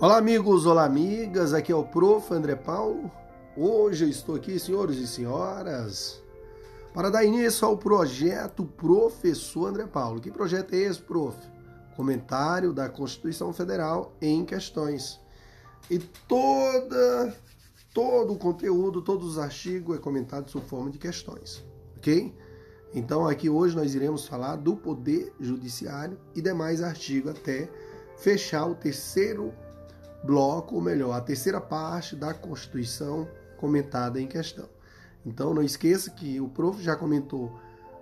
[0.00, 1.52] Olá, amigos, olá, amigas.
[1.52, 2.32] Aqui é o Prof.
[2.32, 3.10] André Paulo.
[3.56, 6.22] Hoje eu estou aqui, senhores e senhoras,
[6.94, 10.20] para dar início ao projeto Professor André Paulo.
[10.20, 11.36] Que projeto é esse, prof?
[11.96, 15.18] Comentário da Constituição Federal em questões.
[15.90, 17.34] E toda,
[17.92, 21.64] todo o conteúdo, todos os artigos é comentado sob forma de questões,
[21.96, 22.32] ok?
[22.94, 27.68] Então aqui hoje nós iremos falar do Poder Judiciário e demais artigos até
[28.16, 29.52] fechar o terceiro
[30.24, 34.68] bloco, ou melhor, a terceira parte da Constituição comentada em questão.
[35.24, 37.58] Então não esqueça que o prof já comentou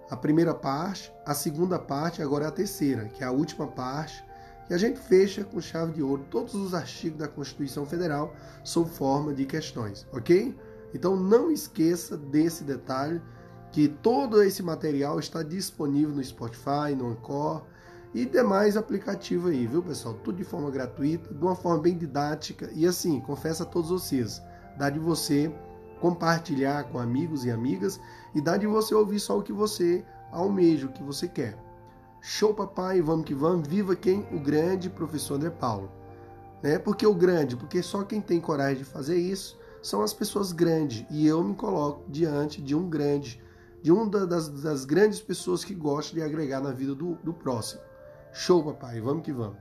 [0.09, 4.25] a primeira parte, a segunda parte, agora é a terceira, que é a última parte,
[4.69, 8.91] e a gente fecha com chave de ouro todos os artigos da Constituição Federal sob
[8.91, 10.57] forma de questões, ok?
[10.95, 13.21] Então não esqueça desse detalhe
[13.73, 17.65] que todo esse material está disponível no Spotify, no Anchor,
[18.17, 20.15] e demais aplicativos aí, viu, pessoal?
[20.25, 24.41] Tudo de forma gratuita, de uma forma bem didática e assim, confesso a todos vocês,
[24.79, 25.55] dá de você
[26.01, 28.01] compartilhar com amigos e amigas
[28.35, 31.59] e dá de você ouvir só o que você almeja, o que você quer.
[32.23, 33.69] Show, papai, vamos que vamos.
[33.69, 34.27] Viva quem?
[34.33, 35.93] O grande professor André Paulo.
[36.63, 36.79] Né?
[36.79, 37.55] Por que o grande?
[37.55, 41.05] Porque só quem tem coragem de fazer isso são as pessoas grandes.
[41.11, 43.43] E eu me coloco diante de um grande,
[43.83, 47.85] de uma das, das grandes pessoas que gosta de agregar na vida do, do próximo.
[48.39, 49.57] Show, papai, vamos que vamos.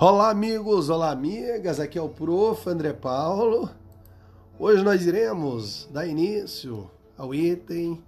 [0.00, 2.70] Olá, amigos, olá, amigas, aqui é o Prof.
[2.70, 3.68] André Paulo.
[4.56, 8.00] Hoje nós iremos dar início ao item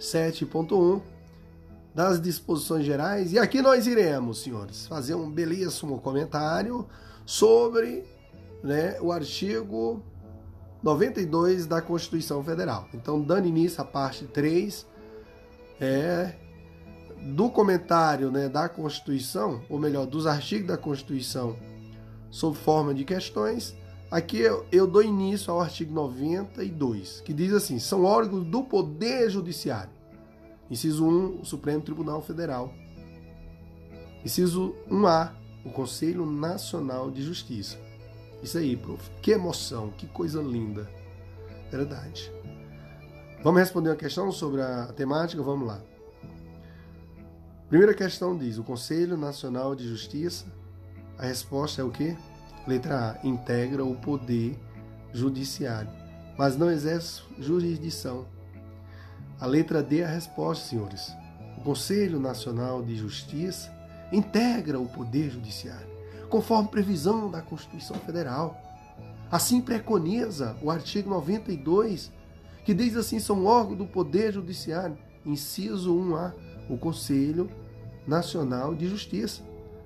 [0.00, 1.00] 7.1
[1.94, 6.88] das disposições gerais e aqui nós iremos, senhores, fazer um belíssimo comentário
[7.24, 8.04] sobre
[8.64, 10.02] né, o artigo
[10.82, 12.88] 92 da Constituição Federal.
[12.92, 14.84] Então, dando início à parte 3,
[15.80, 16.34] é,
[17.22, 21.56] do comentário né, da Constituição, ou melhor, dos artigos da Constituição
[22.30, 23.74] sob forma de questões,
[24.10, 29.30] aqui eu, eu dou início ao artigo 92, que diz assim: são órgãos do Poder
[29.30, 29.90] Judiciário.
[30.70, 32.72] Inciso 1, o Supremo Tribunal Federal.
[34.24, 35.32] Inciso 1A,
[35.64, 37.78] o Conselho Nacional de Justiça.
[38.42, 39.10] Isso aí, prof.
[39.22, 40.88] Que emoção, que coisa linda.
[41.70, 42.30] Verdade.
[43.42, 45.42] Vamos responder uma questão sobre a temática?
[45.42, 45.80] Vamos lá.
[47.68, 50.46] Primeira questão diz: o Conselho Nacional de Justiça.
[51.18, 52.16] A resposta é o quê?
[52.66, 54.58] Letra A: integra o poder
[55.12, 55.90] judiciário,
[56.38, 58.26] mas não exerce jurisdição.
[59.38, 61.12] A letra D é a resposta, senhores.
[61.58, 63.70] O Conselho Nacional de Justiça
[64.10, 65.86] integra o poder judiciário,
[66.30, 68.58] conforme previsão da Constituição Federal.
[69.30, 72.10] Assim preconiza o artigo 92,
[72.64, 74.96] que diz assim: são órgãos do poder judiciário,
[75.26, 76.32] inciso 1A
[76.68, 77.50] o Conselho
[78.06, 79.42] Nacional de Justiça.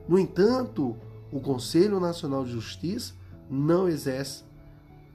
[0.09, 0.97] No entanto,
[1.33, 3.15] o Conselho Nacional de Justiça
[3.49, 4.45] não exerce,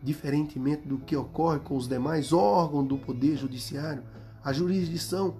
[0.01, 4.03] diferentemente do que ocorre com os demais órgãos do Poder Judiciário,
[4.43, 5.35] a jurisdição.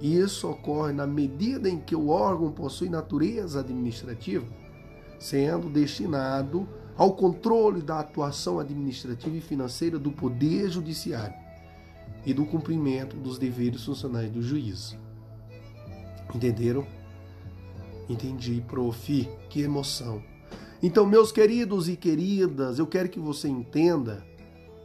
[0.00, 4.46] E isso ocorre na medida em que o órgão possui natureza administrativa,
[5.18, 11.34] sendo destinado ao controle da atuação administrativa e financeira do Poder Judiciário
[12.26, 14.98] e do cumprimento dos deveres funcionais do juízo.
[16.34, 16.86] Entenderam?
[18.08, 19.28] Entendi, prof.
[19.48, 20.22] Que emoção.
[20.82, 24.24] Então, meus queridos e queridas, eu quero que você entenda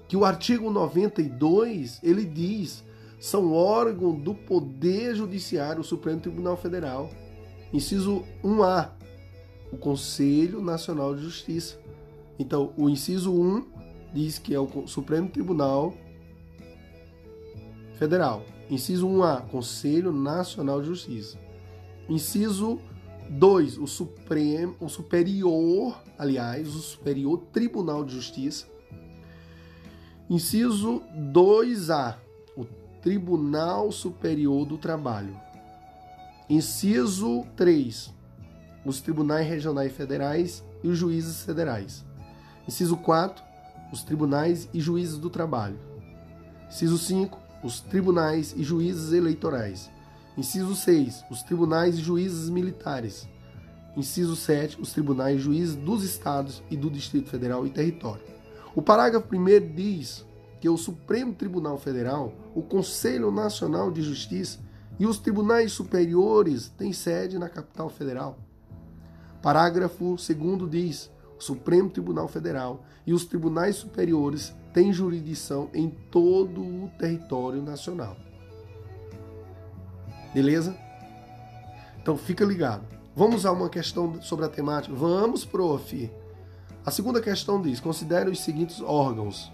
[0.08, 2.84] que o artigo 92, ele diz,
[3.20, 7.10] são órgãos do Poder Judiciário, o Supremo Tribunal Federal.
[7.72, 8.92] Inciso 1A,
[9.72, 11.80] o Conselho Nacional de Justiça.
[12.38, 13.66] Então, o inciso 1
[14.14, 15.94] diz que é o Supremo Tribunal
[17.98, 18.44] Federal.
[18.74, 21.38] Inciso 1A, Conselho Nacional de Justiça.
[22.10, 22.80] Inciso
[23.30, 28.66] 2, o Supremo, o Superior, aliás, o Superior Tribunal de Justiça.
[30.28, 32.16] Inciso 2A,
[32.58, 32.66] o
[33.00, 35.40] Tribunal Superior do Trabalho.
[36.50, 38.12] Inciso 3,
[38.84, 42.04] os tribunais regionais federais e os juízes federais.
[42.68, 43.44] Inciso 4,
[43.92, 45.80] os tribunais e juízes do trabalho.
[46.68, 49.90] Inciso 5, os tribunais e juízes eleitorais.
[50.38, 51.24] Inciso 6.
[51.32, 53.28] Os tribunais e juízes militares.
[53.96, 54.82] Inciso 7.
[54.82, 58.24] Os tribunais e juízes dos estados e do Distrito Federal e território.
[58.76, 60.26] O parágrafo 1 diz
[60.60, 64.60] que o Supremo Tribunal Federal, o Conselho Nacional de Justiça
[65.00, 68.40] e os tribunais superiores têm sede na capital federal.
[69.42, 76.62] Parágrafo 2 diz: o Supremo Tribunal Federal e os tribunais superiores têm jurisdição em todo
[76.62, 78.18] o território nacional.
[80.34, 80.76] Beleza?
[82.02, 82.84] Então fica ligado.
[83.16, 84.94] Vamos usar uma questão sobre a temática?
[84.96, 86.12] Vamos, prof.
[86.86, 89.52] A segunda questão diz: considere os seguintes órgãos.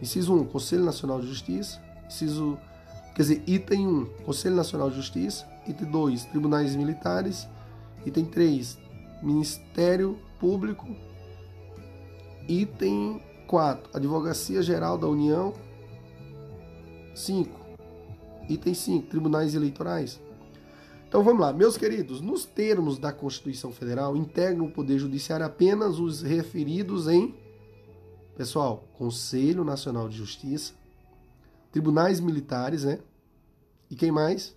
[0.00, 1.80] Inciso 1, Conselho Nacional de Justiça.
[2.06, 2.58] Inciso,
[3.14, 5.46] quer dizer, item 1, Conselho Nacional de Justiça.
[5.66, 7.46] Item 2, Tribunais Militares.
[8.04, 8.78] Item 3,
[9.22, 10.88] Ministério Público.
[12.48, 13.22] Item
[13.54, 15.54] 4, Advocacia Geral da União.
[17.14, 17.48] 5.
[18.48, 20.20] Item 5, Tribunais Eleitorais.
[21.06, 26.00] Então vamos lá, meus queridos, nos termos da Constituição Federal, integram o Poder Judiciário apenas
[26.00, 27.32] os referidos em,
[28.36, 30.74] pessoal, Conselho Nacional de Justiça,
[31.70, 32.98] tribunais militares, né?
[33.88, 34.52] E quem mais?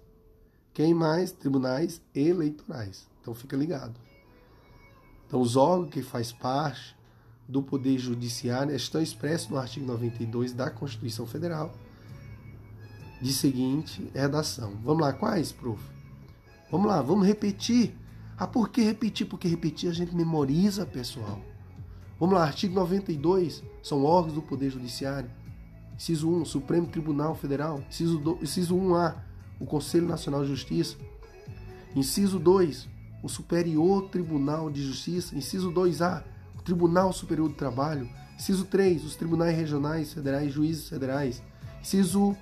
[0.74, 1.32] Quem mais?
[1.32, 3.08] Tribunais eleitorais.
[3.22, 3.94] Então fica ligado.
[5.28, 6.97] Então os órgãos que faz parte
[7.48, 11.74] do Poder Judiciário estão expressos no artigo 92 da Constituição Federal,
[13.22, 14.74] de seguinte redação.
[14.84, 15.82] Vamos lá, quais, prof?
[16.70, 17.96] Vamos lá, vamos repetir.
[18.38, 19.26] Ah, por que repetir?
[19.26, 21.42] Porque repetir a gente memoriza, pessoal.
[22.20, 25.30] Vamos lá, artigo 92, são órgãos do Poder Judiciário.
[25.96, 27.82] Inciso 1, Supremo Tribunal Federal.
[27.90, 29.16] Inciso, 2, inciso 1A,
[29.60, 30.98] o Conselho Nacional de Justiça.
[31.96, 32.88] Inciso 2,
[33.24, 35.36] o Superior Tribunal de Justiça.
[35.36, 36.37] Inciso 2A, o
[36.68, 38.10] Tribunal Superior do Trabalho.
[38.38, 41.42] Inciso 3, os tribunais regionais, federais, juízes federais.
[41.80, 42.36] Inciso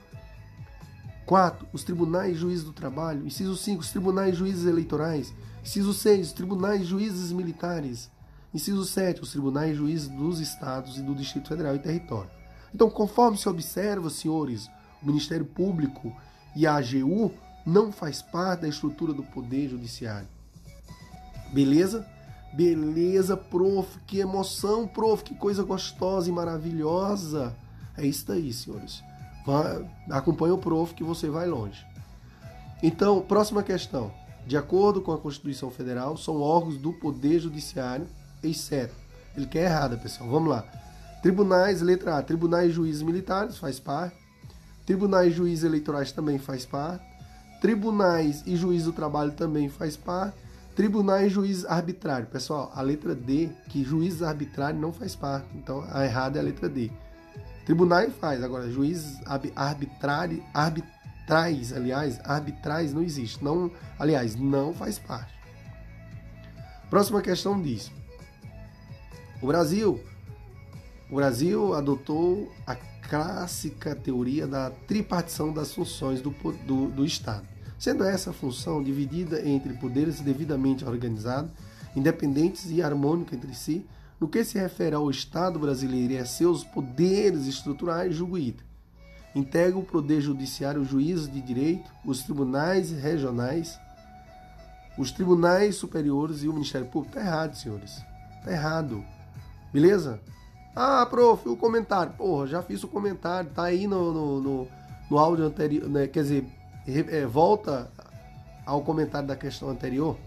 [1.27, 1.67] 4.
[1.71, 3.27] Os tribunais juízes do trabalho.
[3.27, 3.81] Inciso 5.
[3.81, 5.31] Os tribunais juízes eleitorais.
[5.63, 6.29] Inciso 6.
[6.29, 8.09] Os tribunais juízes militares.
[8.51, 9.21] Inciso 7.
[9.21, 12.31] Os tribunais juízes dos estados e do Distrito Federal e Território.
[12.73, 14.67] Então, conforme se observa, senhores,
[15.03, 16.11] o Ministério Público
[16.55, 17.31] e a AGU
[17.63, 20.27] não faz parte da estrutura do Poder Judiciário.
[21.53, 22.14] Beleza?
[22.55, 23.99] Beleza, prof.
[24.07, 25.23] Que emoção, prof.
[25.23, 27.55] Que coisa gostosa e maravilhosa.
[27.97, 29.03] É isso aí, senhores.
[30.09, 31.85] Acompanhe o prof que você vai longe.
[32.81, 34.11] Então, próxima questão.
[34.47, 38.07] De acordo com a Constituição Federal, são órgãos do Poder Judiciário,
[38.43, 38.93] exceto.
[39.35, 40.29] Ele quer errada, pessoal.
[40.29, 40.63] Vamos lá.
[41.21, 42.21] Tribunais, letra A.
[42.21, 44.15] Tribunais juízes militares, faz parte.
[44.85, 47.03] Tribunais juízes eleitorais também faz parte.
[47.59, 50.37] Tribunais e juízes do trabalho também faz parte.
[50.75, 52.29] Tribunais juízes arbitrários.
[52.29, 55.47] Pessoal, a letra D, que juízes arbitrários não faz parte.
[55.55, 56.91] Então, a errada é a letra D.
[57.65, 59.17] Tribunais faz, agora juízes
[59.55, 63.43] arbitrários, arbitrais, aliás, arbitrais não existe.
[63.43, 65.33] Não, aliás, não faz parte.
[66.89, 67.89] Próxima questão diz:
[69.41, 69.99] O Brasil,
[71.09, 72.75] o Brasil adotou a
[73.09, 76.31] clássica teoria da tripartição das funções do,
[76.65, 81.51] do, do Estado, sendo essa função dividida entre poderes devidamente organizados,
[81.95, 83.85] independentes e harmônicos entre si,
[84.19, 88.65] no que se refere ao Estado brasileiro e a seus poderes estruturais, julgo item.
[89.35, 93.77] Integra o Poder Judiciário os juízes de direito, os tribunais regionais,
[94.97, 97.17] os tribunais superiores e o Ministério Público.
[97.17, 98.01] Está errado, senhores.
[98.39, 99.03] Está errado.
[99.73, 100.21] Beleza?
[100.73, 102.13] Ah, prof, o comentário.
[102.13, 103.49] Porra, já fiz o comentário.
[103.49, 104.67] Tá aí no, no, no,
[105.09, 105.89] no áudio anterior.
[105.89, 106.07] Né?
[106.07, 106.47] Quer dizer,
[106.87, 107.89] é, volta
[108.65, 110.17] ao comentário da questão anterior,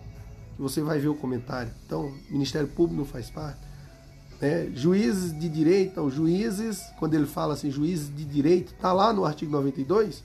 [0.57, 1.73] que você vai ver o comentário.
[1.87, 3.59] Então, Ministério Público não faz parte.
[4.41, 4.71] Né?
[4.75, 9.25] Juízes de direito, então, juízes, quando ele fala assim, juízes de direito, está lá no
[9.25, 10.23] artigo 92.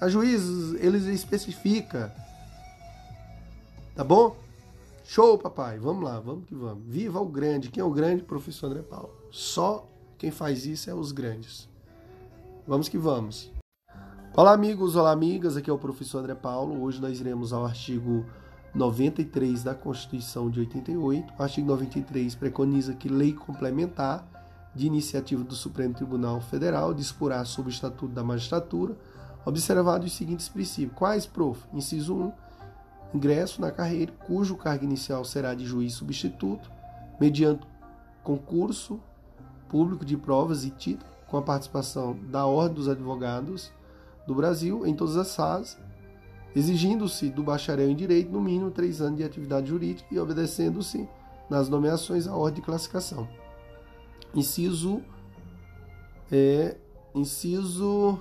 [0.00, 2.14] A juízes, eles especifica.
[3.94, 4.36] Tá bom?
[5.04, 5.78] Show, papai.
[5.78, 6.84] Vamos lá, vamos que vamos.
[6.86, 7.68] Viva o grande.
[7.68, 8.22] Quem é o grande?
[8.22, 9.10] Professor André Paulo.
[9.30, 9.86] Só
[10.16, 11.68] quem faz isso é os grandes.
[12.66, 13.59] Vamos que vamos.
[14.36, 15.56] Olá, amigos, olá, amigas.
[15.56, 16.80] Aqui é o professor André Paulo.
[16.84, 18.24] Hoje nós iremos ao artigo
[18.72, 21.34] 93 da Constituição de 88.
[21.36, 24.24] O artigo 93 preconiza que lei complementar
[24.72, 28.96] de iniciativa do Supremo Tribunal Federal disporá sobre o Estatuto da Magistratura,
[29.44, 30.96] observados os seguintes princípios.
[30.96, 31.60] Quais, prof?
[31.72, 32.32] Inciso 1.
[33.16, 36.70] Ingresso na carreira, cujo cargo inicial será de juiz substituto,
[37.20, 37.66] mediante
[38.22, 39.00] concurso
[39.68, 43.72] público de provas e título, com a participação da Ordem dos Advogados
[44.26, 45.78] do Brasil em todas as fases
[46.54, 51.08] exigindo-se do bacharel em direito no mínimo três anos de atividade jurídica e obedecendo-se
[51.48, 53.28] nas nomeações à ordem de classificação.
[54.34, 55.02] Inciso
[56.30, 56.76] é
[57.14, 58.18] inciso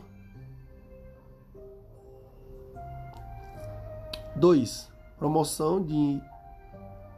[4.36, 4.90] 2.
[5.18, 6.22] Promoção de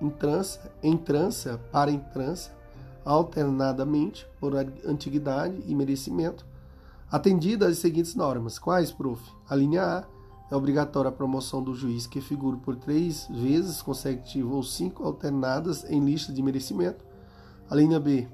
[0.01, 2.51] entrância, entrância para entrância
[3.05, 6.45] alternadamente por antiguidade e merecimento,
[7.11, 8.57] atendida às seguintes normas.
[8.57, 9.21] Quais, prof?
[9.49, 10.07] A linha A
[10.49, 15.83] é obrigatória a promoção do juiz que figure por três vezes consecutivas ou cinco alternadas
[15.89, 17.03] em lista de merecimento.
[17.69, 18.27] A linha B.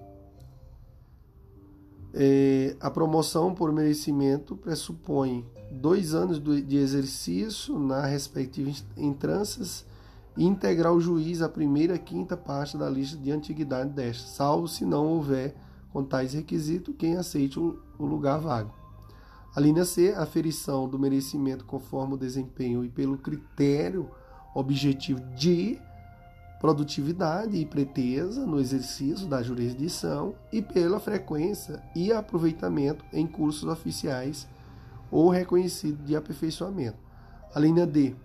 [2.14, 9.86] É, a promoção por merecimento pressupõe dois anos de exercício na respectiva entrâncias
[10.36, 14.68] e integrar o juiz a primeira e quinta parte da lista de antiguidade desta, salvo
[14.68, 15.56] se não houver
[15.98, 18.72] com tais requisitos quem aceite o lugar vago.
[19.56, 24.08] A linha C, aferição do merecimento conforme o desempenho e pelo critério
[24.54, 25.80] objetivo de
[26.60, 34.48] produtividade e pretesa no exercício da jurisdição e pela frequência e aproveitamento em cursos oficiais
[35.10, 37.00] ou reconhecido de aperfeiçoamento.
[37.56, 38.16] A linha D,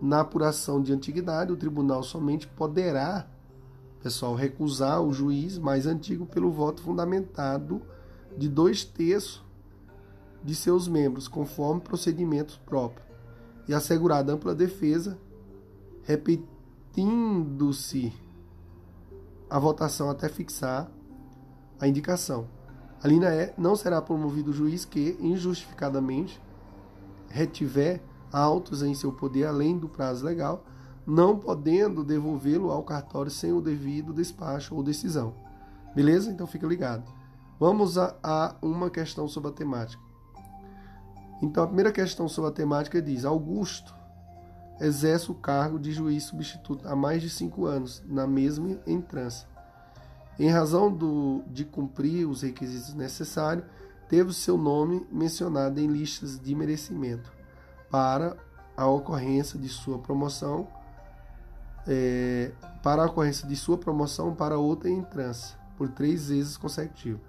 [0.00, 3.26] na apuração de antiguidade, o tribunal somente poderá,
[4.02, 7.80] pessoal, recusar o juiz mais antigo pelo voto fundamentado
[8.36, 9.46] de dois terços
[10.42, 13.08] de seus membros, conforme procedimentos próprios,
[13.66, 15.18] e assegurada ampla defesa,
[16.02, 18.12] repetindo-se
[19.50, 20.88] a votação até fixar
[21.80, 22.46] a indicação.
[23.02, 26.40] A linha E não será promovido o juiz que, injustificadamente,
[27.28, 28.02] retiver
[28.32, 30.64] autos em seu poder além do prazo legal,
[31.08, 35.32] não podendo devolvê-lo ao cartório sem o devido despacho ou decisão.
[35.94, 36.30] Beleza?
[36.30, 37.10] Então fica ligado.
[37.58, 40.02] Vamos a, a uma questão sobre a temática.
[41.40, 43.94] Então a primeira questão sobre a temática diz: Augusto
[44.78, 49.48] exerce o cargo de juiz substituto há mais de cinco anos, na mesma entrância.
[50.38, 53.64] Em razão do, de cumprir os requisitos necessários,
[54.10, 57.32] teve seu nome mencionado em listas de merecimento
[57.90, 58.36] para
[58.76, 60.68] a ocorrência de sua promoção
[61.88, 62.52] é,
[62.82, 67.20] para a ocorrência de sua promoção para outra entrância por três vezes consecutivas.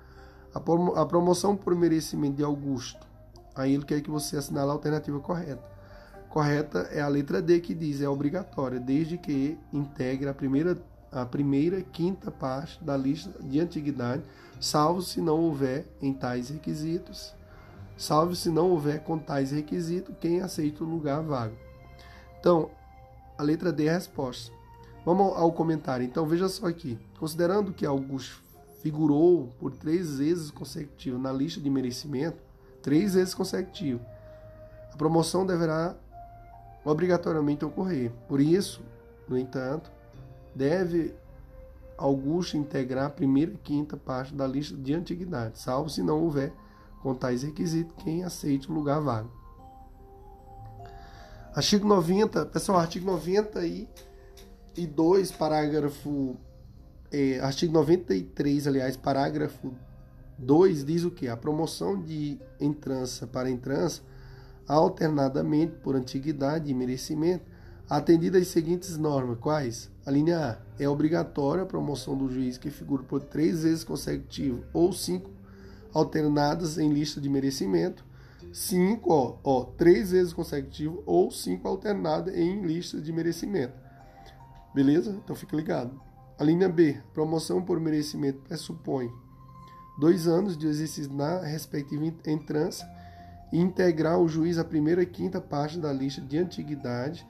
[0.54, 3.08] A, prom a promoção por merecimento de Augusto.
[3.56, 5.64] Aí ele quer que você assinale a alternativa correta.
[6.30, 10.78] Correta é a letra D que diz é obrigatória, desde que integre a primeira
[11.12, 14.22] a primeira quinta parte da lista de antiguidade,
[14.62, 17.34] salvo se não houver em tais requisitos
[18.00, 21.56] salvo se não houver com tais requisitos quem aceita o lugar vago.
[22.40, 22.72] Então,
[23.40, 24.52] a letra D é a resposta.
[25.06, 26.06] Vamos ao comentário.
[26.06, 27.00] Então, veja só aqui.
[27.18, 28.44] Considerando que Augusto
[28.82, 32.38] figurou por três vezes consecutivo na lista de merecimento,
[32.82, 34.02] três vezes consecutivo,
[34.92, 35.96] a promoção deverá
[36.84, 38.12] obrigatoriamente ocorrer.
[38.28, 38.82] Por isso,
[39.26, 39.90] no entanto,
[40.54, 41.14] deve
[41.98, 46.52] Augusto integrar a primeira e quinta parte da lista de antiguidade, salvo se não houver
[47.02, 49.39] com tais requisitos, quem aceite o lugar vago.
[51.60, 56.38] Artigo 90, pessoal, artigo 92, parágrafo.
[57.12, 59.74] É, artigo 93, aliás, parágrafo
[60.38, 61.28] 2 diz o que?
[61.28, 64.02] A promoção de entrança para entrança,
[64.66, 67.44] alternadamente por antiguidade e merecimento,
[67.90, 69.38] atendida às seguintes normas.
[69.40, 69.92] Quais?
[70.06, 70.58] A linha A.
[70.82, 75.30] É obrigatória a promoção do juiz que figura por três vezes consecutivo ou cinco
[75.94, 78.06] alternadas em lista de merecimento,
[78.54, 83.74] cinco, ó, ó, três vezes consecutivo ou cinco alternadas em lista de merecimento.
[84.74, 85.12] Beleza?
[85.24, 86.00] Então fique ligado.
[86.38, 89.12] A linha B, promoção por merecimento pressupõe
[90.00, 92.88] dois anos de exercício na respectiva entrância
[93.52, 97.28] e integrar o juiz a primeira e quinta parte da lista de antiguidade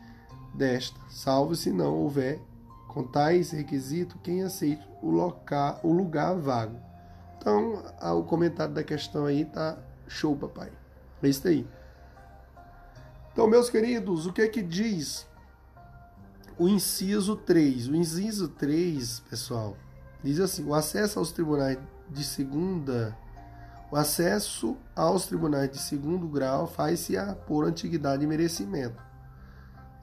[0.54, 2.40] desta, salvo se não houver
[2.88, 6.78] com tais requisitos quem aceite o, local, o lugar vago.
[7.38, 7.84] Então,
[8.18, 10.79] o comentário da questão aí tá show, papai.
[11.22, 11.68] É isso aí.
[13.32, 15.28] Então, meus queridos, o que é que diz
[16.58, 17.88] o inciso 3?
[17.88, 19.78] O inciso 3, pessoal,
[20.24, 21.78] diz assim: o acesso aos tribunais
[22.10, 23.18] de segunda
[23.92, 27.16] o acesso aos tribunais de segundo grau faz-se
[27.48, 29.02] por antiguidade e merecimento,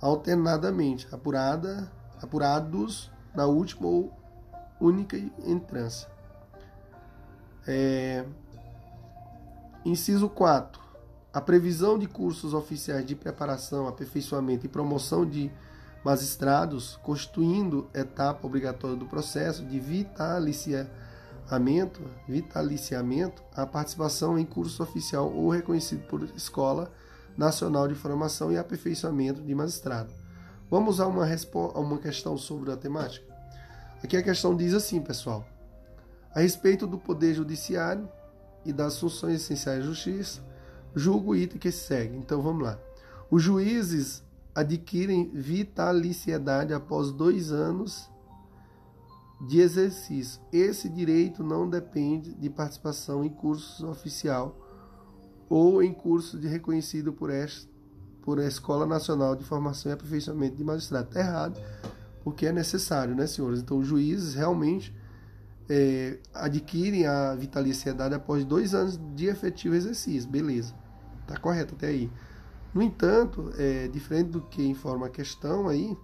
[0.01, 4.13] alternadamente, apurada, apurados na última ou
[4.81, 6.09] única entrância.
[7.65, 8.25] É...
[9.85, 10.83] Inciso 4.
[11.37, 15.53] A previsão de cursos oficiais de preparação, aperfeiçoamento e promoção de
[16.03, 20.91] magistrados, constituindo etapa obrigatória do processo de vitaliciamento,
[22.27, 26.91] vitaliciamento a participação em curso oficial ou reconhecido por Escola
[27.37, 30.15] Nacional de Formação e Aperfeiçoamento de Magistrado.
[30.71, 33.27] Vamos a uma, a uma questão sobre a temática?
[34.03, 35.47] Aqui a questão diz assim, pessoal
[36.35, 38.09] a respeito do poder judiciário
[38.65, 40.46] e das funções essenciais da justiça,
[40.97, 42.17] julgo o item que segue.
[42.17, 42.79] Então vamos lá.
[43.31, 44.25] Os juízes
[44.55, 48.11] adquirem vitaliciedade após dois anos
[49.47, 50.41] de exercício.
[50.51, 54.57] Esse direito não depende de participação em cursos oficial
[55.49, 57.77] ou em curso de reconhecido por esta
[58.27, 61.07] por a Escola Nacional de Formação e Aperfeiçoamento de Magistrado.
[61.07, 61.61] Está errado,
[62.25, 63.61] porque é necessário, né, senhores?
[63.61, 64.93] Então, os juízes realmente
[65.69, 70.29] é, adquirem a vitaliciedade após dois anos de efetivo exercício.
[70.29, 70.75] Beleza,
[71.27, 72.11] tá correto até aí.
[72.75, 75.97] No entanto, é, diferente do que informa a questão aí,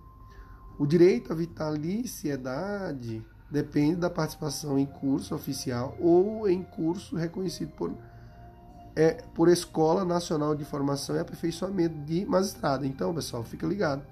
[0.78, 7.94] O direito à vitaliciedade depende da participação em curso oficial ou em curso reconhecido por,
[8.96, 12.86] é, por Escola Nacional de Formação e Aperfeiçoamento de Magistrado.
[12.86, 14.02] Então, pessoal, fica ligado.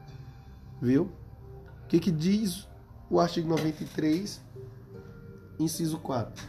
[0.80, 1.10] Viu?
[1.84, 2.68] O que, que diz
[3.08, 4.40] o artigo 93,
[5.58, 6.44] inciso 4?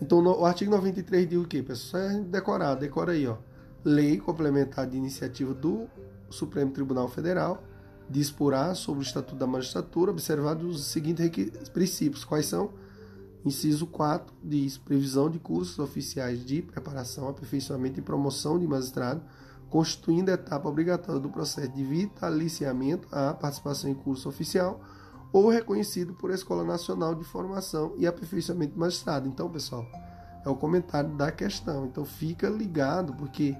[0.00, 2.10] Então, no, o artigo 93 diz o quê, pessoal?
[2.10, 3.38] Só decorar, decora aí, ó.
[3.84, 5.86] Lei complementar de iniciativa do
[6.30, 7.62] Supremo Tribunal Federal
[8.08, 12.24] disporá sobre o Estatuto da Magistratura, observados os seguintes princípios.
[12.24, 12.70] Quais são?
[13.44, 19.22] Inciso 4 diz: previsão de cursos oficiais de preparação, aperfeiçoamento e promoção de magistrado,
[19.68, 24.80] constituindo etapa obrigatória do processo de vitaliciamento à participação em curso oficial
[25.30, 29.28] ou reconhecido por Escola Nacional de Formação e Aperfeiçoamento de Magistrado.
[29.28, 29.84] Então, pessoal,
[30.42, 31.84] é o comentário da questão.
[31.84, 33.54] Então, fica ligado, porque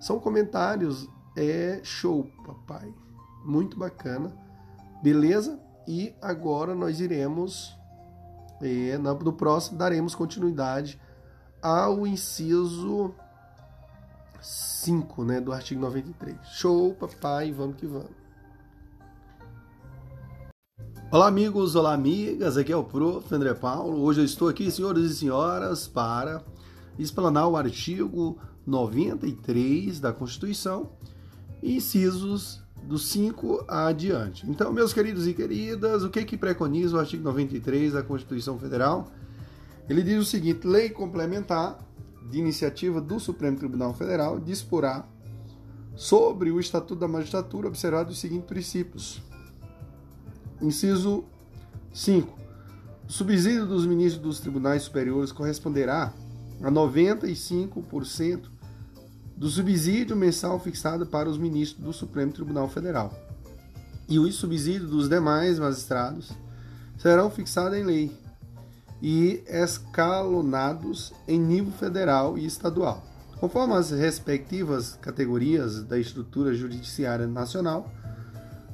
[0.00, 2.92] são comentários é show, papai
[3.44, 4.32] muito bacana,
[5.02, 5.58] beleza?
[5.86, 7.74] E agora nós iremos,
[8.60, 11.00] é, no próximo, daremos continuidade
[11.62, 13.14] ao inciso
[14.40, 16.36] 5 né, do artigo 93.
[16.44, 18.20] Show, papai, vamos que vamos.
[21.10, 23.34] Olá, amigos, olá, amigas, aqui é o Prof.
[23.34, 24.00] André Paulo.
[24.00, 26.44] Hoje eu estou aqui, senhores e senhoras, para
[26.96, 30.90] explanar o artigo 93 da Constituição,
[31.62, 34.48] incisos do 5 adiante.
[34.48, 39.10] Então, meus queridos e queridas, o que que preconiza o artigo 93 da Constituição Federal?
[39.88, 41.78] Ele diz o seguinte: lei complementar
[42.30, 45.06] de iniciativa do Supremo Tribunal Federal disporá
[45.96, 49.22] sobre o Estatuto da Magistratura observado os seguintes princípios.
[50.60, 51.24] Inciso
[51.92, 52.38] 5.
[53.08, 56.12] O subsídio dos ministros dos tribunais superiores corresponderá
[56.62, 58.42] a 95%
[59.36, 63.12] do subsídio mensal fixado para os ministros do Supremo Tribunal Federal.
[64.08, 66.30] E os subsídios dos demais magistrados
[66.98, 68.12] serão fixados em lei
[69.00, 73.02] e escalonados em nível federal e estadual,
[73.38, 77.90] conforme as respectivas categorias da estrutura judiciária nacional,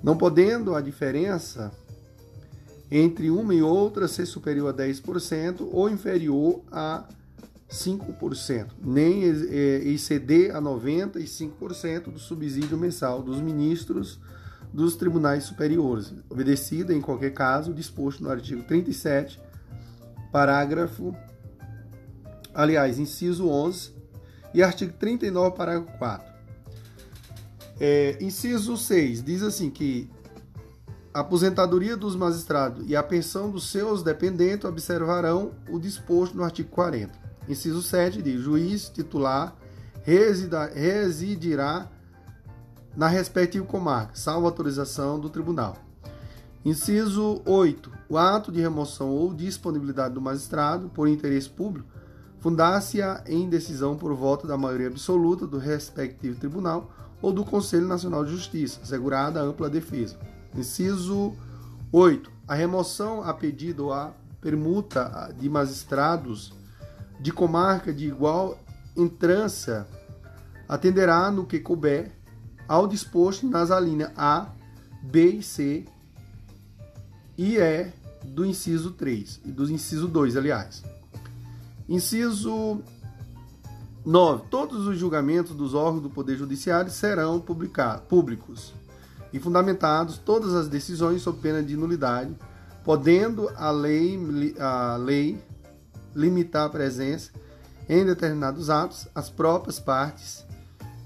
[0.02, 1.70] não podendo a diferença
[2.90, 7.04] entre uma e outra ser superior a 10% ou inferior a
[7.68, 14.20] 5%, nem exceder a 95% do subsídio mensal dos ministros
[14.72, 19.40] dos tribunais superiores, obedecido em qualquer caso disposto no artigo 37,
[20.30, 21.16] parágrafo,
[22.54, 23.92] aliás, inciso 11
[24.54, 26.36] e artigo 39, parágrafo 4.
[27.80, 30.08] É, inciso 6 diz assim que
[31.12, 36.68] a aposentadoria dos magistrados e a pensão dos seus dependentes observarão o disposto no artigo
[36.70, 37.25] 40.
[37.48, 39.56] Inciso 7 diz: juiz titular
[40.02, 41.88] resida, residirá
[42.96, 45.76] na respectiva comarca, salvo autorização do tribunal.
[46.64, 47.92] Inciso 8.
[48.08, 51.88] O ato de remoção ou disponibilidade do magistrado por interesse público
[52.40, 58.24] fundar-se-á em decisão por voto da maioria absoluta do respectivo tribunal ou do Conselho Nacional
[58.24, 60.16] de Justiça, assegurada a ampla defesa.
[60.54, 61.34] Inciso
[61.90, 62.30] 8.
[62.46, 66.52] A remoção a pedido ou a permuta de magistrados
[67.20, 68.58] de comarca de igual
[68.96, 69.86] entrância
[70.68, 72.12] atenderá no que couber
[72.68, 74.48] ao disposto nas alíneas A,
[75.02, 75.84] B e C
[77.38, 77.92] e E
[78.24, 80.82] do inciso 3 e do inciso 2, aliás.
[81.88, 82.82] Inciso
[84.04, 84.44] 9.
[84.50, 87.40] Todos os julgamentos dos órgãos do Poder Judiciário serão
[88.08, 88.74] públicos
[89.32, 92.34] e fundamentados todas as decisões sob pena de nulidade,
[92.84, 94.18] podendo a lei,
[94.58, 95.38] a lei
[96.16, 97.30] limitar a presença
[97.88, 100.44] em determinados atos às próprias partes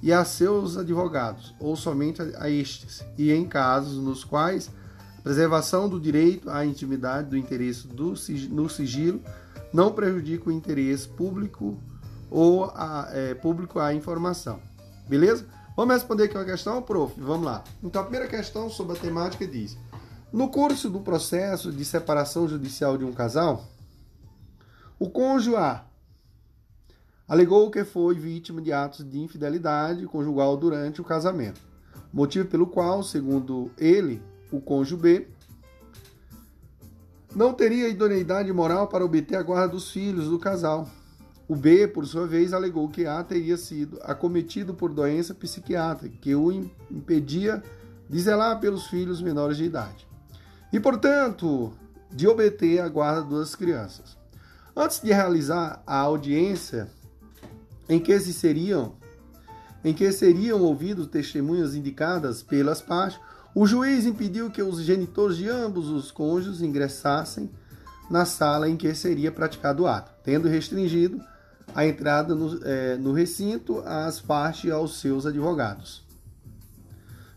[0.03, 4.70] e a seus advogados, ou somente a estes, e em casos nos quais
[5.18, 8.14] a preservação do direito à intimidade do interesse do,
[8.49, 9.20] no sigilo
[9.73, 11.79] não prejudica o interesse público
[12.31, 14.61] ou a, é, público à informação.
[15.09, 15.44] Beleza?
[15.77, 17.14] Vamos responder aqui uma questão, prof.
[17.18, 17.64] Vamos lá.
[17.83, 19.77] Então, a primeira questão sobre a temática diz:
[20.33, 23.64] No curso do processo de separação judicial de um casal,
[25.00, 25.86] o cônjuge A
[27.26, 31.58] alegou que foi vítima de atos de infidelidade conjugal durante o casamento,
[32.12, 35.28] motivo pelo qual, segundo ele, o cônjuge B
[37.34, 40.86] não teria idoneidade moral para obter a guarda dos filhos do casal.
[41.48, 46.34] O B, por sua vez, alegou que A teria sido acometido por doença psiquiátrica que
[46.34, 46.52] o
[46.90, 47.62] impedia
[48.06, 50.06] de zelar pelos filhos menores de idade
[50.70, 51.72] e, portanto,
[52.10, 54.19] de obter a guarda das crianças.
[54.82, 56.88] Antes de realizar a audiência
[57.86, 58.94] em que se seriam
[59.84, 63.20] em que seriam ouvidos testemunhas indicadas pelas partes,
[63.54, 67.50] O juiz impediu que os genitores de ambos os cônjuges ingressassem
[68.08, 71.20] na sala em que seria praticado o ato, tendo restringido
[71.74, 76.02] a entrada no, é, no recinto às partes e aos seus advogados.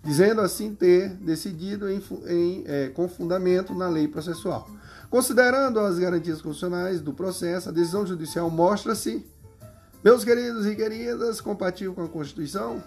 [0.01, 4.69] Dizendo assim ter decidido em, em, é, com fundamento na lei processual.
[5.13, 9.23] Considerando as garantias constitucionais do processo, a decisão judicial mostra-se,
[10.03, 12.81] meus queridos e queridas, compatível com a Constituição?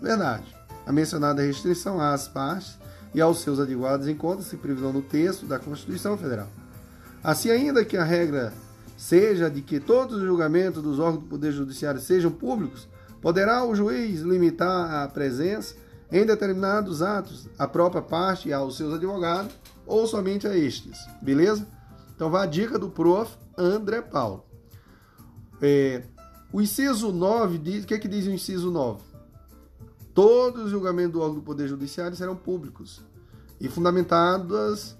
[0.00, 0.44] Verdade.
[0.86, 2.78] A mencionada restrição às partes
[3.12, 6.46] e aos seus advogados encontra-se previsão no texto da Constituição Federal.
[7.20, 8.52] Assim, ainda que a regra
[8.96, 12.86] seja de que todos os julgamentos dos órgãos do Poder Judiciário sejam públicos,
[13.20, 15.74] poderá o juiz limitar a presença
[16.12, 19.52] em determinados atos à própria parte e aos seus advogados
[19.86, 20.98] ou somente a estes.
[21.20, 21.66] Beleza?
[22.14, 23.36] Então vai a dica do prof.
[23.56, 24.44] André Paulo.
[25.60, 26.02] É,
[26.52, 27.84] o inciso 9 diz.
[27.84, 29.00] O que, é que diz o inciso 9?
[30.14, 33.02] Todos os julgamentos do órgão do Poder Judiciário serão públicos
[33.60, 34.96] e fundamentadas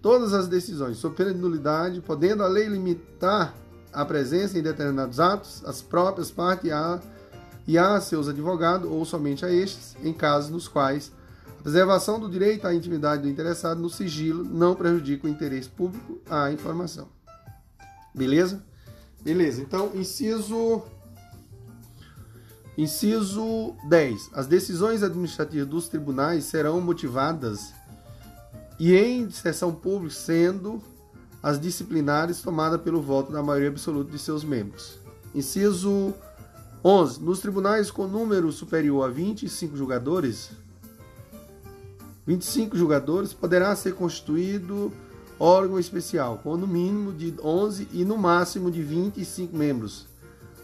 [0.00, 3.54] todas as decisões, sob pena de nulidade, podendo a lei limitar
[3.92, 7.00] a presença em determinados atos, as próprias partes a,
[7.66, 11.12] e a seus advogados, ou somente a estes, em casos nos quais
[11.68, 16.50] preservação do direito à intimidade do interessado no sigilo não prejudica o interesse público à
[16.50, 17.08] informação.
[18.14, 18.64] Beleza?
[19.20, 19.60] Beleza.
[19.60, 20.82] Então, inciso
[22.76, 24.30] Inciso 10.
[24.32, 27.74] As decisões administrativas dos tribunais serão motivadas
[28.78, 30.80] e em sessão pública, sendo
[31.42, 34.98] as disciplinares tomadas pelo voto da maioria absoluta de seus membros.
[35.34, 36.14] Inciso
[36.82, 37.20] 11.
[37.20, 40.50] Nos tribunais com número superior a 25 julgadores,
[42.28, 44.92] 25 julgadores, poderá ser constituído
[45.40, 50.06] órgão especial, com no mínimo de 11 e no máximo de 25 membros.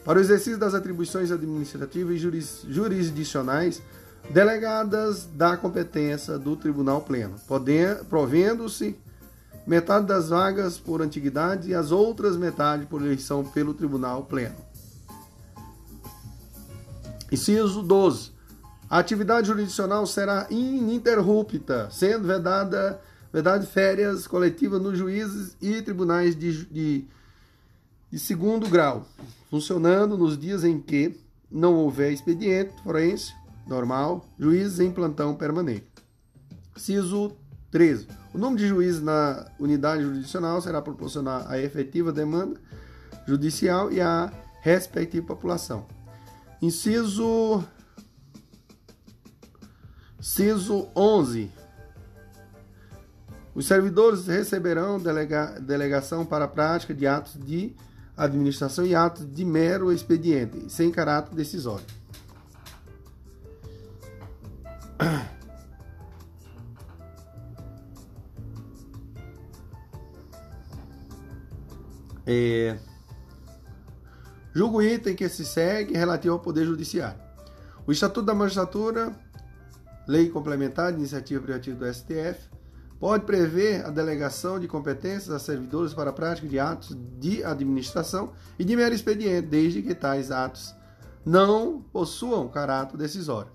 [0.05, 3.81] Para o exercício das atribuições administrativas e jurisdicionais
[4.29, 7.37] delegadas da competência do Tribunal Pleno,
[8.11, 8.95] provendo-se
[9.67, 14.57] metade das vagas por antiguidade e as outras metade por eleição pelo Tribunal Pleno.
[17.33, 18.34] Inciso 12.
[18.89, 23.01] A atividade jurisdicional será ininterrupta, sendo vedada,
[23.33, 27.05] vedada férias coletivas nos juízes e tribunais de, de,
[28.11, 29.07] de segundo grau,
[29.51, 31.19] funcionando nos dias em que
[31.51, 33.33] não houver expediente forense
[33.67, 35.87] normal, juízes em plantão permanente.
[36.77, 37.33] Inciso
[37.71, 38.07] 13.
[38.33, 42.61] O número de juízes na unidade jurisdicional será proporcional à efetiva demanda
[43.27, 45.87] judicial e à respectiva população.
[46.61, 47.65] Inciso
[50.25, 51.53] Inciso 11.
[53.55, 57.77] Os servidores receberão delega, delegação para a prática de atos de
[58.17, 61.85] administração e atos de mero expediente, sem caráter decisório.
[72.27, 72.79] É,
[74.55, 77.21] julgo o item que se segue relativo ao Poder Judiciário.
[77.87, 79.15] O Estatuto da Magistratura
[80.07, 82.51] Lei complementar de iniciativa privativa do STF,
[82.99, 88.33] pode prever a delegação de competências a servidores para a prática de atos de administração
[88.59, 90.75] e de mero expediente, desde que tais atos
[91.25, 93.51] não possuam caráter decisório.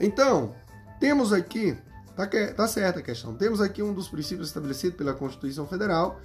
[0.00, 0.54] Então,
[0.98, 1.76] temos aqui,
[2.16, 6.20] tá, tá certa a questão, temos aqui um dos princípios estabelecidos pela Constituição Federal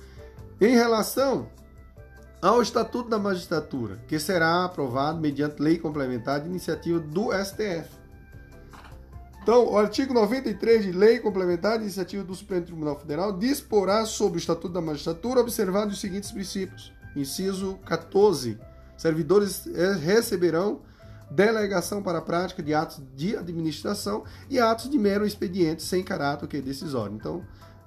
[0.62, 1.50] em relação
[2.42, 8.05] ao Estatuto da Magistratura, que será aprovado mediante lei complementar de iniciativa do STF.
[9.46, 14.40] Então, o artigo 93 de Lei Complementar de Iniciativa do Supremo Tribunal Federal disporá sobre
[14.40, 16.92] o Estatuto da Magistratura observando os seguintes princípios.
[17.16, 18.58] Inciso 14.
[18.98, 19.68] Servidores
[20.02, 20.82] receberão
[21.30, 26.60] delegação para a prática de atos de administração e atos de mero expediente sem caráter
[26.64, 27.16] decisório.
[27.16, 27.46] Então,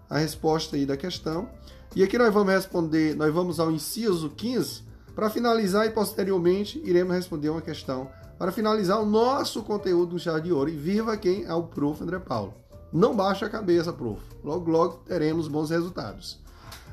[0.09, 1.51] a resposta aí da questão.
[1.97, 7.16] E aqui nós vamos responder, nós vamos ao inciso 15 para finalizar e posteriormente iremos
[7.16, 10.70] responder uma questão para finalizar o nosso conteúdo do Chá de Ouro.
[10.70, 12.03] E viva quem é o Prof.
[12.03, 12.55] André Paulo.
[12.92, 14.22] Não baixa a cabeça, Prof.
[14.44, 16.38] Logo, logo teremos bons resultados.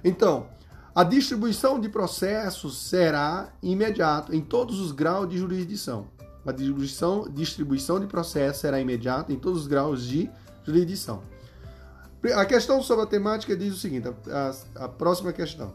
[0.03, 0.47] Então,
[0.93, 6.08] a distribuição de processos será imediata em todos os graus de jurisdição.
[6.45, 10.29] A distribuição, distribuição de processos será imediata em todos os graus de
[10.63, 11.21] jurisdição.
[12.36, 15.73] A questão sobre a temática diz o seguinte: a, a próxima questão.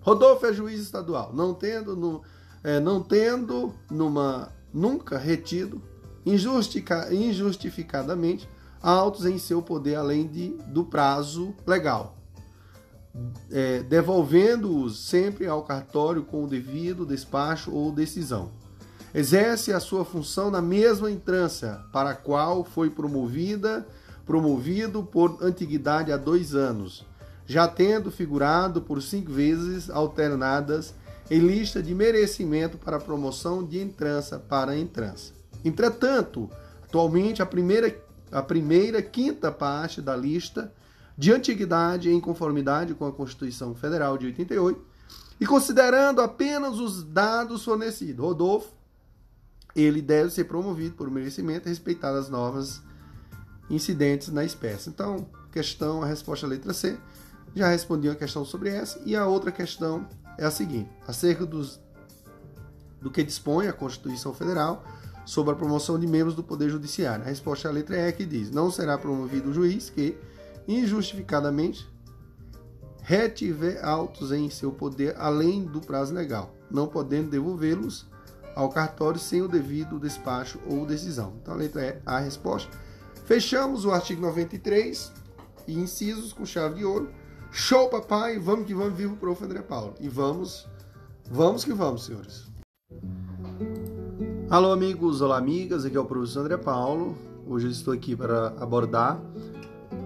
[0.00, 2.22] Rodolfo é juiz estadual, não tendo, no,
[2.64, 5.82] é, não tendo numa nunca retido
[6.24, 8.48] injustificadamente
[8.80, 12.16] autos em seu poder além de, do prazo legal,
[13.50, 18.50] é, devolvendo-os sempre ao cartório com o devido despacho ou decisão.
[19.14, 23.86] exerce a sua função na mesma instância para a qual foi promovida,
[24.24, 27.04] promovido por antiguidade há dois anos,
[27.44, 30.94] já tendo figurado por cinco vezes alternadas
[31.32, 35.32] em lista de merecimento para promoção de entrança para entrança.
[35.64, 36.50] Entretanto,
[36.84, 37.98] atualmente a primeira,
[38.30, 40.70] a primeira quinta parte da lista
[41.16, 44.78] de antiguidade em conformidade com a Constituição Federal de 88
[45.40, 48.68] e considerando apenas os dados fornecidos, Rodolfo,
[49.74, 52.82] ele deve ser promovido por merecimento respeitadas as novas
[53.70, 54.90] incidentes na espécie.
[54.90, 56.98] Então, questão, a resposta letra C.
[57.54, 59.00] Já respondi uma questão sobre essa.
[59.06, 60.06] E a outra questão
[60.38, 61.80] é a seguinte: acerca dos,
[63.00, 64.84] do que dispõe a Constituição Federal
[65.24, 67.24] sobre a promoção de membros do Poder Judiciário.
[67.24, 70.16] A resposta à letra E que diz: não será promovido o juiz que,
[70.66, 71.88] injustificadamente,
[73.02, 78.06] retiver autos em seu poder além do prazo legal, não podendo devolvê-los
[78.54, 81.34] ao cartório sem o devido despacho ou decisão.
[81.40, 82.70] Então a letra E, a resposta.
[83.24, 85.12] Fechamos o artigo 93
[85.66, 87.10] e incisos com chave de ouro.
[87.54, 88.38] Show, papai!
[88.38, 89.44] Vamos que vamos, vivo o prof.
[89.44, 89.92] André Paulo.
[90.00, 90.66] E vamos,
[91.30, 92.50] vamos que vamos, senhores.
[94.48, 95.84] Alô, amigos, olá, amigas.
[95.84, 97.14] Aqui é o professor André Paulo.
[97.46, 99.20] Hoje eu estou aqui para abordar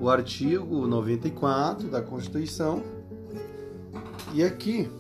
[0.01, 2.83] o artigo 94 da Constituição.
[4.35, 4.91] E aqui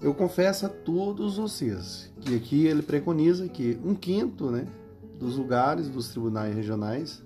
[0.00, 4.64] eu confesso a todos vocês que aqui ele preconiza que um quinto né,
[5.18, 7.23] dos lugares dos tribunais regionais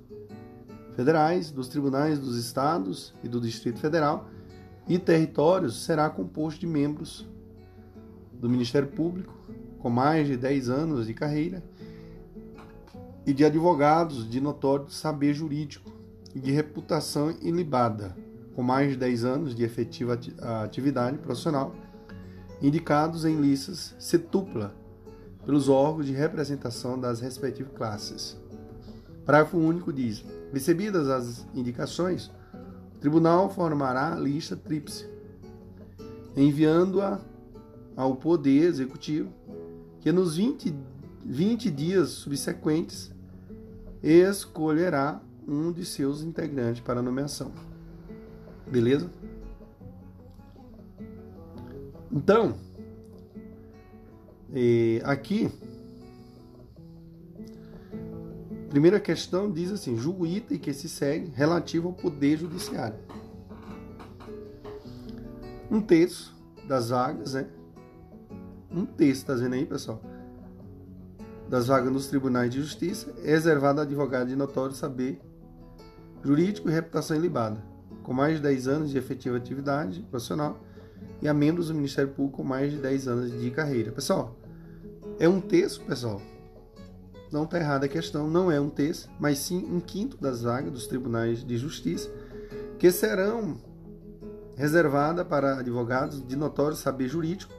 [0.98, 4.28] federais, dos tribunais dos estados e do Distrito Federal
[4.88, 7.24] e territórios será composto de membros
[8.32, 9.32] do Ministério Público
[9.78, 11.62] com mais de 10 anos de carreira
[13.24, 15.88] e de advogados de notório saber jurídico
[16.34, 18.16] e de reputação ilibada,
[18.56, 20.18] com mais de 10 anos de efetiva
[20.64, 21.76] atividade profissional,
[22.60, 24.74] indicados em listas setupla
[25.46, 28.36] pelos órgãos de representação das respectivas classes.
[29.24, 32.30] Parágrafo único diz: Recebidas as indicações,
[32.96, 35.06] o tribunal formará a lista tríplice,
[36.36, 37.20] enviando-a
[37.96, 39.32] ao Poder Executivo,
[40.00, 40.74] que nos 20,
[41.24, 43.12] 20 dias subsequentes
[44.02, 47.52] escolherá um de seus integrantes para nomeação.
[48.70, 49.10] Beleza?
[52.10, 52.56] Então,
[55.04, 55.50] aqui,
[58.68, 62.98] primeira questão diz assim: julgo item que se segue relativo ao poder judiciário.
[65.70, 66.34] Um terço
[66.66, 67.46] das vagas, né?
[68.70, 70.00] Um terço, tá vendo aí, pessoal?
[71.48, 75.20] das vagas nos tribunais de justiça é reservado a advogado de notório saber
[76.22, 77.62] jurídico e reputação ilibada,
[78.02, 80.58] com mais de 10 anos de efetiva atividade profissional
[81.22, 83.92] e a membros do Ministério Público com mais de 10 anos de carreira.
[83.92, 84.36] Pessoal,
[85.18, 86.20] é um terço, pessoal.
[87.30, 90.72] Não está errada a questão, não é um terço, mas sim um quinto das vagas
[90.72, 92.10] dos tribunais de justiça
[92.78, 93.58] que serão
[94.56, 97.52] reservadas para advogados de notório saber jurídico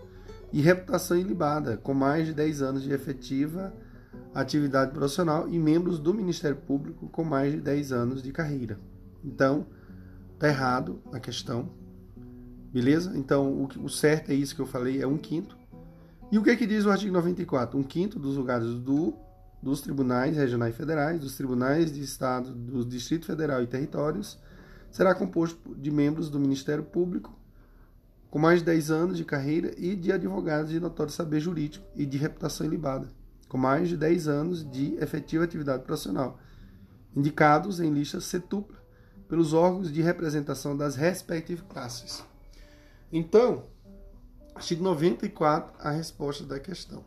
[0.51, 3.73] e reputação ilibada, com mais de 10 anos de efetiva
[4.33, 8.79] atividade profissional e membros do Ministério Público com mais de 10 anos de carreira.
[9.23, 9.65] Então,
[10.37, 11.69] tá errado a questão.
[12.71, 13.17] Beleza?
[13.17, 15.57] Então, o, o certo é isso que eu falei, é um quinto.
[16.31, 17.77] E o que, é que diz o artigo 94?
[17.77, 19.15] Um quinto dos lugares do,
[19.61, 24.39] dos tribunais regionais federais, dos tribunais de Estado, do Distrito Federal e territórios,
[24.91, 27.37] será composto de membros do Ministério Público
[28.29, 32.05] com mais de 10 anos de carreira e de advogados de notório saber jurídico e
[32.05, 33.09] de reputação ilibada,
[33.47, 36.39] com mais de 10 anos de efetiva atividade profissional,
[37.15, 38.77] indicados em lista setupla
[39.27, 42.23] pelos órgãos de representação das respectivas classes.
[43.11, 43.65] Então,
[44.53, 47.03] artigo 94, a resposta da questão.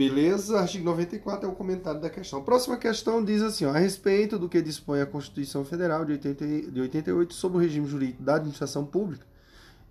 [0.00, 0.58] Beleza?
[0.58, 2.42] Artigo 94 é o comentário da questão.
[2.42, 6.70] Próxima questão diz assim: ó, a respeito do que dispõe a Constituição Federal de, 80,
[6.70, 9.26] de 88 sobre o regime jurídico da administração pública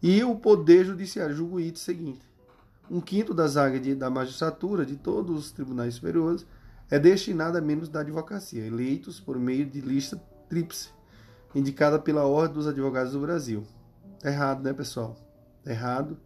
[0.01, 2.21] e o Poder Judiciário, julgo o seguinte:
[2.89, 6.43] um quinto das áreas de, da magistratura de todos os tribunais superiores
[6.89, 10.19] é destinado a membros da advocacia, eleitos por meio de lista
[10.49, 10.89] tríplice,
[11.53, 13.63] indicada pela Ordem dos Advogados do Brasil.
[14.19, 15.15] Tá errado, né, pessoal?
[15.63, 16.17] Tá errado.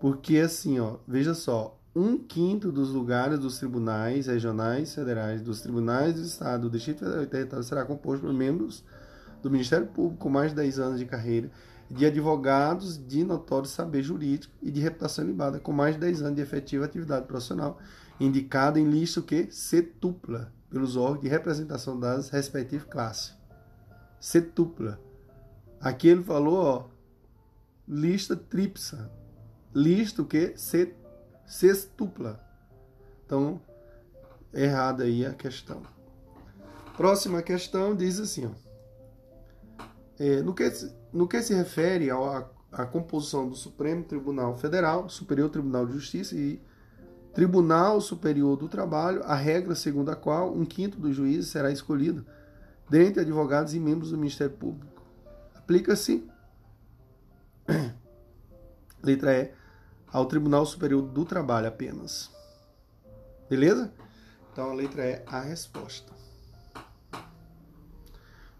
[0.00, 6.14] Porque assim, ó, veja só, um quinto dos lugares dos tribunais regionais federais, dos tribunais
[6.14, 8.84] do Estado, do Distrito Federal e Território será composto por membros
[9.42, 11.50] do Ministério Público com mais de 10 anos de carreira,
[11.90, 16.36] de advogados de notório saber jurídico e de reputação libada com mais de 10 anos
[16.36, 17.78] de efetiva atividade profissional,
[18.20, 19.48] indicado em lista que?
[19.50, 23.34] Setupla, pelos órgãos de representação das respectivas classes.
[24.20, 25.00] Setupla.
[25.80, 26.84] Aqui ele falou, ó,
[27.88, 29.10] lista tripsa,
[29.74, 30.52] lista que?
[31.48, 32.38] Sextupla.
[33.24, 33.60] Então,
[34.52, 35.82] errada aí a questão.
[36.96, 38.68] Próxima questão diz assim, ó.
[40.18, 40.68] É, no, que,
[41.12, 46.60] no que se refere à composição do Supremo Tribunal Federal, Superior Tribunal de Justiça e
[47.32, 52.26] Tribunal Superior do Trabalho, a regra segundo a qual um quinto dos juízes será escolhido
[52.90, 55.02] dentre advogados e membros do Ministério Público.
[55.54, 56.28] Aplica-se,
[59.02, 59.57] letra E,
[60.12, 62.30] ao Tribunal Superior do Trabalho apenas.
[63.48, 63.92] Beleza?
[64.52, 66.12] Então a letra E, a resposta.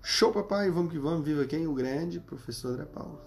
[0.03, 1.25] Show, papai, vamos que vamos.
[1.25, 1.67] Viva quem?
[1.67, 3.21] O grande professor André Paulo.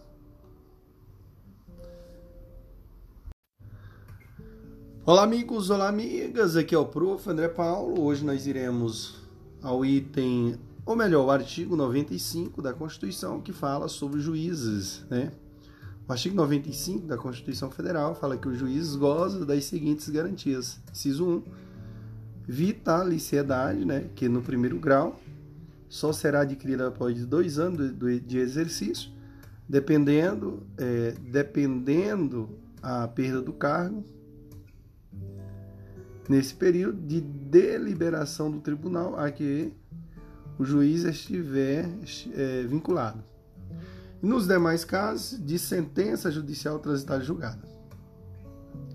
[5.05, 6.55] Olá, amigos, olá, amigas.
[6.55, 7.29] Aqui é o prof.
[7.29, 8.01] André Paulo.
[8.01, 9.19] Hoje nós iremos
[9.61, 15.31] ao item, ou melhor, o artigo 95 da Constituição, que fala sobre juízes, né?
[16.11, 20.77] O artigo 95 da Constituição Federal fala que os juízes gozam das seguintes garantias.
[20.91, 21.43] Inciso 1,
[22.45, 24.09] vitaliciedade, né?
[24.13, 25.17] Que no primeiro grau
[25.87, 27.97] só será adquirida após dois anos
[28.27, 29.09] de exercício,
[29.69, 32.49] dependendo, é, dependendo
[32.83, 34.03] a perda do cargo
[36.27, 39.71] nesse período de deliberação do tribunal a que
[40.59, 41.89] o juiz estiver
[42.35, 43.30] é, vinculado.
[44.21, 47.67] Nos demais casos, de sentença judicial transitada julgada.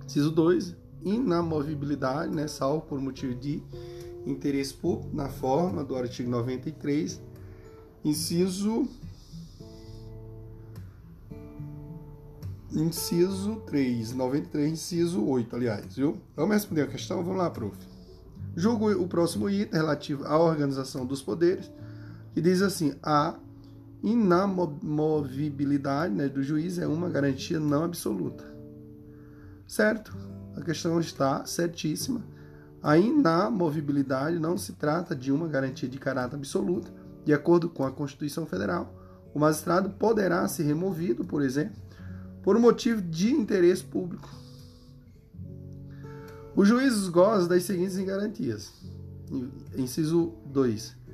[0.06, 3.60] Ciso 2, inamovibilidade, né, salvo por motivo de
[4.24, 7.20] interesse público na forma do artigo 93,
[8.04, 8.88] inciso
[12.72, 16.20] inciso 3, 93, inciso 8, aliás, viu?
[16.36, 17.24] Vamos responder a questão?
[17.24, 17.76] Vamos lá, prof.
[18.54, 21.70] Julgo o próximo item relativo à organização dos poderes,
[22.34, 23.38] que diz assim: a
[24.06, 28.44] inamovibilidade né, do juiz é uma garantia não absoluta.
[29.66, 30.16] Certo?
[30.56, 32.22] A questão está certíssima.
[32.80, 36.92] A inamovibilidade não se trata de uma garantia de caráter absoluto.
[37.24, 38.94] De acordo com a Constituição Federal,
[39.34, 41.74] o magistrado poderá ser removido, por exemplo,
[42.44, 44.30] por motivo de interesse público.
[46.54, 48.72] Os juízes gozam das seguintes garantias.
[49.76, 51.05] Inciso 2.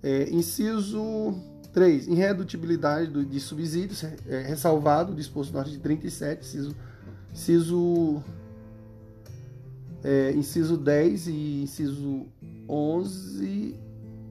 [0.00, 1.34] é, inciso
[1.72, 6.76] 3, irredutibilidade do, de subsídios, é, ressalvado, disposto no artigo 37, inciso,
[7.32, 8.22] inciso,
[10.04, 12.26] é, inciso 10 e inciso
[12.68, 13.74] 11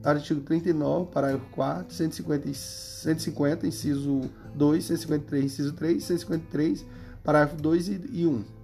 [0.02, 4.22] artigo 39, parágrafo 4, 150, 150 inciso
[4.54, 6.86] 2, 153, inciso 3, 153,
[7.22, 8.55] parágrafo 2 e, 1.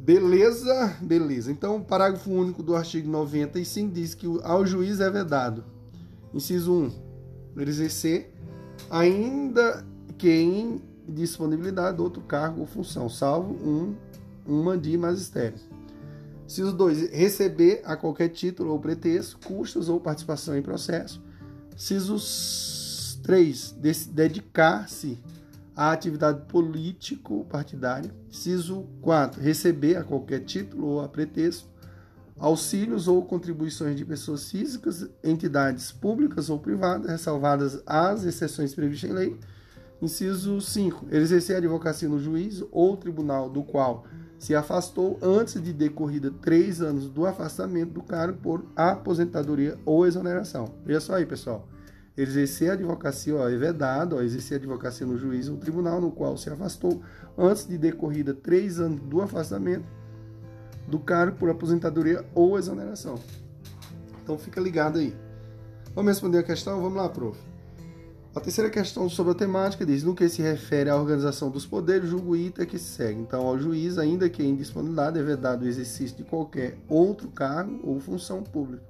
[0.00, 0.96] Beleza?
[1.02, 1.52] Beleza.
[1.52, 5.62] Então, o parágrafo único do artigo 95 diz que ao juiz é vedado,
[6.32, 6.92] inciso 1,
[7.58, 8.32] exercer,
[8.88, 9.84] ainda
[10.16, 13.94] que em disponibilidade de outro cargo ou função, salvo um,
[14.46, 15.58] uma de magistério.
[16.46, 17.10] Inciso 2.
[17.10, 21.22] Receber a qualquer título ou pretexto custos ou participação em processo.
[21.76, 22.16] Ciso
[23.22, 23.76] 3.
[24.12, 25.18] Dedicar-se
[25.80, 28.14] à atividade político-partidária.
[28.30, 29.40] Ciso 4.
[29.40, 31.66] Receber a qualquer título ou a pretexto
[32.38, 39.14] auxílios ou contribuições de pessoas físicas, entidades públicas ou privadas, ressalvadas as exceções previstas em
[39.14, 39.40] lei.
[40.02, 41.06] Inciso 5.
[41.10, 44.04] Exercer a advocacia no juízo ou tribunal do qual
[44.38, 50.74] se afastou antes de decorrida três anos do afastamento do cargo por aposentadoria ou exoneração.
[50.84, 51.66] Veja só aí, pessoal.
[52.20, 56.10] Exercer a advocacia ó, é vedado, ó, exercer a advocacia no juízo ou tribunal no
[56.10, 57.00] qual se afastou
[57.36, 59.86] antes de decorrida três anos do afastamento
[60.86, 63.14] do cargo por aposentadoria ou exoneração.
[64.22, 65.16] Então fica ligado aí.
[65.94, 66.82] Vamos responder a questão?
[66.82, 67.40] Vamos lá, prof.
[68.34, 72.10] A terceira questão sobre a temática diz: no que se refere à organização dos poderes,
[72.10, 73.18] julgo ita que se segue.
[73.18, 77.80] Então, ao juiz, ainda que em disponibilidade, é vedado o exercício de qualquer outro cargo
[77.82, 78.89] ou função pública.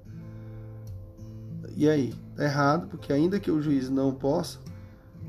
[1.75, 2.13] E aí?
[2.31, 4.59] Está errado, porque ainda que o juiz não possa,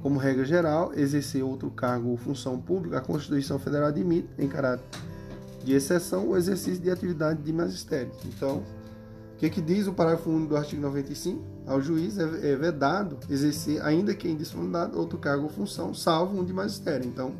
[0.02, 4.84] como regra geral, exercer outro cargo ou função pública, a Constituição Federal admite, em caráter
[5.64, 8.10] de exceção o exercício de atividade de magistério.
[8.26, 8.58] Então,
[9.34, 11.42] o que, que diz o parágrafo único do artigo 95?
[11.66, 16.38] Ao juiz é, é vedado exercer, ainda que em disponibilidade, outro cargo ou função, salvo
[16.38, 17.06] um de magistério.
[17.06, 17.32] Então,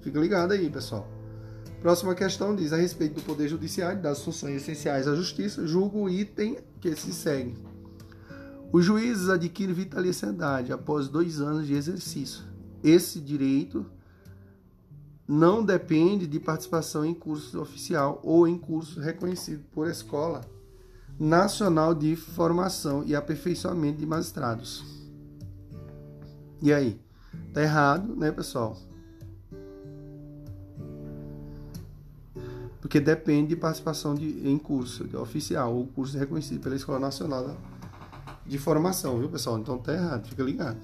[0.00, 1.08] fica ligado aí, pessoal.
[1.80, 6.08] Próxima questão diz a respeito do Poder Judiciário, das funções essenciais à Justiça, julgo o
[6.08, 7.71] item que se segue.
[8.72, 12.42] Os juízes adquirem vitaliciedade após dois anos de exercício.
[12.82, 13.84] Esse direito
[15.28, 20.40] não depende de participação em curso oficial ou em curso reconhecido por escola
[21.20, 24.82] nacional de formação e aperfeiçoamento de magistrados.
[26.62, 26.98] E aí?
[27.52, 28.78] Tá errado, né, pessoal?
[32.80, 37.56] Porque depende de participação de, em curso oficial ou curso reconhecido pela Escola Nacional
[38.46, 39.58] de Formação, viu, pessoal?
[39.58, 40.78] Então tá errado, fica ligado.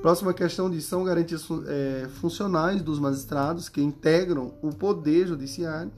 [0.00, 5.90] Próxima questão diz: são garantias é, funcionais dos magistrados que integram o poder judiciário,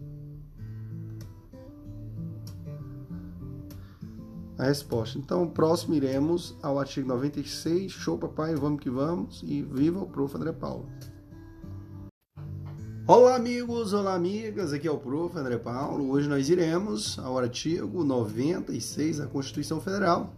[4.57, 5.17] A resposta.
[5.17, 7.91] Então, próximo iremos ao artigo 96.
[7.91, 9.43] Show, papai, vamos que vamos.
[9.45, 10.33] E viva o prof.
[10.35, 10.87] André Paulo.
[13.07, 15.37] Olá amigos, olá amigas, aqui é o Prof.
[15.37, 16.09] André Paulo.
[16.09, 20.33] Hoje nós iremos ao artigo 96 da Constituição Federal.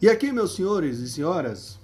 [0.00, 1.78] E aqui, meus senhores e senhoras,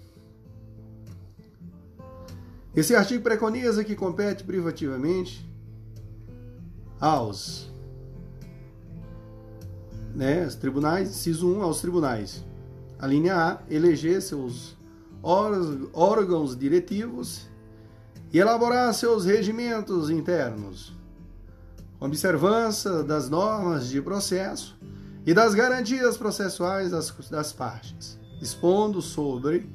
[2.75, 5.47] esse artigo preconiza que compete privativamente
[6.99, 7.71] aos
[10.15, 12.43] né, tribunais, inciso 1, aos tribunais.
[12.99, 14.75] A linha A, eleger seus
[15.23, 17.48] órgãos diretivos
[18.33, 20.97] e elaborar seus regimentos internos,
[21.99, 24.79] observância das normas de processo
[25.25, 29.69] e das garantias processuais das, das partes, expondo sobre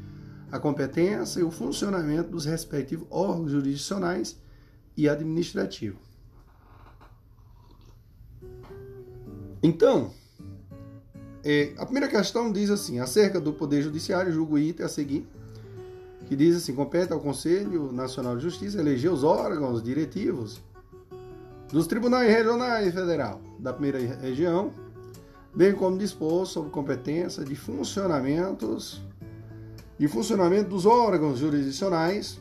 [0.51, 4.37] a competência e o funcionamento dos respectivos órgãos jurisdicionais
[4.95, 6.13] e administrativos.
[9.63, 10.11] Então,
[11.43, 15.27] é, a primeira questão diz assim: acerca do Poder Judiciário, julgo item a seguir
[16.33, 20.59] que diz assim: compete ao Conselho Nacional de Justiça eleger os órgãos diretivos
[21.71, 24.71] dos tribunais regionais federal da primeira região,
[25.53, 29.01] bem como dispor sobre competência de funcionamentos
[29.97, 32.39] de funcionamento dos órgãos jurisdicionais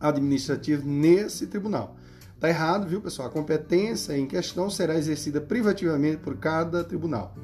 [0.00, 1.96] administrativos nesse tribunal.
[2.34, 3.28] Está errado, viu, pessoal?
[3.28, 7.34] A competência em questão será exercida privativamente por cada tribunal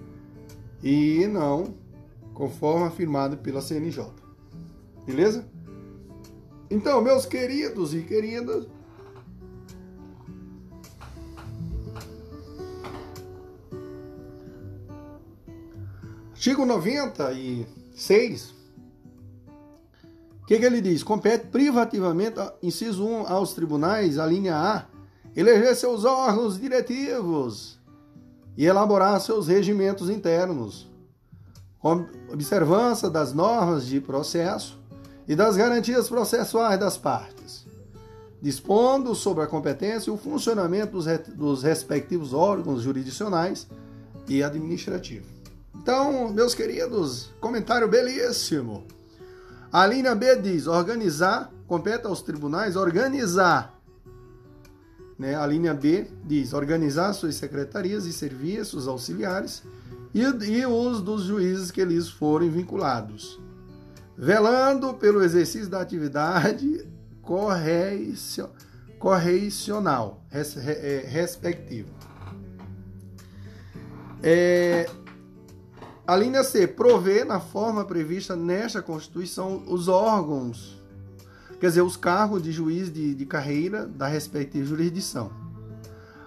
[0.83, 1.75] e não
[2.33, 4.22] conforme afirmado pela CNJ.
[5.07, 5.45] Beleza?
[6.71, 8.67] Então, meus queridos e queridas,
[16.31, 18.55] artigo 96,
[20.43, 21.03] o que, que ele diz?
[21.03, 24.87] Compete privativamente, inciso 1, aos tribunais, a linha A,
[25.37, 27.79] eleger seus órgãos diretivos
[28.57, 30.91] e elaborar seus regimentos internos,
[32.33, 34.82] observância das normas de processo
[35.27, 37.65] e das garantias processuais das partes,
[38.41, 43.67] dispondo sobre a competência e o funcionamento dos, dos respectivos órgãos jurisdicionais
[44.27, 45.31] e administrativos.
[45.75, 48.85] Então, meus queridos, comentário belíssimo.
[49.73, 53.81] A linha B diz: organizar, compete aos tribunais organizar.
[55.19, 55.35] Né?
[55.35, 59.63] A linha B diz: organizar suas secretarias e serviços auxiliares
[60.15, 63.41] e, e os dos juízes que lhes forem vinculados
[64.23, 66.87] velando pelo exercício da atividade
[68.97, 71.85] correicional res, é.
[74.23, 74.89] É,
[76.07, 80.81] a linha C, prover na forma prevista nesta Constituição os órgãos,
[81.59, 85.33] quer dizer, os cargos de juiz de, de carreira da respectiva jurisdição.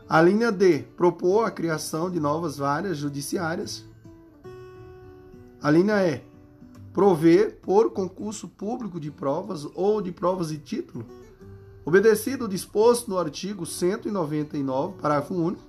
[0.09, 3.85] A linha D, propor a criação de novas varas judiciárias.
[5.61, 6.34] A linha E,
[6.95, 11.05] prover por concurso público de provas ou de provas e título,
[11.83, 15.61] obedecido o disposto no artigo 199, parágrafo único,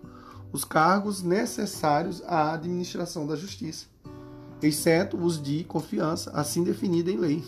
[0.53, 3.87] os cargos necessários à administração da justiça,
[4.62, 7.45] exceto os de confiança, assim definido em lei.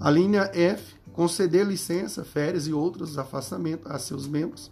[0.00, 4.68] A linha F, conceder licença, férias e outros afastamentos a seus membros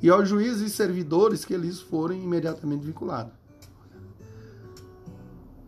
[0.00, 3.35] e aos juízes e servidores que eles forem imediatamente vinculados.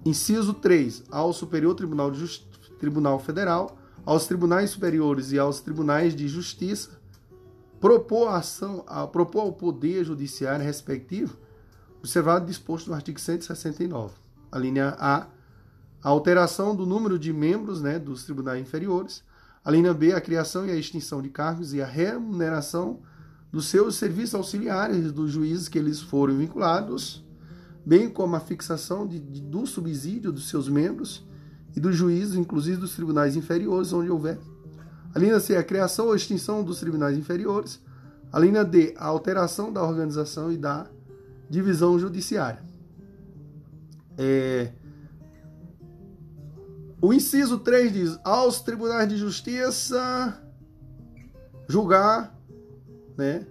[0.05, 1.05] Inciso 3.
[1.11, 2.47] Ao Superior Tribunal, de Just...
[2.79, 3.77] Tribunal Federal,
[4.07, 6.91] aos tribunais superiores e aos tribunais de justiça,
[7.81, 11.37] propor, ação, a, propor ao Poder Judiciário respectivo,
[11.99, 14.15] observado disposto no artigo 169.
[14.51, 15.27] A linha A,
[16.03, 19.23] a alteração do número de membros né, dos tribunais inferiores.
[19.65, 23.01] A linha B, a criação e a extinção de cargos e a remuneração
[23.51, 27.25] dos seus serviços auxiliares dos juízes que eles foram vinculados
[27.89, 31.27] bem como a fixação de, de, do subsídio dos seus membros
[31.75, 34.39] e dos juízes, inclusive dos tribunais inferiores, onde houver.
[35.15, 37.81] A linha C, a criação ou extinção dos tribunais inferiores.
[38.31, 40.87] A linha D, a alteração da organização e da
[41.49, 42.63] divisão judiciária.
[44.19, 44.71] É...
[47.01, 50.39] O inciso 3 diz: aos tribunais de justiça
[51.67, 52.39] julgar,
[53.17, 53.47] né?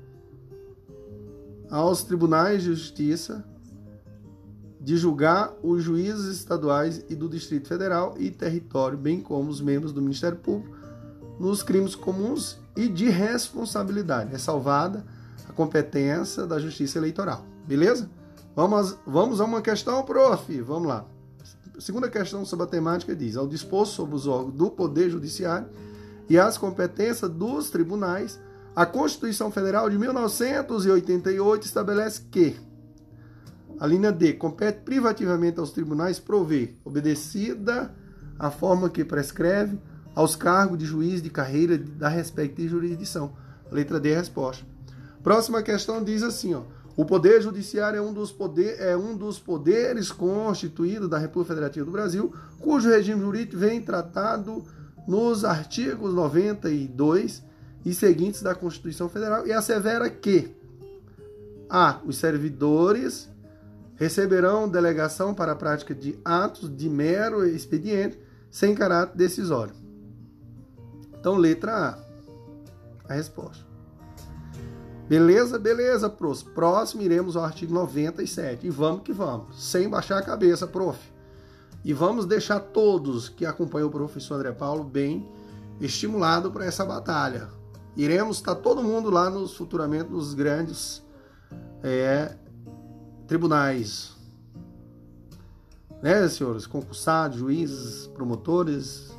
[1.72, 3.44] Aos tribunais de justiça
[4.80, 9.92] de julgar os juízes estaduais e do Distrito Federal e território, bem como os membros
[9.92, 10.76] do Ministério Público,
[11.40, 14.34] nos crimes comuns e de responsabilidade.
[14.34, 15.06] É salvada
[15.50, 17.46] a competência da Justiça Eleitoral.
[17.68, 18.10] Beleza?
[18.56, 20.62] Vamos, vamos a uma questão, prof.
[20.62, 21.06] Vamos lá.
[21.80, 25.68] Segunda questão sobre a temática diz: ao dispor sobre os órgãos do Poder Judiciário
[26.28, 28.40] e as competências dos tribunais,
[28.76, 32.56] a Constituição Federal de 1988 estabelece que
[33.80, 34.34] a linha D.
[34.34, 37.94] Compete privativamente aos tribunais prover, obedecida
[38.40, 39.80] a forma que prescreve,
[40.16, 43.34] aos cargos de juiz de carreira da respectiva jurisdição.
[43.72, 44.66] A letra D é a resposta.
[45.22, 46.64] Próxima questão diz assim, ó.
[46.96, 51.86] O Poder Judiciário é um, dos poder, é um dos poderes constituídos da República Federativa
[51.86, 54.66] do Brasil, cujo regime jurídico vem tratado
[55.08, 57.44] nos artigos 92
[57.86, 60.56] e seguintes da Constituição Federal e assevera que
[61.70, 62.02] a.
[62.04, 63.30] Os servidores
[63.98, 68.18] receberão delegação para a prática de atos de mero expediente
[68.50, 69.74] sem caráter decisório.
[71.20, 72.00] Então, letra
[73.08, 73.12] A.
[73.12, 73.66] A resposta.
[75.10, 75.58] Beleza?
[75.58, 76.43] Beleza, pros.
[76.43, 78.68] Próximo iremos ao artigo 97.
[78.68, 79.64] E vamos que vamos.
[79.64, 81.00] Sem baixar a cabeça, prof.
[81.84, 85.28] E vamos deixar todos que acompanham o professor André Paulo bem
[85.80, 87.48] estimulado para essa batalha.
[87.95, 91.02] Iremos estar todo mundo lá nos futuramente nos grandes
[91.82, 92.36] é,
[93.28, 94.16] tribunais,
[96.02, 96.66] né, senhores?
[96.66, 99.12] Concursados, juízes, promotores,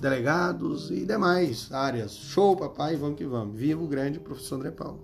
[0.00, 2.12] delegados e demais áreas.
[2.12, 3.56] Show, papai, vamos que vamos.
[3.56, 5.00] Viva o grande professor André Paulo.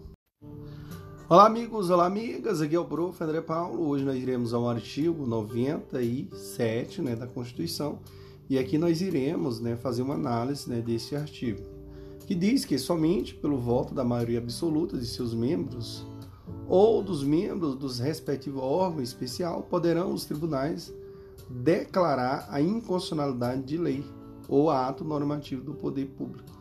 [1.29, 2.63] Olá, amigos, olá, amigas.
[2.63, 3.23] Aqui é o prof.
[3.23, 3.89] André Paulo.
[3.89, 7.99] Hoje nós iremos ao artigo 97 né, da Constituição
[8.49, 11.61] e aqui nós iremos né, fazer uma análise né, desse artigo,
[12.27, 16.07] que diz que somente pelo voto da maioria absoluta de seus membros
[16.69, 20.93] ou dos membros dos respectivos órgãos especial poderão os tribunais
[21.49, 24.05] declarar a inconstitucionalidade de lei
[24.49, 26.59] ou ato normativo do poder público.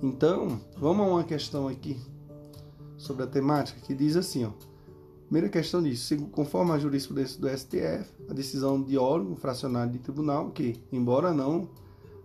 [0.00, 1.96] Então, vamos a uma questão aqui
[2.96, 4.50] sobre a temática que diz assim, ó.
[5.24, 10.50] Primeira questão diz, conforme a jurisprudência do STF, a decisão de órgão fracionário de tribunal
[10.50, 11.68] que, embora não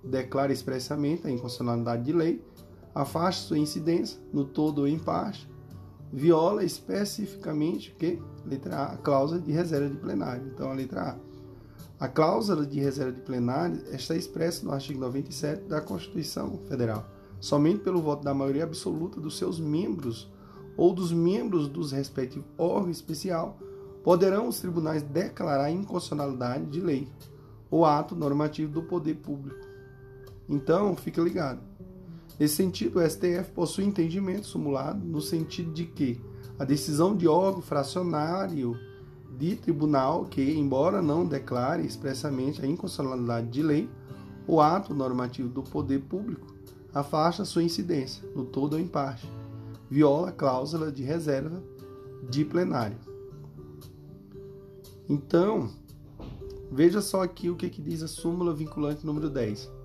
[0.04, 2.44] declare expressamente a inconstitucionalidade de lei,
[2.94, 5.48] afasta sua incidência no todo ou em parte
[6.12, 10.48] viola especificamente que letra A, a cláusula de reserva de plenário.
[10.54, 11.28] Então a letra A.
[12.00, 17.06] A cláusula de reserva de plenário está expressa no artigo 97 da Constituição Federal.
[17.40, 20.32] Somente pelo voto da maioria absoluta dos seus membros
[20.76, 23.58] ou dos membros dos respectivos órgãos especial
[24.04, 27.08] poderão os tribunais declarar inconstitucionalidade de lei
[27.70, 29.68] ou ato normativo do poder público.
[30.48, 31.60] Então, fica ligado.
[32.40, 36.22] Nesse sentido, o STF possui entendimento simulado no sentido de que
[36.60, 38.78] a decisão de órgão fracionário
[39.38, 43.90] de tribunal que, embora não declare expressamente a inconstitucionalidade de lei,
[44.48, 46.48] o ato normativo do poder público,
[46.94, 49.30] afasta sua incidência no todo ou em parte,
[49.90, 51.62] viola a cláusula de reserva
[52.30, 52.98] de plenário.
[55.10, 55.70] Então,
[56.72, 59.77] veja só aqui o que, que diz a súmula vinculante número 10.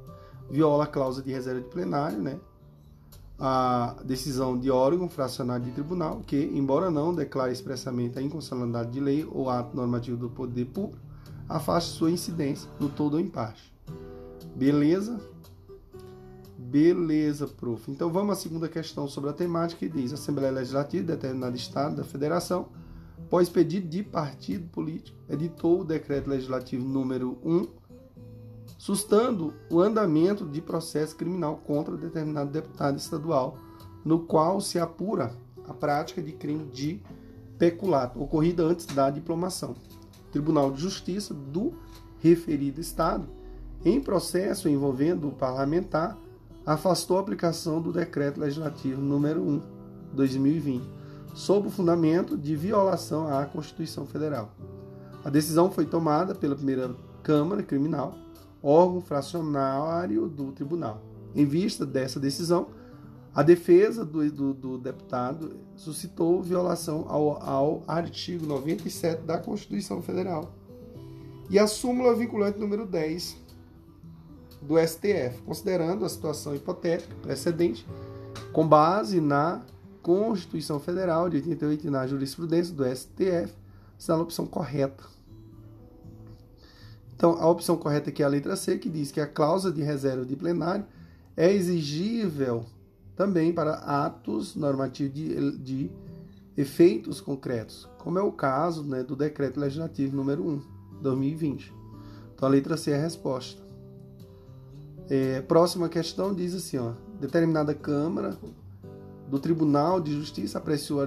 [0.52, 2.38] Viola a cláusula de reserva de plenário, né?
[3.44, 9.00] a decisão de órgão fracionário de tribunal que, embora não declare expressamente a inconstitucionalidade de
[9.00, 11.02] lei ou ato normativo do poder público,
[11.48, 13.74] afaste sua incidência no todo ou em parte.
[14.54, 15.18] Beleza?
[16.56, 17.90] Beleza, prof.
[17.90, 21.56] Então vamos à segunda questão sobre a temática que diz: a Assembleia Legislativa de determinado
[21.56, 22.68] Estado da Federação,
[23.18, 27.66] após pedido de partido político, editou o decreto legislativo número 1,
[28.82, 33.56] sustando o andamento de processo criminal contra determinado deputado estadual,
[34.04, 35.32] no qual se apura
[35.68, 37.00] a prática de crime de
[37.56, 39.76] peculato ocorrida antes da diplomação.
[40.32, 41.74] Tribunal de Justiça do
[42.18, 43.28] referido Estado,
[43.84, 46.18] em processo envolvendo o parlamentar,
[46.66, 49.62] afastou a aplicação do Decreto Legislativo número 1,
[50.12, 50.84] 2020,
[51.36, 54.50] sob o fundamento de violação à Constituição Federal.
[55.24, 58.18] A decisão foi tomada pela primeira Câmara Criminal,
[58.62, 61.02] órgão fracionário do tribunal.
[61.34, 62.68] Em vista dessa decisão,
[63.34, 70.54] a defesa do, do, do deputado suscitou violação ao, ao, artigo 97 da Constituição Federal
[71.48, 73.36] e a súmula vinculante número 10
[74.60, 77.86] do STF, considerando a situação hipotética precedente
[78.52, 79.62] com base na
[80.02, 83.52] Constituição Federal de 88 e na jurisprudência do STF,
[83.98, 85.04] está na opção correta.
[87.22, 89.80] Então, a opção correta aqui é a letra C, que diz que a cláusula de
[89.80, 90.84] reserva de plenário
[91.36, 92.64] é exigível
[93.14, 95.90] também para atos normativos de, de
[96.56, 100.62] efeitos concretos, como é o caso né, do Decreto Legislativo número 1,
[101.00, 101.72] 2020.
[102.34, 103.62] Então a letra C é a resposta.
[105.08, 108.36] É, próxima questão diz assim: ó, determinada Câmara
[109.28, 110.98] do Tribunal de Justiça apreciou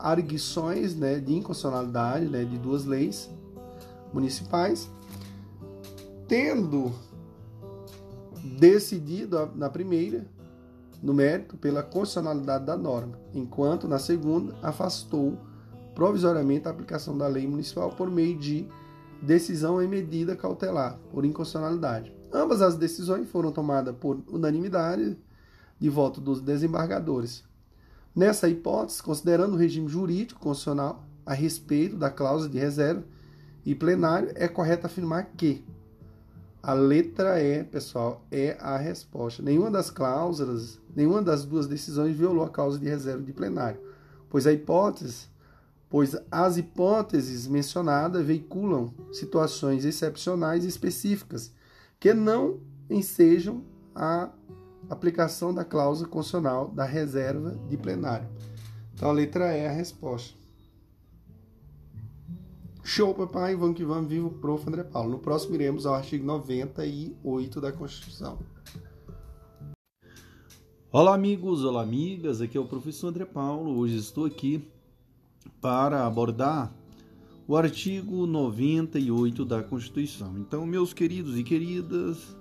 [0.00, 3.30] arguições né, de inconstitucionalidade né, de duas leis
[4.12, 4.90] municipais,
[6.32, 6.94] tendo
[8.58, 10.26] decidido na primeira
[11.02, 15.36] no mérito pela constitucionalidade da norma, enquanto na segunda afastou
[15.94, 18.66] provisoriamente a aplicação da lei municipal por meio de
[19.20, 22.16] decisão em medida cautelar por inconstitucionalidade.
[22.32, 25.18] Ambas as decisões foram tomadas por unanimidade
[25.78, 27.44] de voto dos desembargadores.
[28.16, 33.04] Nessa hipótese, considerando o regime jurídico constitucional a respeito da cláusula de reserva
[33.66, 35.62] e plenário, é correto afirmar que
[36.62, 39.42] a letra E, pessoal, é a resposta.
[39.42, 43.80] Nenhuma das cláusulas, nenhuma das duas decisões violou a causa de reserva de plenário,
[44.30, 45.26] pois a hipótese,
[45.90, 51.52] pois as hipóteses mencionadas veiculam situações excepcionais e específicas
[51.98, 54.30] que não ensejam a
[54.88, 58.28] aplicação da cláusula constitucional da reserva de plenário.
[58.94, 60.41] Então a letra E é a resposta.
[62.84, 64.68] Show, papai, vamos que vamos, vivo prof.
[64.68, 65.12] André Paulo.
[65.12, 68.40] No próximo iremos ao artigo 98 da Constituição.
[70.90, 72.40] Olá, amigos, olá, amigas.
[72.40, 73.78] Aqui é o professor André Paulo.
[73.78, 74.68] Hoje estou aqui
[75.60, 76.74] para abordar
[77.46, 80.36] o artigo 98 da Constituição.
[80.36, 82.36] Então, meus queridos e queridas,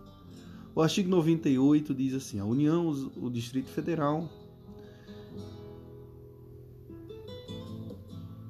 [0.73, 4.27] o artigo 98 diz assim: a União, o Distrito Federal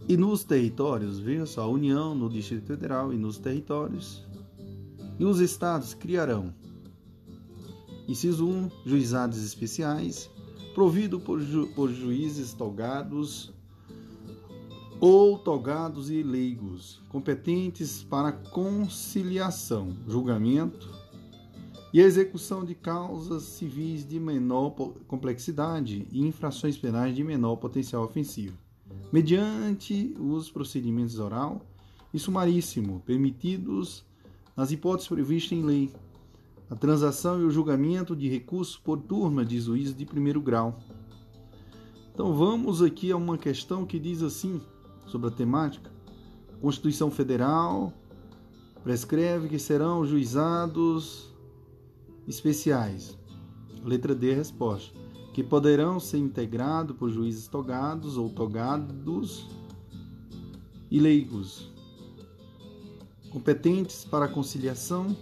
[0.07, 4.25] E nos territórios, veja só, a União no Distrito Federal e nos territórios.
[5.19, 6.53] E os estados criarão,
[8.07, 10.29] inciso 1, juizados especiais,
[10.73, 13.53] provido por, ju por juízes togados
[14.99, 20.89] ou togados e leigos, competentes para conciliação, julgamento
[21.93, 24.71] e execução de causas civis de menor
[25.07, 28.60] complexidade e infrações penais de menor potencial ofensivo
[29.11, 31.61] mediante os procedimentos oral
[32.13, 34.05] e sumaríssimo, permitidos
[34.55, 35.93] nas hipóteses previstas em lei,
[36.69, 40.79] a transação e o julgamento de recursos por turma de juízes de primeiro grau.
[42.13, 44.61] Então vamos aqui a uma questão que diz assim
[45.07, 45.91] sobre a temática.
[46.53, 47.93] A Constituição Federal
[48.83, 51.33] prescreve que serão juizados
[52.27, 53.17] especiais.
[53.83, 55.01] Letra D, resposta
[55.33, 59.47] que poderão ser integrados por juízes togados ou togados
[60.89, 61.71] e leigos,
[63.31, 65.15] competentes para a conciliação,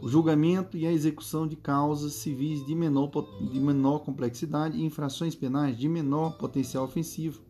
[0.00, 5.34] o julgamento e a execução de causas civis de menor, de menor complexidade e infrações
[5.34, 7.42] penais de menor potencial ofensivo.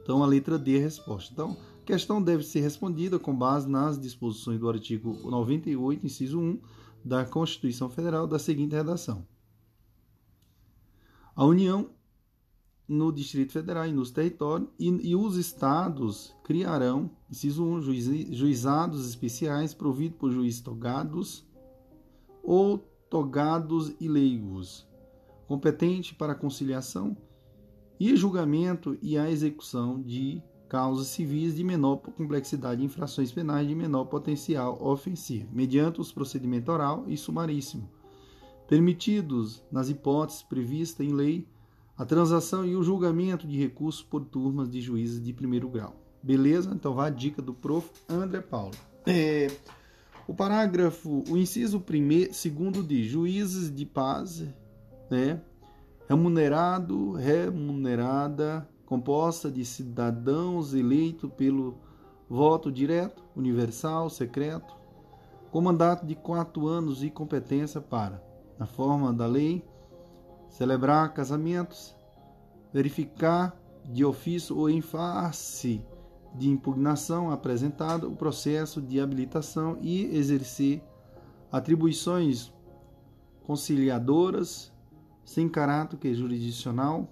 [0.00, 1.32] Então, a letra D é a resposta.
[1.32, 6.60] Então, a questão deve ser respondida com base nas disposições do artigo 98, inciso 1
[7.04, 9.24] da Constituição Federal, da seguinte redação
[11.36, 11.90] A União
[12.88, 19.06] no Distrito Federal e nos territórios, e, e os estados criarão, inciso 1, juiz, juizados
[19.06, 21.46] especiais providos por juízes togados
[22.42, 22.78] ou
[23.10, 24.88] togados e leigos,
[25.46, 27.14] competente para conciliação
[28.00, 33.74] e julgamento e a execução de causas civis de menor complexidade e infrações penais de
[33.74, 37.90] menor potencial ofensivo, mediante os procedimentos oral e sumaríssimo,
[38.68, 41.46] permitidos nas hipóteses previstas em lei
[41.96, 45.96] a transação e o julgamento de recursos por turmas de juízes de primeiro grau.
[46.22, 46.70] Beleza?
[46.74, 47.88] Então vai a dica do prof.
[48.08, 48.74] André Paulo.
[49.06, 49.50] É,
[50.26, 54.44] o parágrafo, o inciso primeiro, segundo de juízes de paz,
[55.10, 55.40] né?
[56.08, 61.78] Remunerado, remunerada, composta de cidadãos eleitos pelo
[62.28, 64.74] voto direto, universal, secreto,
[65.50, 68.22] com mandato de quatro anos e competência para,
[68.58, 69.64] na forma da lei,
[70.48, 71.94] celebrar casamentos,
[72.72, 75.84] verificar de ofício ou em face
[76.34, 80.82] de impugnação apresentada o processo de habilitação e exercer
[81.50, 82.52] atribuições
[83.44, 84.72] conciliadoras
[85.24, 87.08] sem caráter jurisdicional,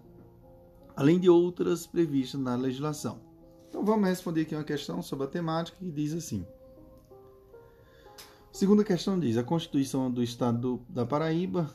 [0.97, 3.20] além de outras previstas na legislação.
[3.68, 6.47] Então vamos responder aqui uma questão sobre a temática que diz assim:
[8.55, 11.68] Segunda questão diz: a Constituição do Estado da Paraíba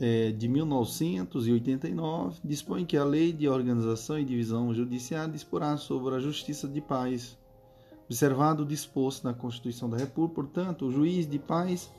[0.00, 6.18] é, de 1989 dispõe que a Lei de Organização e Divisão Judiciária disporá sobre a
[6.18, 7.36] Justiça de Paz,
[8.06, 10.36] observado o disposto na Constituição da República.
[10.36, 11.92] Portanto, o juiz de paz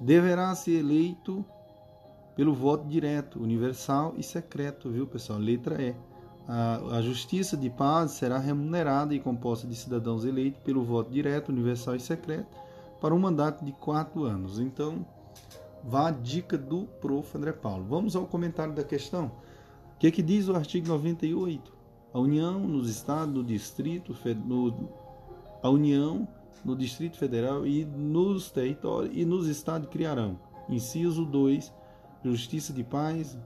[0.00, 1.44] deverá ser eleito
[2.34, 5.38] pelo voto direto, universal e secreto, viu, pessoal?
[5.38, 5.94] Letra E.
[6.48, 11.50] A, a Justiça de Paz será remunerada e composta de cidadãos eleitos pelo voto direto,
[11.50, 12.63] universal e secreto
[13.04, 14.58] para um mandato de quatro anos.
[14.58, 15.04] Então,
[15.82, 17.36] vá a dica do prof.
[17.36, 17.84] André Paulo.
[17.84, 19.26] Vamos ao comentário da questão.
[19.26, 21.70] O que, é que diz o artigo 98?
[22.14, 24.16] A União nos estados, no distrito,
[25.62, 26.26] a União
[26.64, 30.40] no Distrito Federal e nos territórios e nos estados criarão.
[30.66, 31.74] Inciso 2.
[32.24, 33.36] Justiça de paz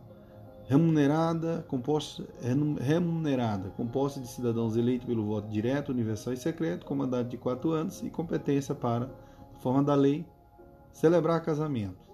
[0.68, 2.24] remunerada, composta,
[2.78, 7.72] remunerada, composta de cidadãos eleitos pelo voto direto, universal e secreto, com mandato de quatro
[7.72, 9.10] anos e competência para,
[9.60, 10.26] forma da lei,
[10.92, 12.08] celebrar casamento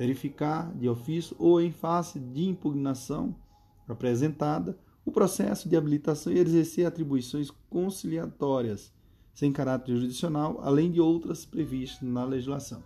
[0.00, 3.36] verificar de ofício ou em face de impugnação
[3.86, 8.90] apresentada o processo de habilitação e exercer atribuições conciliatórias
[9.34, 12.82] sem caráter jurisdicional, além de outras previstas na legislação.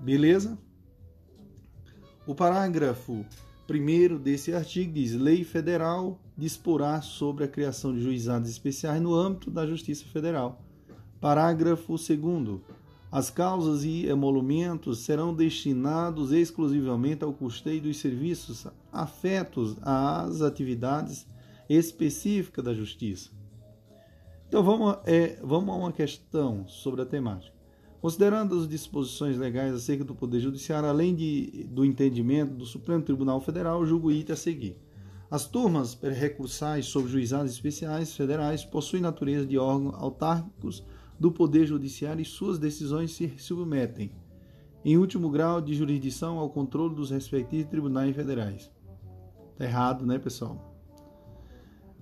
[0.00, 0.58] Beleza?
[2.26, 3.24] O parágrafo
[3.68, 9.52] 1 desse artigo diz: Lei Federal disporá sobre a criação de juizados especiais no âmbito
[9.52, 10.60] da Justiça Federal.
[11.20, 12.60] Parágrafo 2
[13.12, 21.26] as causas e emolumentos serão destinados exclusivamente ao custeio dos serviços afetos às atividades
[21.68, 23.30] específicas da Justiça.
[24.48, 27.54] Então vamos, é, vamos a uma questão sobre a temática.
[28.00, 33.40] Considerando as disposições legais acerca do Poder Judiciário, além de, do entendimento do Supremo Tribunal
[33.40, 34.78] Federal, julgo item a seguir.
[35.28, 40.82] As turmas recursais sobre juizados especiais federais possuem natureza de órgãos autárquicos
[41.20, 44.10] do Poder Judiciário e suas decisões se submetem,
[44.82, 48.70] em último grau de jurisdição, ao controle dos respectivos tribunais federais.
[49.52, 50.70] Está errado, né, pessoal?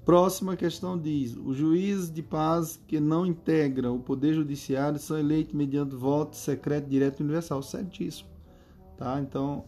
[0.04, 5.52] Próxima questão diz: os juízes de paz que não integram o Poder Judiciário são eleitos
[5.52, 7.60] mediante voto secreto, direto e universal.
[7.62, 8.30] Certíssimo.
[8.96, 9.20] Tá?
[9.20, 9.64] Então,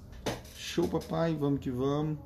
[0.56, 2.16] show, papai, vamos que vamos.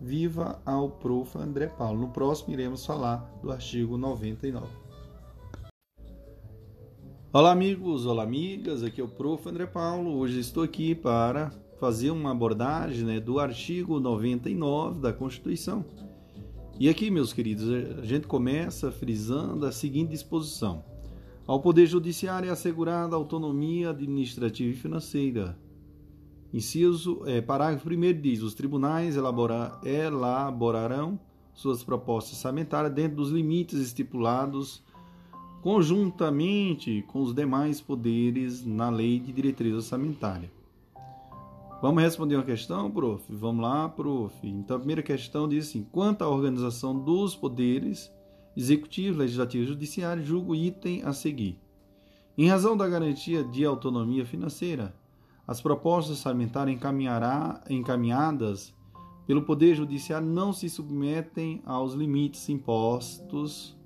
[0.00, 1.36] Viva ao prof.
[1.36, 2.00] André Paulo.
[2.00, 4.87] No próximo, iremos falar do artigo 99.
[7.30, 9.46] Olá amigos, olá amigas, aqui é o Prof.
[9.46, 10.16] André Paulo.
[10.16, 15.84] Hoje estou aqui para fazer uma abordagem né, do artigo 99 da Constituição.
[16.80, 17.68] E aqui, meus queridos,
[17.98, 20.82] a gente começa frisando a seguinte disposição:
[21.46, 25.54] ao Poder Judiciário é assegurada autonomia administrativa e financeira.
[26.50, 31.20] Inciso, é, parágrafo 1 diz: os tribunais elabora, elaborarão
[31.52, 34.82] suas propostas orçamentárias dentro dos limites estipulados
[35.62, 40.50] conjuntamente com os demais poderes na lei de diretriz orçamentária.
[41.80, 43.24] Vamos responder uma questão, prof?
[43.28, 44.34] Vamos lá, prof.
[44.42, 48.12] Então, a primeira questão diz assim: quanto à organização dos poderes
[48.56, 51.60] executivo, legislativo e judiciário, julgo item a seguir.
[52.36, 54.92] Em razão da garantia de autonomia financeira,
[55.46, 56.80] as propostas orçamentárias
[57.70, 58.74] encaminhadas
[59.24, 63.77] pelo Poder Judiciário não se submetem aos limites impostos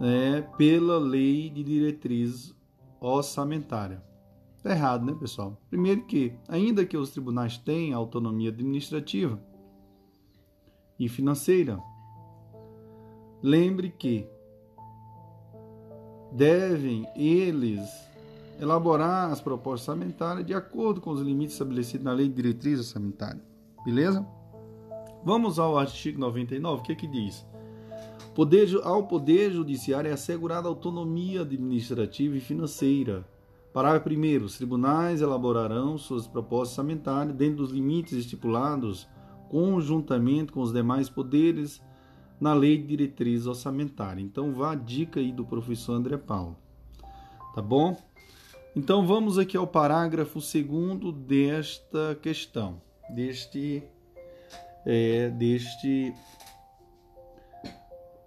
[0.00, 2.54] né, pela lei de diretriz
[2.98, 4.02] orçamentária.
[4.56, 5.60] Está errado, né, pessoal?
[5.68, 9.40] Primeiro que, ainda que os tribunais tenham autonomia administrativa
[10.98, 11.78] e financeira,
[13.42, 14.26] lembre que
[16.32, 17.88] devem eles
[18.60, 23.42] elaborar as propostas orçamentárias de acordo com os limites estabelecidos na Lei de Diretriz Orçamentária.
[23.84, 24.26] Beleza?
[25.24, 27.46] Vamos ao artigo 99, o que, é que diz?
[28.34, 33.26] Poder, ao Poder Judiciário é assegurada autonomia administrativa e financeira.
[33.72, 34.44] Parágrafo 1.
[34.44, 39.08] Os tribunais elaborarão suas propostas orçamentárias dentro dos limites estipulados
[39.48, 41.82] conjuntamente com os demais poderes
[42.40, 44.22] na Lei de Diretriz Orçamentária.
[44.22, 46.56] Então, vá a dica aí do professor André Paulo.
[47.54, 47.96] Tá bom?
[48.74, 52.80] Então vamos aqui ao parágrafo segundo desta questão,
[53.12, 53.82] deste,
[54.86, 56.14] é, deste,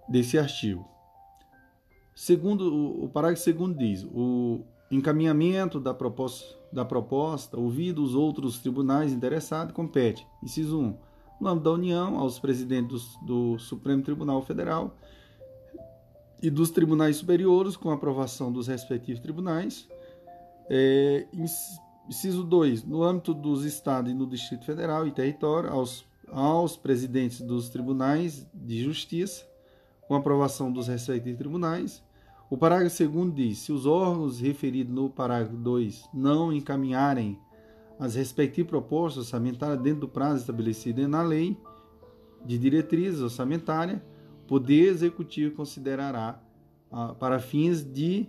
[0.08, 0.86] desse artigo.
[2.14, 9.12] Segundo o, parágrafo segundo diz: o encaminhamento da proposta, da proposta, ouvido os outros tribunais
[9.12, 10.26] interessados, compete.
[10.42, 10.96] Inciso 1.
[11.40, 14.96] No âmbito da União, aos presidentes do, do Supremo Tribunal Federal
[16.40, 19.88] e dos tribunais superiores, com aprovação dos respectivos tribunais
[20.68, 21.26] é,
[22.08, 22.84] inciso 2.
[22.84, 28.46] No âmbito dos Estados e no Distrito Federal e território, aos, aos presidentes dos tribunais
[28.52, 29.46] de justiça,
[30.06, 32.02] com aprovação dos respectivos tribunais.
[32.50, 37.38] O parágrafo 2 diz: se os órgãos referidos no parágrafo 2 não encaminharem
[37.98, 41.56] as respectivas propostas orçamentárias dentro do prazo estabelecido na lei
[42.44, 44.00] de diretrizes orçamentárias,
[44.44, 46.40] o Poder Executivo considerará,
[46.92, 48.28] ah, para fins de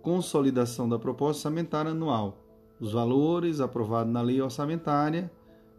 [0.00, 2.38] consolidação da proposta orçamentária anual,
[2.80, 5.30] os valores aprovados na lei orçamentária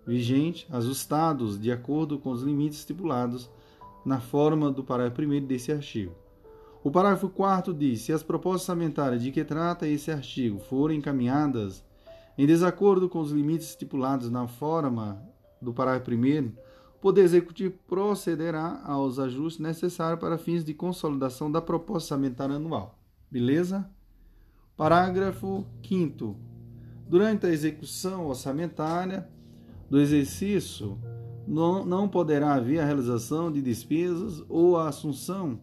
[0.06, 3.50] vigente, ajustados de acordo com os limites estipulados
[4.06, 6.14] na forma do parágrafo 1 desse artigo.
[6.84, 11.84] O parágrafo 4 diz: se as propostas orçamentárias de que trata esse artigo forem encaminhadas
[12.38, 15.22] em desacordo com os limites estipulados na forma
[15.62, 21.62] do parágrafo 1, o Poder Executivo procederá aos ajustes necessários para fins de consolidação da
[21.62, 22.98] proposta orçamentária anual.
[23.30, 23.90] Beleza?
[24.76, 26.36] Parágrafo 5.
[27.08, 29.28] Durante a execução orçamentária
[29.90, 30.98] do exercício,
[31.48, 35.60] não, não poderá haver a realização de despesas ou a assunção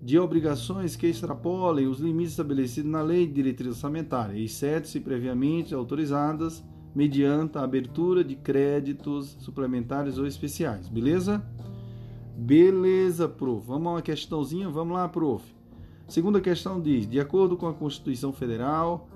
[0.00, 5.74] de obrigações que extrapolem os limites estabelecidos na Lei de Diretriz Orçamentária, exceto se previamente
[5.74, 6.62] autorizadas
[6.94, 10.88] mediante a abertura de créditos suplementares ou especiais.
[10.88, 11.44] Beleza?
[12.36, 13.66] Beleza, prof.
[13.66, 14.68] Vamos a uma questãozinha?
[14.68, 15.44] Vamos lá, prof.
[16.06, 19.08] Segunda questão diz: de acordo com a Constituição Federal,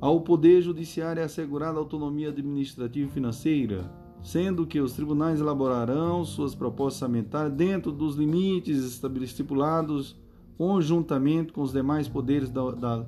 [0.00, 3.90] ao Poder Judiciário é assegurada autonomia administrativa e financeira,
[4.24, 10.16] sendo que os tribunais elaborarão suas propostas orçamentárias dentro dos limites estipulados
[10.58, 13.06] conjuntamente com os demais poderes, da, da,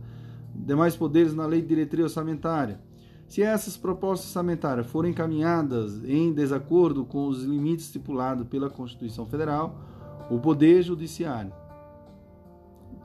[0.54, 2.80] demais poderes na Lei de Diretriz Orçamentária.
[3.26, 9.76] Se essas propostas orçamentárias forem encaminhadas em desacordo com os limites estipulados pela Constituição Federal,
[10.30, 11.52] o Poder Judiciário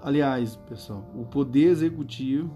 [0.03, 2.49] Aliás, pessoal, o poder executivo,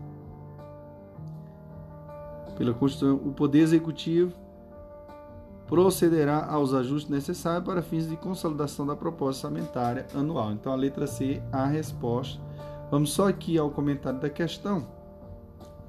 [2.58, 4.34] pela Constituição, o poder executivo
[5.68, 10.52] procederá aos ajustes necessários para fins de consolidação da proposta orçamentária anual.
[10.52, 12.42] Então, a letra C, a resposta.
[12.92, 14.88] Vamos só aqui ao comentário da questão,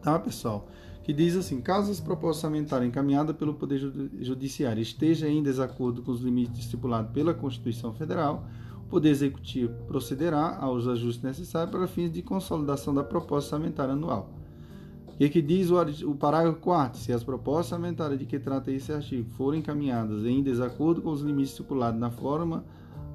[0.01, 0.67] tá, pessoal?
[1.03, 3.79] Que diz assim: caso as propostas orçamentárias encaminhadas pelo Poder
[4.21, 8.47] Judiciário estejam em desacordo com os limites estipulados pela Constituição Federal,
[8.87, 14.33] o Poder Executivo procederá aos ajustes necessários para fins de consolidação da proposta orçamentária anual.
[15.17, 17.01] O que, que diz o, o parágrafo 4?
[17.01, 21.23] Se as propostas orçamentárias de que trata esse artigo forem encaminhadas em desacordo com os
[21.23, 22.63] limites estipulados na forma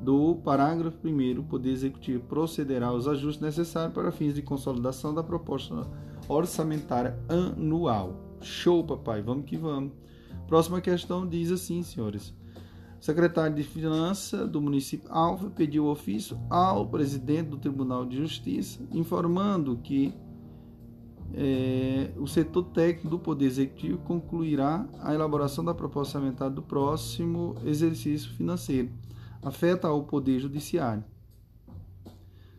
[0.02, 5.22] do parágrafo 1, o Poder Executivo procederá aos ajustes necessários para fins de consolidação da
[5.22, 5.88] proposta
[6.28, 8.16] orçamentária anual.
[8.42, 9.92] Show, papai, vamos que vamos.
[10.48, 12.34] Próxima questão diz assim, senhores.
[13.00, 18.82] O secretário de Finanças do município Alfa pediu ofício ao presidente do Tribunal de Justiça,
[18.92, 20.12] informando que
[21.36, 27.56] é, o setor técnico do Poder Executivo concluirá a elaboração da proposta orçamentária do próximo
[27.66, 28.90] exercício financeiro,
[29.42, 31.04] afeta ao Poder Judiciário.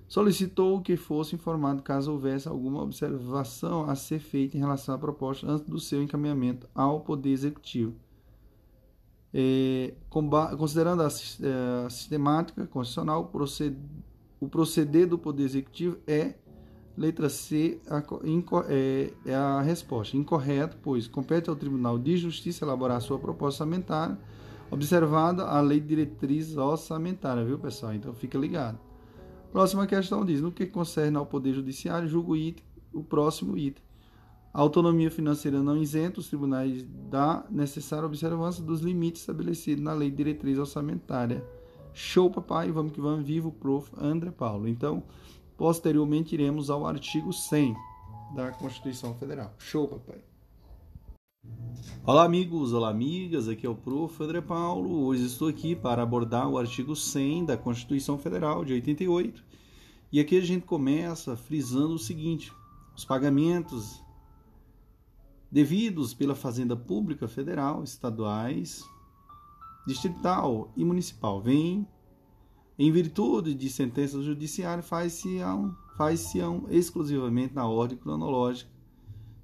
[0.09, 5.51] Solicitou que fosse informado caso houvesse alguma observação a ser feita em relação à proposta
[5.51, 7.95] antes do seu encaminhamento ao Poder Executivo
[9.35, 13.33] é, considerando a, é, a, sistemática constitucional,
[14.41, 16.35] o proceder do Poder Executivo é,
[16.97, 17.81] letra C,
[18.69, 20.17] é, é a resposta.
[20.17, 24.19] Incorreto, pois compete ao Tribunal de Justiça elaborar sua proposta orçamentária,
[24.71, 27.95] observada a lei de diretriz orçamentária, viu pessoal?
[27.95, 28.79] Então fica ligado.
[29.51, 33.83] Próxima questão diz: no que concerne ao Poder Judiciário, julgo item, o próximo item.
[34.55, 40.11] A autonomia financeira não isenta os tribunais da necessária observância dos limites estabelecidos na Lei
[40.11, 41.43] de Diretriz Orçamentária.
[41.95, 43.91] Show, papai, vamos que vamos, vivo, prof.
[43.99, 44.69] André Paulo.
[44.69, 45.03] Então,
[45.57, 47.75] posteriormente iremos ao artigo 100
[48.35, 49.55] da Constituição Federal.
[49.59, 50.23] Show, papai.
[52.05, 54.23] Olá, amigos, olá, amigas, aqui é o prof.
[54.23, 55.05] André Paulo.
[55.05, 59.45] Hoje estou aqui para abordar o artigo 100 da Constituição Federal de 88.
[60.13, 62.53] E aqui a gente começa frisando o seguinte:
[62.97, 64.03] os pagamentos
[65.51, 68.85] devidos pela Fazenda Pública Federal, estaduais,
[69.87, 71.41] distrital e municipal.
[71.41, 71.87] Vem,
[72.79, 76.33] em virtude de sentenças judiciárias, faz-se-ão faz
[76.71, 78.71] exclusivamente na ordem cronológica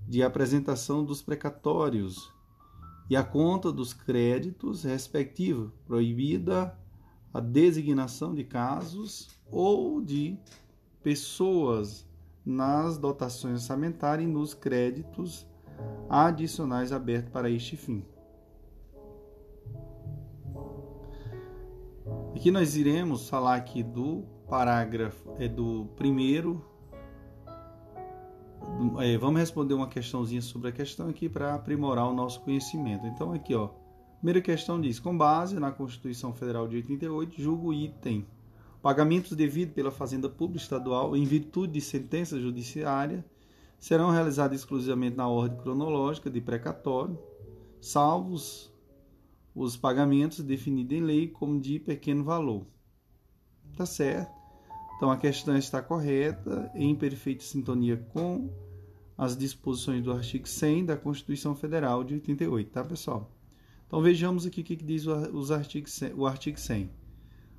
[0.09, 2.33] de apresentação dos precatórios
[3.11, 6.79] e a conta dos créditos respectivos, proibida
[7.33, 10.39] a designação de casos ou de
[11.03, 12.07] pessoas
[12.45, 15.47] nas dotações orçamentárias e nos créditos
[16.09, 18.05] adicionais abertos para este fim.
[22.39, 26.65] Aqui nós iremos falar aqui do parágrafo é do primeiro.
[29.01, 33.05] É, vamos responder uma questãozinha sobre a questão aqui para aprimorar o nosso conhecimento.
[33.09, 33.71] Então aqui ó,
[34.19, 38.25] primeira questão diz: com base na Constituição Federal de 88, julgo item
[38.81, 43.25] pagamentos devidos pela Fazenda Pública Estadual em virtude de sentença judiciária
[43.81, 47.19] serão realizados exclusivamente na ordem cronológica de precatório,
[47.81, 48.73] salvos
[49.59, 52.65] os pagamentos definidos em lei como de pequeno valor.
[53.77, 54.33] Tá certo?
[54.97, 58.49] Então a questão está correta, em perfeita sintonia com
[59.17, 63.33] as disposições do artigo 100 da Constituição Federal de 88, tá, pessoal?
[63.87, 66.91] Então vejamos aqui o que diz os artigos, o artigo 100.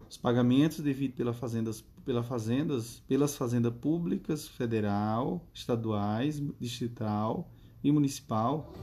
[0.09, 7.51] Os pagamentos devidos pela fazendas, pela fazendas, pelas fazendas públicas federal, estaduais, distrital
[7.83, 8.73] e municipal,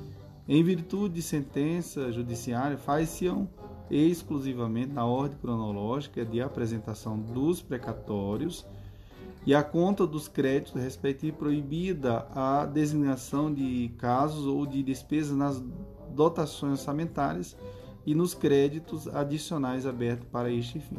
[0.48, 3.26] em virtude de sentença judiciária, faz-se
[3.90, 8.66] exclusivamente na ordem cronológica de apresentação dos precatórios
[9.44, 15.62] e a conta dos créditos respectivos proibida a designação de casos ou de despesas nas
[16.10, 17.56] dotações orçamentárias
[18.04, 20.98] e nos créditos adicionais abertos para este fim.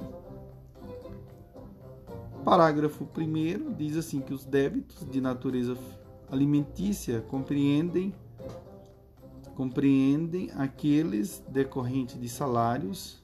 [2.43, 5.77] Parágrafo 1 diz assim que os débitos de natureza
[6.29, 8.13] alimentícia compreendem
[9.57, 13.19] compreendem aqueles decorrentes de salários,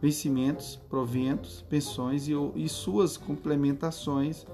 [0.00, 4.46] vencimentos, proventos, pensões e, e suas complementações,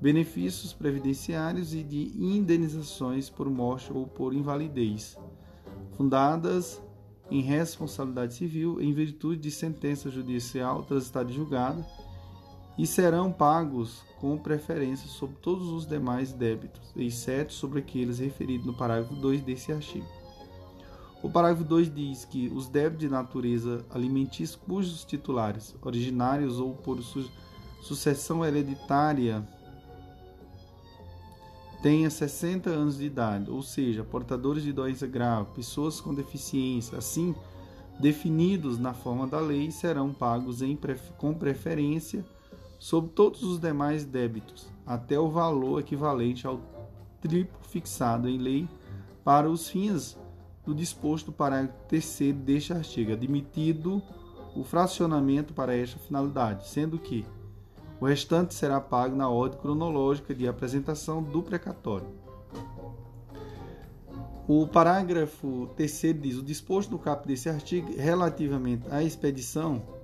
[0.00, 5.18] benefícios previdenciários e de indenizações por morte ou por invalidez,
[5.98, 6.80] fundadas
[7.30, 11.86] em responsabilidade civil em virtude de sentença judicial transitada e julgada
[12.78, 18.74] e serão pagos com preferência sobre todos os demais débitos, exceto sobre aqueles referidos no
[18.74, 20.06] parágrafo 2 desse artigo.
[21.22, 27.02] O parágrafo 2 diz que os débitos de natureza alimentícia cujos titulares, originários ou por
[27.02, 27.30] su
[27.80, 29.46] sucessão hereditária,
[31.82, 37.34] tenha 60 anos de idade, ou seja, portadores de doença grave, pessoas com deficiência, assim
[37.98, 40.78] definidos na forma da lei, serão pagos em,
[41.18, 42.24] com preferência
[42.80, 46.58] sobre todos os demais débitos, até o valor equivalente ao
[47.20, 48.66] triplo fixado em lei
[49.22, 50.18] para os fins
[50.64, 54.02] do disposto parágrafo 3 deste artigo, admitido
[54.56, 57.26] o fracionamento para esta finalidade, sendo que
[58.00, 62.08] o restante será pago na ordem cronológica de apresentação do precatório.
[64.48, 69.99] O parágrafo 3 diz: o disposto no caput desse artigo relativamente à expedição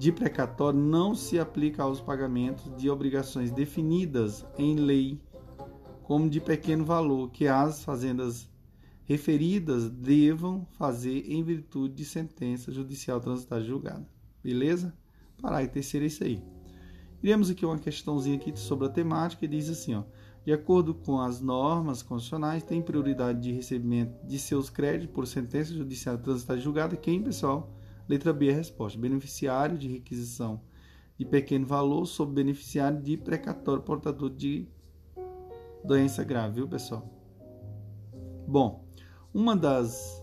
[0.00, 5.20] de precatório não se aplica aos pagamentos de obrigações definidas em lei
[6.04, 8.48] como de pequeno valor que as fazendas
[9.04, 14.08] referidas devam fazer em virtude de sentença judicial transitada julgada.
[14.42, 14.96] Beleza?
[15.38, 16.42] Parágrafo terceiro é isso aí.
[17.22, 20.04] Iremos aqui uma questãozinha aqui sobre a temática e diz assim, ó,
[20.46, 25.74] de acordo com as normas constitucionais, tem prioridade de recebimento de seus créditos por sentença
[25.74, 27.78] judicial transitada julgada quem, pessoal?
[28.10, 28.98] Letra B é a resposta.
[28.98, 30.60] Beneficiário de requisição
[31.16, 34.66] de pequeno valor sob beneficiário de precatório portador de
[35.84, 37.08] doença grave, viu, pessoal?
[38.48, 38.84] Bom,
[39.32, 40.20] uma das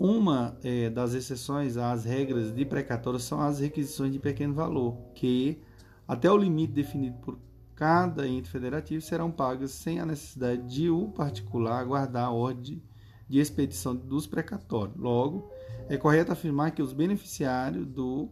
[0.00, 5.60] uma é, das exceções às regras de precatório são as requisições de pequeno valor, que,
[6.08, 7.38] até o limite definido por
[7.74, 12.82] cada ente federativo, serão pagas sem a necessidade de o particular aguardar a ordem
[13.28, 14.96] de expedição dos precatórios.
[14.96, 15.52] Logo,
[15.88, 18.28] é correto afirmar que os beneficiários do,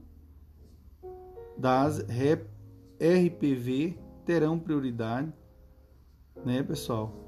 [1.57, 2.01] das
[3.01, 5.33] RPV terão prioridade
[6.45, 7.23] né, pessoal?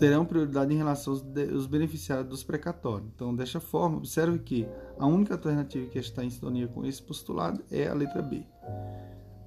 [0.00, 3.06] terão prioridade em relação aos, aos beneficiários dos precatórios.
[3.14, 4.66] Então, desta forma, observe que
[4.98, 8.42] a única alternativa que está em sintonia com esse postulado é a letra B.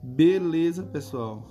[0.04, 1.44] Beleza, pessoal?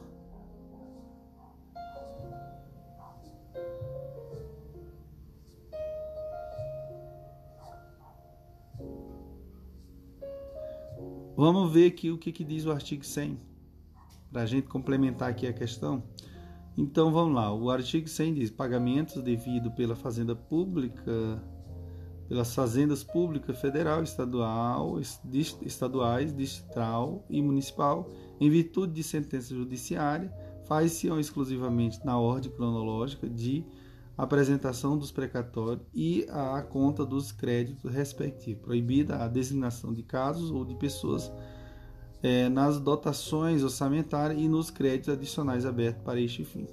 [11.44, 13.36] Vamos ver aqui o que, que diz o artigo 100,
[14.30, 16.00] para a gente complementar aqui a questão.
[16.78, 21.42] Então vamos lá, o artigo 100 diz: pagamentos devidos pela fazenda pública,
[22.28, 28.08] pelas fazendas pública federal, estadual, estaduais, distrital e municipal,
[28.40, 30.32] em virtude de sentença judiciária,
[30.66, 33.64] faz-se exclusivamente na ordem cronológica de
[34.16, 40.64] apresentação dos precatórios e a conta dos créditos respectivos, proibida a designação de casos ou
[40.64, 41.32] de pessoas
[42.22, 46.66] é, nas dotações orçamentárias e nos créditos adicionais abertos para este fim.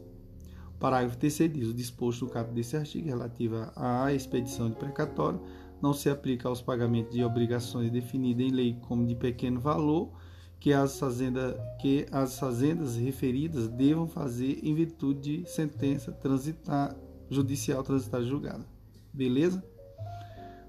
[0.80, 5.42] Parágrafo 3 diz: o disposto no caput desse artigo relativo à expedição de precatório
[5.82, 10.12] não se aplica aos pagamentos de obrigações definidas em lei como de pequeno valor
[10.60, 16.96] que as, fazenda, que as fazendas referidas devam fazer em virtude de sentença transitar,
[17.30, 18.66] judicial transitada julgada.
[19.14, 19.64] Beleza?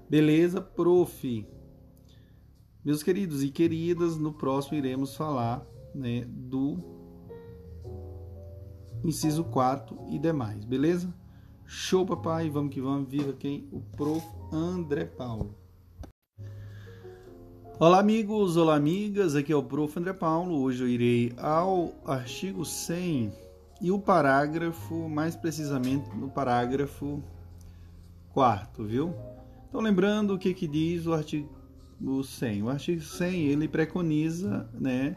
[0.09, 1.47] Beleza, prof.
[2.83, 6.77] Meus queridos e queridas, no próximo iremos falar né, do
[9.03, 11.13] inciso 4 e demais, beleza?
[11.65, 13.67] Show, papai, vamos que vamos, viva quem?
[13.71, 14.25] O prof.
[14.51, 15.55] André Paulo.
[17.79, 19.97] Olá, amigos, olá, amigas, aqui é o prof.
[19.97, 20.61] André Paulo.
[20.61, 23.31] Hoje eu irei ao artigo 100
[23.81, 27.21] e o parágrafo, mais precisamente no parágrafo
[28.31, 29.13] 4, viu?
[29.67, 31.49] Então, lembrando o que, que diz o artigo
[32.03, 32.63] o 100.
[32.63, 35.15] O artigo 100 ele preconiza né,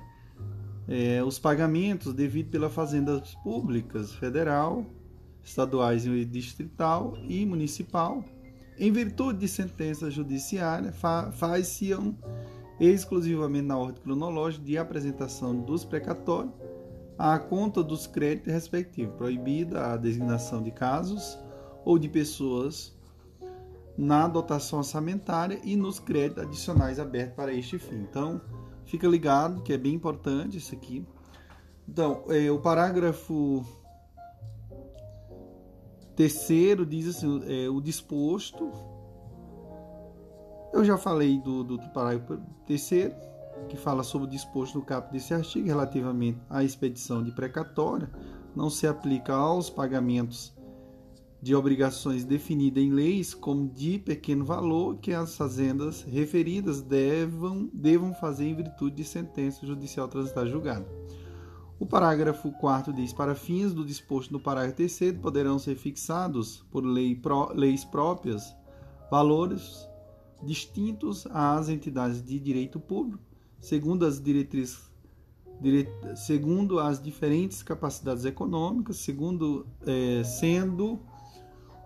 [0.88, 4.84] é, os pagamentos devidos pelas fazendas públicas federal,
[5.42, 8.24] estaduais e distrital e municipal,
[8.78, 11.90] em virtude de sentença judiciária, fa faz-se
[12.80, 16.63] exclusivamente na ordem cronológica de apresentação dos precatórios
[17.18, 21.38] à conta dos créditos respectivos, proibida a designação de casos
[21.84, 22.94] ou de pessoas
[23.96, 27.96] na dotação orçamentária e nos créditos adicionais abertos para este fim.
[27.96, 28.40] Então,
[28.84, 31.06] fica ligado que é bem importante isso aqui.
[31.88, 33.64] Então, é, o parágrafo
[36.16, 38.70] terceiro diz assim, é, o disposto.
[40.72, 43.14] Eu já falei do, do, do parágrafo terceiro,
[43.64, 48.10] que fala sobre o disposto no caput desse artigo relativamente à expedição de precatória,
[48.54, 50.54] não se aplica aos pagamentos
[51.44, 58.14] de obrigações definidas em leis como de pequeno valor que as fazendas referidas devam, devam
[58.14, 60.86] fazer em virtude de sentença judicial transitada julgada.
[61.78, 66.82] O parágrafo 4 diz: para fins do disposto no parágrafo 3 poderão ser fixados por
[66.82, 67.20] lei
[67.54, 68.56] leis próprias
[69.10, 69.86] valores
[70.42, 73.22] distintos às entidades de direito público,
[73.64, 74.92] segundo as diretrizes
[76.16, 80.98] segundo as diferentes capacidades econômicas, segundo eh, sendo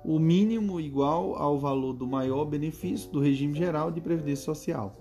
[0.03, 4.97] o mínimo igual ao valor do maior benefício do regime geral de previdência social.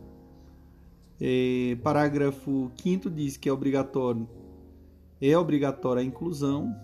[1.19, 4.27] É, parágrafo 5 diz que é obrigatório
[5.19, 6.75] é obrigatória a inclusão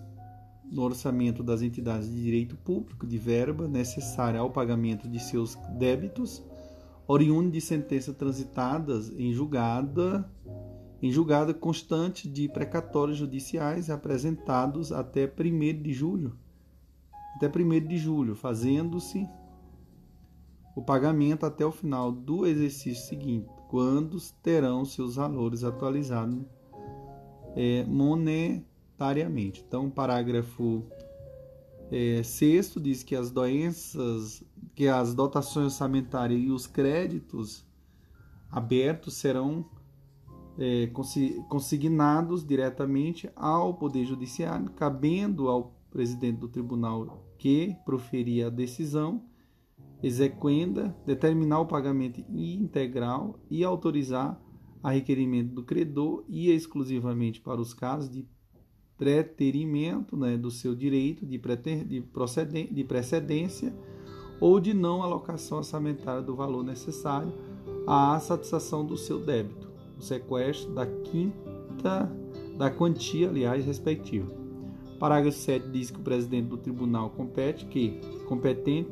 [0.70, 6.42] no orçamento das entidades de direito público de verba necessária ao pagamento de seus débitos,
[7.06, 10.28] oriundo de sentenças transitadas em julgada
[11.02, 16.38] em julgada constante de precatórios judiciais apresentados até 1 de julho
[17.36, 19.28] até 1 de julho, fazendo-se
[20.76, 26.44] o pagamento até o final do exercício seguinte, quando terão seus valores atualizados
[27.56, 29.64] é, monetariamente.
[29.66, 30.84] Então, parágrafo
[31.90, 34.42] é, sexto diz que as doenças,
[34.74, 37.64] que as dotações orçamentárias e os créditos
[38.50, 39.64] abertos serão
[40.58, 40.88] é,
[41.48, 49.22] consignados diretamente ao Poder Judiciário, cabendo ao presidente do tribunal que proferir a decisão,
[50.02, 54.40] exequenda, determinar o pagamento integral e autorizar
[54.82, 58.26] a requerimento do credor e exclusivamente para os casos de
[59.04, 62.02] preterimento né, do seu direito de, preter, de,
[62.72, 63.70] de precedência
[64.40, 67.30] ou de não alocação orçamentária do valor necessário
[67.86, 69.68] à satisfação do seu débito,
[69.98, 72.10] o sequestro da quinta
[72.56, 74.32] da quantia, aliás, respectiva.
[74.98, 78.88] Parágrafo 7 diz que o presidente do tribunal compete que competente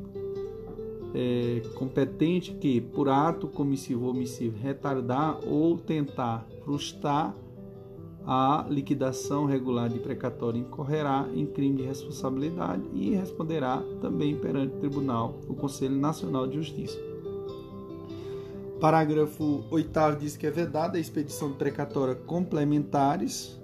[1.14, 7.34] é, competente que, por ato comissivo ou omissivo, retardar ou tentar frustrar
[8.26, 14.78] a liquidação regular de precatório incorrerá em crime de responsabilidade e responderá também perante o
[14.78, 16.98] Tribunal, o Conselho Nacional de Justiça.
[18.80, 19.90] Parágrafo 8
[20.20, 23.60] diz que é vedada a expedição de precatória complementares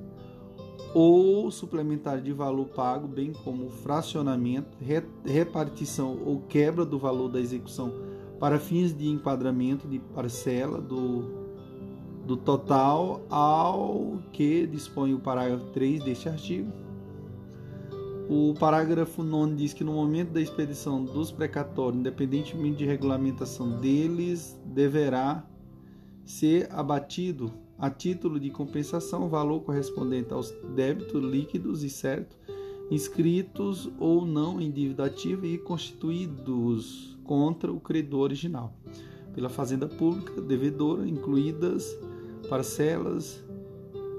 [0.94, 4.76] ou suplementar de valor pago, bem como fracionamento,
[5.24, 7.92] repartição ou quebra do valor da execução
[8.38, 11.37] para fins de enquadramento de parcela do,
[12.28, 16.70] do total ao que dispõe o parágrafo 3 deste artigo.
[18.28, 24.60] O parágrafo 9 diz que no momento da expedição dos precatórios, independentemente de regulamentação deles,
[24.62, 25.42] deverá
[26.22, 32.36] ser abatido a título de compensação o valor correspondente aos débitos líquidos e certos
[32.90, 38.74] inscritos ou não em dívida ativa e constituídos contra o credor original
[39.34, 41.96] pela fazenda pública devedora, incluídas
[42.48, 43.42] parcelas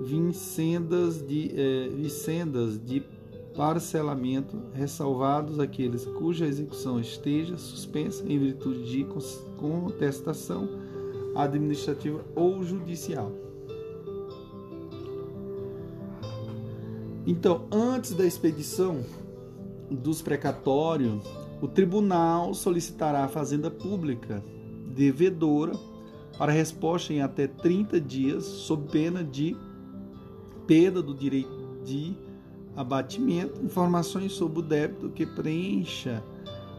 [0.02, 3.04] vincendas de, eh, vincendas de
[3.56, 9.06] parcelamento, ressalvados aqueles cuja execução esteja suspensa em virtude de
[9.58, 10.70] contestação
[11.36, 13.32] administrativa ou judicial.
[17.28, 19.04] Então, antes da expedição
[19.92, 21.22] dos precatórios,
[21.62, 24.44] o tribunal solicitará à Fazenda Pública
[24.96, 25.74] devedora
[26.40, 29.58] para resposta em até 30 dias, sob pena de
[30.66, 32.16] perda do direito de
[32.78, 36.24] abatimento, informações sobre o débito que preencha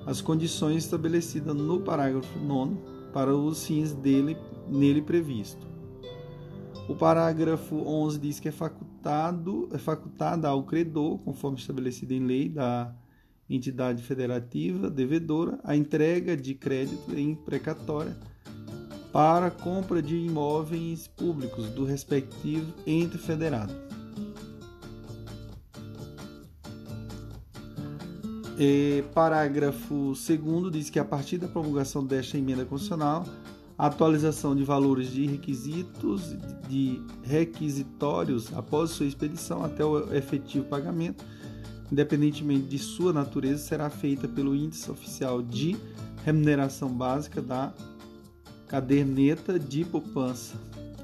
[0.06, 2.74] as condições estabelecidas no parágrafo 9
[3.12, 4.34] para os fins dele
[4.66, 5.66] nele previsto.
[6.88, 12.48] O parágrafo 11 diz que é facultado, é facultada ao credor, conforme estabelecido em lei
[12.48, 12.94] da
[13.48, 18.16] entidade federativa devedora, a entrega de crédito em precatória
[19.12, 23.74] para compra de imóveis públicos do respectivo ente federado.
[28.58, 33.24] E, parágrafo 2 diz que a partir da promulgação desta emenda constitucional,
[33.78, 36.36] a atualização de valores de requisitos
[36.68, 41.24] de requisitórios após sua expedição até o efetivo pagamento,
[41.90, 45.78] independentemente de sua natureza, será feita pelo índice oficial de
[46.22, 47.72] remuneração básica da
[48.70, 50.54] caderneta de poupança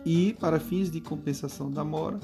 [0.05, 2.21] e, para fins de compensação da mora,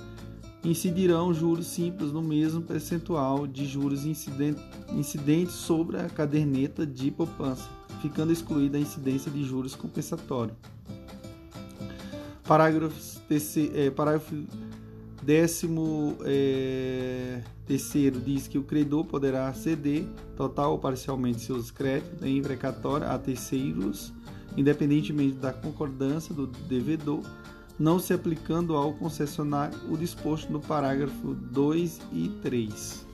[0.64, 7.68] incidirão juros simples no mesmo percentual de juros incidentes sobre a caderneta de poupança
[8.02, 10.56] ficando excluída a incidência de juros compensatórios.
[12.42, 14.34] Parágrafo, terceiro, é, parágrafo
[15.22, 20.04] décimo é, terceiro diz que o credor poderá ceder
[20.36, 24.12] total ou parcialmente seus créditos em precatória a terceiros,
[24.56, 27.22] independentemente da concordância do devedor,
[27.78, 33.06] não se aplicando ao concessionário o disposto no parágrafo 2 e 3.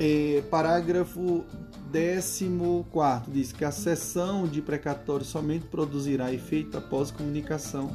[0.00, 1.44] É, parágrafo
[1.90, 7.88] 14 diz que a cessão de precatório somente produzirá efeito após comunicação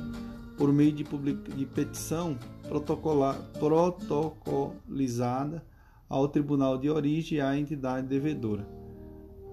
[0.57, 2.35] por meio de, de petição
[2.67, 5.63] protocolizada
[6.09, 8.82] ao tribunal de origem e à entidade devedora.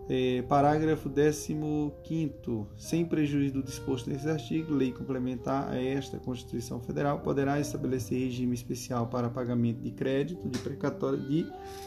[0.09, 2.67] É, parágrafo 15.
[2.77, 8.55] Sem prejuízo do disposto nesse artigo, lei complementar a esta Constituição Federal poderá estabelecer regime
[8.55, 11.47] especial para pagamento de crédito de precatório de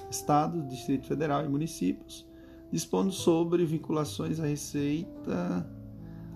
[0.09, 2.25] Estados, Distrito Federal e municípios,
[2.71, 5.69] dispondo sobre vinculações à receita,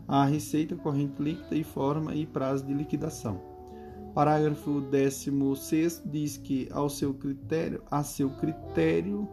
[0.08, 3.42] à receita corrente líquida e forma e prazo de liquidação.
[4.14, 9.30] Parágrafo 16 diz que ao seu critério, a seu critério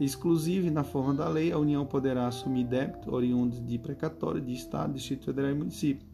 [0.00, 4.52] exclusivo e na forma da lei, a União poderá assumir débito oriundos de precatório de
[4.52, 6.06] Estado, Distrito Federal e município,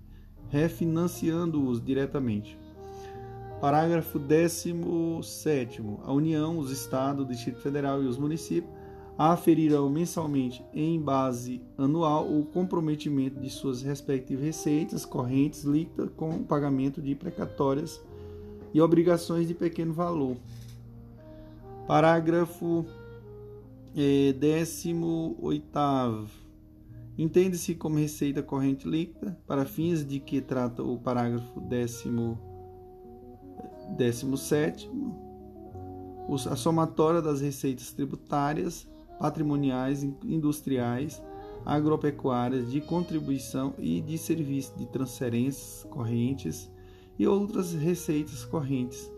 [0.48, 2.58] refinanciando-os diretamente.
[3.60, 5.82] Parágrafo 17.
[6.04, 8.72] A União, os Estados, Distrito Federal e os municípios
[9.16, 16.44] aferirão mensalmente, em base anual, o comprometimento de suas respectivas receitas correntes líquidas com o
[16.44, 18.02] pagamento de precatórias
[18.72, 20.36] e obrigações de pequeno valor.
[21.86, 22.84] Parágrafo
[23.96, 26.28] é, décimo oitavo.
[27.16, 32.38] Entende-se como receita corrente líquida para fins de que trata o parágrafo décimo,
[33.96, 35.14] décimo sétimo,
[36.50, 38.88] a somatória das receitas tributárias,
[39.20, 41.22] patrimoniais, industriais,
[41.64, 46.68] agropecuárias, de contribuição e de serviço de transferências correntes
[47.16, 49.08] e outras receitas correntes,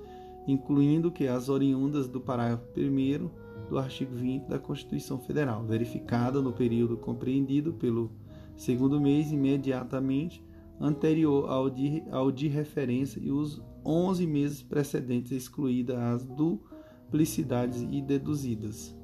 [0.47, 6.53] incluindo que as oriundas do parágrafo 1 do artigo 20 da Constituição Federal, verificada no
[6.53, 8.13] período compreendido pelo
[8.57, 10.45] segundo mês imediatamente
[10.81, 18.01] anterior ao de, ao de referência e os 11 meses precedentes, excluídas as duplicidades e
[18.01, 18.95] deduzidas.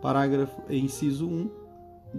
[0.00, 1.50] Parágrafo inciso 1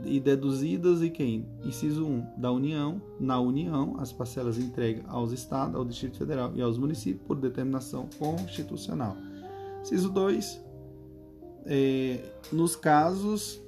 [0.05, 1.47] e deduzidas e quem?
[1.63, 2.39] Inciso 1.
[2.39, 7.25] Da União, na União, as parcelas entregues aos Estados, ao Distrito Federal e aos municípios
[7.27, 9.15] por determinação constitucional.
[9.81, 10.62] Inciso 2.
[11.65, 12.19] É,
[12.51, 13.61] nos casos,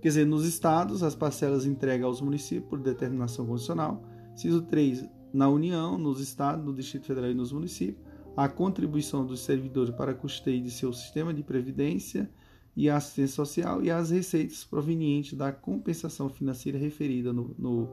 [0.00, 4.02] quer dizer, nos estados, as parcelas entregues aos municípios por determinação constitucional.
[4.34, 5.04] Inciso 3.
[5.32, 8.02] Na União, nos estados, no Distrito Federal e nos municípios,
[8.36, 12.30] a contribuição dos servidores para custeio de seu sistema de previdência
[12.76, 17.88] e assistência social e as receitas provenientes da compensação financeira referida no, no,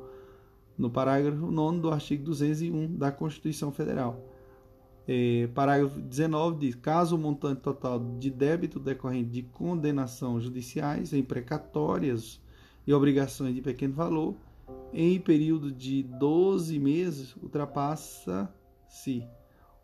[0.77, 4.34] no parágrafo 9 do artigo 201 da Constituição Federal.
[5.07, 11.23] É, parágrafo 19 diz: caso o montante total de débito decorrente de condenação judiciais em
[11.23, 12.41] precatórias
[12.87, 14.35] e obrigações de pequeno valor,
[14.91, 19.23] em período de 12 meses, ultrapassa-se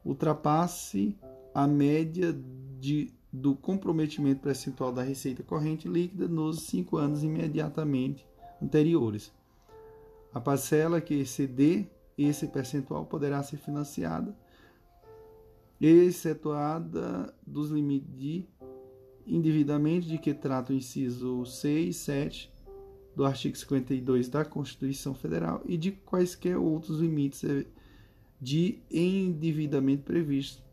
[0.03, 1.15] ultrapasse
[1.53, 2.35] a média
[2.79, 8.27] de do comprometimento percentual da receita corrente líquida nos cinco anos imediatamente
[8.61, 9.31] anteriores.
[10.33, 14.35] A parcela que exceder esse percentual poderá ser financiada,
[15.81, 18.45] excetuada dos limites de
[19.25, 22.53] endividamento de que trata o inciso 6 e 7
[23.15, 27.43] do artigo 52 da Constituição Federal e de quaisquer outros limites
[28.39, 30.63] de endividamento previstos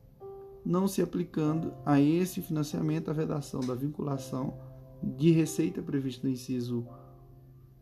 [0.65, 4.57] não se aplicando a esse financiamento a vedação da vinculação
[5.03, 6.87] de receita prevista no inciso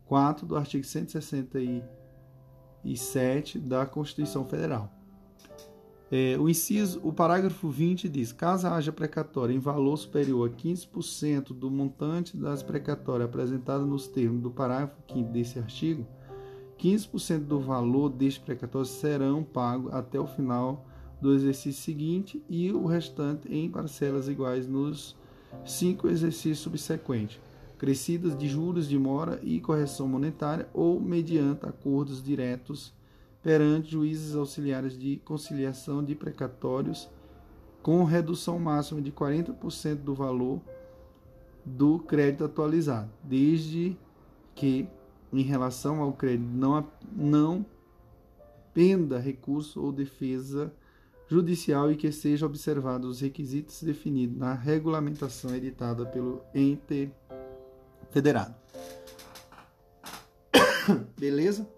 [0.05, 4.96] 4 do artigo 167 da Constituição Federal.
[6.09, 11.47] É, o inciso, o parágrafo 20 diz: caso haja precatória em valor superior a 15%
[11.53, 16.07] do montante das precatórias apresentadas nos termos do parágrafo 5 desse artigo,
[16.79, 20.85] 15% do valor deste precatório serão pagos até o final
[21.19, 25.15] do exercício seguinte e o restante em parcelas iguais nos
[25.65, 27.39] cinco exercícios subsequentes,
[27.77, 32.93] crescidas de juros de mora e correção monetária ou mediante acordos diretos
[33.47, 37.09] perante juízes auxiliares de conciliação de precatórios
[37.81, 40.59] com redução máxima de 40% do valor
[41.63, 43.95] do crédito atualizado, desde
[44.53, 44.85] que
[45.31, 47.65] em relação ao crédito não, não
[48.73, 50.73] penda recurso ou defesa
[51.29, 57.09] judicial e que sejam observados os requisitos definidos na regulamentação editada pelo ente
[58.11, 58.53] federado.
[61.17, 61.76] Beleza?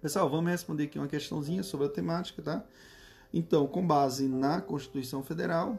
[0.00, 2.64] Pessoal, vamos responder aqui uma questãozinha sobre a temática, tá?
[3.32, 5.78] Então, com base na Constituição Federal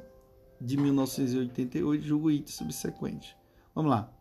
[0.59, 3.35] de 1988, julgo item subsequente.
[3.73, 4.13] Vamos lá.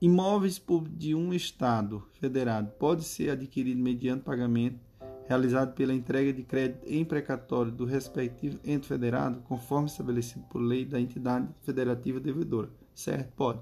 [0.00, 0.62] Imóveis
[0.92, 4.78] de um Estado federado pode ser adquirido mediante pagamento
[5.26, 10.84] realizado pela entrega de crédito em precatório do respectivo ente federado, conforme estabelecido por lei
[10.84, 12.70] da entidade federativa devedora.
[12.94, 13.32] Certo?
[13.32, 13.60] Pode.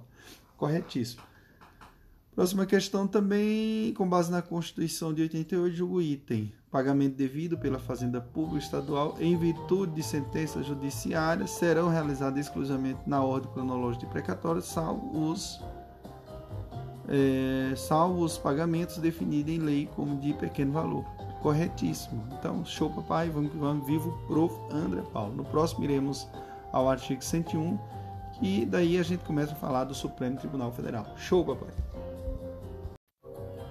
[0.56, 1.22] Corretíssimo.
[2.34, 6.50] Próxima questão também, com base na Constituição de 88, julgo item.
[6.70, 13.22] Pagamento devido pela Fazenda Pública Estadual em virtude de sentenças judiciárias serão realizados exclusivamente na
[13.22, 15.60] ordem cronológica de precatório, salvo os,
[17.06, 21.04] é, salvo os pagamentos definidos em lei como de pequeno valor.
[21.42, 22.26] Corretíssimo.
[22.38, 24.54] Então, show papai, vamos que vamos, vivo prof.
[24.70, 25.34] André Paulo.
[25.34, 26.26] No próximo iremos
[26.72, 27.78] ao artigo 101
[28.40, 31.06] e daí a gente começa a falar do Supremo Tribunal Federal.
[31.18, 31.91] Show papai.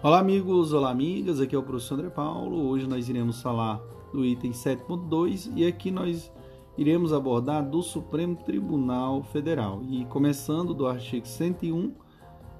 [0.03, 2.67] Olá amigos, olá amigas, aqui é o professor André Paulo.
[2.67, 3.79] Hoje nós iremos falar
[4.11, 6.31] do item 7.2 e aqui nós
[6.75, 9.79] iremos abordar do Supremo Tribunal Federal.
[9.87, 11.93] E começando do artigo 101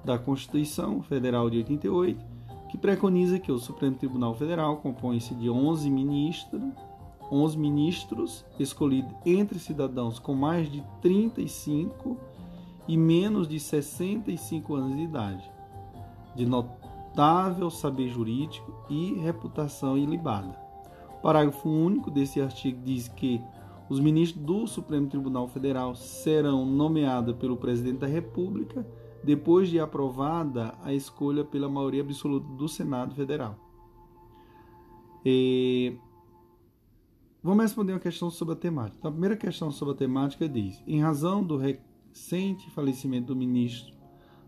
[0.04, 2.24] da Constituição Federal de 88,
[2.70, 6.62] que preconiza que o Supremo Tribunal Federal compõe-se de 11 ministros,
[7.28, 12.16] 11 ministros escolhidos entre cidadãos com mais de 35
[12.86, 15.50] e menos de 65 anos de idade,
[16.36, 16.46] de
[17.12, 20.58] notável saber jurídico e reputação ilibada.
[21.18, 23.40] O parágrafo único desse artigo diz que
[23.88, 28.86] os ministros do Supremo Tribunal Federal serão nomeados pelo presidente da República
[29.22, 33.56] depois de aprovada a escolha pela maioria absoluta do Senado Federal.
[35.24, 35.96] E...
[37.42, 38.96] Vamos responder uma questão sobre a temática.
[38.98, 44.01] Então, a primeira questão sobre a temática diz: em razão do recente falecimento do ministro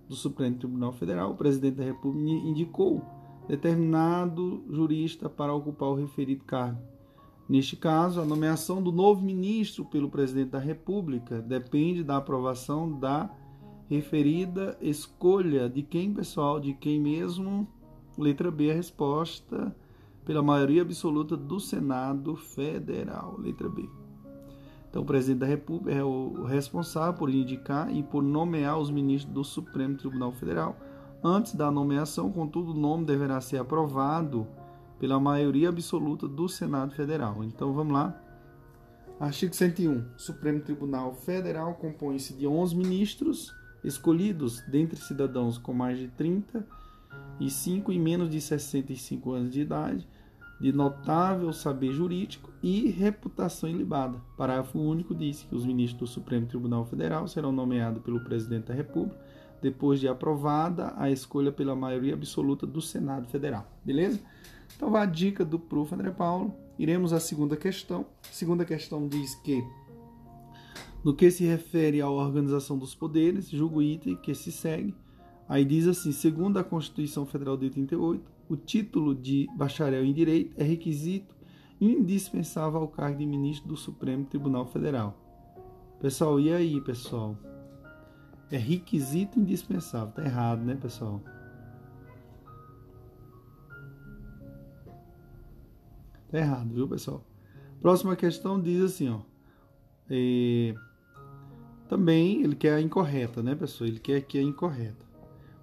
[0.08, 3.04] do Supremo Tribunal Federal, o presidente da República indicou
[3.48, 6.80] determinado jurista para ocupar o referido cargo,
[7.48, 13.30] Neste caso, a nomeação do novo ministro pelo presidente da República depende da aprovação da
[13.86, 17.68] referida escolha de quem, pessoal, de quem mesmo?
[18.16, 19.76] Letra B, a resposta
[20.24, 23.38] pela maioria absoluta do Senado Federal.
[23.38, 23.86] Letra B.
[24.94, 29.34] Então, o presidente da República é o responsável por indicar e por nomear os ministros
[29.34, 30.76] do Supremo Tribunal Federal.
[31.20, 34.46] Antes da nomeação, contudo, o nome deverá ser aprovado
[35.00, 37.42] pela maioria absoluta do Senado Federal.
[37.42, 38.16] Então vamos lá.
[39.18, 40.16] Artigo 101.
[40.16, 43.52] Supremo Tribunal Federal compõe-se de 11 ministros
[43.82, 46.64] escolhidos dentre cidadãos com mais de 30
[47.40, 50.06] e 5 e menos de 65 anos de idade,
[50.60, 54.20] de notável saber jurídico e reputação ilibada.
[54.36, 58.74] Parágrafo único diz que os ministros do Supremo Tribunal Federal serão nomeados pelo presidente da
[58.74, 59.18] República
[59.64, 63.66] depois de aprovada a escolha pela maioria absoluta do Senado Federal.
[63.82, 64.20] Beleza?
[64.76, 65.94] Então, vai a dica do Prof.
[65.94, 66.54] André Paulo.
[66.78, 68.04] Iremos à segunda questão.
[68.28, 69.64] A segunda questão diz que,
[71.02, 74.94] no que se refere à organização dos poderes, julgo item que se segue.
[75.48, 80.54] Aí diz assim: segundo a Constituição Federal de 88, o título de bacharel em Direito
[80.56, 81.34] é requisito
[81.80, 85.18] indispensável ao cargo de ministro do Supremo Tribunal Federal.
[86.00, 87.36] Pessoal, e aí, pessoal?
[88.50, 90.12] É requisito indispensável.
[90.14, 91.20] Tá errado, né, pessoal?
[96.30, 97.24] Tá errado, viu, pessoal?
[97.80, 99.20] Próxima questão diz assim, ó.
[100.08, 100.74] É,
[101.88, 103.88] também ele quer a incorreta, né, pessoal?
[103.88, 105.04] Ele quer que a incorreta.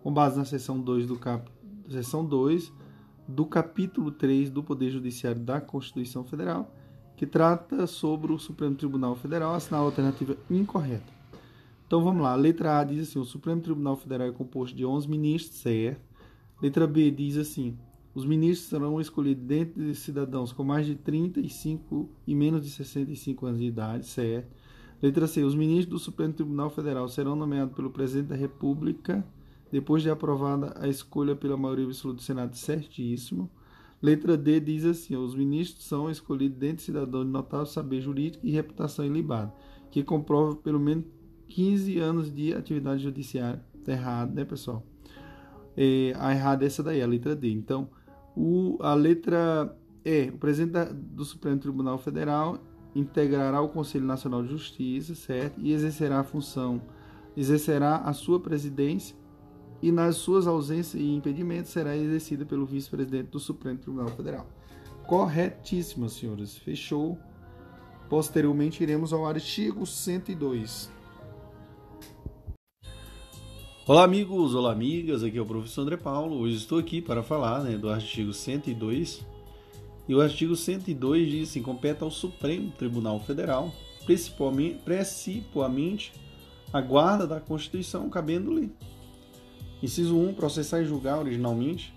[0.03, 1.49] Com base na seção 2 do cap,
[1.87, 2.80] seção 2
[3.27, 6.73] do capítulo 3 do Poder Judiciário da Constituição Federal,
[7.15, 11.13] que trata sobre o Supremo Tribunal Federal, assinar a alternativa incorreta.
[11.85, 14.85] Então vamos lá, a letra A diz assim: o Supremo Tribunal Federal é composto de
[14.85, 16.01] 11 ministros, certo?
[16.61, 17.77] Letra B diz assim:
[18.13, 23.45] os ministros serão escolhidos dentre de cidadãos com mais de 35 e menos de 65
[23.45, 24.49] anos de idade, certo?
[25.01, 25.43] Letra C.
[25.43, 29.25] Os ministros do Supremo Tribunal Federal serão nomeados pelo Presidente da República
[29.71, 33.49] depois de aprovada a escolha pela maioria absoluta do Senado, certíssimo.
[34.01, 38.45] Letra D diz assim: os ministros são escolhidos dentre de cidadãos de notável saber jurídico
[38.45, 39.53] e reputação ilibada,
[39.89, 41.05] que comprova pelo menos
[41.47, 43.63] 15 anos de atividade judiciária.
[43.75, 44.83] Está errado, né, pessoal?
[45.77, 47.51] É, a errada é essa daí, a letra D.
[47.51, 47.89] Então,
[48.35, 52.57] o, a letra E, o presidente da, do Supremo Tribunal Federal
[52.93, 55.61] integrará o Conselho Nacional de Justiça, certo?
[55.61, 56.81] E exercerá a função,
[57.37, 59.15] exercerá a sua presidência
[59.81, 64.45] e nas suas ausências e impedimentos será exercida pelo vice-presidente do Supremo Tribunal Federal.
[65.07, 66.57] Corretíssimo, senhores.
[66.57, 67.17] Fechou.
[68.07, 70.91] Posteriormente iremos ao artigo 102.
[73.87, 76.37] Olá amigos, olá amigas, aqui é o professor André Paulo.
[76.37, 79.25] Hoje estou aqui para falar né, do artigo 102.
[80.07, 83.73] E o artigo 102 diz assim, compete ao Supremo Tribunal Federal,
[84.05, 86.13] principalmente, principalmente
[86.71, 88.71] a guarda da Constituição, cabendo-lhe.
[89.81, 91.91] Inciso 1, processar e julgar originalmente.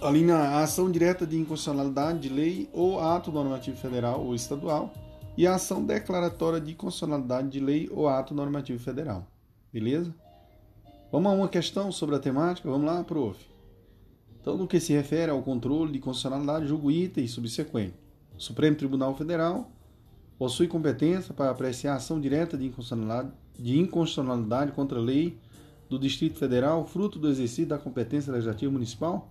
[0.00, 4.92] A linha a ação direta de inconstitucionalidade de lei ou ato normativo federal ou estadual
[5.36, 9.26] e a ação declaratória de inconstitucionalidade de lei ou ato normativo federal.
[9.72, 10.14] Beleza?
[11.10, 12.70] Vamos a uma questão sobre a temática?
[12.70, 13.38] Vamos lá, prof.
[14.40, 17.94] Então, no que se refere ao controle de constitucionalidade, julgo item subsequente.
[18.36, 19.70] O Supremo Tribunal Federal
[20.38, 25.38] possui competência para apreciar ação direta de inconstitucionalidade, de inconstitucionalidade contra a lei
[25.92, 29.28] do Distrito Federal, fruto do exercício da competência legislativa municipal?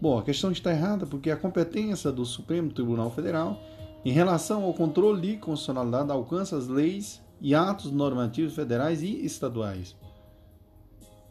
[0.00, 3.60] Bom, a questão está errada porque a competência do Supremo Tribunal Federal
[4.04, 9.96] em relação ao controle de constitucionalidade alcança as leis e atos normativos federais e estaduais.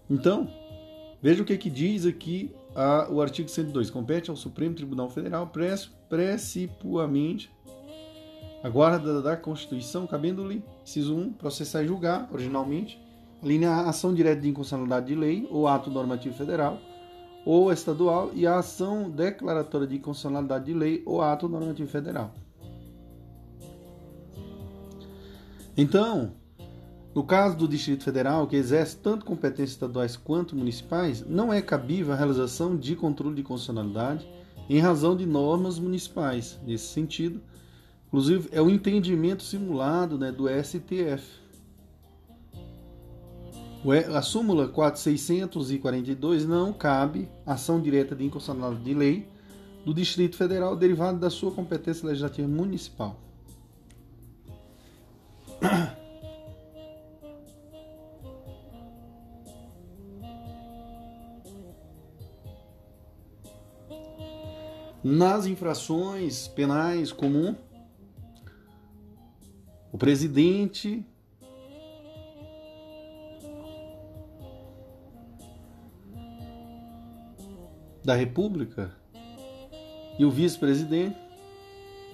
[0.10, 0.48] Então,
[1.22, 3.90] veja o que, que diz aqui a, o artigo 102.
[3.90, 5.52] Compete ao Supremo Tribunal Federal
[6.10, 7.52] principalmente
[8.64, 13.05] a guarda da Constituição, cabendo-lhe, inciso 1, processar e julgar, originalmente,
[13.46, 16.80] linha A, ação direta de inconstitucionalidade de lei ou ato normativo federal
[17.46, 22.34] ou estadual e a ação declaratória de inconstitucionalidade de lei ou ato normativo federal.
[25.78, 26.34] Então,
[27.14, 32.14] no caso do Distrito Federal, que exerce tanto competências estaduais quanto municipais, não é cabível
[32.14, 34.28] a realização de controle de constitucionalidade
[34.70, 36.60] em razão de normas municipais.
[36.66, 37.42] Nesse sentido,
[38.08, 41.45] inclusive, é o entendimento simulado né, do STF.
[44.14, 49.28] A súmula 4642 não cabe ação direta de inconstitucionalidade de lei
[49.86, 53.20] do Distrito Federal derivada da sua competência legislativa municipal.
[65.04, 67.56] Nas infrações penais comum,
[69.92, 71.06] o presidente
[78.06, 78.92] da República
[80.18, 81.18] e o vice-presidente,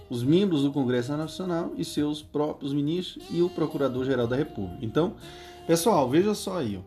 [0.09, 4.79] os membros do Congresso Nacional e seus próprios ministros e o Procurador-Geral da República.
[4.81, 5.15] Então,
[5.67, 6.77] pessoal, veja só aí.
[6.77, 6.83] O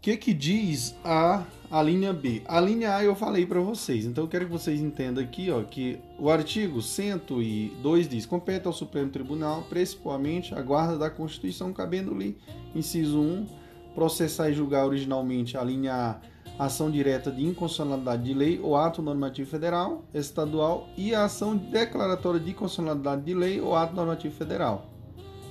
[0.00, 2.42] que, que diz a, a linha B?
[2.46, 5.62] A linha A eu falei para vocês, então eu quero que vocês entendam aqui ó,
[5.62, 12.36] que o artigo 102 diz: compete ao Supremo Tribunal, principalmente a guarda da Constituição, cabendo-lhe,
[12.74, 13.46] inciso 1,
[13.94, 19.02] processar e julgar originalmente a linha A ação direta de inconstitucionalidade de lei ou ato
[19.02, 24.86] normativo federal, estadual e a ação declaratória de constitucionalidade de lei ou ato normativo federal.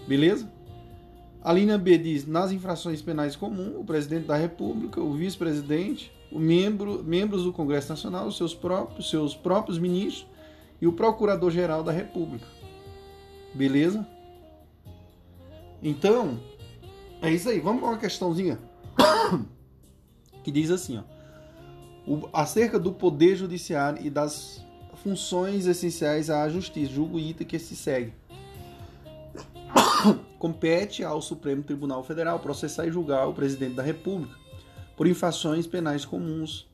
[0.08, 0.50] Beleza?
[1.44, 6.40] A linha B diz: nas infrações penais comuns, o presidente da República, o vice-presidente, o
[6.40, 10.26] membro, membros do Congresso Nacional, os seus próprios, seus próprios ministros
[10.82, 12.48] e o procurador-geral da República.
[13.54, 14.08] Beleza?
[15.82, 16.40] Então,
[17.22, 17.60] é isso aí.
[17.60, 18.58] Vamos para uma questãozinha.
[20.44, 21.04] que diz assim, ó,
[22.06, 24.64] o, acerca do poder judiciário e das
[24.96, 28.14] funções essenciais à justiça, julgo item que se segue.
[30.38, 34.38] Compete ao Supremo Tribunal Federal processar e julgar o presidente da República
[34.98, 36.68] por infrações penais comuns.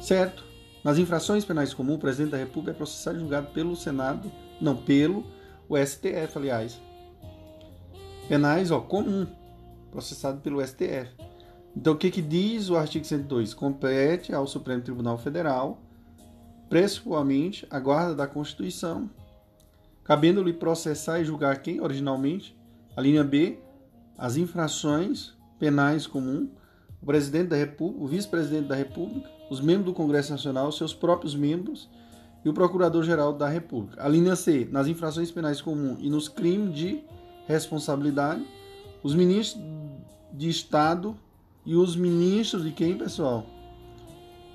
[0.00, 0.44] Certo?
[0.84, 4.30] Nas infrações penais comuns, o presidente da República é processado e julgado pelo Senado,
[4.60, 5.24] não, pelo
[5.68, 6.78] o STF, aliás
[8.28, 9.26] penais ó, comum,
[9.90, 11.10] processado pelo STF.
[11.76, 13.52] Então, o que, que diz o artigo 102?
[13.52, 15.80] Compete ao Supremo Tribunal Federal,
[16.68, 19.10] principalmente, a guarda da Constituição,
[20.04, 22.56] cabendo-lhe processar e julgar quem, originalmente,
[22.96, 23.58] a linha B,
[24.16, 26.48] as infrações penais comum,
[27.02, 31.34] o presidente da República, o vice-presidente da República, os membros do Congresso Nacional, seus próprios
[31.34, 31.90] membros
[32.44, 34.02] e o Procurador-Geral da República.
[34.02, 37.02] A linha C, nas infrações penais comum e nos crimes de
[37.46, 38.44] responsabilidade,
[39.02, 39.62] os ministros
[40.32, 41.16] de Estado
[41.64, 43.46] e os ministros de quem, pessoal?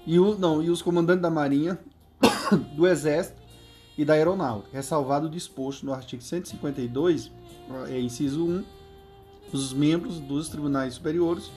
[0.05, 1.79] E, o, não, e os comandantes da Marinha,
[2.75, 3.39] do Exército
[3.97, 7.31] e da Aeronáutica, ressalvado o disposto no artigo 152,
[7.87, 8.63] é, inciso 1,
[9.53, 11.51] os membros dos tribunais superiores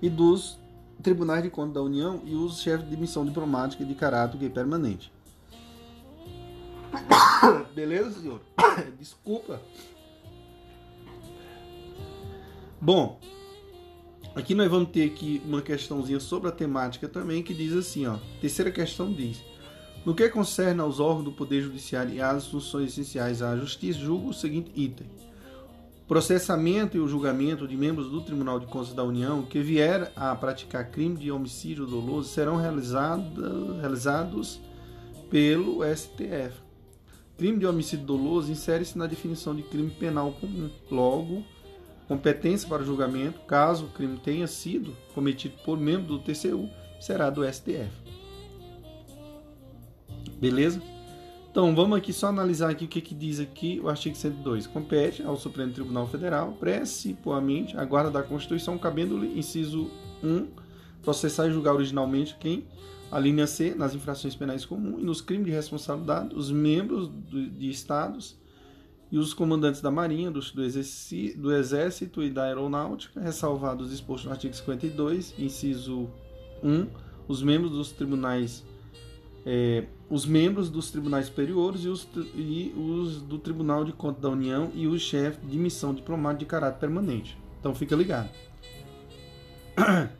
[0.00, 0.58] e dos
[1.02, 5.12] tribunais de contas da União e os chefes de missão diplomática de caráter permanente.
[7.74, 8.40] Beleza, senhor?
[8.98, 9.60] Desculpa.
[12.82, 13.20] Bom,
[14.34, 18.16] aqui nós vamos ter aqui uma questãozinha sobre a temática também que diz assim, ó.
[18.40, 19.44] Terceira questão diz:
[20.02, 24.30] No que concerne aos órgãos do Poder Judiciário e às funções essenciais à Justiça, julgo
[24.30, 25.06] o seguinte item:
[26.08, 30.34] processamento e o julgamento de membros do Tribunal de Contas da União que vier a
[30.34, 34.58] praticar crime de homicídio doloso serão realizado, realizados
[35.28, 36.62] pelo STF.
[37.36, 40.70] Crime de homicídio doloso insere-se na definição de crime penal comum.
[40.90, 41.44] Logo,
[42.10, 46.68] Competência para julgamento, caso o crime tenha sido cometido por membro do TCU,
[47.00, 47.88] será do STF.
[50.40, 50.82] Beleza?
[51.48, 54.66] Então, vamos aqui só analisar aqui o que, que diz aqui o artigo 102.
[54.66, 59.88] Compete ao Supremo Tribunal Federal, principalmente a guarda da Constituição, cabendo-lhe, inciso
[60.20, 60.48] 1,
[61.02, 62.66] processar e julgar originalmente quem?
[63.08, 67.70] A linha C, nas infrações penais comuns e nos crimes de responsabilidade, os membros de
[67.70, 68.39] estados
[69.10, 74.32] e os comandantes da Marinha, do, do, Exército e da Aeronáutica, ressalvados os dispostos no
[74.32, 76.08] artigo 52, inciso
[76.62, 76.86] 1,
[77.26, 78.64] os membros dos tribunais
[79.44, 84.28] é, os membros dos tribunais superiores e os, e os do Tribunal de Contas da
[84.28, 87.38] União e os chefes de missão diplomática de caráter permanente.
[87.58, 88.28] Então fica ligado.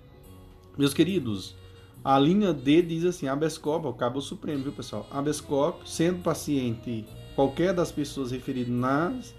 [0.79, 1.55] Meus queridos,
[2.03, 5.07] a linha D diz assim: habeas corpus, o cabo supremo, viu pessoal?
[5.11, 7.05] Habeas corpus, sendo paciente
[7.41, 9.35] qualquer das pessoas referidas nas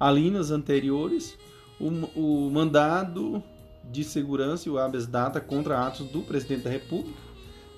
[0.00, 1.36] alíneas anteriores,
[1.78, 1.88] o,
[2.18, 3.42] o mandado
[3.90, 7.18] de segurança e o habeas data contra atos do presidente da República,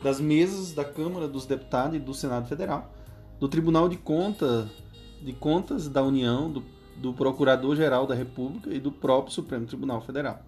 [0.00, 2.94] das mesas da Câmara dos Deputados e do Senado Federal,
[3.40, 4.70] do Tribunal de Conta,
[5.20, 6.62] de Contas da União, do,
[6.98, 10.40] do Procurador-Geral da República e do próprio Supremo Tribunal Federal.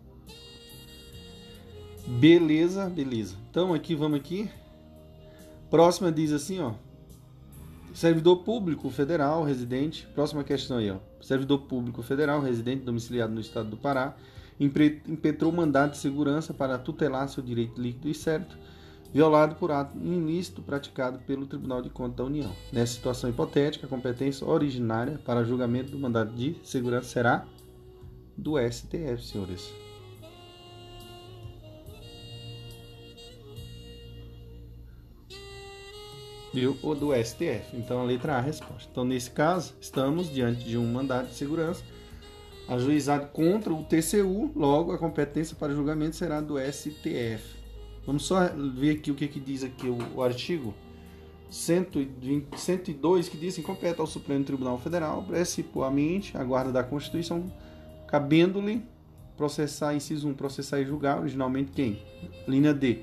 [2.07, 3.35] Beleza, beleza.
[3.51, 4.49] Então aqui vamos aqui.
[5.69, 6.75] Próxima diz assim, ó.
[7.97, 10.99] Servidor público federal residente, próxima questão aí, ó.
[11.19, 14.15] Servidor público federal residente domiciliado no estado do Pará
[14.61, 18.55] impetrou mandato de segurança para tutelar seu direito líquido e certo,
[19.15, 22.53] violado por ato ilícito praticado pelo Tribunal de Contas da União.
[22.71, 27.47] Nessa situação hipotética, a competência originária para julgamento do mandato de segurança será
[28.37, 29.86] do STF, senhores.
[36.83, 37.75] Ou do STF.
[37.75, 38.89] Então a letra A é a resposta.
[38.91, 41.83] Então nesse caso, estamos diante de um mandado de segurança
[42.69, 47.57] ajuizado contra o TCU, logo a competência para julgamento será do STF.
[48.05, 50.75] Vamos só ver aqui o que, que diz aqui o, o artigo
[51.51, 57.53] 120, 102, que diz que compete ao Supremo Tribunal Federal, principalmente a guarda da Constituição,
[58.09, 58.83] cabendo-lhe
[59.37, 61.99] processar, inciso 1, processar e julgar originalmente quem?
[62.49, 63.01] Linha D.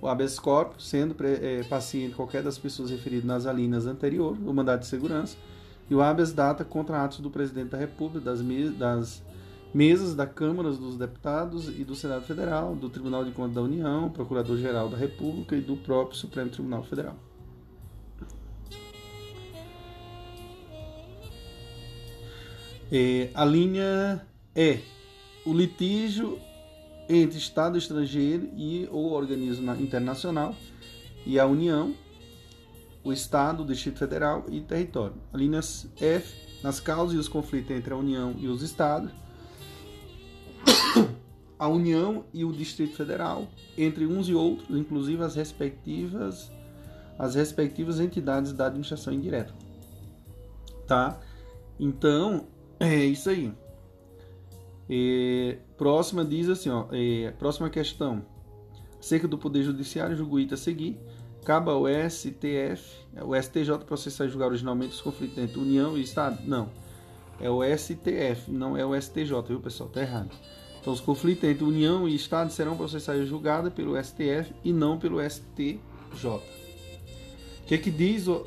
[0.00, 4.80] O habeas corpus, sendo é, paciente qualquer das pessoas referidas nas alíneas anteriores, o mandado
[4.80, 5.36] de segurança,
[5.90, 9.22] e o habeas data contra atos do presidente da República, das, me das
[9.74, 14.08] mesas da Câmara dos Deputados e do Senado Federal, do Tribunal de Contas da União,
[14.10, 17.16] Procurador-Geral da República e do próprio Supremo Tribunal Federal.
[22.92, 24.80] É, a linha é
[25.46, 26.38] o litígio
[27.10, 30.54] entre Estado estrangeiro e ou organismo internacional
[31.26, 31.94] e a União
[33.02, 35.16] o Estado, o Distrito Federal e território.
[35.32, 39.10] A linha F, nas causas e os conflitos entre a União e os Estados,
[41.58, 46.50] a União e o Distrito Federal, entre uns e outros, inclusive as respectivas
[47.18, 49.52] as respectivas entidades da administração indireta.
[50.86, 51.20] Tá?
[51.78, 52.46] Então,
[52.78, 53.52] é isso aí.
[55.76, 56.86] Próxima diz assim, ó,
[57.38, 58.24] próxima questão.
[58.98, 60.98] Acerca do Poder Judiciário, julgo a seguir
[61.44, 66.02] Cabe ao STF, é o STJ processar e julgar originalmente os conflitos entre União e
[66.02, 66.38] Estado?
[66.46, 66.68] Não.
[67.40, 69.88] É o STF, não é o STJ, viu pessoal?
[69.88, 70.30] Tá errado.
[70.78, 74.98] Então os conflitos entre União e Estado serão processados e julgados pelo STF e não
[74.98, 75.80] pelo STJ.
[76.26, 76.40] O
[77.66, 78.46] que que diz o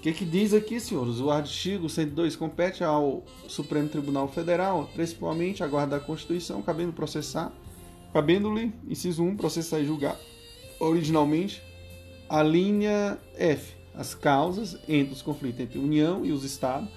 [0.00, 1.20] que, que diz aqui, senhores?
[1.20, 7.52] O artigo 102 compete ao Supremo Tribunal Federal, principalmente a guarda da Constituição, cabendo processar,
[8.12, 10.18] cabendo-lhe, inciso 1, processar e julgar
[10.78, 11.62] originalmente
[12.30, 16.88] a linha F, as causas entre os conflitos entre a União e os Estados,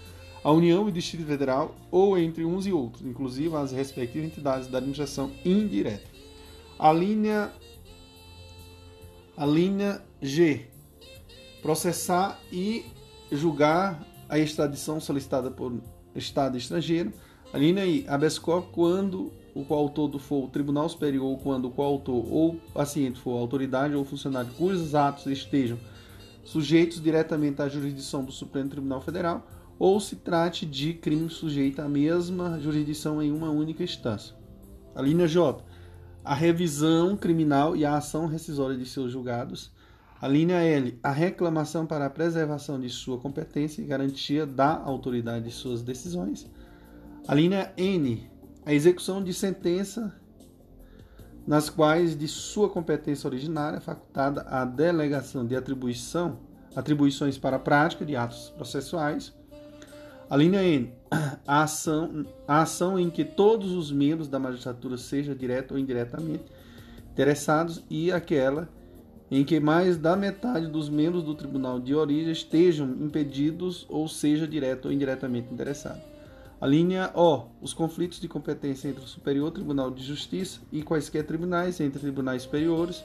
[0.41, 4.67] a União e o Distrito Federal ou entre uns e outros, inclusive as respectivas entidades
[4.67, 6.09] da administração indireta.
[6.80, 7.51] A linha
[9.35, 10.67] a linha G,
[11.61, 12.85] processar e
[13.35, 15.73] julgar a extradição solicitada por
[16.15, 17.11] Estado estrangeiro.
[17.51, 21.72] A linha I, habeas corpus quando o coautor for o Tribunal Superior ou quando o
[21.72, 25.77] coautor ou paciente for autoridade ou funcionário cujos atos estejam
[26.43, 29.47] sujeitos diretamente à jurisdição do Supremo Tribunal Federal
[29.77, 34.35] ou se trate de crime sujeito à mesma jurisdição em uma única instância.
[34.95, 35.64] A linha J.
[36.23, 39.72] A revisão criminal e a ação rescisória de seus julgados.
[40.23, 40.97] A linha L.
[41.03, 46.49] A reclamação para a preservação de sua competência e garantia da autoridade de suas decisões.
[47.27, 48.31] A linha N
[48.65, 50.15] a execução de sentença
[51.45, 56.39] nas quais de sua competência originária é facultada a delegação de atribuição,
[56.73, 59.33] atribuições para a prática de atos processuais.
[60.29, 60.89] A linha N,
[61.45, 66.45] a ação, a ação em que todos os membros da magistratura sejam direto ou indiretamente
[67.11, 68.69] interessados e aquela
[69.35, 74.47] em que mais da metade dos membros do tribunal de origem estejam impedidos ou seja
[74.47, 76.03] direto ou indiretamente interessados.
[76.61, 77.45] A linha O.
[77.60, 82.43] Os conflitos de competência entre o Superior Tribunal de Justiça e quaisquer tribunais, entre tribunais
[82.43, 83.03] superiores,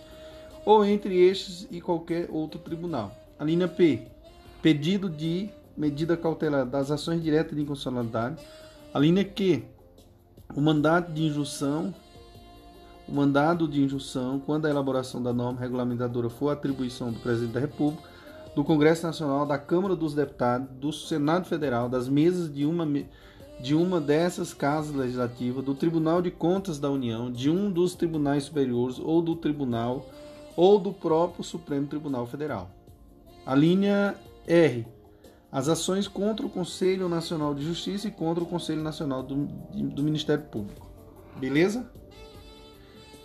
[0.67, 3.11] ou entre estes e qualquer outro tribunal.
[3.39, 4.03] A linha P.
[4.61, 8.37] Pedido de medida cautelar das ações diretas de inconstitucionalidade.
[8.93, 9.65] A linha Q.
[10.55, 11.95] O mandato de injunção.
[13.09, 17.61] O mandado de injunção, quando a elaboração da norma regulamentadora for atribuição do Presidente da
[17.61, 18.03] República,
[18.55, 22.87] do Congresso Nacional, da Câmara dos Deputados, do Senado Federal, das mesas de uma
[23.61, 28.45] de uma dessas casas legislativas, do Tribunal de Contas da União, de um dos tribunais
[28.45, 30.07] superiores ou do tribunal
[30.57, 32.71] ou do próprio Supremo Tribunal Federal.
[33.45, 34.15] A linha
[34.47, 34.87] R.
[35.51, 39.35] As ações contra o Conselho Nacional de Justiça e contra o Conselho Nacional do,
[39.75, 40.87] do Ministério Público.
[41.37, 41.91] Beleza?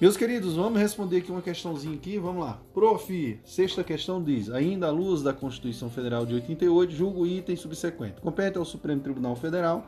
[0.03, 2.59] Meus queridos, vamos responder aqui uma questãozinha aqui, vamos lá.
[2.73, 8.19] Prof, sexta questão diz: ainda à luz da Constituição Federal de 88, julgo item subsequente.
[8.19, 9.87] Compete ao Supremo Tribunal Federal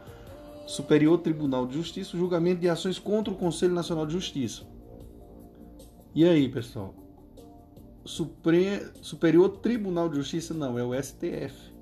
[0.66, 4.64] Superior Tribunal de Justiça o julgamento de ações contra o Conselho Nacional de Justiça.
[6.14, 6.96] E aí, pessoal?
[8.06, 8.88] Supre...
[9.02, 11.74] Superior Tribunal de Justiça não, é o STF.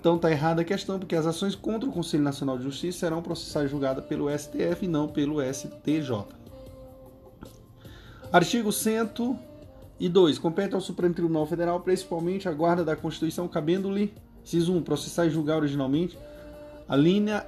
[0.00, 3.20] Então tá errada a questão, porque as ações contra o Conselho Nacional de Justiça serão
[3.20, 6.39] processadas e julgadas pelo STF e não pelo STJ.
[8.32, 10.38] Artigo 102.
[10.38, 15.30] Compete ao Supremo Tribunal Federal, principalmente a guarda da Constituição, cabendo-lhe, inciso 1, processar e
[15.30, 16.16] julgar originalmente
[16.88, 17.44] a linha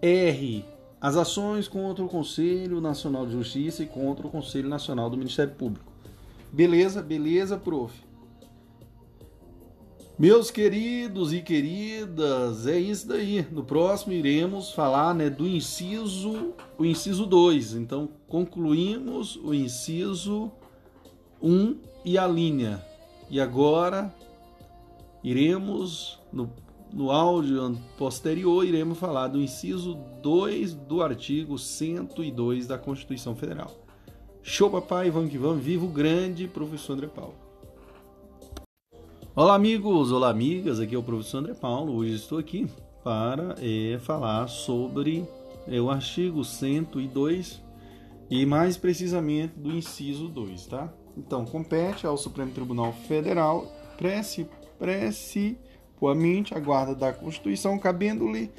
[0.00, 0.64] R.
[0.98, 5.52] As ações contra o Conselho Nacional de Justiça e contra o Conselho Nacional do Ministério
[5.52, 5.92] Público.
[6.50, 7.92] Beleza, beleza, prof.
[10.18, 13.46] Meus queridos e queridas, é isso daí.
[13.50, 17.74] No próximo iremos falar né, do inciso, o inciso 2.
[17.74, 20.50] Então, concluímos o inciso
[21.42, 22.82] 1 um e a linha.
[23.28, 24.10] E agora
[25.22, 26.50] iremos, no,
[26.90, 33.70] no áudio posterior, iremos falar do inciso 2 do artigo 102 da Constituição Federal.
[34.42, 35.62] Show, papai, vamos que vamos.
[35.62, 37.34] Viva o grande professor André Paulo.
[39.36, 40.80] Olá, amigos, olá, amigas.
[40.80, 41.96] Aqui é o professor André Paulo.
[41.96, 42.66] Hoje estou aqui
[43.04, 45.22] para é, falar sobre
[45.68, 47.71] é, o artigo 102
[48.32, 50.90] e mais precisamente do inciso 2, tá?
[51.18, 53.70] Então, compete ao Supremo Tribunal Federal
[54.78, 58.50] principalmente a guarda da Constituição, cabendo-lhe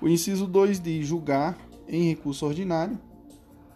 [0.00, 1.58] o inciso 2 de julgar
[1.88, 2.96] em recurso ordinário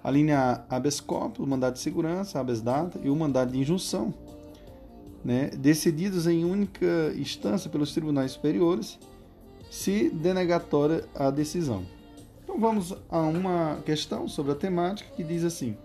[0.04, 4.14] a linha habeas corpus, o mandado de segurança, habeas data e o mandado de injunção
[5.24, 9.00] né, decididos em única instância pelos tribunais superiores,
[9.68, 11.82] se denegatória a decisão.
[12.54, 15.76] Então vamos a uma questão sobre a temática que diz assim: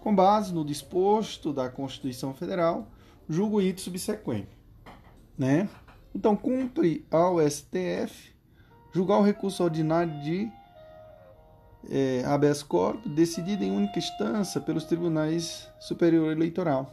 [0.00, 2.86] com base no disposto da Constituição Federal,
[3.28, 4.56] julgo item subsequente,
[5.36, 5.68] né?
[6.14, 8.32] Então cumpre ao STF
[8.94, 10.48] julgar o recurso ordinário de
[11.90, 16.88] é, habeas corpus decidido em única instância pelos tribunais superior eleitoral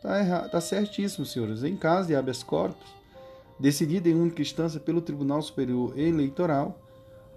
[0.00, 1.62] Tá, errado, tá certíssimo, senhores.
[1.64, 2.94] Em caso de habeas corpus,
[3.60, 6.78] decidido em única instância pelo Tribunal Superior Eleitoral,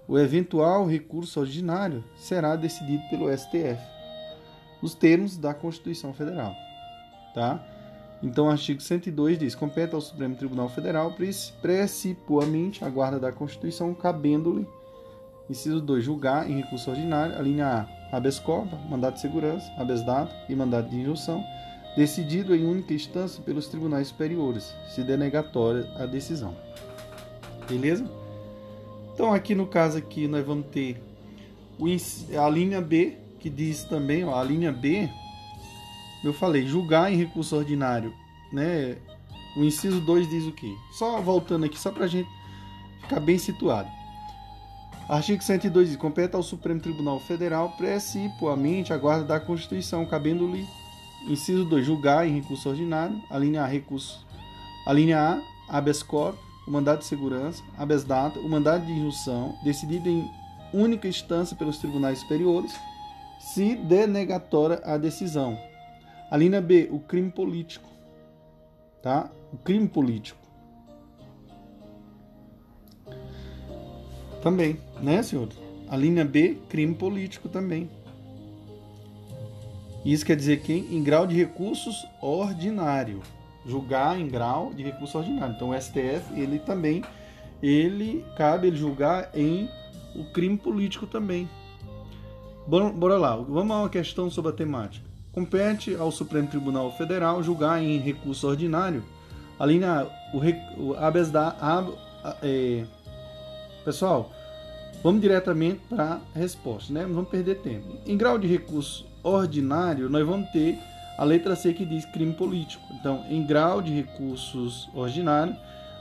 [0.08, 3.80] o eventual recurso ordinário será decidido pelo STF,
[4.82, 6.54] nos termos da Constituição Federal.
[7.34, 7.64] Tá?
[8.22, 11.14] Então, o artigo 102 diz: compete ao Supremo Tribunal Federal,
[11.62, 14.66] principalmente a guarda da Constituição, cabendo-lhe,
[15.48, 20.02] inciso 2, julgar em recurso ordinário, a linha A, habeas corpus, mandado de segurança, habeas
[20.02, 21.44] data e mandado de injunção
[21.96, 26.54] decidido em única instância pelos tribunais superiores, se denegatória a decisão.
[27.68, 28.04] Beleza?
[29.20, 30.98] Então aqui no caso aqui nós vamos ter
[32.42, 35.10] a linha B, que diz também, ó, a linha B,
[36.24, 38.14] eu falei, julgar em recurso ordinário,
[38.50, 38.96] né?
[39.58, 40.74] O inciso 2 diz o quê?
[40.92, 42.30] Só voltando aqui, só para a gente
[43.02, 43.90] ficar bem situado.
[45.06, 50.66] Artigo 102 diz: compete ao Supremo Tribunal Federal, principalmente a guarda da Constituição, cabendo-lhe
[51.28, 51.84] Inciso 2.
[51.84, 53.20] Julgar em recurso ordinário.
[53.28, 54.26] A linha A, recurso.
[54.86, 55.20] A linha
[55.68, 56.40] A, habeas corpus,
[56.70, 60.30] o mandado de segurança, habeas data, o mandado de injunção, decidido em
[60.72, 62.72] única instância pelos tribunais superiores,
[63.40, 65.58] se denegatória a decisão.
[66.30, 67.88] A linha B, o crime político.
[69.02, 69.28] Tá?
[69.52, 70.38] O crime político.
[74.40, 75.48] Também, né, senhor?
[75.88, 77.90] A linha B, crime político também.
[80.04, 83.22] Isso quer dizer que em grau de recursos ordinário,
[83.66, 85.54] julgar em grau de recurso ordinário.
[85.54, 87.02] Então o STF, ele também
[87.62, 89.68] ele cabe ele julgar em
[90.14, 91.48] o crime político também.
[92.66, 95.04] Bora, lá, vamos a uma questão sobre a temática.
[95.32, 99.02] Compete ao Supremo Tribunal Federal julgar em recurso ordinário
[99.58, 102.84] a linha o, o habeas da a, é,
[103.84, 104.32] pessoal,
[105.02, 107.02] vamos diretamente para a resposta, né?
[107.02, 107.86] Não vamos perder tempo.
[108.06, 110.78] Em grau de recurso ordinário, nós vamos ter
[111.20, 112.82] a letra C que diz crime político.
[112.98, 115.54] Então, em grau de recursos ordinário,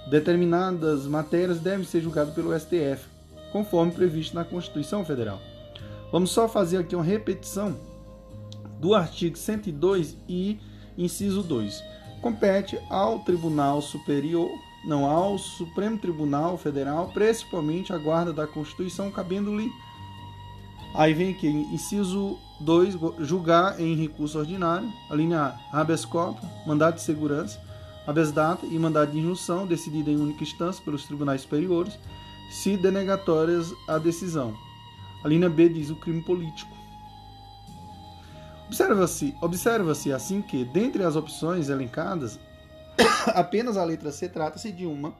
[0.10, 3.06] determinadas matérias devem ser julgadas pelo STF,
[3.52, 5.42] conforme previsto na Constituição Federal.
[6.10, 7.76] Vamos só fazer aqui uma repetição
[8.80, 10.58] do artigo 102 e
[10.98, 11.84] inciso 2.
[12.22, 14.50] Compete ao Tribunal Superior,
[14.88, 19.70] não ao Supremo Tribunal Federal, principalmente a guarda da Constituição, cabendo-lhe
[20.94, 26.96] Aí vem aqui, inciso 2, julgar em recurso ordinário, a linha A, habeas corpus, mandado
[26.96, 27.60] de segurança,
[28.06, 31.98] habeas data e mandado de injunção, decidida em única instância pelos tribunais superiores,
[32.50, 34.56] se denegatórias a decisão.
[35.24, 36.72] A linha B diz o crime político.
[38.68, 42.40] Observa-se observa assim que, dentre as opções elencadas,
[43.34, 45.14] apenas a letra C trata-se de uma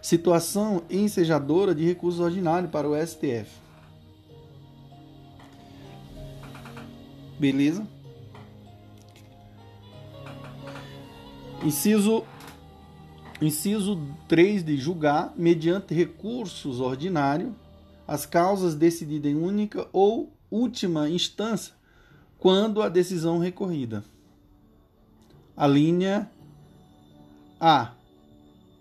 [0.00, 3.67] situação ensejadora de recurso ordinário para o STF.
[7.38, 7.86] Beleza?
[11.62, 12.24] Inciso
[13.40, 17.52] Inciso 3 de julgar, mediante recursos ordinários,
[18.06, 21.72] as causas decididas em única ou última instância,
[22.36, 24.02] quando a decisão recorrida.
[25.56, 26.28] A linha
[27.60, 27.92] A.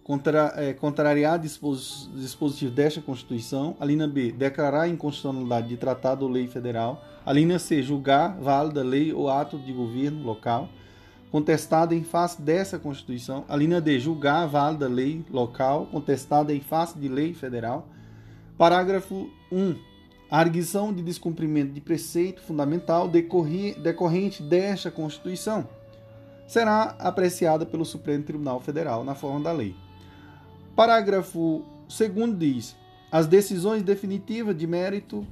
[0.07, 3.75] Contra, é, contrariar dispositivo desta Constituição.
[3.77, 4.31] A linha B.
[4.31, 7.03] Declarar inconstitucionalidade de tratado ou lei federal.
[7.25, 10.69] A linha C, julgar válida lei ou ato de governo local.
[11.29, 13.43] contestada em face dessa Constituição.
[13.49, 17.85] A linha D, julgar válida lei local contestada em face de lei federal.
[18.57, 19.75] Parágrafo 1.
[20.31, 25.67] A arguição de descumprimento de preceito fundamental decorrente desta Constituição
[26.47, 29.75] será apreciada pelo Supremo Tribunal Federal na forma da lei.
[30.77, 32.75] Parágrafo 2 diz:
[33.11, 35.25] as decisões definitivas de mérito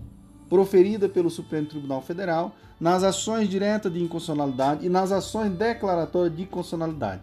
[0.49, 6.47] proferida pelo Supremo Tribunal Federal nas ações diretas de inconstitucionalidade e nas ações declaratórias de
[6.47, 7.21] constitucionalidade.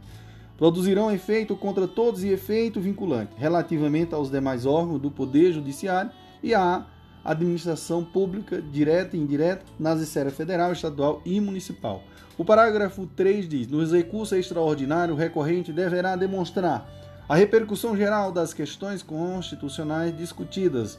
[0.56, 6.12] Produzirão efeito contra todos e efeito vinculante relativamente aos demais órgãos do Poder Judiciário
[6.44, 6.86] e à
[7.24, 12.04] administração pública, direta e indireta, nas esferas federal, estadual e municipal.
[12.38, 17.01] O parágrafo 3 diz: nos recursos extraordinários, o recorrente deverá demonstrar
[17.32, 20.98] a repercussão geral das questões constitucionais discutidas,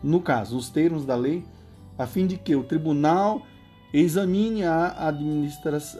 [0.00, 1.44] no caso, os termos da lei,
[1.98, 3.42] a fim de que o tribunal
[3.92, 5.10] examine a,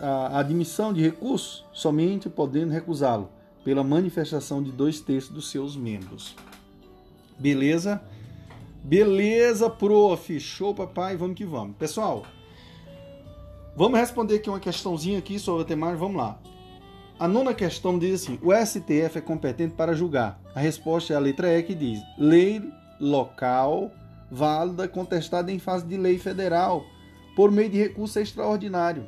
[0.00, 3.28] a admissão de recurso, somente podendo recusá-lo,
[3.64, 6.36] pela manifestação de dois terços dos seus membros.
[7.36, 8.00] Beleza?
[8.84, 10.38] Beleza, prof.
[10.38, 11.16] Show, papai.
[11.16, 11.74] Vamos que vamos.
[11.76, 12.22] Pessoal,
[13.74, 15.98] vamos responder aqui uma questãozinha aqui sobre a temática.
[15.98, 16.38] Vamos lá.
[17.18, 20.40] A nona questão diz assim: o STF é competente para julgar.
[20.54, 22.62] A resposta é a letra E que diz: lei
[23.00, 23.90] local
[24.30, 26.84] válida contestada em fase de lei federal
[27.36, 29.06] por meio de recurso extraordinário.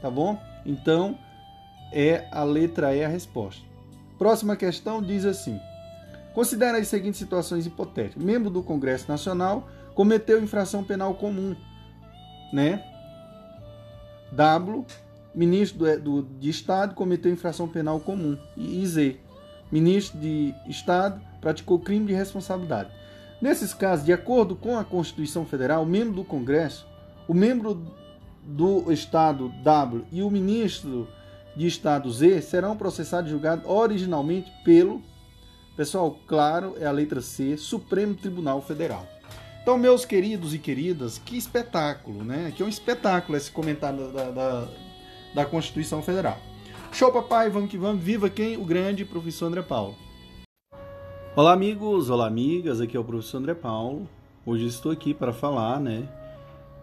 [0.00, 0.40] Tá bom?
[0.64, 1.18] Então,
[1.92, 3.62] é a letra E a resposta.
[4.18, 5.60] Próxima questão diz assim:
[6.34, 8.22] Considera as seguintes situações hipotéticas.
[8.22, 11.54] Membro do Congresso Nacional cometeu infração penal comum,
[12.52, 12.82] né?
[14.32, 14.84] W,
[15.34, 18.36] ministro do, do, de Estado cometeu infração penal comum.
[18.56, 19.16] E Z,
[19.70, 22.90] ministro de Estado praticou crime de responsabilidade.
[23.40, 26.86] Nesses casos, de acordo com a Constituição Federal, o membro do Congresso
[27.26, 27.82] o membro
[28.42, 31.08] do Estado W e o ministro
[31.56, 35.02] de Estado Z serão processados e julgados originalmente pelo,
[35.76, 39.06] pessoal, claro, é a letra C, Supremo Tribunal Federal.
[39.62, 42.52] Então, meus queridos e queridas, que espetáculo, né?
[42.54, 44.68] Que é um espetáculo esse comentário da, da,
[45.34, 46.38] da Constituição Federal.
[46.92, 48.02] Show, papai, vamos que vamos.
[48.02, 48.56] Viva quem?
[48.56, 49.96] O grande professor André Paulo.
[51.34, 52.80] Olá, amigos, olá, amigas.
[52.80, 54.08] Aqui é o professor André Paulo.
[54.46, 56.08] Hoje estou aqui para falar, né?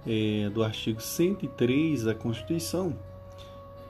[0.05, 2.95] é, do artigo 103 da Constituição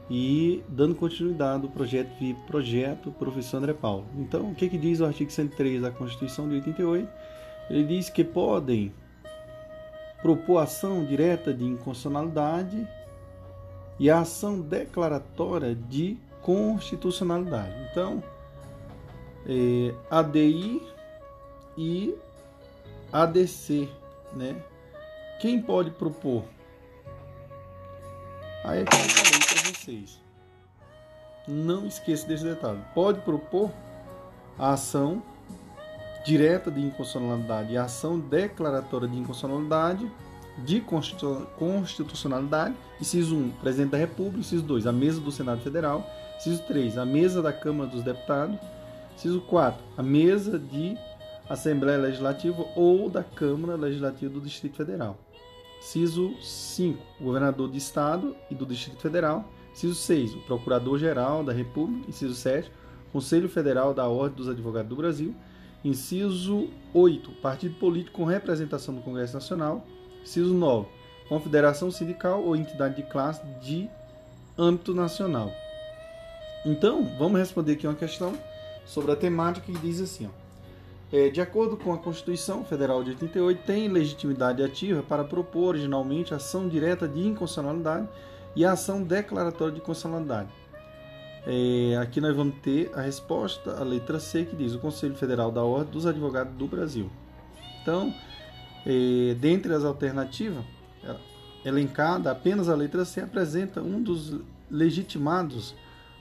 [0.09, 4.05] e dando continuidade ao projeto VIP, projeto Professor André Paulo.
[4.17, 7.09] Então, o que, que diz o artigo 103 da Constituição de 88?
[7.69, 8.91] Ele diz que podem
[10.21, 12.85] propor ação direta de inconstitucionalidade
[13.99, 17.73] e a ação declaratória de constitucionalidade.
[17.91, 18.23] Então,
[19.45, 20.81] é, ADI
[21.77, 22.15] e
[23.11, 23.89] ADC,
[24.33, 24.61] né?
[25.39, 26.43] Quem pode propor?
[28.63, 30.19] Aí é que eu falei para vocês.
[31.47, 32.79] Não esqueça desse detalhe.
[32.93, 33.71] Pode propor
[34.57, 35.23] a ação
[36.23, 40.11] direta de inconstitucionalidade e a ação declaratória de inconstitucionalidade,
[40.59, 46.05] de constitucionalidade, inciso 1, presidente da República, inciso 2, a mesa do Senado Federal,
[46.37, 48.57] inciso 3, a mesa da Câmara dos Deputados,
[49.15, 50.97] inciso 4, a mesa de
[51.49, 55.17] Assembleia Legislativa ou da Câmara Legislativa do Distrito Federal.
[55.81, 59.49] Ciso 5, o governador de estado e do Distrito Federal.
[59.73, 62.07] Ciso 6, o procurador-geral da República.
[62.07, 62.71] Inciso 7,
[63.11, 65.33] Conselho Federal da Ordem dos Advogados do Brasil.
[65.83, 69.83] Inciso 8, partido político com representação no Congresso Nacional.
[70.23, 70.87] Inciso 9,
[71.27, 73.89] confederação sindical ou entidade de classe de
[74.57, 75.51] âmbito nacional.
[76.65, 78.37] Então, vamos responder aqui uma questão
[78.85, 80.41] sobre a temática que diz assim, ó.
[81.13, 86.33] É, de acordo com a Constituição Federal de 88, tem legitimidade ativa para propor originalmente
[86.33, 88.07] ação direta de inconstitucionalidade
[88.55, 90.49] e ação declaratória de constitucionalidade.
[91.45, 95.51] É, aqui nós vamos ter a resposta, a letra C, que diz o Conselho Federal
[95.51, 97.09] da Ordem dos Advogados do Brasil.
[97.81, 98.13] Então,
[98.85, 100.63] é, dentre as alternativas,
[101.03, 101.15] é,
[101.65, 104.35] elencada, apenas a letra C apresenta um dos
[104.69, 105.75] legitimados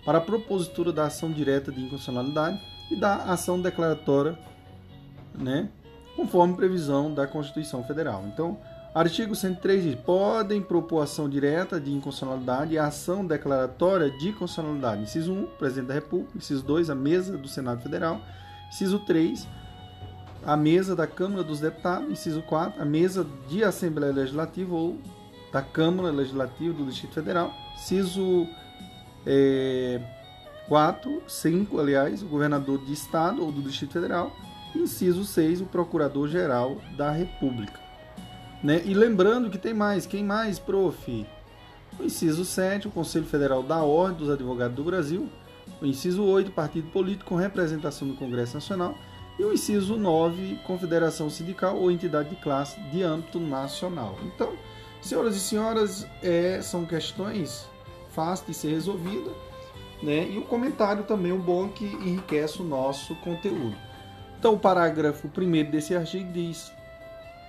[0.04, 2.60] para a propositura da ação direta de inconstitucionalidade
[2.90, 4.38] e da ação declaratória
[5.34, 5.68] né,
[6.16, 8.24] conforme previsão da Constituição Federal.
[8.26, 8.58] Então,
[8.94, 15.02] artigo 103 diz: podem propor ação direta de inconstitucionalidade e ação declaratória de constitucionalidade.
[15.02, 16.36] Inciso 1, presidente da República.
[16.36, 18.20] Inciso 2, a mesa do Senado Federal.
[18.68, 19.46] Inciso 3,
[20.44, 22.10] a mesa da Câmara dos Deputados.
[22.10, 24.98] Inciso 4, a mesa de Assembleia Legislativa ou
[25.52, 27.52] da Câmara Legislativa do Distrito Federal.
[27.74, 28.46] Inciso
[29.26, 30.00] é,
[30.68, 34.32] 4, 5, aliás, o governador de Estado ou do Distrito Federal
[34.74, 37.80] Inciso 6, o Procurador-Geral da República.
[38.62, 38.82] Né?
[38.84, 41.26] E lembrando que tem mais, quem mais, prof?
[41.98, 45.28] O inciso 7, o Conselho Federal da Ordem dos Advogados do Brasil.
[45.80, 48.96] O inciso 8, partido político com representação no Congresso Nacional.
[49.38, 54.18] E o inciso 9, confederação sindical ou entidade de classe de âmbito nacional.
[54.24, 54.52] Então,
[55.00, 57.66] senhoras e senhoras, é, são questões
[58.10, 59.32] fáceis de ser resolvidas.
[60.02, 60.28] Né?
[60.30, 63.76] E o comentário também é um bom que enriquece o nosso conteúdo.
[64.38, 66.72] Então, o parágrafo 1 desse artigo diz: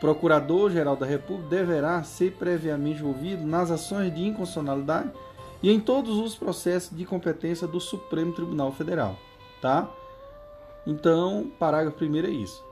[0.01, 5.11] Procurador-Geral da República deverá ser previamente ouvido nas ações de inconstitucionalidade
[5.63, 9.15] e em todos os processos de competência do Supremo Tribunal Federal.
[9.61, 9.89] Tá?
[10.85, 12.63] Então, parágrafo primeiro é isso.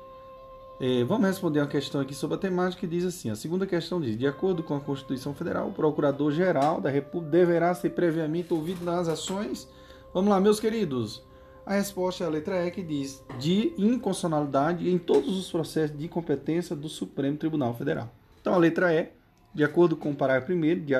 [0.82, 4.00] É, vamos responder uma questão aqui sobre a temática que diz assim: a segunda questão
[4.00, 8.86] diz, de acordo com a Constituição Federal, o Procurador-Geral da República deverá ser previamente ouvido
[8.86, 9.68] nas ações.
[10.14, 11.22] Vamos lá, meus queridos.
[11.66, 16.08] A resposta é a letra E que diz de inconstitucionalidade em todos os processos de
[16.08, 18.10] competência do Supremo Tribunal Federal.
[18.42, 19.10] Então, a letra E,
[19.54, 20.96] de acordo com o parágrafo 1 de,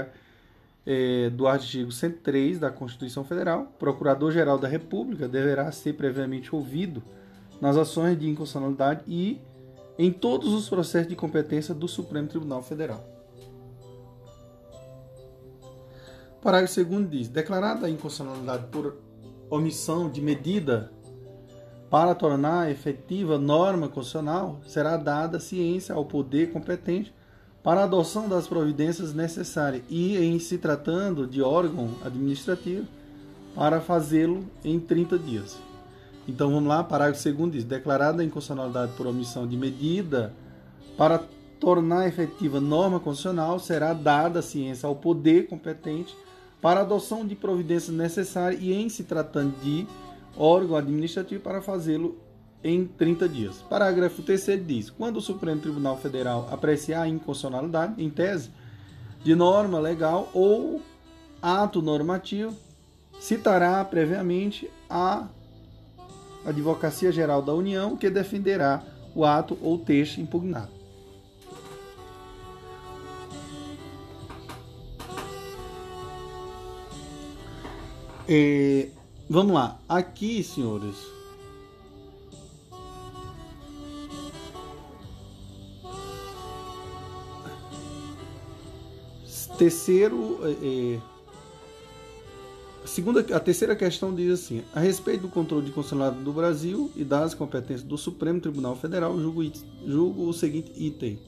[0.86, 7.04] é, do artigo 103 da Constituição Federal, Procurador-Geral da República deverá ser previamente ouvido
[7.62, 9.40] nas ações de inconstitucionalidade e
[9.98, 13.04] em todos os processos de competência do Supremo Tribunal Federal.
[16.42, 18.98] Parágrafo 2 diz: declarada a inconstitucionalidade por
[19.50, 20.92] omissão de medida
[21.90, 27.14] para tornar efetiva norma constitucional, será dada ciência ao poder competente
[27.64, 32.88] para a adoção das providências necessárias e, em se tratando de órgão administrativo,
[33.56, 35.58] para fazê-lo em 30 dias.
[36.28, 40.34] Então vamos lá, parágrafo 2 diz: declarada a inconstitucionalidade por omissão de medida
[40.96, 41.24] para
[41.60, 46.16] tornar efetiva norma constitucional, será dada ciência ao poder competente
[46.62, 49.88] para a adoção de providências necessárias e, em se tratando de
[50.38, 52.18] órgão administrativo, para fazê-lo
[52.64, 53.62] em 30 dias.
[53.70, 58.52] Parágrafo 3 diz: quando o Supremo Tribunal Federal apreciar a inconstitucionalidade, em tese,
[59.24, 60.82] de norma legal ou
[61.42, 62.56] ato normativo,
[63.20, 65.28] citará previamente a
[66.46, 68.84] Advocacia Geral da União, que defenderá
[69.14, 70.80] o ato ou texto impugnado.
[78.32, 78.90] É,
[79.28, 79.80] vamos lá.
[79.90, 80.96] Aqui, senhores,
[89.60, 91.00] Terceiro, é, é,
[92.86, 97.04] segunda, a terceira questão diz assim: a respeito do controle de consulado do Brasil e
[97.04, 99.44] das competências do Supremo Tribunal Federal, julgo,
[99.86, 101.20] julgo o seguinte item.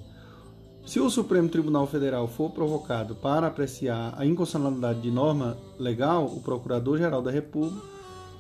[0.86, 6.40] Se o Supremo Tribunal Federal for provocado para apreciar a inconstitucionalidade de norma legal, o
[6.40, 7.86] Procurador-Geral da República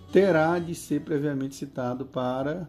[0.09, 2.65] terá de ser previamente citado para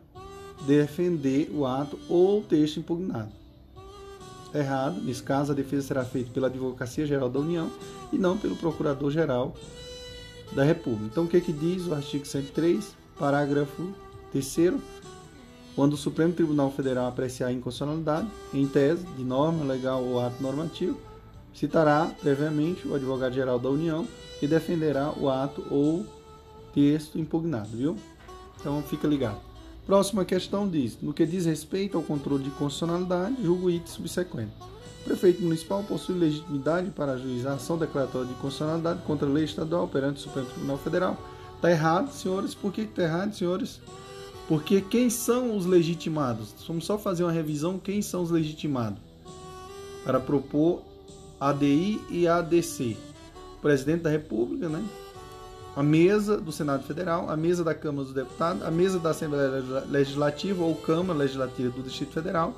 [0.67, 3.42] defender o ato ou texto impugnado
[4.55, 5.01] errado.
[5.03, 7.71] Nesse caso, a defesa será feita pela Advocacia Geral da União
[8.13, 9.55] e não pelo Procurador-Geral
[10.53, 11.07] da República.
[11.07, 13.95] Então, o que, que diz o artigo 103, parágrafo
[14.31, 14.75] 3
[15.75, 20.43] quando o Supremo Tribunal Federal apreciar a inconstitucionalidade, em tese, de norma legal ou ato
[20.43, 20.99] normativo,
[21.55, 24.07] citará previamente o advogado-geral da União
[24.43, 26.05] e defenderá o ato ou
[26.75, 27.97] texto impugnado, viu?
[28.61, 29.52] Então, fica ligado.
[29.87, 34.53] Próxima questão diz: no que diz respeito ao controle de constitucionalidade, julgo item subsequente.
[35.01, 39.89] O prefeito municipal possui legitimidade para ajuizar ação declaratória de constitucionalidade contra a lei estadual
[39.89, 41.19] perante o Supremo Tribunal Federal.
[41.57, 42.55] Está errado, senhores.
[42.55, 43.81] Por que está errado, senhores?
[44.47, 46.55] Porque quem são os legitimados?
[46.67, 47.79] Vamos só fazer uma revisão.
[47.79, 49.01] Quem são os legitimados?
[50.05, 50.83] Para propor
[51.41, 52.97] ADI e ADC.
[53.57, 54.85] O presidente da República, né?
[55.75, 59.63] A mesa do Senado Federal, a mesa da Câmara dos Deputados, a mesa da Assembleia
[59.89, 62.55] Legislativa ou Câmara Legislativa do Distrito Federal,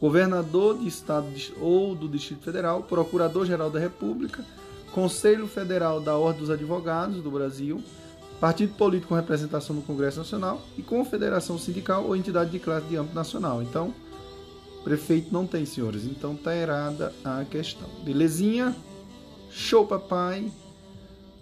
[0.00, 1.26] governador de estado
[1.60, 4.44] ou do Distrito Federal, procurador-geral da República,
[4.92, 7.82] Conselho Federal da Ordem dos Advogados do Brasil,
[8.40, 12.96] partido político com representação no Congresso Nacional e confederação sindical ou entidade de classe de
[12.96, 13.62] âmbito nacional.
[13.62, 13.94] Então,
[14.82, 16.04] prefeito não tem, senhores.
[16.04, 17.88] Então tá errada a questão.
[18.04, 18.74] Belezinha?
[19.50, 20.50] Show, papai!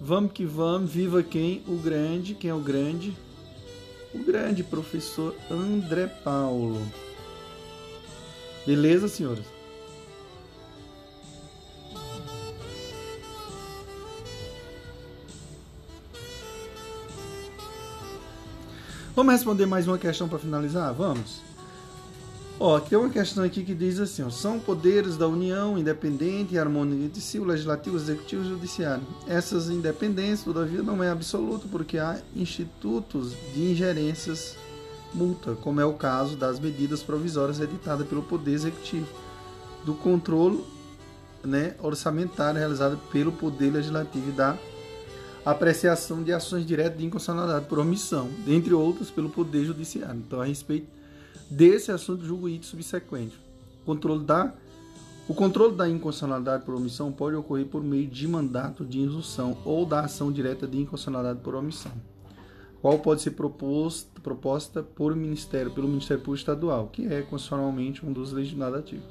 [0.01, 1.63] Vamos que vamos, viva quem?
[1.69, 3.17] O grande, quem é o grande?
[4.13, 6.81] O grande professor André Paulo.
[8.67, 9.45] Beleza, senhores?
[19.15, 20.93] Vamos responder mais uma questão para finalizar?
[20.93, 21.44] Vamos.
[22.59, 26.59] Ó, tem uma questão aqui que diz assim: ó, são poderes da União independente e
[26.59, 29.03] harmônica entre si, o legislativo, executivo e judiciário.
[29.27, 34.57] Essas independências, todavia, não é absoluto, porque há institutos de ingerências
[35.13, 39.07] multa, como é o caso das medidas provisórias editadas pelo Poder Executivo,
[39.85, 40.63] do controle
[41.45, 44.59] né, orçamentária realizada pelo Poder Legislativo e da
[45.45, 50.23] apreciação de ações diretas de inconstitucionalidade por omissão, dentre outras pelo Poder Judiciário.
[50.27, 50.87] Então, a respeito
[51.51, 53.39] desse assunto, julgo item subsequente.
[53.85, 54.55] Controle da
[55.27, 59.87] o controle da inconstitucionalidade por omissão pode ocorrer por meio de mandato de injunção ou
[59.87, 61.93] da ação direta de inconstitucionalidade por omissão,
[62.83, 68.13] qual pode ser proposta, proposta por ministério, pelo Ministério Público Estadual, que é constitucionalmente um
[68.13, 69.07] dos legislativos.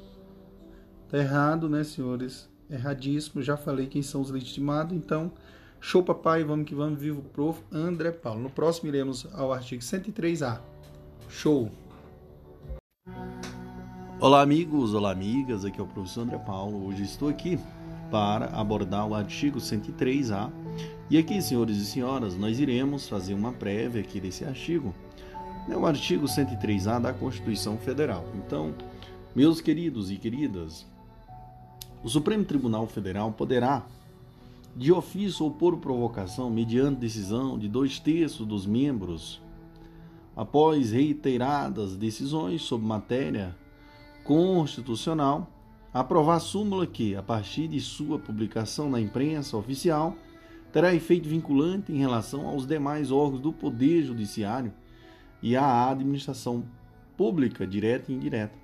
[1.10, 2.48] Tá errado, né, senhores?
[2.70, 3.42] Erradíssimo.
[3.42, 5.32] Já falei quem são os legitimados, então
[5.80, 7.60] show papai, vamos que vamos, vivo prof.
[7.72, 8.40] André Paulo.
[8.40, 10.60] No próximo iremos ao artigo 103A.
[11.28, 11.72] Show.
[14.24, 15.66] Olá, amigos, olá, amigas.
[15.66, 16.86] Aqui é o professor André Paulo.
[16.86, 17.58] Hoje estou aqui
[18.10, 20.50] para abordar o artigo 103A.
[21.10, 24.94] E aqui, senhores e senhoras, nós iremos fazer uma prévia aqui desse artigo.
[25.68, 28.24] É o artigo 103A da Constituição Federal.
[28.34, 28.72] Então,
[29.36, 30.86] meus queridos e queridas,
[32.02, 33.84] o Supremo Tribunal Federal poderá,
[34.74, 39.42] de ofício ou por provocação, mediante decisão de dois terços dos membros,
[40.34, 43.54] após reiteradas decisões sobre matéria
[44.24, 45.50] constitucional,
[45.92, 50.16] aprovar súmula que, a partir de sua publicação na imprensa oficial,
[50.72, 54.72] terá efeito vinculante em relação aos demais órgãos do Poder Judiciário
[55.40, 56.64] e à administração
[57.16, 58.58] pública, direta e indireta,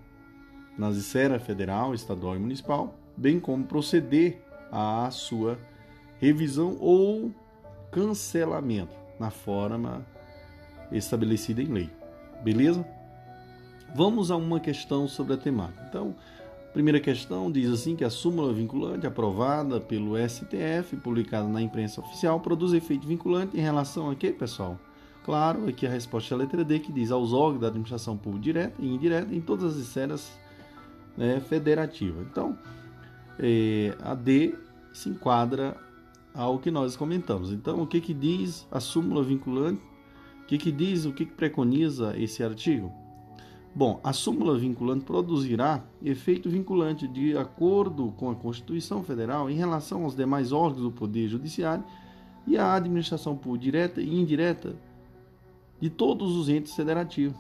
[0.77, 4.43] nas esferas federal, estadual e municipal, bem como proceder
[4.73, 5.59] à sua
[6.19, 7.33] revisão ou
[7.93, 10.05] cancelamento na forma
[10.91, 11.91] estabelecida em lei.
[12.43, 12.85] Beleza?
[13.95, 15.85] Vamos a uma questão sobre a temática.
[15.89, 16.15] Então,
[16.73, 22.39] primeira questão diz assim que a súmula vinculante aprovada pelo STF, publicada na imprensa oficial,
[22.41, 24.79] produz efeito vinculante em relação a quê, pessoal?
[25.25, 28.45] Claro, aqui a resposta é a letra D, que diz aos órgãos da administração pública
[28.45, 30.33] direta e indireta em todas as esferas
[31.17, 32.27] né, federativas.
[32.31, 32.57] Então,
[33.39, 34.55] é, a D
[34.93, 35.77] se enquadra
[36.33, 37.53] ao que nós comentamos.
[37.53, 39.83] Então, o que, que diz a súmula vinculante?
[40.43, 42.93] O que, que diz, o que, que preconiza esse artigo?
[43.73, 50.05] Bom, a súmula vinculante produzirá efeito vinculante de acordo com a Constituição Federal em relação
[50.05, 51.85] aos demais órgãos do Poder Judiciário
[52.47, 54.75] e à administração por direta e indireta
[55.81, 57.39] de todos os entes federativos.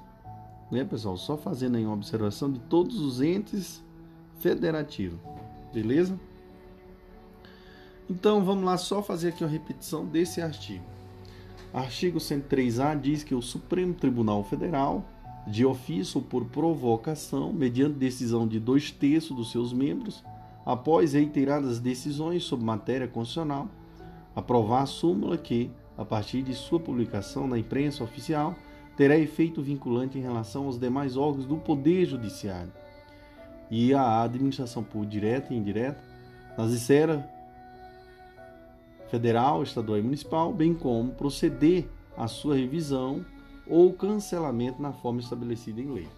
[0.70, 1.16] Né, pessoal?
[1.16, 3.82] Só fazendo aí uma observação de todos os entes
[4.38, 5.18] federativos.
[5.74, 6.18] Beleza?
[8.08, 10.84] Então vamos lá só fazer aqui uma repetição desse artigo.
[11.74, 15.04] Artigo 103A diz que o Supremo Tribunal Federal
[15.50, 20.24] de ofício ou por provocação, mediante decisão de dois terços dos seus membros,
[20.64, 23.68] após reiteradas decisões sobre matéria constitucional,
[24.34, 28.54] aprovar a súmula que, a partir de sua publicação na imprensa oficial,
[28.96, 32.72] terá efeito vinculante em relação aos demais órgãos do Poder Judiciário.
[33.70, 36.00] E à administração por direta e indireta,
[36.56, 37.22] nas esferas
[39.08, 43.24] federal, estadual e municipal, bem como proceder à sua revisão
[43.66, 46.08] ou cancelamento na forma estabelecida em lei.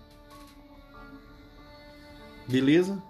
[2.49, 3.03] Beleza?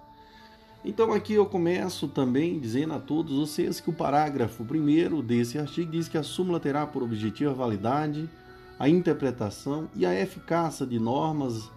[0.85, 5.91] Então aqui eu começo também dizendo a todos vocês que o parágrafo primeiro desse artigo
[5.91, 8.29] diz que a súmula terá por objetivo a validade,
[8.77, 11.71] a interpretação e a eficácia de normas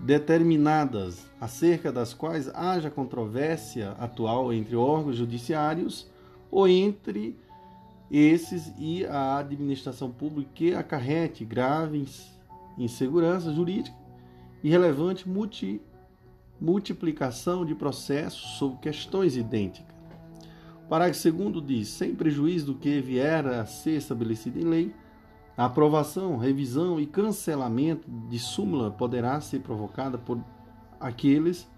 [0.00, 6.10] determinadas acerca das quais haja controvérsia atual entre órgãos judiciários
[6.50, 7.36] ou entre
[8.12, 12.30] esses e a administração pública que acarrete graves
[12.76, 13.96] insegurança jurídica
[14.62, 15.80] e relevante multi,
[16.60, 19.94] multiplicação de processos sobre questões idênticas.
[20.84, 24.94] O parágrafo 2 diz: sem prejuízo do que vier a ser estabelecido em lei,
[25.56, 30.42] a aprovação, revisão e cancelamento de súmula poderá ser provocada por
[31.00, 31.68] aqueles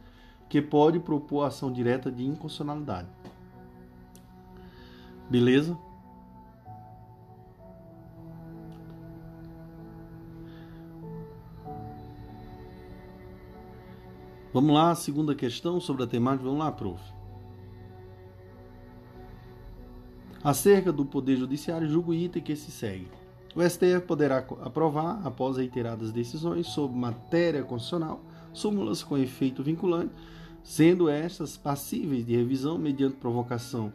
[0.49, 3.09] que pode propor ação direta de inconstitucionalidade.
[5.29, 5.77] Beleza?
[14.55, 16.45] Vamos lá, segunda questão sobre a temática.
[16.45, 17.03] Vamos lá, prof.
[20.45, 23.09] Acerca do Poder Judiciário, julgo o item que se segue.
[23.53, 28.23] O STF poderá aprovar, após reiteradas decisões sobre matéria constitucional,
[28.53, 30.15] súmulas com efeito vinculante,
[30.63, 33.93] sendo estas passíveis de revisão mediante provocação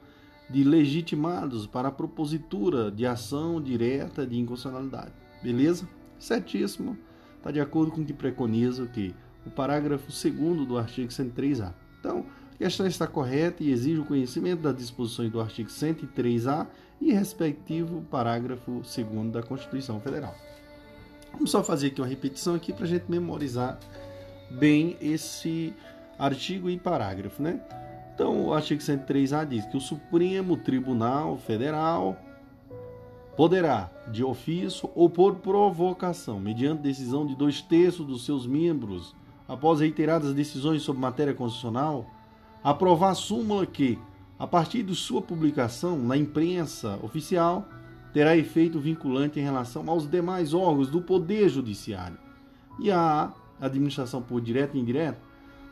[0.50, 5.14] de legitimados para a propositura de ação direta de inconstitucionalidade.
[5.42, 5.88] Beleza?
[6.20, 6.98] Certíssimo.
[7.38, 9.16] Está de acordo com o que preconiza o que
[9.50, 11.74] o parágrafo 2 do artigo 103A.
[12.00, 16.68] Então, a questão está correta e exige o conhecimento das disposições do artigo 103A
[17.02, 20.36] e respectivo parágrafo 2 da Constituição Federal.
[21.34, 23.80] Vamos só fazer aqui uma repetição aqui para a gente memorizar
[24.52, 25.74] bem esse
[26.18, 27.62] artigo e parágrafo, né?
[28.14, 32.18] Então, o artigo 103A diz que o Supremo Tribunal Federal
[33.38, 39.16] poderá, de ofício ou por provocação, mediante decisão de dois terços dos seus membros,
[39.50, 42.06] após reiteradas decisões sobre matéria constitucional,
[42.64, 43.98] aprovar a súmula que,
[44.38, 47.68] a partir de sua publicação na imprensa oficial,
[48.14, 52.18] terá efeito vinculante em relação aos demais órgãos do Poder Judiciário
[52.80, 55.20] e à administração por direto e indireto,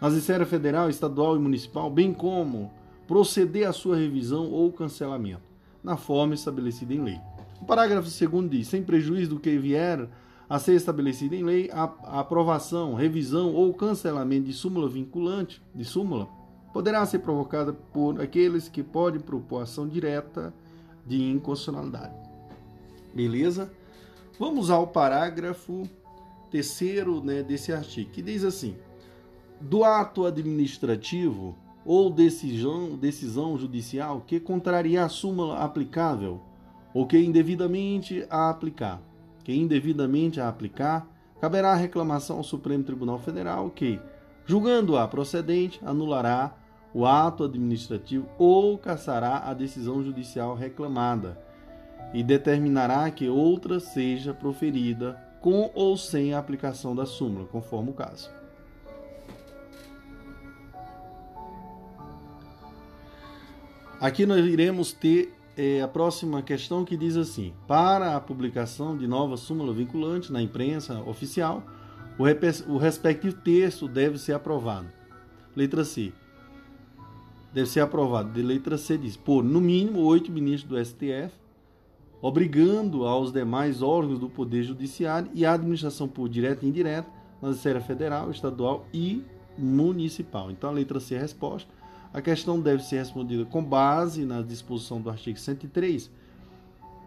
[0.02, 2.72] nas esferas federal, estadual e municipal, bem como
[3.08, 5.42] proceder à sua revisão ou cancelamento,
[5.84, 7.20] na forma estabelecida em lei.
[7.62, 10.08] O parágrafo 2 diz: sem prejuízo do que vier
[10.50, 11.84] a ser estabelecido em lei, a
[12.20, 16.30] aprovação, revisão ou cancelamento de súmula vinculante, de súmula,
[16.74, 20.54] poderá ser provocada por aqueles que podem propor ação direta
[21.06, 22.16] de inconstitucionalidade.
[23.14, 23.72] Beleza?
[24.40, 25.84] Vamos ao parágrafo
[26.52, 28.76] terceiro né, desse artigo, que diz assim:
[29.60, 31.56] do ato administrativo
[31.86, 36.42] ou decisão, decisão judicial que contrariar a súmula aplicável
[36.94, 39.02] ou que indevidamente a aplicar,
[39.48, 41.08] que indevidamente a aplicar,
[41.40, 43.98] caberá reclamação ao Supremo Tribunal Federal que,
[44.46, 46.54] julgando-a procedente, anulará
[46.94, 51.42] o ato administrativo ou cassará a decisão judicial reclamada
[52.14, 57.94] e determinará que outra seja proferida com ou sem a aplicação da súmula, conforme o
[57.94, 58.30] caso.
[63.98, 69.08] Aqui nós iremos ter é, a próxima questão que diz assim: para a publicação de
[69.08, 71.64] nova súmula vinculante na imprensa oficial,
[72.18, 74.88] o, respectivo texto deve ser aprovado.
[75.56, 76.14] Letra C.
[77.52, 78.32] Deve ser aprovado.
[78.32, 81.34] De letra C diz: por no mínimo oito ministros do STF,
[82.22, 87.10] obrigando aos demais órgãos do Poder Judiciário e a administração por direta e indireta
[87.42, 89.24] na esfera federal, estadual e
[89.58, 90.52] municipal.
[90.52, 91.77] Então a letra C é a resposta.
[92.18, 96.10] A questão deve ser respondida com base na disposição do artigo 103,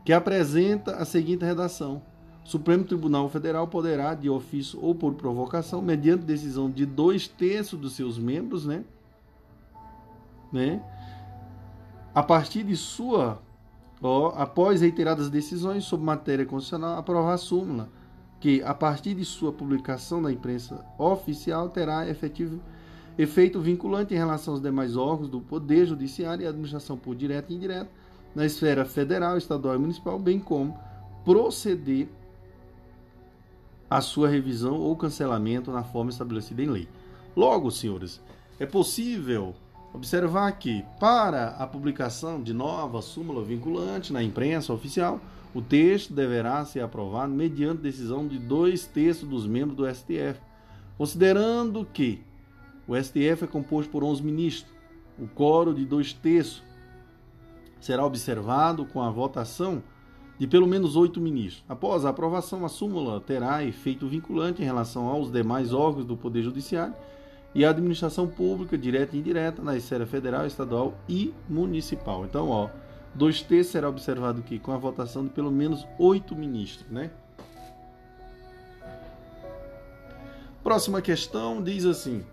[0.04, 2.00] que apresenta a seguinte redação:
[2.44, 7.76] o Supremo Tribunal Federal poderá, de ofício ou por provocação, mediante decisão de dois terços
[7.76, 8.84] dos seus membros, né?
[10.52, 10.80] né?
[12.14, 13.42] A partir de sua,
[14.00, 17.88] ó, após reiteradas decisões sobre matéria constitucional, aprovar a súmula,
[18.38, 22.60] que, a partir de sua publicação na imprensa oficial, terá efetivo
[23.20, 27.54] efeito vinculante em relação aos demais órgãos do Poder Judiciário e administração por direto e
[27.54, 27.90] indireto,
[28.34, 30.78] na esfera federal, estadual e municipal, bem como
[31.24, 32.08] proceder
[33.90, 36.88] à sua revisão ou cancelamento na forma estabelecida em lei.
[37.36, 38.22] Logo, senhores,
[38.58, 39.54] é possível
[39.92, 45.20] observar que, para a publicação de nova súmula vinculante na imprensa oficial,
[45.52, 50.40] o texto deverá ser aprovado mediante decisão de dois terços dos membros do STF,
[50.96, 52.22] considerando que
[52.90, 54.74] o STF é composto por 11 ministros.
[55.16, 56.60] O coro de dois terços
[57.80, 59.80] será observado com a votação
[60.36, 61.64] de pelo menos oito ministros.
[61.68, 66.42] Após a aprovação, a súmula terá efeito vinculante em relação aos demais órgãos do Poder
[66.42, 66.92] Judiciário
[67.54, 72.24] e a administração pública, direta e indireta, na esfera federal, estadual e municipal.
[72.24, 72.70] Então, ó,
[73.14, 77.12] dois terços será observado aqui com a votação de pelo menos oito ministros, né?
[80.64, 82.24] Próxima questão diz assim: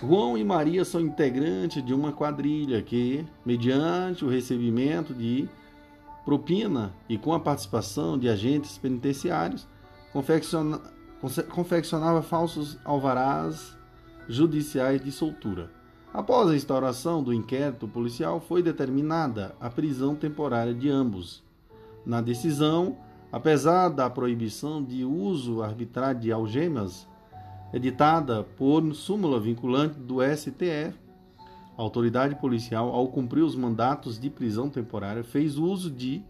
[0.00, 5.48] João e Maria são integrantes de uma quadrilha que, mediante o recebimento de
[6.24, 9.66] propina e com a participação de agentes penitenciários,
[10.12, 10.80] confecciona,
[11.50, 13.76] confeccionava falsos alvarás
[14.28, 15.70] judiciais de soltura.
[16.12, 21.42] Após a instauração do inquérito policial, foi determinada a prisão temporária de ambos.
[22.06, 22.96] Na decisão,
[23.32, 27.06] apesar da proibição de uso arbitrário de algemas,
[27.74, 30.96] editada por súmula vinculante do STF.
[31.76, 36.22] A autoridade policial, ao cumprir os mandatos de prisão temporária, fez uso de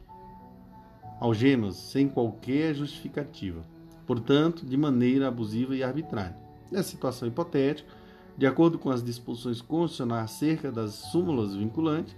[1.21, 3.63] algemas sem qualquer justificativa,
[4.07, 6.35] portanto, de maneira abusiva e arbitrária.
[6.73, 7.93] Nessa situação hipotética,
[8.39, 12.17] de acordo com as disposições constitucionais acerca das súmulas vinculantes,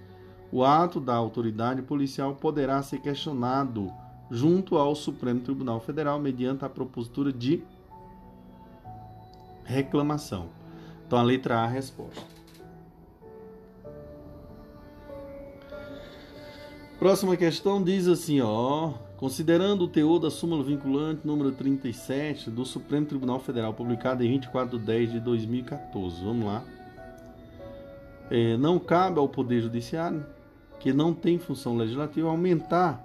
[0.53, 3.93] o ato da autoridade policial poderá ser questionado
[4.31, 7.65] junto ao Supremo Tribunal Federal mediante a propositura de
[9.67, 10.49] reclamação.
[11.07, 12.23] Então a letra A a resposta.
[16.99, 23.05] Próxima questão diz assim, ó, considerando o teor da súmula vinculante número 37 do Supremo
[23.05, 26.25] Tribunal Federal, publicada em 24 de 10 de 2014.
[26.25, 26.65] Vamos lá.
[28.31, 30.25] É, não cabe ao Poder Judiciário,
[30.81, 33.05] que não tem função legislativa, aumentar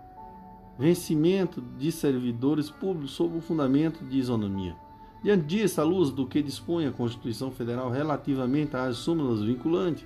[0.79, 4.75] vencimento de servidores públicos sob o fundamento de isonomia.
[5.23, 10.05] Diante disso, à luz do que dispõe a Constituição Federal relativamente às súmulas vinculantes,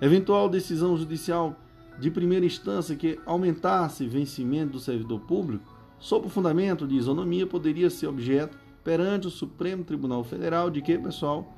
[0.00, 1.56] Eventual decisão judicial
[1.98, 5.64] de primeira instância que aumentasse vencimento do servidor público,
[5.98, 10.98] sob o fundamento de isonomia, poderia ser objeto perante o Supremo Tribunal Federal de que,
[10.98, 11.50] pessoal?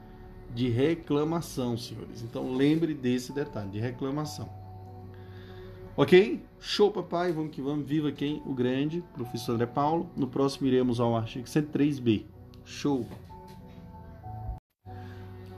[0.55, 2.23] De reclamação, senhores.
[2.23, 4.48] Então lembre desse detalhe, de reclamação.
[5.97, 6.40] Ok?
[6.60, 7.32] Show, papai.
[7.32, 7.86] Vamos que vamos.
[7.89, 8.40] Viva quem?
[8.47, 10.09] O grande, professor André Paulo.
[10.16, 12.38] No próximo iremos ao artigo 103b.
[12.69, 13.07] Show!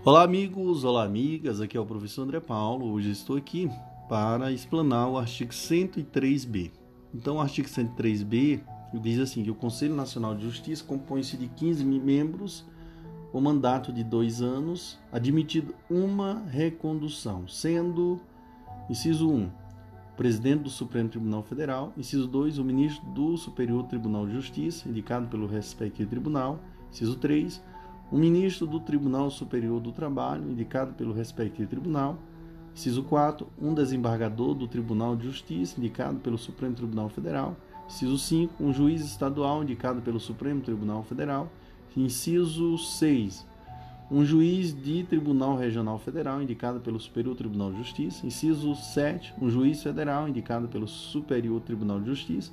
[0.05, 0.85] Olá, amigos.
[0.85, 1.61] Olá, amigas.
[1.61, 2.87] Aqui é o professor André Paulo.
[2.93, 3.69] Hoje estou aqui
[4.09, 6.71] para explanar o artigo 103b.
[7.13, 8.61] Então, o artigo 103b
[8.95, 12.65] diz assim que o Conselho Nacional de Justiça compõe-se de 15 membros
[13.33, 18.21] com mandato de dois anos, admitido uma recondução, sendo,
[18.89, 19.51] inciso 1,
[20.17, 21.93] presidente do Supremo Tribunal Federal.
[21.99, 26.61] Inciso 2, o ministro do Superior Tribunal de Justiça, indicado pelo respectivo tribunal.
[26.91, 27.63] Inciso 3,
[28.11, 32.19] o ministro do Tribunal Superior do Trabalho, indicado pelo respectivo tribunal.
[32.75, 37.57] Inciso 4, um desembargador do Tribunal de Justiça, indicado pelo Supremo Tribunal Federal.
[37.87, 41.51] Inciso 5, um juiz estadual, indicado pelo Supremo Tribunal Federal.
[41.97, 43.47] Inciso 6,
[44.11, 48.27] um juiz de Tribunal Regional Federal indicado pelo Superior Tribunal de Justiça.
[48.27, 52.51] Inciso 7, um juiz federal indicado pelo Superior Tribunal de Justiça.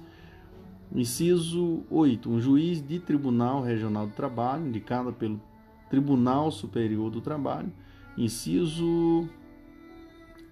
[0.93, 5.39] Inciso 8, um juiz de Tribunal Regional do Trabalho indicado pelo
[5.89, 7.72] Tribunal Superior do Trabalho.
[8.18, 9.30] Inciso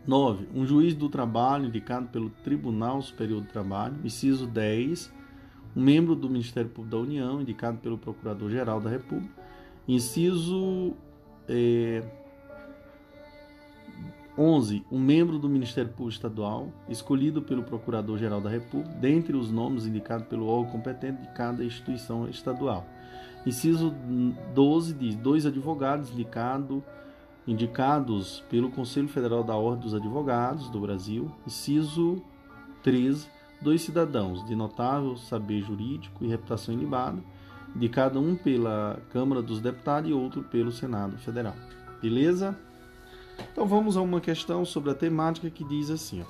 [0.05, 3.95] 9, um juiz do trabalho indicado pelo Tribunal Superior do Trabalho.
[4.03, 5.11] Inciso 10,
[5.75, 9.33] um membro do Ministério Público da União indicado pelo Procurador-Geral da República.
[9.87, 10.93] Inciso
[11.47, 12.03] é,
[14.37, 14.85] 11.
[14.91, 20.27] Um membro do Ministério Público Estadual, escolhido pelo Procurador-Geral da República, dentre os nomes indicados
[20.27, 22.85] pelo órgão competente de cada instituição estadual.
[23.45, 23.93] Inciso
[24.53, 26.83] 12 diz: dois advogados indicado,
[27.47, 31.31] indicados pelo Conselho Federal da Ordem dos Advogados do Brasil.
[31.45, 32.21] Inciso
[32.83, 33.27] 13.
[33.61, 37.23] Dois cidadãos de notável saber jurídico e reputação ilibada
[37.75, 41.55] de cada um pela Câmara dos Deputados e outro pelo Senado Federal.
[42.01, 42.57] Beleza?
[43.51, 46.25] Então vamos a uma questão sobre a temática que diz assim: ó,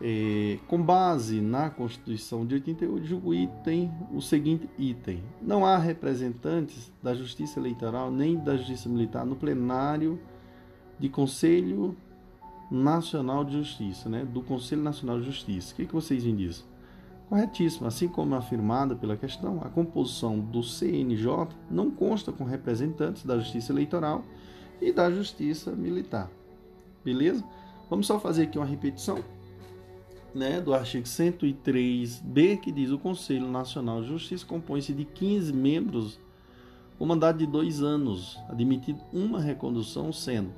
[0.00, 6.92] é, com base na Constituição de 88, julgo item o seguinte item: não há representantes
[7.02, 10.20] da Justiça Eleitoral nem da Justiça Militar no plenário
[10.98, 11.96] de Conselho
[12.70, 14.24] Nacional de Justiça, né?
[14.24, 15.72] Do Conselho Nacional de Justiça.
[15.72, 16.64] O que, que vocês me dizem?
[17.28, 17.86] Corretíssimo.
[17.86, 23.72] Assim como afirmada pela questão, a composição do CNJ não consta com representantes da Justiça
[23.72, 24.24] Eleitoral
[24.80, 26.30] e da Justiça Militar.
[27.04, 27.44] Beleza?
[27.88, 29.22] Vamos só fazer aqui uma repetição
[30.34, 36.20] né, do artigo 103b, que diz o Conselho Nacional de Justiça compõe-se de 15 membros
[36.98, 40.50] com mandato de dois anos, admitido uma recondução sendo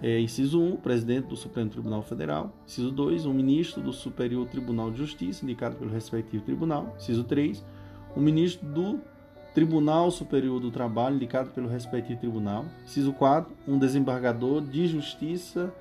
[0.00, 2.52] é, inciso 1, presidente do Supremo Tribunal Federal.
[2.66, 6.94] Inciso 2, um ministro do Superior Tribunal de Justiça, indicado pelo respectivo tribunal.
[6.96, 7.64] Inciso 3,
[8.16, 9.00] um ministro do
[9.54, 12.64] Tribunal Superior do Trabalho, indicado pelo respectivo tribunal.
[12.84, 15.72] Inciso 4, um desembargador de justiça,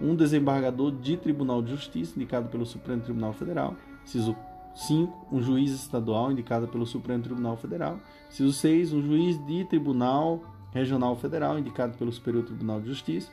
[0.00, 3.74] um desembargador de Tribunal de Justiça, indicado pelo Supremo Tribunal Federal.
[4.04, 4.36] Inciso
[4.74, 7.98] 5, um juiz estadual, indicado pelo Supremo Tribunal Federal.
[8.28, 10.42] Inciso 6, um juiz de Tribunal
[10.72, 13.30] Regional Federal, indicado pelo Superior Tribunal de Justiça.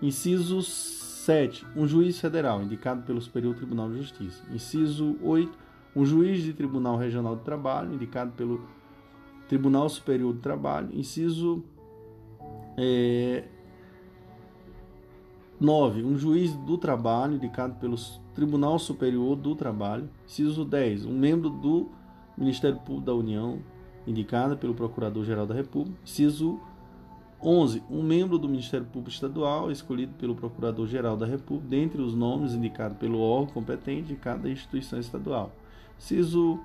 [0.00, 1.66] Inciso 7.
[1.76, 4.42] Um juiz federal, indicado pelo Superior Tribunal de Justiça.
[4.50, 5.52] Inciso 8.
[5.94, 8.64] Um juiz de Tribunal Regional do Trabalho, indicado pelo
[9.48, 10.88] Tribunal Superior do Trabalho.
[10.92, 11.62] Inciso
[12.76, 13.44] é,
[15.58, 16.02] 9.
[16.02, 17.96] Um juiz do trabalho, indicado pelo
[18.34, 20.08] Tribunal Superior do Trabalho.
[20.26, 21.06] Inciso 10.
[21.06, 21.88] Um membro do
[22.36, 23.60] Ministério Público da União,
[24.06, 25.98] indicado pelo Procurador-Geral da República.
[26.04, 26.60] Inciso
[27.42, 27.82] 11.
[27.90, 32.98] Um membro do Ministério Público Estadual, escolhido pelo Procurador-Geral da República, dentre os nomes indicados
[32.98, 35.52] pelo órgão competente de cada instituição estadual.
[35.98, 36.60] Inciso,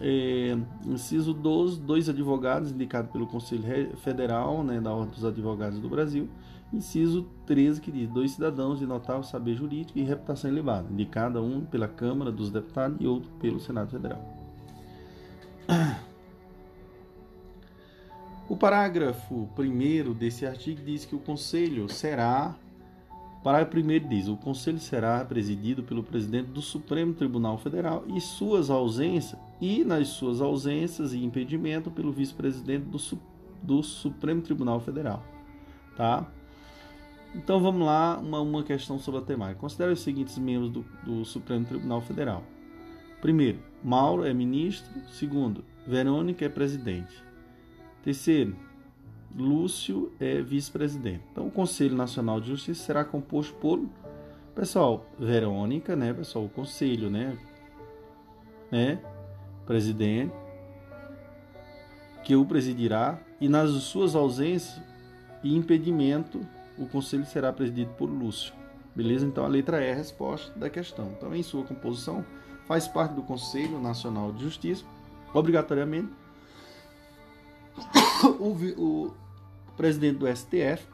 [0.00, 0.56] é,
[0.86, 1.80] inciso 12.
[1.80, 6.28] Dois advogados indicados pelo Conselho Federal né, da Ordem dos Advogados do Brasil.
[6.72, 11.64] Inciso 13, que diz dois cidadãos de notável saber jurídico e reputação elevada, indicada um
[11.64, 14.24] pela Câmara dos Deputados e outro pelo Senado Federal.
[18.48, 22.56] O parágrafo 1 desse artigo diz que o Conselho será.
[23.42, 28.68] Parágrafo 1 diz: o Conselho será presidido pelo presidente do Supremo Tribunal Federal e suas
[28.68, 32.98] ausências, e nas suas ausências e impedimento pelo vice-presidente do,
[33.62, 35.24] do Supremo Tribunal Federal.
[35.96, 36.26] Tá?
[37.34, 39.60] Então vamos lá, uma, uma questão sobre a temática.
[39.60, 42.44] Considere os seguintes membros do, do Supremo Tribunal Federal.
[43.20, 44.90] Primeiro, Mauro é ministro.
[45.10, 47.22] Segundo, Verônica é presidente.
[48.02, 48.56] Terceiro,
[49.36, 51.22] Lúcio é vice-presidente.
[51.32, 53.80] Então, o Conselho Nacional de Justiça será composto por,
[54.54, 57.38] pessoal, Verônica, né, pessoal, o conselho, né,
[58.70, 58.98] né,
[59.66, 60.34] presidente,
[62.24, 64.80] que o presidirá, e nas suas ausências
[65.42, 66.40] e impedimento,
[66.78, 68.52] o conselho será presidido por Lúcio.
[68.94, 69.24] Beleza?
[69.24, 71.12] Então a letra é a resposta da questão.
[71.16, 72.24] Então, em sua composição,
[72.66, 74.84] faz parte do Conselho Nacional de Justiça,
[75.32, 76.12] obrigatoriamente,
[78.38, 78.52] o,
[78.82, 79.14] o
[79.76, 80.86] presidente do STF,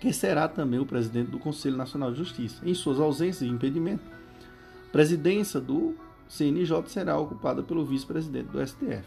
[0.00, 2.66] que será também o presidente do Conselho Nacional de Justiça.
[2.66, 4.02] Em suas ausências e impedimento,
[4.88, 5.94] a presidência do
[6.26, 9.04] CNJ será ocupada pelo vice-presidente do STF.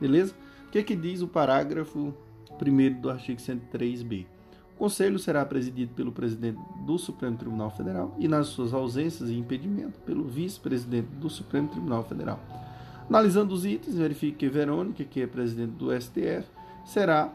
[0.00, 0.34] Beleza?
[0.66, 2.12] O que, é que diz o parágrafo
[2.60, 4.26] 1 do artigo 103b?
[4.74, 9.34] O Conselho será presidido pelo presidente do Supremo Tribunal Federal e, nas suas ausências e
[9.34, 12.40] impedimento, pelo vice-presidente do Supremo Tribunal Federal.
[13.08, 16.44] Analisando os itens, verifique que Verônica, que é presidente do STF,
[16.84, 17.32] será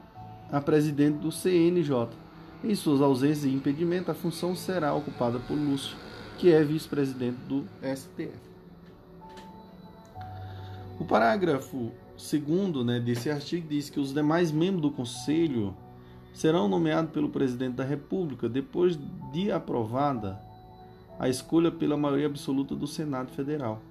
[0.52, 2.10] a presidente do CNJ.
[2.64, 5.96] Em suas ausências e impedimento, a função será ocupada por Lúcio,
[6.38, 8.52] que é vice-presidente do STF.
[11.00, 15.76] O parágrafo segundo né, desse artigo diz que os demais membros do Conselho
[16.34, 19.00] serão nomeados pelo presidente da República depois
[19.32, 20.40] de aprovada
[21.18, 23.82] a escolha pela maioria absoluta do Senado Federal.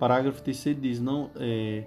[0.00, 1.84] Parágrafo 3 diz: não, é,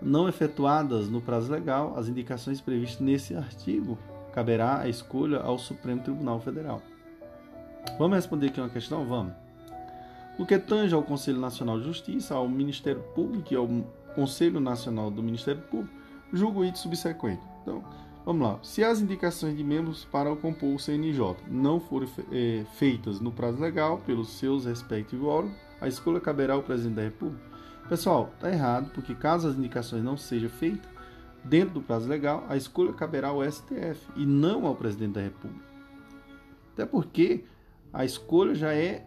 [0.00, 3.98] não efetuadas no prazo legal as indicações previstas nesse artigo,
[4.32, 6.80] caberá a escolha ao Supremo Tribunal Federal.
[7.98, 9.06] Vamos responder aqui uma questão?
[9.06, 9.34] Vamos.
[10.38, 13.68] No que tange ao Conselho Nacional de Justiça, ao Ministério Público e ao
[14.14, 15.94] Conselho Nacional do Ministério Público,
[16.32, 17.42] julgo o item subsequente.
[17.60, 17.84] Então,
[18.24, 18.58] Vamos lá.
[18.62, 23.58] Se as indicações de membros para compor o CNJ não forem é, feitas no prazo
[23.58, 27.49] legal pelos seus respectivos órgãos, a escolha caberá ao presidente da República.
[27.90, 30.88] Pessoal, está errado, porque caso as indicações não sejam feitas
[31.42, 35.64] dentro do prazo legal, a escolha caberá ao STF e não ao presidente da República.
[36.72, 37.44] Até porque
[37.92, 39.04] a escolha já é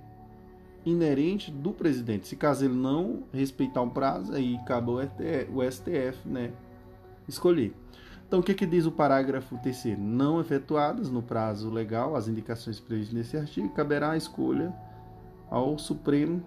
[0.86, 2.28] inerente do presidente.
[2.28, 6.52] Se caso ele não respeitar um prazo, aí cabe o STF, né,
[7.26, 7.74] escolher.
[8.28, 10.02] Então, o que, que diz o parágrafo terceiro?
[10.02, 14.74] Não efetuadas no prazo legal as indicações previstas nesse artigo, caberá a escolha
[15.50, 16.44] ao Supremo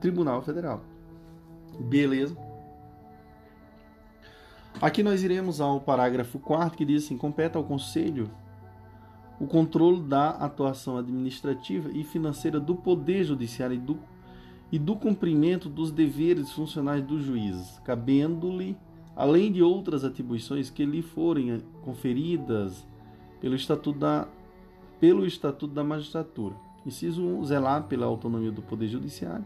[0.00, 0.80] Tribunal Federal.
[1.78, 2.36] Beleza?
[4.80, 8.30] Aqui nós iremos ao parágrafo 4 que diz assim: compete ao Conselho
[9.40, 13.98] o controle da atuação administrativa e financeira do Poder Judiciário e do,
[14.72, 18.76] e do cumprimento dos deveres funcionais dos juízes, cabendo-lhe
[19.14, 22.86] além de outras atribuições que lhe forem conferidas
[23.40, 24.28] pelo Estatuto da,
[25.00, 26.54] pelo Estatuto da Magistratura.
[26.84, 27.44] Inciso 1.
[27.46, 29.44] Zelar pela autonomia do Poder Judiciário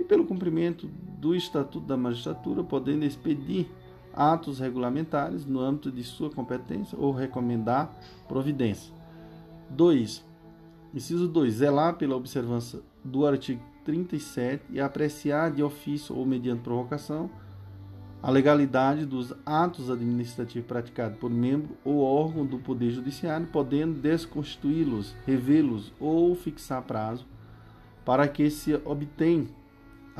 [0.00, 3.68] e pelo cumprimento do Estatuto da Magistratura, podendo expedir
[4.14, 7.94] atos regulamentares no âmbito de sua competência ou recomendar
[8.26, 8.92] providência.
[9.68, 10.24] 2.
[10.94, 11.52] Inciso 2.
[11.52, 17.30] Zelar pela observância do artigo 37 e apreciar de ofício ou mediante provocação
[18.22, 25.14] a legalidade dos atos administrativos praticados por membro ou órgão do Poder Judiciário, podendo desconstituí-los,
[25.26, 27.26] revê-los ou fixar prazo
[28.04, 29.59] para que se obtenham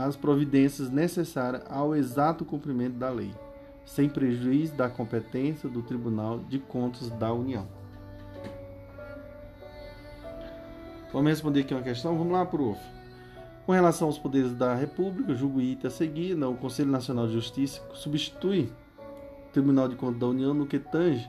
[0.04, 3.32] as providências necessárias ao exato cumprimento da lei,
[3.84, 7.66] sem prejuízo da competência do Tribunal de Contas da União.
[11.12, 12.16] Vamos responder aqui uma questão?
[12.16, 12.80] Vamos lá, prof.
[13.66, 17.32] Com relação aos poderes da República, julgo item a seguir, não, o Conselho Nacional de
[17.32, 18.72] Justiça substitui
[19.48, 21.28] o Tribunal de Contas da União no que tange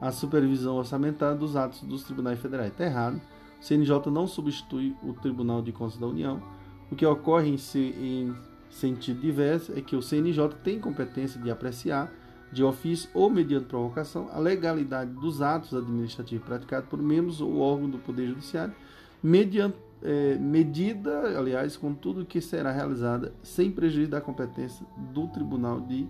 [0.00, 2.70] a supervisão orçamentária dos atos dos tribunais federais.
[2.72, 3.20] Está errado.
[3.60, 6.42] O CNJ não substitui o Tribunal de Contas da União.
[6.90, 7.56] O que ocorre em,
[8.00, 8.34] em
[8.70, 12.12] sentido diverso é que o CNJ tem competência de apreciar,
[12.52, 17.90] de ofício ou mediante provocação, a legalidade dos atos administrativos praticados por membros ou órgão
[17.90, 18.74] do Poder Judiciário,
[19.22, 25.80] mediante é, medida, aliás, com tudo que será realizada sem prejuízo da competência do Tribunal
[25.80, 26.06] de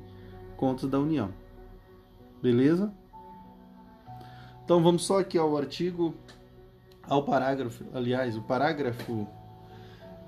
[0.57, 1.31] Contas da União.
[2.43, 2.93] Beleza?
[4.65, 6.15] Então vamos só aqui ao artigo,
[7.03, 9.27] ao parágrafo, aliás, o parágrafo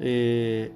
[0.00, 0.70] é,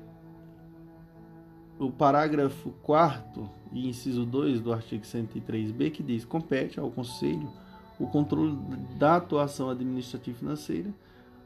[1.79, 7.51] o parágrafo 4 e inciso 2 do artigo 103b que diz: compete ao Conselho
[7.99, 8.57] o controle
[8.99, 10.91] da atuação administrativa e financeira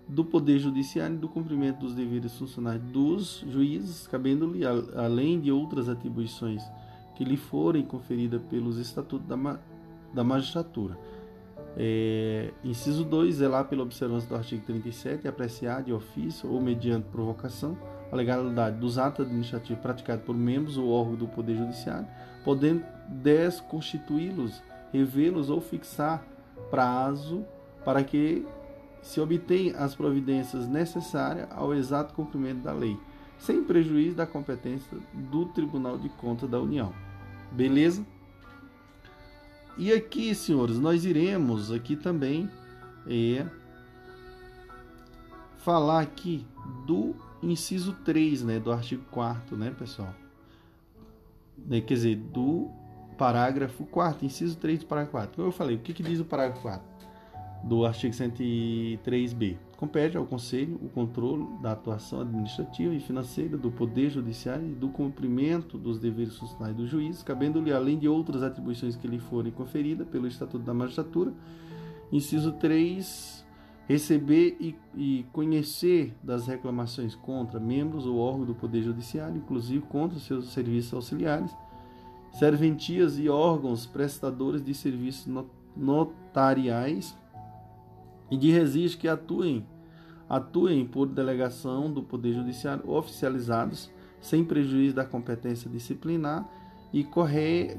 [0.09, 5.89] do Poder Judiciário e do cumprimento dos deveres funcionais dos juízes, cabendo-lhe, além de outras
[5.89, 6.62] atribuições
[7.16, 9.59] que lhe forem conferidas pelos estatutos da, ma
[10.15, 10.97] da magistratura.
[11.78, 17.07] É, inciso 2, zelar pela observância do artigo 37 e apreciar de ofício ou mediante
[17.09, 17.77] provocação
[18.11, 22.07] a legalidade dos atos administrativos praticados por membros ou órgãos do Poder Judiciário,
[22.44, 26.24] podendo desconstituí-los, revê-los ou fixar
[26.70, 27.44] prazo
[27.85, 28.47] para que
[29.03, 32.98] se obtenha as providências necessárias ao exato cumprimento da lei,
[33.39, 36.93] sem prejuízo da competência do Tribunal de Contas da União.
[37.53, 38.05] Beleza?
[39.78, 42.51] E aqui, senhores, nós iremos aqui também
[43.07, 43.47] é,
[45.59, 46.47] falar aqui
[46.86, 50.15] do inciso 3, né, do artigo 4 né, pessoal?
[51.59, 52.70] Né, quer dizer, do
[53.19, 55.36] parágrafo 4 inciso 3 do parágrafo 4.
[55.36, 56.82] Como eu falei, o que, que diz o parágrafo 4
[57.65, 59.59] do artigo 103b?
[59.77, 64.89] Compete ao Conselho o controle da atuação administrativa e financeira do Poder Judiciário e do
[64.89, 70.09] cumprimento dos deveres funcionais do juiz, cabendo-lhe, além de outras atribuições que lhe forem conferidas
[70.09, 71.31] pelo Estatuto da Magistratura,
[72.11, 73.44] inciso 3,
[73.86, 80.19] receber e, e, conhecer das reclamações contra membros ou órgãos do Poder Judiciário, inclusive contra
[80.19, 81.55] seus serviços auxiliares,
[82.32, 85.31] serventias e órgãos prestadores de serviços
[85.77, 87.15] notariais
[88.31, 89.66] e de registro que atuem,
[90.28, 93.90] atuem por delegação do Poder Judiciário oficializados,
[94.20, 96.48] sem prejuízo da competência disciplinar
[96.93, 97.78] e corre,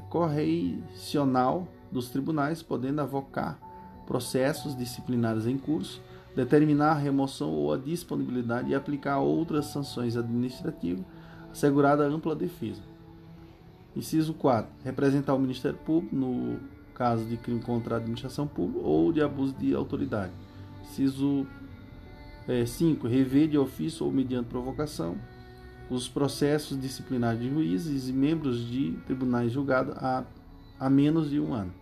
[1.90, 3.58] dos tribunais, podendo avocar
[4.06, 6.00] processos disciplinares em curso,
[6.34, 11.04] determinar a remoção ou a disponibilidade e aplicar outras sanções administrativas,
[11.50, 12.80] assegurada ampla defesa.
[13.96, 14.70] Inciso 4.
[14.84, 16.58] Representar o Ministério Público no
[16.98, 20.32] caso de crime contra a administração pública ou de abuso de autoridade.
[20.82, 21.46] Inciso
[22.66, 23.06] 5.
[23.06, 25.16] É, rever de ofício ou mediante provocação
[25.88, 30.24] os processos disciplinares de juízes e membros de tribunais julgados há,
[30.78, 31.72] há menos de um ano.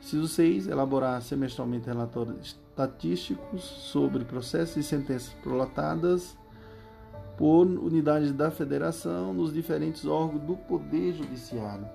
[0.00, 0.68] Inciso 6.
[0.68, 6.36] Elaborar semestralmente relatórios estatísticos sobre processos e sentenças prolatadas
[7.36, 11.86] por unidades da federação nos diferentes órgãos do Poder Judiciário.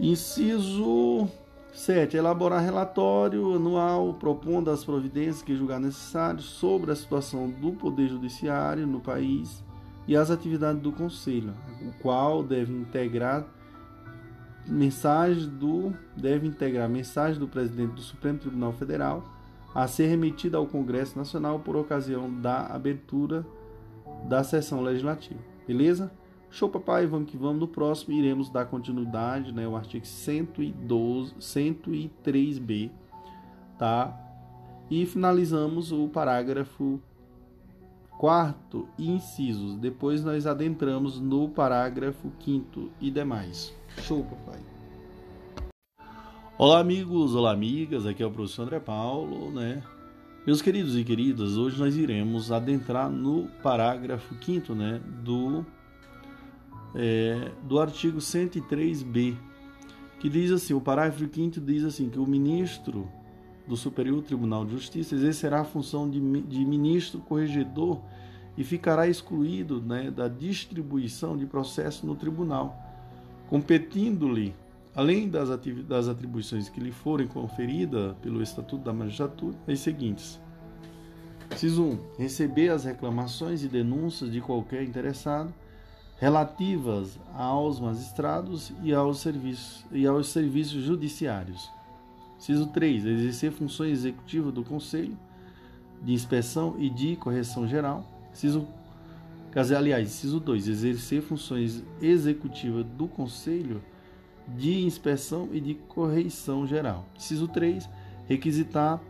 [0.00, 1.28] Inciso
[1.72, 2.16] 7.
[2.16, 8.86] Elaborar relatório anual propondo as providências que julgar necessárias sobre a situação do Poder Judiciário
[8.86, 9.62] no país
[10.06, 11.52] e as atividades do Conselho,
[11.82, 13.44] o qual deve integrar
[14.66, 19.24] mensagem do deve integrar mensagem do presidente do Supremo Tribunal Federal
[19.74, 23.44] a ser remetida ao Congresso Nacional por ocasião da abertura
[24.28, 25.40] da sessão legislativa.
[25.66, 26.10] Beleza?
[26.50, 27.60] Show, papai, vamos que vamos.
[27.60, 32.90] No próximo iremos dar continuidade, né, o artigo 112, 103b,
[33.78, 34.18] tá?
[34.90, 37.00] E finalizamos o parágrafo
[38.18, 39.76] quarto incisos.
[39.76, 43.74] Depois nós adentramos no parágrafo quinto e demais.
[43.98, 44.60] Show, papai.
[46.56, 48.06] Olá, amigos, olá, amigas.
[48.06, 49.82] Aqui é o professor André Paulo, né?
[50.46, 55.62] Meus queridos e queridas, hoje nós iremos adentrar no parágrafo quinto, né, do
[56.94, 59.36] é, do artigo 103b,
[60.18, 63.08] que diz assim: o parágrafo 5 diz assim, que o ministro
[63.66, 68.00] do Superior Tribunal de Justiça exercerá a função de, de ministro corregedor
[68.56, 72.76] e ficará excluído né, da distribuição de processo no tribunal,
[73.48, 74.54] competindo-lhe,
[74.96, 75.48] além das,
[75.86, 80.40] das atribuições que lhe forem conferidas pelo Estatuto da Magistratura, as seguintes.
[81.52, 81.98] Inciso 1.
[82.18, 85.54] Receber as reclamações e denúncias de qualquer interessado
[86.18, 91.70] relativas aos magistrados e aos serviços, e aos serviços judiciários.
[92.38, 93.04] Inciso 3.
[93.06, 95.16] Exercer funções executivas do Conselho
[96.02, 98.04] de inspeção e de correção geral.
[98.32, 98.66] Inciso,
[99.76, 100.68] aliás, inciso 2.
[100.68, 103.82] Exercer funções executivas do Conselho
[104.56, 107.04] de inspeção e de correição geral.
[107.16, 107.88] Inciso 3.
[108.26, 109.00] Requisitar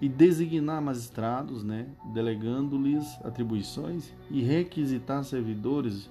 [0.00, 6.10] e designar magistrados, né, delegando-lhes atribuições e requisitar servidores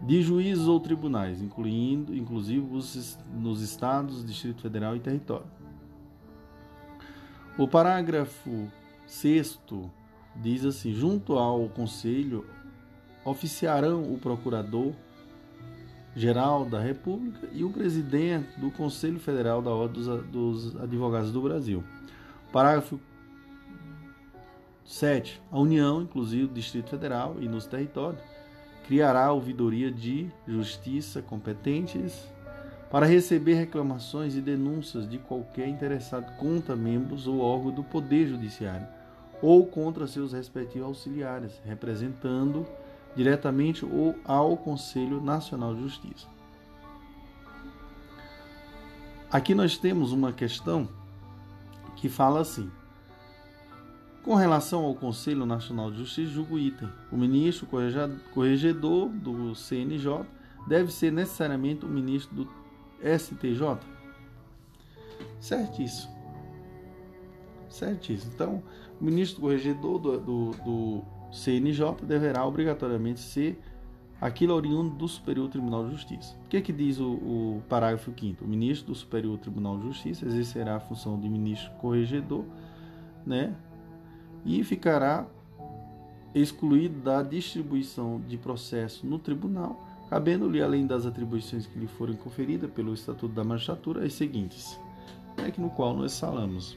[0.00, 5.46] de juízes ou tribunais, incluindo inclusive os, nos estados, Distrito Federal e território.
[7.58, 8.68] O parágrafo
[9.06, 9.58] 6
[10.36, 12.46] diz assim: junto ao Conselho
[13.24, 14.92] oficiarão o Procurador
[16.14, 21.42] Geral da República e o presidente do Conselho Federal da Ordem dos, dos Advogados do
[21.42, 21.84] Brasil.
[22.52, 22.98] Parágrafo
[24.84, 25.40] 7.
[25.50, 28.22] A União, inclusive o Distrito Federal e nos territórios,
[28.88, 32.26] criará ouvidoria de justiça competentes
[32.90, 38.88] para receber reclamações e denúncias de qualquer interessado contra membros ou órgão do Poder Judiciário
[39.42, 42.66] ou contra seus respectivos auxiliares, representando
[43.14, 46.26] diretamente ou ao Conselho Nacional de Justiça.
[49.30, 50.88] Aqui nós temos uma questão
[51.94, 52.70] que fala assim:
[54.22, 56.88] Com relação ao Conselho Nacional de Justiça, julgo item.
[57.10, 57.66] O ministro
[58.34, 60.26] corregedor do CNJ
[60.66, 62.48] deve ser necessariamente o ministro do
[63.02, 63.78] STJ?
[65.40, 66.12] Certíssimo.
[67.68, 68.32] Certíssimo.
[68.34, 68.62] Então,
[69.00, 73.58] o ministro corregedor do, do, do CNJ deverá obrigatoriamente ser
[74.20, 76.36] aquilo oriundo do Superior Tribunal de Justiça.
[76.44, 79.84] O que, é que diz o, o parágrafo 5 O ministro do Superior Tribunal de
[79.84, 82.44] Justiça exercerá a função de ministro corregedor,
[83.24, 83.54] né?
[84.48, 85.26] E ficará
[86.34, 92.70] excluído da distribuição de processo no tribunal, cabendo-lhe, além das atribuições que lhe forem conferidas
[92.70, 94.80] pelo Estatuto da Magistratura, as seguintes,
[95.36, 96.76] né, que no qual nós falamos.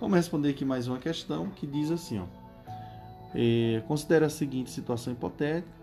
[0.00, 2.24] Vamos responder aqui mais uma questão que diz assim, ó.
[3.34, 5.76] É, considera a seguinte situação hipotética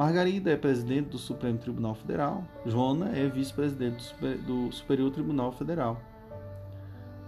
[0.00, 2.42] Margarida é presidente do Supremo Tribunal Federal.
[2.64, 4.14] Jona é vice-presidente
[4.46, 6.00] do, Superior Tribunal Federal.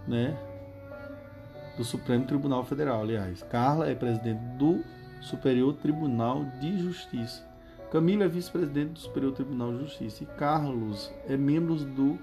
[0.07, 0.35] Né?
[1.77, 3.41] Do Supremo Tribunal Federal, aliás.
[3.43, 4.83] Carla é presidente do
[5.21, 7.43] Superior Tribunal de Justiça.
[7.91, 10.23] Camila é vice-presidente do Superior Tribunal de Justiça.
[10.23, 12.19] E Carlos é membro do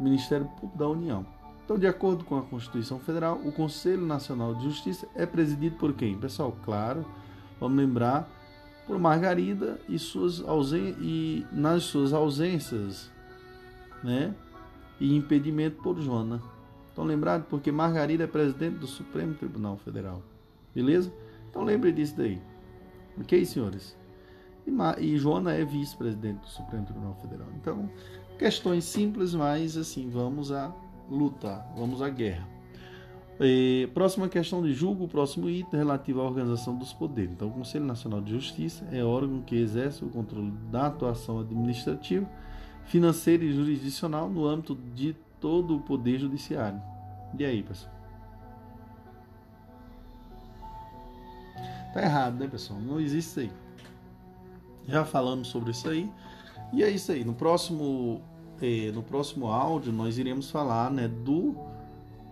[0.00, 1.26] Ministério Público da União.
[1.64, 5.92] Então, de acordo com a Constituição Federal, o Conselho Nacional de Justiça é presidido por
[5.92, 6.16] quem?
[6.16, 7.04] Pessoal, claro,
[7.60, 8.26] vamos lembrar
[8.86, 13.12] por Margarida e, suas ausen e nas suas ausências,
[14.02, 14.34] né?
[14.98, 16.40] E impedimento por Joana.
[16.98, 17.46] Estão lembrados?
[17.48, 20.20] Porque Margarida é presidente do Supremo Tribunal Federal.
[20.74, 21.12] Beleza?
[21.48, 22.42] Então lembre disso daí.
[23.20, 23.96] Ok, senhores?
[24.66, 27.46] E, e Joana é vice-presidente do Supremo Tribunal Federal.
[27.54, 27.88] Então,
[28.36, 30.74] questões simples, mas assim, vamos à
[31.08, 32.48] luta, vamos à guerra.
[33.40, 37.30] E, próxima questão de julgo, próximo item relativo à organização dos poderes.
[37.30, 42.28] Então, o Conselho Nacional de Justiça é órgão que exerce o controle da atuação administrativa,
[42.86, 46.80] financeira e jurisdicional no âmbito de todo o poder judiciário.
[47.38, 47.94] E aí, pessoal?
[51.92, 52.80] Tá errado, né, pessoal?
[52.80, 53.50] Não existe isso aí.
[54.86, 56.10] Já falamos sobre isso aí.
[56.72, 57.24] E é isso aí.
[57.24, 58.22] No próximo,
[58.60, 61.54] eh, no próximo áudio, nós iremos falar né, do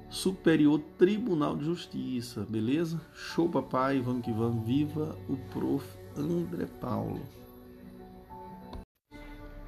[0.08, 3.00] Superior Tribunal de Justiça, beleza?
[3.14, 5.84] Show papai, vamos que vamos, viva o prof.
[6.16, 7.20] André Paulo.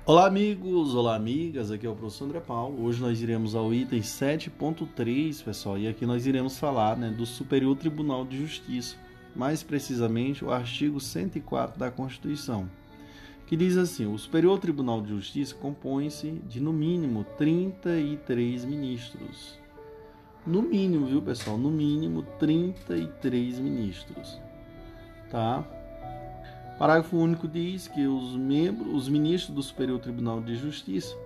[0.09, 2.83] Olá amigos, olá amigas, aqui é o professor André Paulo.
[2.83, 7.77] Hoje nós iremos ao item 7.3, pessoal, e aqui nós iremos falar né, do Superior
[7.77, 8.97] Tribunal de Justiça,
[9.37, 12.71] mais precisamente o artigo 104 da Constituição,
[13.47, 19.59] que diz assim: o Superior Tribunal de Justiça compõe-se de no mínimo 33 ministros
[20.47, 21.59] no mínimo, viu, pessoal?
[21.59, 24.41] No mínimo 33 ministros.
[25.31, 25.63] Tá?
[26.79, 31.17] Parágrafo único diz que os membros, os ministros do Superior Tribunal de Justiça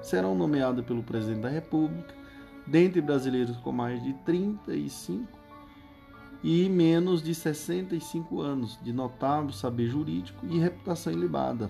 [0.00, 2.14] serão nomeados pelo presidente da República,
[2.66, 5.26] dentre brasileiros com mais de 35
[6.44, 11.68] e menos de 65 anos, de notável saber jurídico e reputação ilibada,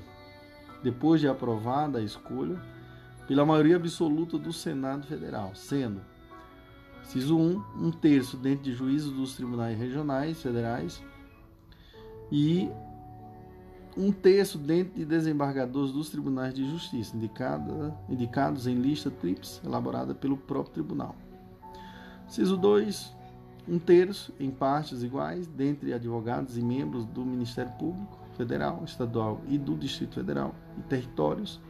[0.83, 2.61] depois de aprovada a escolha
[3.27, 6.01] pela maioria absoluta do Senado Federal, sendo
[7.03, 11.03] Inciso 1, um terço dentro de juízos dos tribunais regionais, federais,
[12.31, 12.71] e
[13.97, 20.15] um terço dentro de desembargadores dos tribunais de justiça, indicada, indicados em lista TRIPS, elaborada
[20.15, 21.15] pelo próprio tribunal.
[22.27, 23.15] Inciso 2,
[23.69, 29.59] um terço em partes iguais dentre advogados e membros do Ministério Público Federal, Estadual e
[29.59, 31.61] do Distrito Federal e territórios,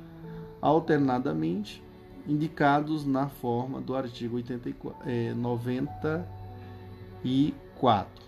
[0.60, 1.82] alternadamente
[2.26, 8.21] indicados na forma do artigo 84, é, 94.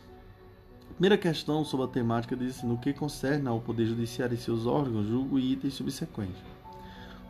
[0.94, 4.64] Primeira questão sobre a temática diz assim, no que concerne ao Poder Judiciário e seus
[4.64, 6.40] órgãos, julgo e itens subsequentes.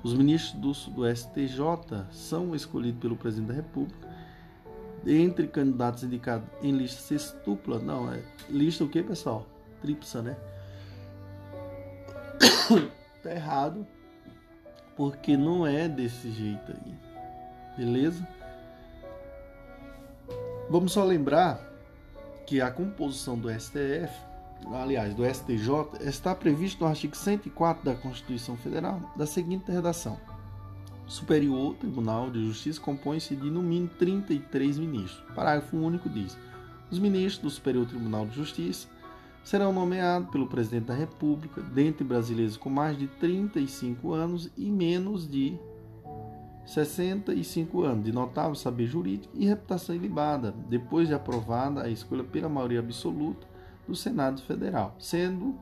[0.02, 4.06] Os ministros do, do STJ são escolhidos pelo Presidente da República
[5.06, 9.46] entre candidatos indicados em lista sextupla, não, é lista o que, pessoal?
[9.80, 10.36] Tripsa, né?
[13.22, 13.86] tá errado
[14.94, 16.94] porque não é desse jeito aí.
[17.78, 18.26] Beleza?
[20.68, 21.73] Vamos só lembrar
[22.46, 24.12] que a composição do STF,
[24.72, 25.68] aliás, do STJ,
[26.00, 30.18] está previsto no artigo 104 da Constituição Federal, da seguinte redação:
[31.06, 35.22] Superior Tribunal de Justiça compõe-se de no mínimo 33 ministros.
[35.34, 36.36] Parágrafo único diz:
[36.90, 38.88] os ministros do Superior Tribunal de Justiça
[39.42, 45.28] serão nomeados pelo presidente da República, dentre brasileiros com mais de 35 anos e menos
[45.28, 45.58] de
[46.66, 52.48] 65 anos, de notável saber jurídico e reputação ilibada, depois de aprovada a escolha pela
[52.48, 53.46] maioria absoluta
[53.86, 55.54] do Senado Federal, sendo,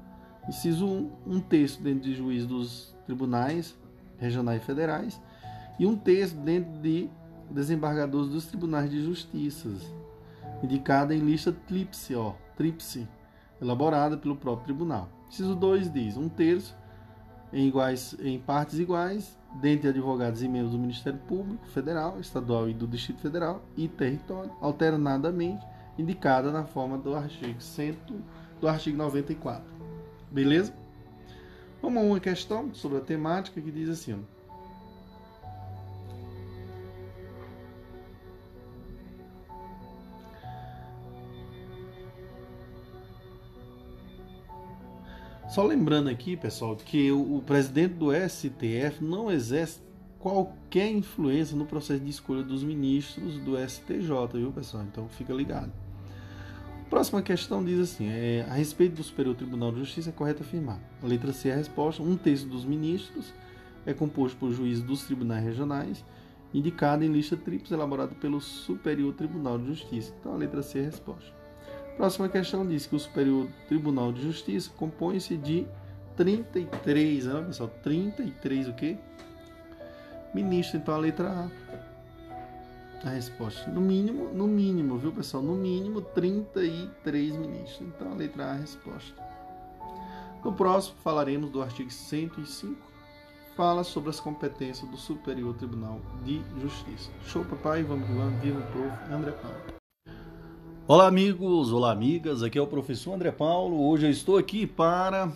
[0.48, 3.76] inciso 1, um terço dentro de juízes dos tribunais
[4.18, 5.20] regionais e federais
[5.78, 7.10] e um terço dentro de
[7.50, 9.68] desembargadores dos tribunais de justiça
[10.62, 13.08] indicada em lista tríplice, ó, tríplice,
[13.60, 15.08] elaborada pelo próprio tribunal.
[15.28, 16.76] Inciso 2 diz: um terço
[17.52, 22.74] em, iguais, em partes iguais, dentre advogados e membros do Ministério Público Federal, Estadual e
[22.74, 25.64] do Distrito Federal e território, alternadamente
[25.98, 27.98] indicada na forma do artigo 100,
[28.60, 29.64] do artigo 94.
[30.30, 30.72] Beleza?
[31.82, 34.24] Vamos a uma questão sobre a temática que diz assim:
[45.52, 49.80] Só lembrando aqui, pessoal, que o, o presidente do STF não exerce
[50.18, 54.82] qualquer influência no processo de escolha dos ministros do STJ, viu, pessoal?
[54.84, 55.70] Então fica ligado.
[56.88, 60.80] Próxima questão diz assim: é, a respeito do Superior Tribunal de Justiça, é correto afirmar.
[61.02, 63.34] A letra C é a resposta: um terço dos ministros
[63.84, 66.02] é composto por juízes dos tribunais regionais,
[66.54, 70.14] indicado em lista tríplice elaborada pelo Superior Tribunal de Justiça.
[70.18, 71.41] Então a letra C é a resposta.
[71.96, 75.66] Próxima questão diz que o Superior Tribunal de Justiça compõe-se de
[76.16, 77.70] 33, né, pessoal?
[77.82, 78.96] 33 o quê?
[80.34, 81.48] Ministro, então a letra A.
[83.06, 83.68] A resposta.
[83.70, 85.42] No mínimo, no mínimo, viu, pessoal?
[85.42, 87.80] No mínimo 33 ministros.
[87.80, 89.22] Então a letra A é a resposta.
[90.44, 92.92] No próximo falaremos do artigo 105.
[93.56, 97.10] Fala sobre as competências do Superior Tribunal de Justiça.
[97.26, 97.82] Show, papai.
[97.82, 98.40] Vamos vamos.
[98.40, 99.12] Viva o prof.
[99.12, 99.81] André Paulo.
[100.88, 102.42] Olá, amigos, olá, amigas.
[102.42, 103.88] Aqui é o professor André Paulo.
[103.88, 105.32] Hoje eu estou aqui para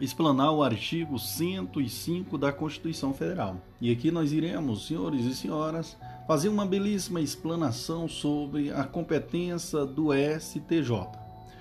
[0.00, 3.60] explanar o artigo 105 da Constituição Federal.
[3.82, 5.94] E aqui nós iremos, senhores e senhoras,
[6.26, 11.06] fazer uma belíssima explanação sobre a competência do STJ.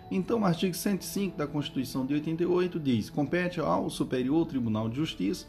[0.10, 5.48] Então, o artigo 105 da Constituição de 88 diz: compete ao Superior Tribunal de Justiça,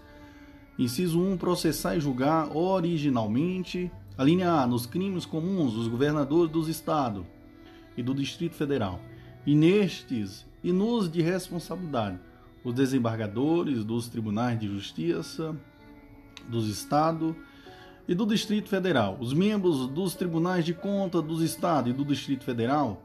[0.77, 6.67] inciso 1, processar e julgar originalmente, a linha A, nos crimes comuns dos governadores dos
[6.67, 7.25] estados
[7.99, 9.01] e do Distrito Federal,
[9.45, 12.21] e nestes e nos de responsabilidade,
[12.63, 15.55] os desembargadores dos tribunais de justiça
[16.49, 17.35] dos estados
[18.07, 22.45] e do Distrito Federal, os membros dos tribunais de conta dos estados e do Distrito
[22.45, 23.03] Federal,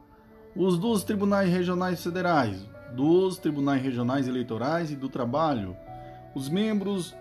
[0.54, 2.64] os dos tribunais regionais federais,
[2.94, 5.76] dos tribunais regionais eleitorais e do trabalho,
[6.36, 7.16] os membros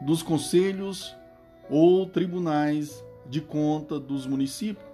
[0.00, 1.14] dos conselhos
[1.68, 4.85] ou tribunais de conta dos municípios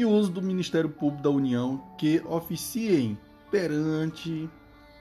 [0.00, 3.18] e uso do Ministério Público da União que oficiem
[3.50, 4.48] perante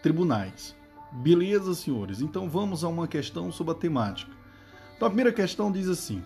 [0.03, 0.75] tribunais.
[1.11, 2.21] Beleza, senhores?
[2.21, 4.31] Então vamos a uma questão sobre a temática.
[4.95, 6.21] Então a primeira questão diz assim: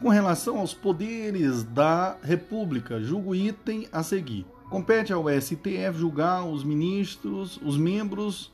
[0.00, 4.46] com relação aos poderes da República, julgo item a seguir.
[4.70, 8.52] Compete ao STF julgar os ministros, os membros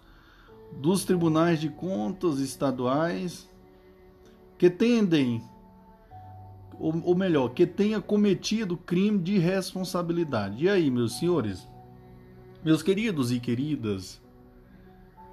[0.73, 3.49] dos tribunais de contas estaduais
[4.58, 5.42] que tendem
[6.78, 10.65] ou, ou melhor, que tenha cometido crime de responsabilidade.
[10.65, 11.68] E aí, meus senhores,
[12.65, 14.20] meus queridos e queridas,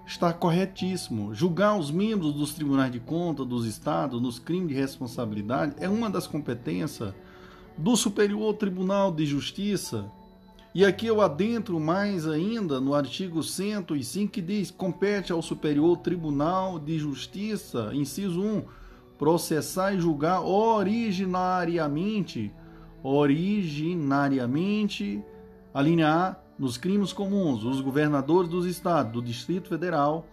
[0.06, 1.33] está corretíssimo.
[1.33, 6.09] Julgar os membros dos tribunais de conta dos estados nos crimes de responsabilidade é uma
[6.09, 7.14] das competências
[7.77, 10.09] do Superior Tribunal de Justiça.
[10.74, 16.80] E aqui eu adentro mais ainda no artigo 105 que diz: compete ao Superior Tribunal
[16.80, 18.84] de Justiça, inciso 1
[19.18, 22.53] processar e julgar originariamente,
[23.03, 25.24] originariamente,
[25.74, 30.26] a linha A, nos crimes comuns, os governadores dos estados, do Distrito Federal,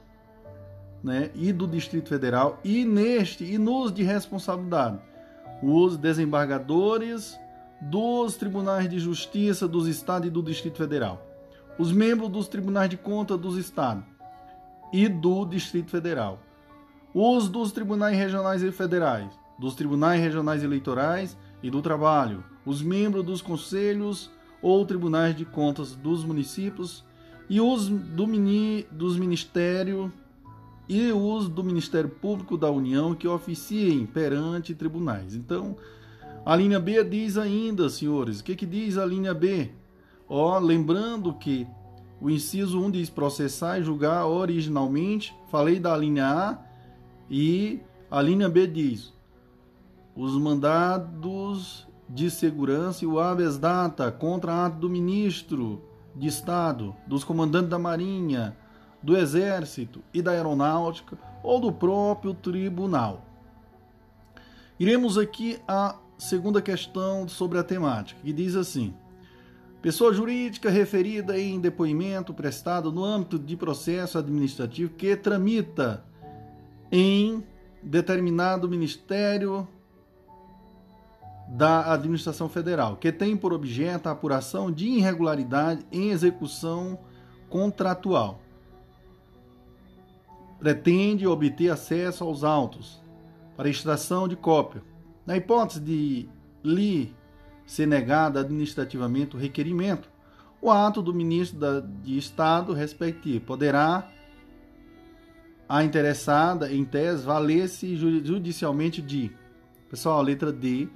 [1.02, 5.00] né, e do Distrito Federal, e neste e nos de responsabilidade,
[5.62, 7.36] os desembargadores
[7.80, 11.26] dos tribunais de justiça dos estados e do Distrito Federal,
[11.76, 14.04] os membros dos tribunais de conta dos estados
[14.92, 16.38] e do Distrito Federal
[17.14, 23.24] os dos tribunais regionais e federais, dos tribunais regionais eleitorais e do trabalho, os membros
[23.24, 27.04] dos conselhos ou tribunais de contas dos municípios
[27.48, 30.10] e os do mini, dos ministérios
[30.88, 35.34] e os do Ministério Público da União que oficiem perante tribunais.
[35.34, 35.76] Então,
[36.44, 39.70] a linha B diz ainda, senhores, o que, que diz a linha B?
[40.28, 41.66] Ó, lembrando que
[42.20, 46.71] o inciso 1 diz processar e julgar originalmente, falei da linha A,
[47.32, 47.80] e
[48.10, 49.10] a linha B diz:
[50.14, 55.82] os mandados de segurança e o habeas data contra ato do ministro
[56.14, 58.54] de Estado, dos comandantes da Marinha,
[59.02, 63.24] do Exército e da Aeronáutica ou do próprio tribunal.
[64.78, 68.92] Iremos aqui à segunda questão sobre a temática, que diz assim:
[69.80, 76.04] Pessoa jurídica referida em depoimento prestado no âmbito de processo administrativo que tramita
[76.92, 77.42] em
[77.82, 79.66] determinado ministério
[81.48, 86.98] da administração federal, que tem por objeto a apuração de irregularidade em execução
[87.48, 88.40] contratual.
[90.58, 93.02] Pretende obter acesso aos autos
[93.56, 94.82] para extração de cópia.
[95.26, 96.28] Na hipótese de
[96.62, 97.14] lhe
[97.66, 100.10] ser negado administrativamente o requerimento,
[100.60, 104.08] o ato do ministro de Estado respectivo poderá
[105.72, 109.34] a interessada, em tese, valer-se judicialmente de.
[109.88, 110.86] Pessoal, a letra D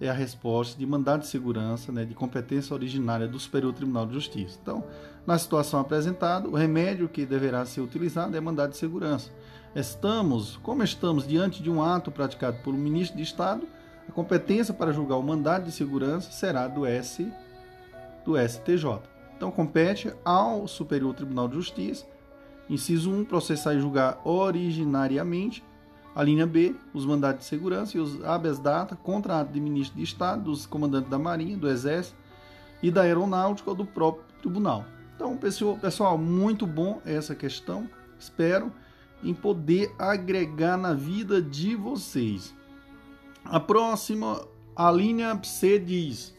[0.00, 4.14] é a resposta de mandado de segurança, né, de competência originária do Superior Tribunal de
[4.14, 4.56] Justiça.
[4.62, 4.84] Então,
[5.26, 9.32] na situação apresentada, o remédio que deverá ser utilizado é mandado de segurança.
[9.74, 13.66] Estamos, como estamos diante de um ato praticado por um ministro de Estado,
[14.08, 17.28] a competência para julgar o mandado de segurança será do S
[18.24, 19.00] do STJ.
[19.36, 22.06] Então compete ao Superior Tribunal de Justiça,
[22.70, 25.62] inciso 1, processar e julgar originariamente
[26.14, 29.96] a linha B, os mandados de segurança e os habeas data contra ato de ministro
[29.96, 32.16] de Estado, dos comandantes da Marinha, do Exército
[32.82, 34.84] e da Aeronáutica ou do próprio tribunal.
[35.14, 37.88] Então, pessoal, muito bom essa questão.
[38.18, 38.72] Espero
[39.22, 42.54] em poder agregar na vida de vocês.
[43.44, 46.34] A próxima, a linha C diz: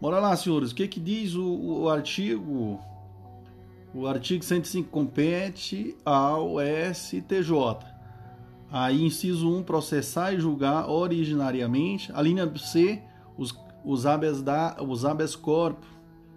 [0.00, 2.80] Bora lá, senhores, o que, que diz o, o artigo?
[3.94, 6.56] O artigo 105 compete ao
[6.94, 7.52] STJ.
[8.70, 12.10] Aí, inciso 1, processar e julgar originariamente.
[12.14, 13.02] A linha C,
[13.36, 13.54] os,
[13.84, 15.86] os, habeas, da, os habeas corpus,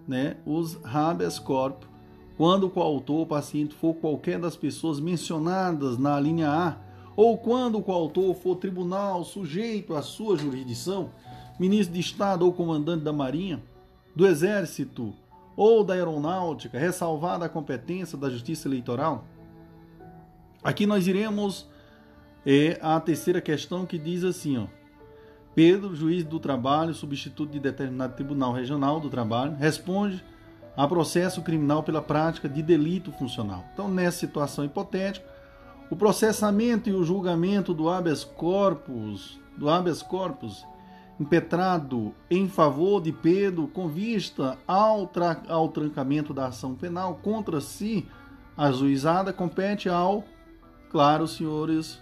[0.06, 0.35] né?
[0.45, 1.88] Os habeas corpus,
[2.35, 6.77] quando o coautor ou paciente for qualquer das pessoas mencionadas na linha A,
[7.16, 11.11] ou quando o coautor for tribunal sujeito à sua jurisdição,
[11.58, 13.64] ministro de Estado ou comandante da Marinha,
[14.14, 15.14] do Exército
[15.56, 19.25] ou da Aeronáutica, ressalvada a competência da Justiça Eleitoral.
[20.64, 21.67] Aqui nós iremos
[22.45, 24.67] é a terceira questão que diz assim, ó.
[25.56, 30.24] Pedro, juiz do trabalho, substituto de determinado tribunal regional do trabalho, responde
[30.75, 33.64] a processo criminal pela prática de delito funcional.
[33.74, 35.25] Então, nessa situação hipotética,
[35.90, 40.66] o processamento e o julgamento do habeas corpus, do habeas corpus
[41.19, 47.61] impetrado em favor de Pedro com vista ao, tra ao trancamento da ação penal contra
[47.61, 48.08] si,
[48.58, 50.24] ajuizada compete ao,
[50.90, 52.00] claro, senhores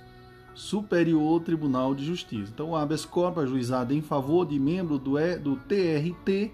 [0.53, 2.51] Superior Tribunal de Justiça.
[2.53, 6.51] Então, o habeas corpus ajuizado em favor de membro do, e, do TRT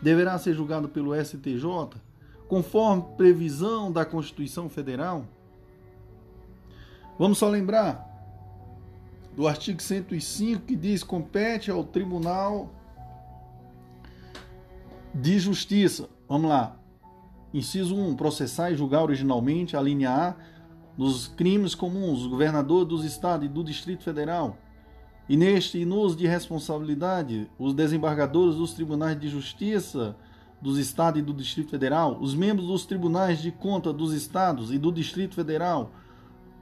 [0.00, 1.64] deverá ser julgado pelo STJ,
[2.48, 5.24] conforme previsão da Constituição Federal.
[7.18, 8.09] Vamos só lembrar
[9.40, 12.68] do artigo 105 que diz compete ao Tribunal
[15.14, 16.10] de Justiça.
[16.28, 16.76] Vamos lá.
[17.54, 20.34] Inciso 1, processar e julgar originalmente a linha A
[20.94, 24.58] nos crimes comuns, o governador dos estados e do Distrito Federal,
[25.26, 30.14] e neste inuso de responsabilidade, os desembargadores dos tribunais de justiça
[30.60, 34.76] dos estados e do Distrito Federal, os membros dos tribunais de conta dos estados e
[34.76, 35.92] do Distrito Federal,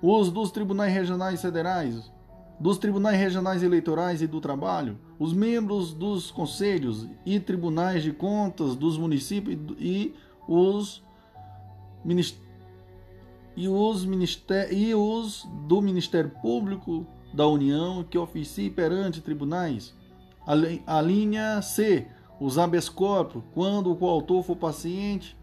[0.01, 2.17] os dos tribunais regionais federais,
[2.61, 8.75] dos tribunais regionais eleitorais e do trabalho, os membros dos conselhos e tribunais de contas
[8.75, 10.15] dos municípios e
[10.47, 11.03] os
[13.57, 14.07] e os,
[14.71, 19.95] e os do Ministério Público da União que oficie perante tribunais.
[20.47, 22.07] A, a linha C,
[22.41, 25.37] os habeas corpus, quando o coautor for paciente,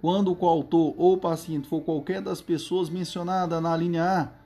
[0.00, 4.39] quando o coautor ou paciente for qualquer das pessoas mencionadas na linha A,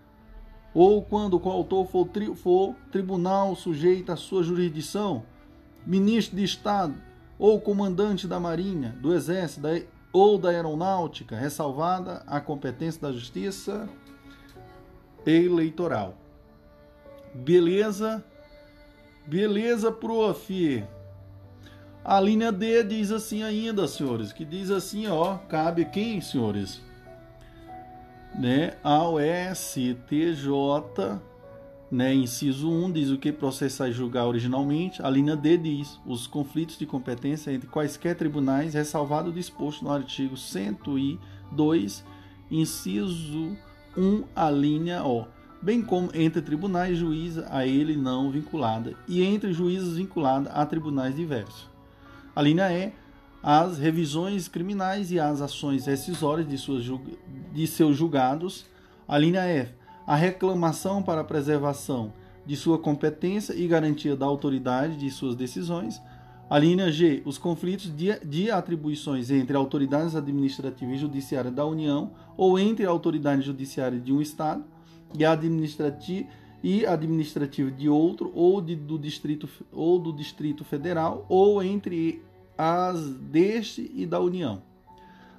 [0.74, 5.22] ou quando o coautor for, tri, for tribunal sujeito à sua jurisdição,
[5.86, 6.94] ministro de Estado
[7.38, 9.80] ou comandante da Marinha, do Exército, da
[10.14, 13.88] ou da aeronáutica, ressalvada a competência da justiça
[15.26, 16.16] eleitoral.
[17.34, 18.24] Beleza?
[19.26, 20.84] Beleza, prof.
[22.04, 26.80] A linha D diz assim ainda, senhores, que diz assim, ó, cabe quem, senhores?
[28.38, 29.16] Né, ao
[29.54, 30.50] STJ
[31.94, 35.00] né, inciso 1 diz o que processar e julgar originalmente.
[35.00, 39.92] A linha D diz os conflitos de competência entre quaisquer tribunais, ressalvado o disposto no
[39.92, 42.04] artigo 102,
[42.50, 43.56] inciso
[43.96, 45.26] 1, a linha O,
[45.62, 51.14] bem como entre tribunais juízes a ele não vinculada e entre juízes vinculados a tribunais
[51.14, 51.70] diversos.
[52.34, 52.92] A linha E,
[53.46, 56.82] as revisões criminais e as ações rescisórias de, suas,
[57.52, 58.64] de seus julgados.
[59.06, 59.74] A linha F,
[60.06, 62.10] a reclamação para a preservação
[62.46, 66.00] de sua competência e garantia da autoridade de suas decisões.
[66.48, 72.12] A linha G, os conflitos de, de atribuições entre autoridades administrativas e judiciárias da União
[72.38, 74.64] ou entre a autoridade judiciária de um Estado
[75.18, 76.26] e administrativa
[76.62, 82.22] e administrativo de outro ou de, do distrito ou do distrito federal ou entre
[82.56, 84.62] as deste e da União.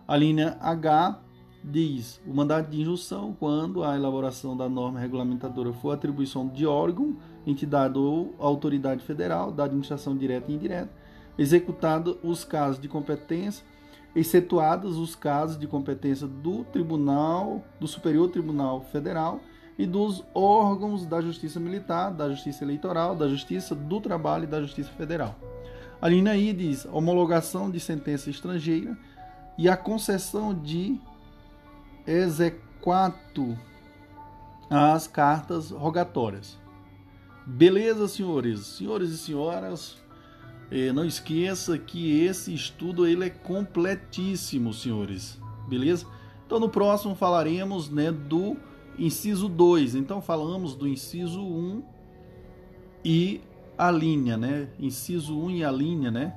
[0.08, 1.19] A linha H
[1.64, 7.18] diz o mandato de injunção quando a elaboração da norma regulamentadora for atribuição de órgão,
[7.45, 10.92] entidade ou autoridade federal da administração direta e indireta,
[11.38, 13.66] executado os casos de competência,
[14.16, 19.40] excetuados os casos de competência do Tribunal, do Superior Tribunal Federal
[19.77, 24.61] e dos órgãos da Justiça Militar, da Justiça Eleitoral, da Justiça do Trabalho e da
[24.61, 25.55] Justiça Federal.
[26.01, 28.98] A linha I diz homologação de sentença estrangeira
[29.57, 30.99] e a concessão de
[32.06, 33.57] exequato
[34.69, 36.57] às cartas rogatórias.
[37.45, 38.61] Beleza, senhores?
[38.61, 39.98] Senhores e senhoras,
[40.72, 45.40] eh, não esqueça que esse estudo ele é completíssimo, senhores.
[45.67, 46.06] Beleza?
[46.45, 48.57] Então no próximo falaremos né, do
[48.98, 49.95] inciso 2.
[49.95, 51.83] Então falamos do inciso 1 um
[53.03, 53.41] e
[53.78, 54.68] a linha, né?
[54.80, 56.34] Inciso 1 um e a linha, né?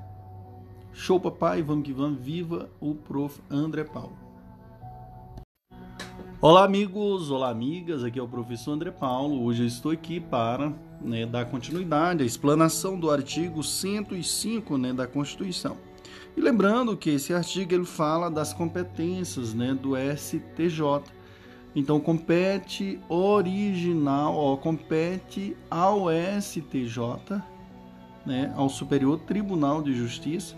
[0.92, 3.40] Show papai, vamos que vamos, viva o prof.
[3.48, 4.12] André Paulo.
[6.40, 9.42] Olá amigos, olá amigas, aqui é o professor André Paulo.
[9.44, 15.06] Hoje eu estou aqui para né, dar continuidade à explanação do artigo 105 né, da
[15.06, 15.76] Constituição.
[16.36, 21.02] E lembrando que esse artigo ele fala das competências né, do STJ.
[21.74, 26.06] Então compete original, ó, compete ao
[26.40, 27.40] STJ,
[28.24, 30.56] né, ao Superior Tribunal de Justiça.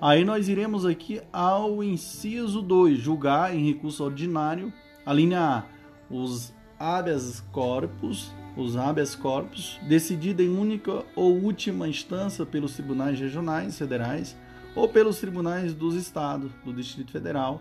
[0.00, 4.72] Aí nós iremos aqui ao inciso 2, julgar em recurso ordinário,
[5.04, 5.64] a linha A,
[6.10, 13.78] os habeas corpus, os habeas corpus, decidida em única ou última instância pelos tribunais regionais,
[13.78, 14.36] federais
[14.74, 17.60] ou pelos tribunais dos estados, do Distrito Federal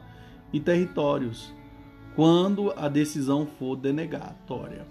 [0.54, 1.54] e territórios,
[2.18, 4.88] quando a decisão for denegatória.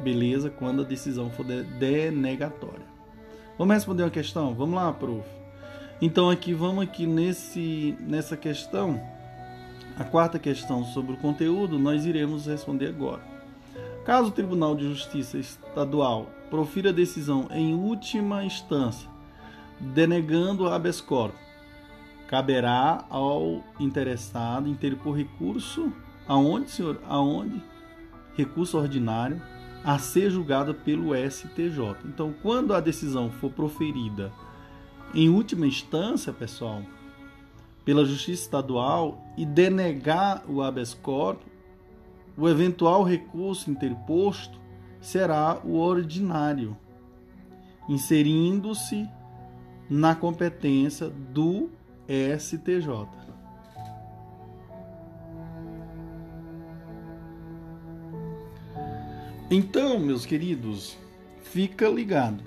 [0.00, 0.48] Beleza?
[0.48, 2.86] Quando a decisão for de denegatória.
[3.58, 4.54] Vamos responder uma questão?
[4.54, 5.28] Vamos lá, prof.
[6.00, 8.98] Então aqui vamos aqui nesse nessa questão,
[9.98, 13.20] a quarta questão sobre o conteúdo, nós iremos responder agora.
[14.06, 19.10] Caso o Tribunal de Justiça Estadual profira decisão em última instância,
[19.78, 21.38] denegando o habeas corpus,
[22.26, 25.92] caberá ao interessado interpor recurso
[26.30, 27.00] Aonde, senhor?
[27.08, 27.60] Aonde?
[28.36, 29.42] Recurso ordinário
[29.82, 31.96] a ser julgado pelo STJ.
[32.04, 34.32] Então, quando a decisão for proferida
[35.12, 36.82] em última instância, pessoal,
[37.84, 41.50] pela Justiça Estadual e denegar o habeas corpus,
[42.38, 44.56] o eventual recurso interposto
[45.00, 46.76] será o ordinário,
[47.88, 49.08] inserindo-se
[49.90, 51.68] na competência do
[52.38, 53.19] STJ.
[59.52, 60.96] Então, meus queridos,
[61.42, 62.40] fica ligado.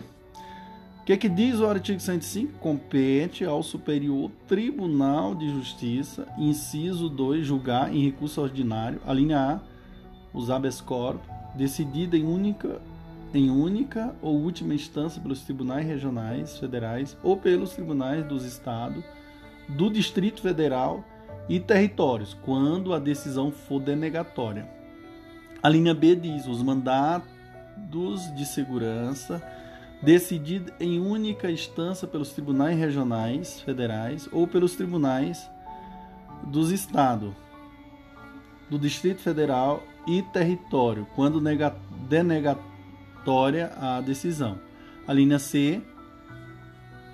[1.02, 2.60] O que, é que diz o artigo 105?
[2.60, 9.60] Compete ao Superior Tribunal de Justiça, inciso 2, julgar em recurso ordinário, a linha A,
[10.34, 12.82] os habeas corpus, decidida em única,
[13.34, 19.04] em única ou última instância pelos tribunais regionais, federais ou pelos tribunais dos estados,
[19.68, 21.04] do Distrito Federal
[21.50, 24.83] e territórios, quando a decisão for denegatória.
[25.64, 27.32] A linha B diz: os mandatos
[28.36, 29.42] de segurança
[30.02, 35.50] decididos em única instância pelos tribunais regionais, federais ou pelos tribunais
[36.44, 37.34] dos estados,
[38.70, 41.42] do Distrito Federal e território, quando
[42.10, 44.60] denegatória a decisão.
[45.08, 45.82] A linha C,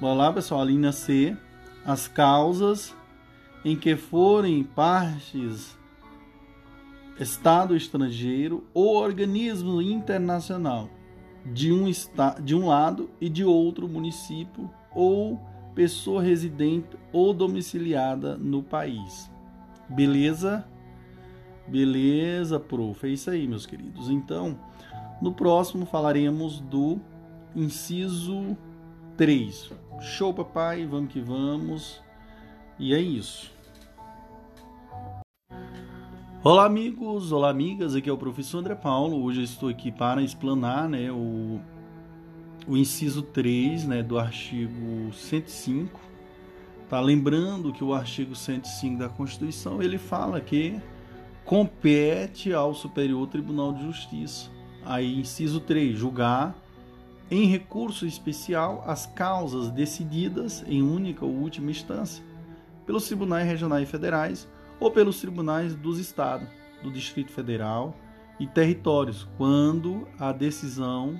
[0.02, 1.38] bora lá pessoal, a linha C,
[1.86, 2.95] as causas
[3.64, 5.78] em que forem partes
[7.20, 10.90] Estado estrangeiro ou organismo internacional
[11.46, 11.86] de um,
[12.44, 15.40] de um lado e de outro município ou
[15.76, 19.30] pessoa residente ou domiciliada no país.
[19.90, 20.66] Beleza?
[21.68, 23.06] Beleza, prof.
[23.06, 24.10] É isso aí, meus queridos.
[24.10, 24.60] Então,
[25.22, 27.00] no próximo falaremos do
[27.56, 28.58] inciso
[29.18, 29.72] 3.
[30.00, 30.86] Show, papai.
[30.86, 32.02] Vamos que vamos.
[32.78, 33.52] E é isso.
[36.42, 39.22] Olá amigos, olá amigas, aqui é o professor André Paulo.
[39.22, 41.59] Hoje eu estou aqui para explanar né, o,
[42.66, 46.00] o inciso 3 né, do artigo 105.
[46.90, 50.80] Tá lembrando que o artigo 105 da Constituição ele fala que
[51.43, 54.50] compete ao Superior Tribunal de Justiça.
[54.85, 56.56] Aí, inciso 3, julgar
[57.30, 62.24] em recurso especial as causas decididas em única ou última instância
[62.85, 64.48] pelos tribunais regionais e federais
[64.80, 66.48] ou pelos tribunais dos estados,
[66.82, 67.95] do Distrito Federal
[68.40, 71.19] e territórios, quando a decisão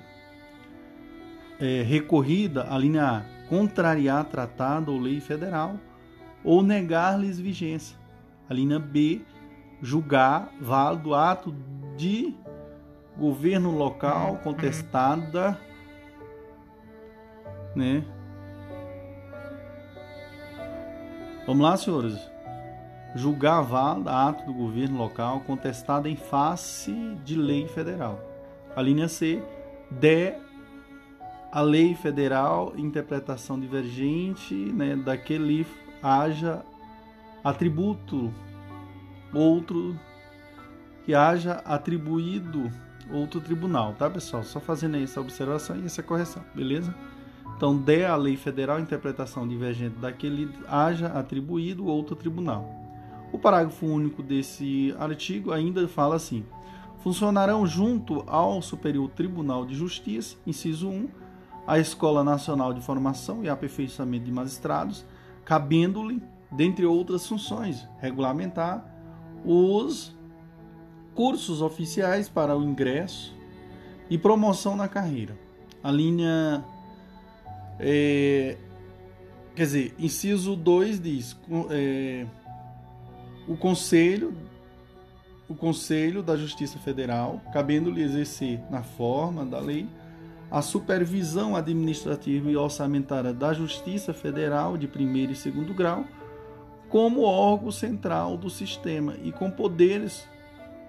[1.60, 5.78] é, recorrida, a linha A, contrariar tratado ou lei federal
[6.42, 7.98] ou negar-lhes vigência.
[8.48, 9.20] A linha B,
[9.82, 11.54] julgar válido ato
[11.96, 12.34] de
[13.18, 15.60] governo local contestada,
[17.76, 18.04] né?
[21.46, 22.29] Vamos lá, senhores.
[23.14, 26.92] Julgar válido ato do governo local contestado em face
[27.24, 28.20] de lei federal.
[28.76, 29.42] A linha C,
[29.90, 30.34] de
[31.50, 35.66] a lei federal, interpretação divergente né, daquele
[36.02, 36.62] haja
[37.42, 38.32] atributo
[39.34, 39.98] outro
[41.04, 42.70] que haja atribuído
[43.12, 44.44] outro tribunal, tá pessoal?
[44.44, 46.94] Só fazendo essa observação e essa correção, beleza?
[47.56, 52.79] Então, dê a lei federal interpretação divergente daquele haja atribuído outro tribunal.
[53.32, 56.44] O parágrafo único desse artigo ainda fala assim:
[57.02, 61.08] funcionarão junto ao Superior Tribunal de Justiça, inciso 1,
[61.66, 65.04] a Escola Nacional de Formação e Aperfeiçoamento de Magistrados,
[65.44, 68.84] cabendo-lhe, dentre outras funções, regulamentar
[69.44, 70.14] os
[71.14, 73.34] cursos oficiais para o ingresso
[74.08, 75.38] e promoção na carreira.
[75.82, 76.64] A linha.
[77.78, 78.58] É,
[79.54, 81.38] quer dizer, inciso 2 diz:
[81.70, 82.26] é,
[83.50, 84.32] o Conselho.
[85.48, 89.88] O Conselho da Justiça Federal, cabendo-lhe exercer, na forma da lei,
[90.48, 96.04] a supervisão administrativa e orçamentária da Justiça Federal de primeiro e segundo grau,
[96.88, 100.28] como órgão central do sistema e com poderes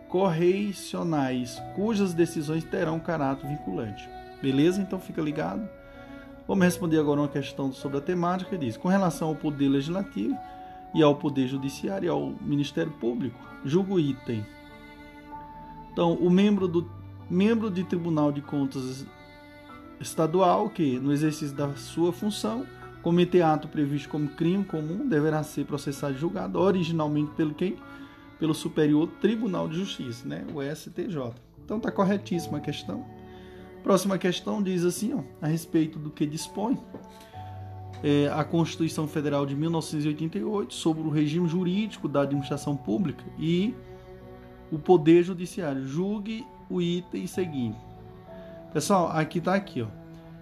[0.08, 4.08] correicionais, cujas decisões terão caráter vinculante.
[4.40, 4.80] Beleza?
[4.80, 5.68] Então fica ligado.
[6.48, 10.38] Vamos responder agora uma questão sobre a temática que diz: com relação ao poder legislativo
[10.94, 14.46] e ao poder judiciário e ao Ministério Público, julgo item.
[15.92, 16.90] Então, o membro do
[17.30, 19.06] membro de Tribunal de Contas
[20.00, 22.66] estadual que, no exercício da sua função,
[23.02, 27.78] cometer ato previsto como crime comum deverá ser processado e julgado originalmente pelo quem?
[28.40, 30.46] Pelo Superior Tribunal de Justiça, né?
[30.54, 31.34] o STJ.
[31.64, 33.06] Então tá corretíssima a questão.
[33.84, 36.78] Próxima questão diz assim, ó, a respeito do que dispõe
[38.04, 43.74] é, a Constituição Federal de 1988 sobre o regime jurídico da administração pública e
[44.72, 45.86] o Poder Judiciário.
[45.86, 47.92] Julgue o item seguinte
[48.74, 49.88] Pessoal, aqui está aqui, ó.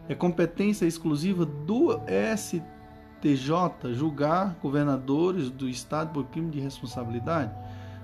[0.07, 1.99] É competência exclusiva do
[2.37, 7.51] STJ julgar governadores do estado por crime de responsabilidade.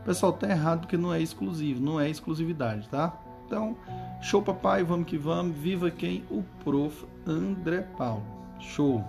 [0.03, 3.15] Pessoal, tá errado porque não é exclusivo, não é exclusividade, tá?
[3.45, 3.75] Então,
[4.19, 5.55] show papai, vamos que vamos.
[5.55, 6.23] Viva quem?
[6.29, 7.05] O prof.
[7.27, 8.23] André Paulo.
[8.59, 9.03] Show.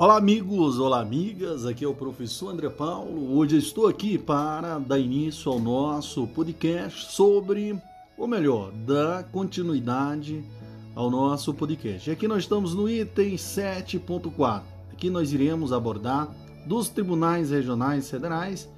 [0.00, 3.36] Olá amigos, olá amigas, aqui é o professor André Paulo.
[3.36, 7.76] Hoje estou aqui para dar início ao nosso podcast sobre,
[8.16, 10.44] ou melhor, dar continuidade
[10.94, 12.12] ao nosso podcast.
[12.12, 14.62] Aqui nós estamos no item 7.4.
[14.92, 16.32] Aqui nós iremos abordar
[16.64, 18.68] dos tribunais regionais federais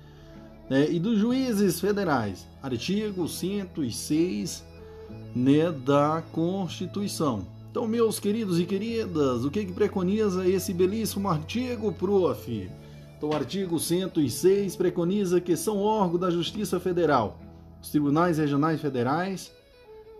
[0.71, 4.65] né, e dos juízes federais, artigo 106
[5.37, 7.60] né, da Constituição.
[7.71, 12.69] Então, meus queridos e queridas, o que, que preconiza esse belíssimo artigo, prof?
[13.17, 17.39] Então, o artigo 106 preconiza que são órgãos da Justiça Federal,
[17.81, 19.53] os tribunais regionais federais.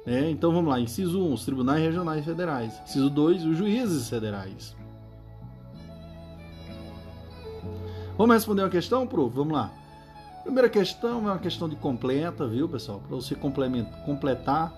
[0.07, 0.31] Né?
[0.31, 2.73] Então, vamos lá, inciso 1, os tribunais regionais federais.
[2.85, 4.77] Inciso 2, os juízes federais.
[8.17, 9.35] Vamos responder uma questão, prof?
[9.35, 9.73] Vamos lá.
[10.45, 13.01] Primeira questão é uma questão de completa, viu, pessoal?
[13.01, 14.73] Para você completar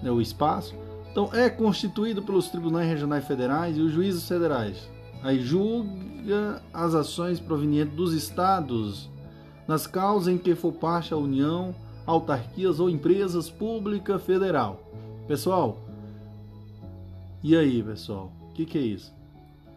[0.00, 0.85] né, o espaço.
[1.16, 4.86] Então, é constituído pelos tribunais regionais federais e os juízes federais.
[5.22, 9.08] Aí julga as ações provenientes dos estados
[9.66, 14.92] nas causas em que for parte a União, autarquias ou empresas pública federal.
[15.26, 15.78] Pessoal,
[17.42, 18.30] e aí, pessoal?
[18.50, 19.10] O que, que é isso?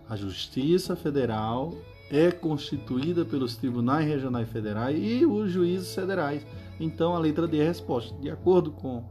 [0.10, 1.74] A Justiça Federal
[2.12, 6.46] é constituída pelos tribunais regionais federais e os juízes federais.
[6.82, 8.14] Então, a letra D é a resposta.
[8.20, 9.06] De acordo com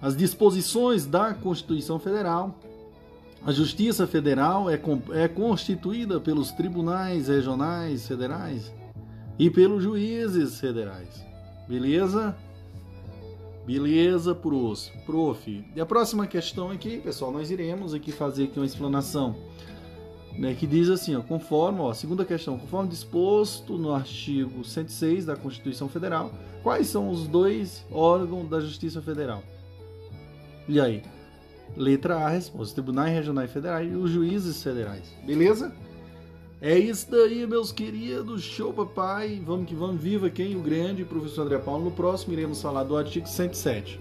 [0.00, 2.54] as disposições da Constituição Federal.
[3.44, 4.80] A Justiça Federal é,
[5.12, 8.72] é constituída pelos tribunais regionais federais
[9.38, 11.24] e pelos juízes federais.
[11.68, 12.36] Beleza?
[13.66, 14.90] Beleza, prof.
[15.04, 15.64] prof.
[15.74, 19.34] E a próxima questão aqui, pessoal, nós iremos aqui fazer aqui uma explanação
[20.38, 25.36] né, que diz assim, ó, conforme, ó, segunda questão, conforme disposto no artigo 106 da
[25.36, 26.30] Constituição Federal,
[26.62, 29.42] quais são os dois órgãos da Justiça Federal?
[30.68, 31.02] E aí?
[31.76, 32.74] Letra A, resposta.
[32.74, 35.14] Tribunais Regionais Federais e os juízes federais.
[35.24, 35.72] Beleza?
[36.60, 38.42] É isso daí, meus queridos.
[38.42, 39.40] Show, papai.
[39.44, 40.00] Vamos que vamos.
[40.00, 40.56] Viva quem?
[40.56, 41.84] O grande professor André Paulo.
[41.84, 44.00] No próximo iremos falar do artigo 107.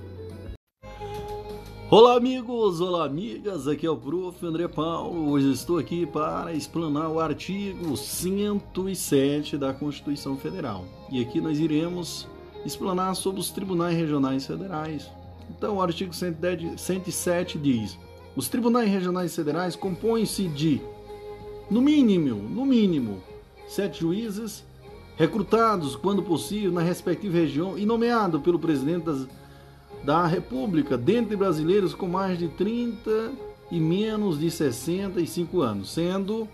[1.91, 2.79] Olá, amigos.
[2.79, 3.67] Olá, amigas.
[3.67, 4.43] Aqui é o prof.
[4.45, 5.29] André Paulo.
[5.29, 10.85] Hoje estou aqui para explanar o artigo 107 da Constituição Federal.
[11.11, 12.25] E aqui nós iremos
[12.65, 15.11] explanar sobre os tribunais regionais federais.
[15.49, 17.97] Então, o artigo 107 diz:
[18.35, 20.81] os tribunais regionais federais compõem-se de
[21.69, 23.23] no mínimo, no mínimo,
[23.67, 24.63] sete juízes
[25.15, 29.27] recrutados, quando possível, na respectiva região e nomeado pelo presidente das,
[30.03, 33.31] da República, dentre brasileiros com mais de 30
[33.71, 36.47] e menos de 65 anos, sendo,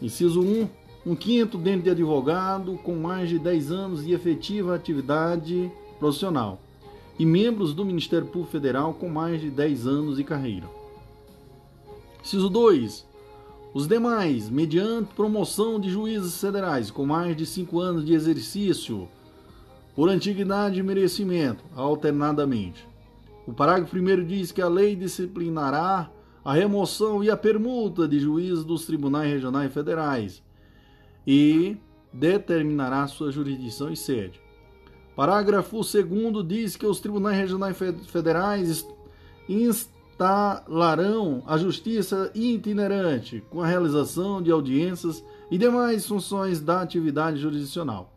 [0.00, 0.68] inciso 1,
[1.04, 6.60] um quinto dentro de advogado com mais de 10 anos de efetiva atividade profissional
[7.18, 10.68] e membros do Ministério Público Federal com mais de 10 anos de carreira.
[12.22, 13.06] Inciso 2,
[13.74, 19.08] os demais, mediante promoção de juízes federais com mais de cinco anos de exercício,
[19.94, 22.86] por antiguidade e merecimento, alternadamente.
[23.46, 26.10] O parágrafo 1 diz que a lei disciplinará
[26.44, 30.42] a remoção e a permuta de juízes dos tribunais regionais federais
[31.26, 31.76] e
[32.12, 34.41] determinará sua jurisdição e sede.
[35.14, 37.76] Parágrafo 2 diz que os tribunais regionais
[38.06, 38.86] federais
[39.46, 48.10] instalarão a justiça itinerante com a realização de audiências e demais funções da atividade jurisdicional,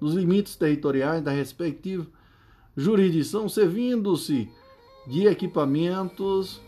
[0.00, 2.04] nos limites territoriais da respectiva
[2.76, 4.50] jurisdição, servindo-se
[5.06, 6.60] de equipamentos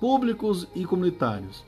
[0.00, 1.62] públicos e comunitários.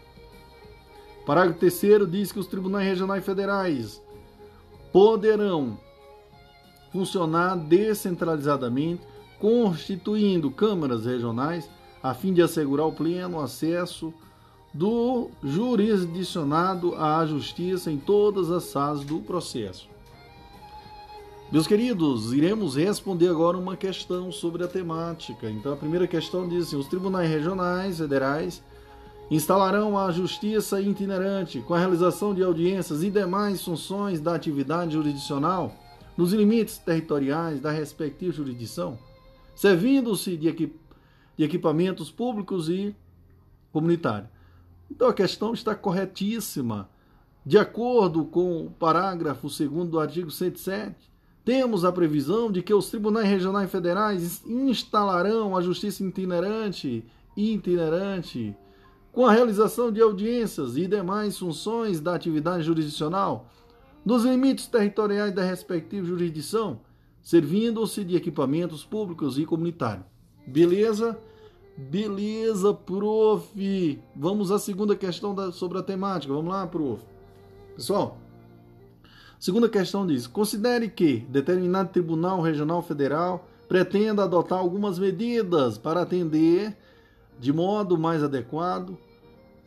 [1.26, 4.02] Parágrafo 3 diz que os tribunais regionais federais
[4.92, 5.78] poderão
[6.94, 9.02] funcionar descentralizadamente,
[9.40, 11.68] constituindo câmaras regionais
[12.00, 14.14] a fim de assegurar o pleno acesso
[14.73, 19.89] do jurisdicionado à justiça em todas as fases do processo.
[21.50, 25.50] Meus queridos, iremos responder agora uma questão sobre a temática.
[25.50, 28.62] Então, a primeira questão diz assim: os tribunais regionais federais
[29.28, 35.74] instalarão a justiça itinerante com a realização de audiências e demais funções da atividade jurisdicional
[36.16, 38.98] nos limites territoriais da respectiva jurisdição,
[39.54, 40.84] servindo-se de equipamentos
[41.36, 42.94] de equipamentos públicos e
[43.72, 44.30] comunitários.
[44.90, 46.88] Então a questão está corretíssima.
[47.44, 50.94] De acordo com o parágrafo 2 do artigo 107,
[51.44, 57.04] temos a previsão de que os tribunais regionais federais instalarão a justiça itinerante
[57.36, 58.56] itinerante
[59.12, 63.50] com a realização de audiências e demais funções da atividade jurisdicional
[64.05, 66.81] nos limites territoriais da respectiva jurisdição,
[67.23, 70.05] servindo-se de equipamentos públicos e comunitários.
[70.47, 71.18] Beleza?
[71.76, 74.00] Beleza, prof.
[74.15, 76.33] Vamos à segunda questão da, sobre a temática.
[76.33, 77.02] Vamos lá, prof.
[77.74, 78.18] Pessoal,
[79.41, 86.76] segunda questão diz: considere que determinado tribunal regional federal pretenda adotar algumas medidas para atender
[87.41, 88.97] de modo mais adequado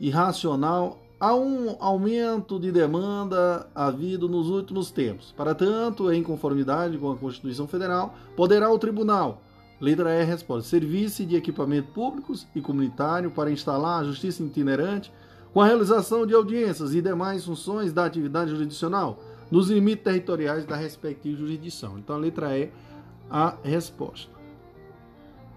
[0.00, 5.32] e racional a um aumento de demanda havido nos últimos tempos.
[5.36, 9.42] Para tanto, em conformidade com a Constituição Federal, poderá o tribunal
[9.80, 15.12] Letra E responde: serviço de equipamentos públicos e comunitário para instalar a justiça itinerante
[15.52, 20.76] com a realização de audiências e demais funções da atividade jurisdicional nos limites territoriais da
[20.76, 21.98] respectiva jurisdição.
[21.98, 22.70] Então a letra E,
[23.30, 24.36] a resposta.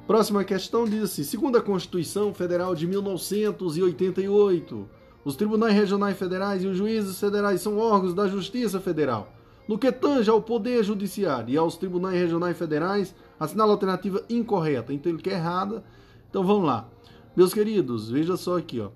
[0.06, 4.88] Próxima questão diz assim: segundo a Constituição Federal de 1988,
[5.24, 9.32] os tribunais regionais federais e os juízes federais são órgãos da Justiça Federal.
[9.68, 14.94] No que tange ao Poder Judiciário e aos tribunais regionais federais, Assinala a alternativa incorreta.
[14.94, 15.84] Então ele quer errada.
[16.30, 16.88] Então vamos lá.
[17.36, 18.92] Meus queridos, veja só aqui, ó.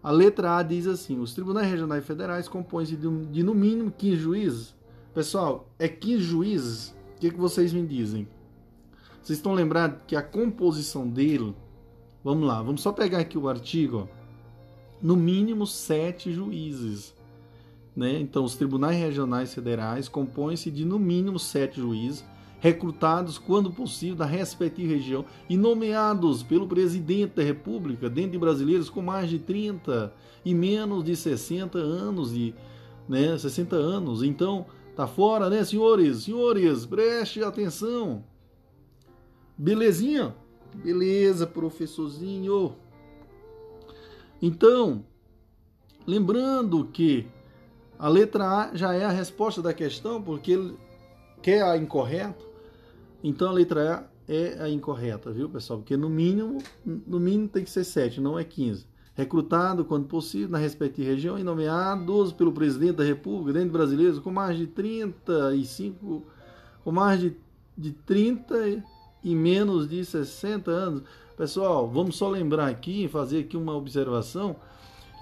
[0.00, 4.16] A letra A diz assim: os tribunais regionais federais compõem-se de, de, no mínimo 15
[4.16, 4.76] juízes.
[5.12, 6.94] Pessoal, é 15 juízes?
[7.16, 8.28] O que, que vocês me dizem?
[9.20, 11.52] Vocês estão lembrados que a composição dele.
[12.22, 14.08] Vamos lá, vamos só pegar aqui o artigo.
[14.08, 14.19] Ó.
[15.02, 17.14] No mínimo sete juízes.
[17.96, 18.18] Né?
[18.20, 22.24] Então, os tribunais regionais federais compõem-se de no mínimo sete juízes
[22.60, 29.00] recrutados, quando possível, da respectiva região e nomeados pelo presidente da República, dentre brasileiros com
[29.00, 30.12] mais de 30
[30.44, 32.54] e menos de 60 anos, de,
[33.08, 34.22] né, 60 anos.
[34.22, 36.24] Então, tá fora, né, senhores?
[36.24, 38.22] Senhores, preste atenção.
[39.56, 40.34] Belezinha?
[40.74, 42.76] Beleza, professorzinho.
[44.42, 45.04] Então,
[46.06, 47.26] lembrando que
[47.98, 50.76] a letra A já é a resposta da questão, porque ele
[51.42, 52.46] quer a incorreto,
[53.22, 55.80] então a letra A é a incorreta, viu, pessoal?
[55.80, 58.86] Porque no mínimo, no mínimo tem que ser 7, não é 15.
[59.14, 64.30] recrutado, quando possível, na respectiva região e nomeados pelo presidente da República, dentro brasileiros, com
[64.30, 66.24] mais de 35,
[66.82, 67.36] com mais de,
[67.76, 68.82] de 30
[69.22, 71.02] e menos de 60 anos.
[71.40, 74.56] Pessoal, vamos só lembrar aqui, fazer aqui uma observação,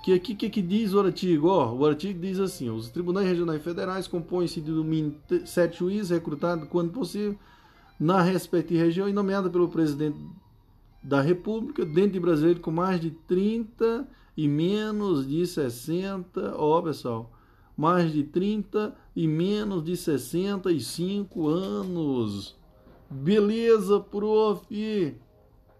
[0.02, 1.46] que aqui que, que diz o artigo?
[1.46, 5.12] Ó, o artigo diz assim, os tribunais regionais federais compõem-se de
[5.46, 7.38] sete juízes recrutados, quando possível,
[8.00, 10.18] na respectiva região e nomeado pelo presidente
[11.00, 14.04] da República, dentro de brasileiro com mais de 30
[14.36, 17.30] e menos de 60, ó pessoal,
[17.76, 22.56] mais de 30 e menos de 65 anos.
[23.08, 24.66] Beleza, prof.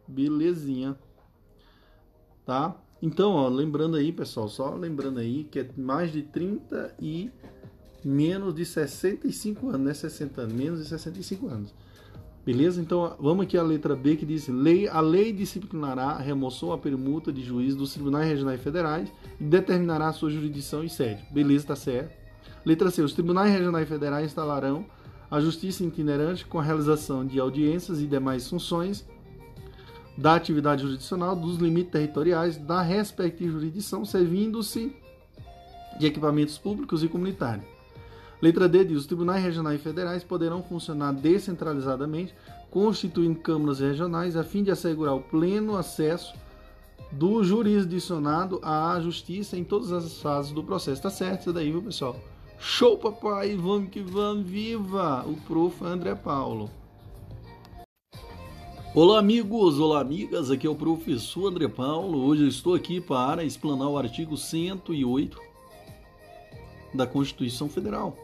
[0.08, 0.96] Belezinha.
[2.44, 2.74] Tá?
[3.00, 7.30] Então, ó, lembrando aí, pessoal, só lembrando aí que é mais de 30 e
[8.04, 11.74] menos de 65 anos, não é 60 anos, menos de 65 anos.
[12.44, 12.80] Beleza?
[12.80, 16.78] Então vamos aqui à letra B que diz: lei, a lei disciplinará a remoção à
[16.78, 21.22] permuta de juiz dos tribunais regionais federais e determinará sua jurisdição e sede.
[21.30, 22.16] Beleza, tá certo.
[22.64, 24.86] Letra C: os tribunais regionais federais instalarão
[25.30, 29.06] a justiça itinerante com a realização de audiências e demais funções
[30.18, 34.92] da atividade jurisdicional dos limites territoriais da respectiva jurisdição, servindo-se
[35.96, 37.64] de equipamentos públicos e comunitários.
[38.42, 42.34] Letra D diz: os tribunais regionais e federais poderão funcionar descentralizadamente,
[42.68, 46.34] constituindo câmaras regionais, a fim de assegurar o pleno acesso
[47.12, 51.00] do jurisdicionado à justiça em todas as fases do processo.
[51.00, 52.16] Tá certo isso daí, viu, pessoal?
[52.58, 53.56] Show, papai!
[53.56, 54.44] Vamos que vamos!
[54.44, 55.24] Viva!
[55.26, 55.84] O prof.
[55.84, 56.68] André Paulo.
[59.00, 59.78] Olá, amigos!
[59.78, 60.50] Olá, amigas!
[60.50, 62.18] Aqui é o professor André Paulo.
[62.26, 65.40] Hoje eu estou aqui para explanar o artigo 108
[66.92, 68.16] da Constituição Federal.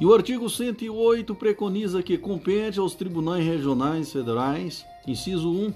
[0.00, 5.74] E o artigo 108 preconiza que compete aos tribunais regionais federais, inciso 1,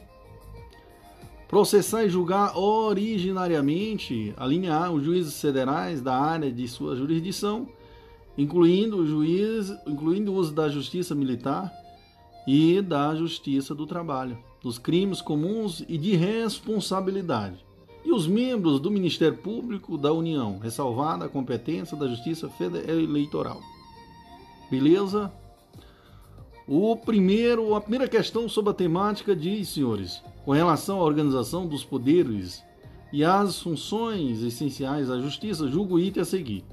[1.47, 7.69] processar e julgar originariamente, alinhar os juízes federais da área de sua jurisdição,
[8.39, 11.71] incluindo o juiz, incluindo o uso da justiça militar
[12.47, 17.65] e da justiça do trabalho, dos crimes comuns e de responsabilidade.
[18.05, 22.51] E os membros do Ministério Público da União, ressalvada a competência da Justiça
[22.89, 23.61] Eleitoral.
[24.71, 25.31] Beleza?
[26.67, 31.85] O primeiro, a primeira questão sobre a temática diz, senhores, com relação à organização dos
[31.85, 32.63] poderes
[33.13, 36.65] e às funções essenciais da justiça, julgo item a seguir.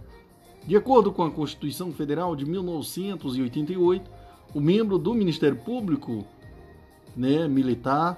[0.65, 4.09] De acordo com a Constituição Federal de 1988,
[4.53, 6.25] o membro do Ministério Público
[7.15, 8.17] né, militar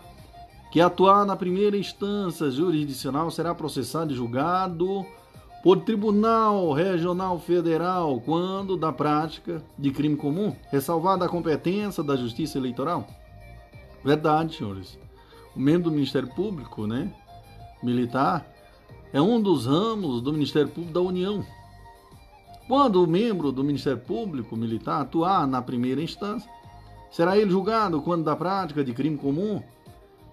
[0.71, 5.05] que atuar na primeira instância jurisdicional será processado e julgado
[5.63, 12.57] por Tribunal Regional Federal quando da prática de crime comum, ressalvada a competência da Justiça
[12.57, 13.07] Eleitoral?
[14.03, 14.97] Verdade, senhores.
[15.55, 17.11] O membro do Ministério Público, né,
[17.83, 18.47] militar,
[19.11, 21.43] é um dos ramos do Ministério Público da União.
[22.69, 26.49] Quando o membro do Ministério Público militar atuar na primeira instância,
[27.11, 29.61] será ele julgado quando da prática de crime comum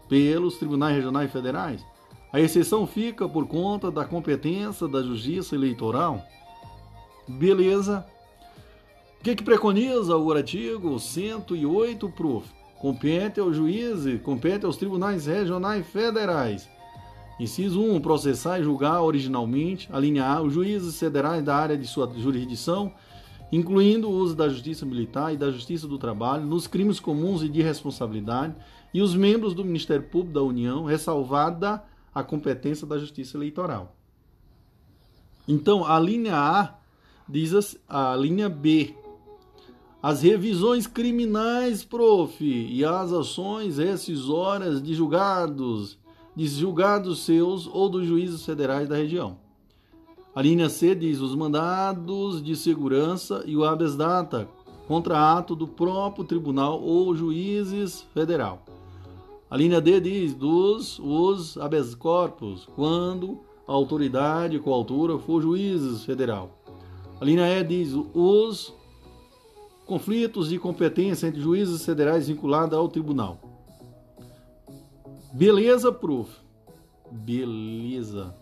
[0.09, 1.85] pelos tribunais regionais e federais
[2.37, 6.23] a exceção fica por conta da competência da justiça eleitoral.
[7.27, 8.07] Beleza.
[9.19, 12.47] O que, que preconiza o artigo 108, prof?
[12.79, 16.69] Compete ao juiz, compete aos tribunais regionais federais.
[17.39, 18.01] Inciso 1.
[18.01, 22.93] Processar e julgar originalmente, alinhar os juízes federais da área de sua jurisdição,
[23.53, 27.49] incluindo o uso da justiça militar e da justiça do trabalho, nos crimes comuns e
[27.49, 28.55] de responsabilidade,
[28.93, 31.83] e os membros do Ministério Público da União, ressalvada
[32.15, 33.95] a competência da Justiça Eleitoral.
[35.47, 36.75] Então, a linha A
[37.29, 38.95] diz a linha B.
[40.03, 45.99] As revisões criminais, prof, e as ações rescisórias de julgados,
[46.37, 49.39] de julgados seus ou dos juízes federais da região.
[50.35, 54.47] A linha C diz os mandados de segurança e o habeas data
[54.87, 58.63] contra ato do próprio tribunal ou juízes federal.
[59.51, 66.51] A linha D diz dos os habeas corpus, quando a autoridade coautora for juízes federal.
[67.19, 68.75] A linha E diz os
[69.87, 73.56] conflitos de competência entre juízes federais vinculados ao tribunal.
[75.33, 76.31] Beleza, prof?
[77.11, 78.35] Beleza.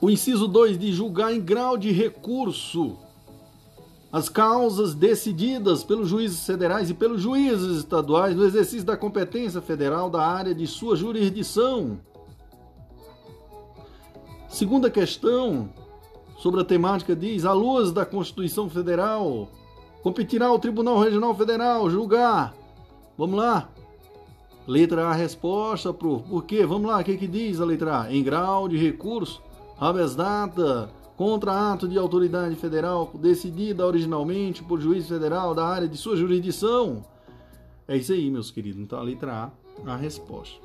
[0.00, 2.98] O inciso 2 de julgar em grau de recurso
[4.12, 10.08] as causas decididas pelos juízes federais e pelos juízes estaduais no exercício da competência federal
[10.08, 11.98] da área de sua jurisdição.
[14.48, 15.68] Segunda questão
[16.38, 19.48] sobre a temática diz: à luz da Constituição Federal,
[20.02, 22.54] competirá ao Tribunal Regional Federal julgar.
[23.18, 23.68] Vamos lá.
[24.66, 26.28] Letra A, resposta, prof.
[26.28, 26.66] Por quê?
[26.66, 28.12] Vamos lá, o que, que diz a letra A?
[28.12, 29.40] Em grau de recurso,
[29.78, 35.96] habeas data, contra ato de autoridade federal decidida originalmente por juiz federal da área de
[35.96, 37.04] sua jurisdição.
[37.86, 38.80] É isso aí, meus queridos.
[38.80, 39.52] Então, a letra
[39.86, 40.60] A, a resposta.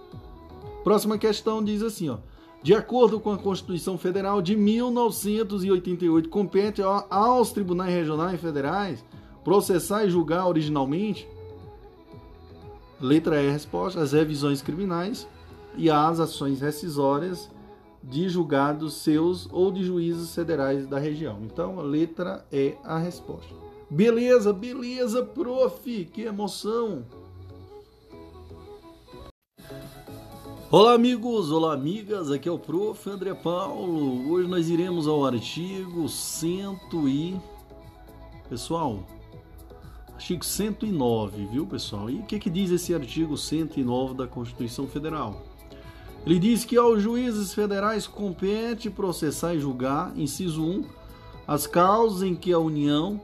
[0.83, 2.17] Próxima questão diz assim, ó.
[2.63, 9.03] De acordo com a Constituição Federal de 1988, compete aos tribunais regionais e federais
[9.43, 11.27] processar e julgar originalmente,
[13.01, 15.27] letra E, resposta, as revisões criminais
[15.75, 17.49] e as ações rescisórias
[18.03, 21.39] de julgados seus ou de juízes federais da região.
[21.43, 23.53] Então, a letra E, a resposta.
[23.89, 27.03] Beleza, beleza, prof, que emoção!
[30.71, 33.09] Olá amigos, olá amigas, aqui é o Prof.
[33.09, 34.31] André Paulo.
[34.31, 37.37] Hoje nós iremos ao artigo 100 e...
[38.47, 39.03] Pessoal,
[40.21, 42.07] artigo 109, viu pessoal?
[42.07, 45.41] E o que, que diz esse artigo 109 da Constituição Federal?
[46.23, 50.85] Ele diz que aos juízes federais compete processar e julgar, inciso 1,
[51.47, 53.19] as causas em que a União,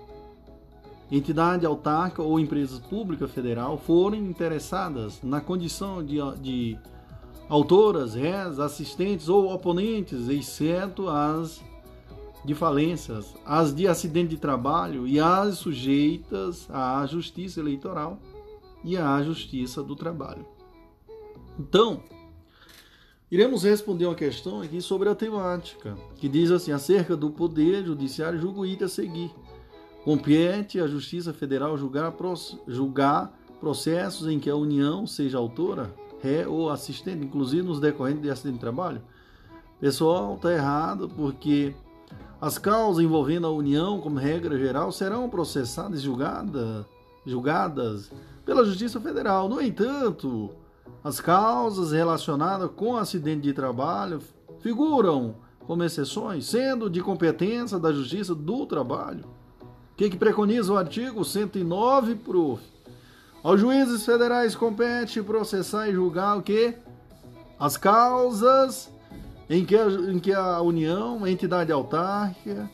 [1.11, 6.79] entidade autárquica ou empresa pública federal forem interessadas na condição de, de
[7.47, 11.61] autoras, réis, assistentes ou oponentes, exceto as
[12.47, 18.17] de falências, as de acidente de trabalho e as sujeitas à justiça eleitoral
[18.85, 20.45] e à justiça do trabalho.
[21.59, 22.01] Então,
[23.29, 28.39] iremos responder uma questão aqui sobre a temática, que diz assim: acerca do poder judiciário,
[28.39, 29.31] julgo item a seguir.
[30.05, 32.15] Compete à Justiça Federal julgar,
[32.65, 35.93] julgar processos em que a União seja autora
[36.23, 39.01] ré ou assistente, inclusive nos decorrentes de acidente de trabalho?
[39.81, 41.75] Pessoal, está errado, porque
[42.39, 46.85] as causas envolvendo a União, como regra geral, serão processadas e julgadas,
[47.25, 48.11] julgadas
[48.45, 49.49] pela Justiça Federal.
[49.49, 50.51] No entanto,
[51.03, 54.21] as causas relacionadas com acidente de trabalho
[54.59, 59.25] figuram como exceções, sendo de competência da Justiça do Trabalho.
[59.93, 62.61] O que, que preconiza o artigo 109, prof?
[63.43, 66.75] Aos juízes federais compete processar e julgar o que?
[67.59, 68.91] As causas
[69.49, 72.69] em que, a, em que a União, entidade autárquica,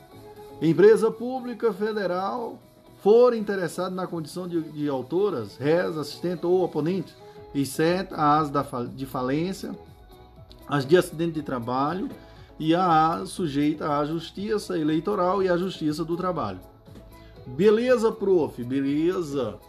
[0.61, 2.59] empresa pública federal
[3.01, 7.13] forem interessadas na condição de, de autoras, réis, assistente ou oponente,
[7.53, 9.77] exceto as da, de falência,
[10.67, 12.09] as de acidente de trabalho
[12.57, 16.59] e a sujeita à justiça eleitoral e à justiça do trabalho.
[17.45, 18.63] Beleza, prof?
[18.63, 19.59] Beleza.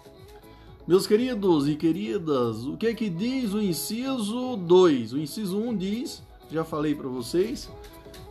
[0.87, 5.15] Meus queridos e queridas, o que é que diz o inciso 2?
[5.15, 7.71] O inciso 1 um diz, já falei para vocês.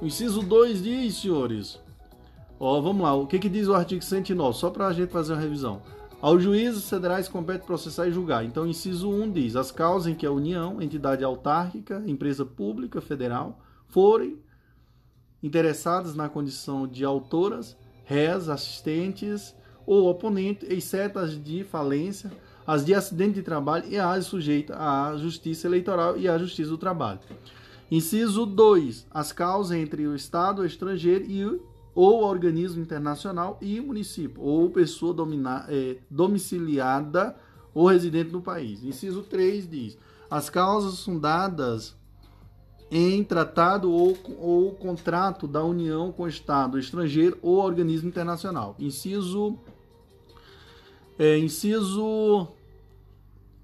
[0.01, 1.79] O inciso 2 diz, senhores.
[2.59, 4.57] Ó, vamos lá, o que que diz o artigo 109?
[4.57, 5.81] Só para a gente fazer uma revisão.
[6.21, 8.45] Aos juízes federais compete processar e julgar.
[8.45, 13.01] Então, inciso 1 um diz: as causas em que a União, entidade autárquica, empresa pública
[13.01, 13.59] federal,
[13.89, 14.39] forem
[15.43, 17.75] interessadas na condição de autoras,
[18.05, 19.53] réis, assistentes
[19.85, 22.31] ou oponente, exceto as de falência,
[22.65, 26.77] as de acidente de trabalho e as sujeitas à justiça eleitoral e à justiça do
[26.77, 27.19] trabalho.
[27.91, 29.07] Inciso 2.
[29.11, 31.61] As causas entre o Estado estrangeiro e
[31.95, 37.35] ou organismo internacional e município, ou pessoa domina, é, domiciliada
[37.73, 38.83] ou residente no país.
[38.83, 39.97] Inciso 3 diz:
[40.29, 41.95] as causas fundadas
[42.89, 48.75] em tratado ou, ou contrato da União com o Estado estrangeiro ou organismo internacional.
[48.79, 49.57] Inciso
[51.17, 52.47] é, inciso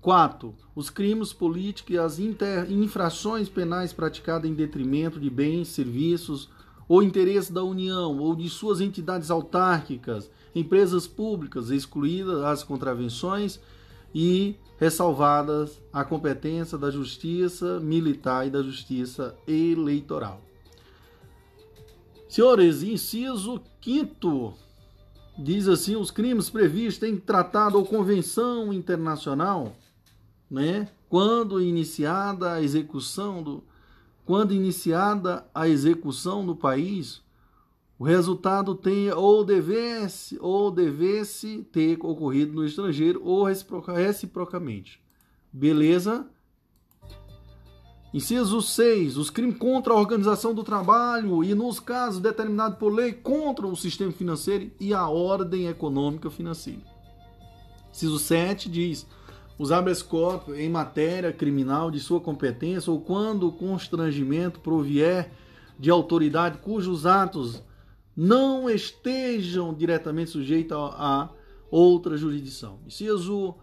[0.02, 0.56] 4.
[0.80, 6.48] Os crimes políticos e as inter, infrações penais praticadas em detrimento de bens, serviços
[6.88, 13.60] ou interesses da União ou de suas entidades autárquicas, empresas públicas, excluídas as contravenções
[14.16, 20.40] e ressalvadas a competência da Justiça Militar e da Justiça Eleitoral.
[22.30, 24.54] Senhores, inciso 5
[25.38, 29.76] diz assim: os crimes previstos em tratado ou convenção internacional,
[30.50, 30.90] né?
[31.08, 33.64] Quando iniciada a execução do
[34.26, 37.20] quando iniciada a execução no país,
[37.98, 45.02] o resultado tenha ou devesse ou devesse ter ocorrido no estrangeiro ou reciprocamente.
[45.52, 46.28] Beleza?
[48.14, 49.18] Inciso 6.
[49.18, 53.76] Os crimes contra a organização do trabalho e, nos casos determinados por lei, contra o
[53.76, 56.82] sistema financeiro e a ordem econômica financeira.
[57.92, 59.08] Inciso 7 diz:
[59.60, 65.30] os habeas corpus em matéria criminal de sua competência ou quando o constrangimento provier
[65.78, 67.62] de autoridade cujos atos
[68.16, 71.30] não estejam diretamente sujeitos a, a
[71.70, 72.80] outra jurisdição.
[72.88, 73.54] Inciso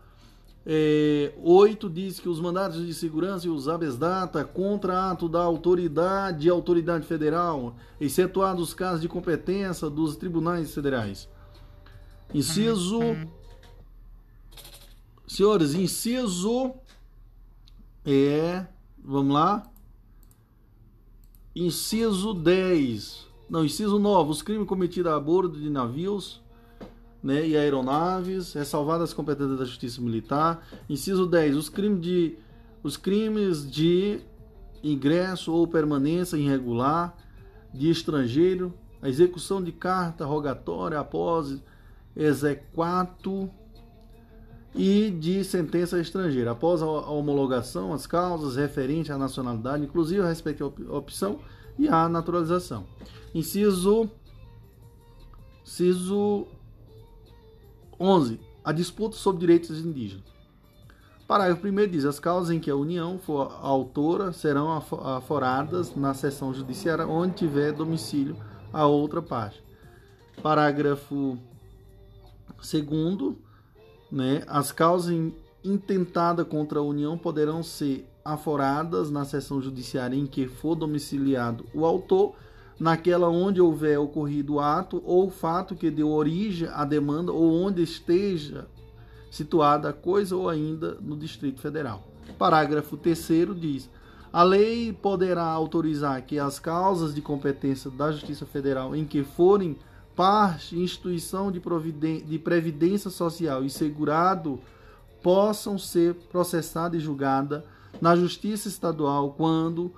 [0.69, 5.41] É, 8 diz que os mandados de segurança e os habeas data contra ato da
[5.41, 11.29] autoridade autoridade federal, excetuados os casos de competência dos tribunais federais.
[12.35, 12.99] Inciso.
[15.27, 16.73] Senhores, inciso
[18.05, 18.65] é.
[19.03, 19.69] Vamos lá.
[21.55, 23.27] Inciso 10.
[23.51, 24.31] Não, inciso 9.
[24.31, 26.41] Os crimes cometidos a bordo de navios
[27.23, 30.65] né, e aeronaves, ressalvadas as competências da Justiça Militar.
[30.89, 31.57] Inciso 10.
[31.57, 32.39] Os crimes de,
[32.83, 34.21] os crimes de
[34.83, 37.17] ingresso ou permanência irregular
[37.75, 38.73] de estrangeiro,
[39.03, 41.61] a execução de carta rogatória após
[42.15, 43.51] exequato
[44.77, 46.51] e de sentença estrangeira.
[46.53, 51.41] Após a homologação, as causas referentes à nacionalidade, inclusive a respeito à opção
[51.79, 52.87] e à naturalização.
[53.35, 54.11] Inciso,
[55.65, 56.47] inciso
[57.99, 58.39] 11.
[58.63, 60.25] A disputa sobre direitos indígenas.
[61.27, 66.55] Parágrafo 1 diz: as causas em que a União for autora serão aforadas na seção
[66.55, 68.37] judiciária onde tiver domicílio
[68.73, 69.63] a outra parte.
[70.43, 71.39] Parágrafo
[72.63, 73.46] 2.
[74.11, 75.15] Né, as causas
[75.65, 81.85] intentadas contra a União poderão ser aforadas na seção judiciária em que for domiciliado o
[81.85, 82.35] autor
[82.79, 87.83] naquela onde houver ocorrido o ato ou fato que deu origem à demanda ou onde
[87.83, 88.67] esteja
[89.31, 92.07] situada a coisa ou ainda no Distrito Federal.
[92.39, 93.29] Parágrafo 3
[93.59, 93.91] diz:
[94.33, 99.79] a lei poderá autorizar que as causas de competência da Justiça Federal em que forem
[100.17, 101.61] parte instituição de,
[102.23, 104.59] de previdência social e segurado
[105.23, 107.63] possam ser processadas e julgadas
[108.01, 109.93] na Justiça Estadual quando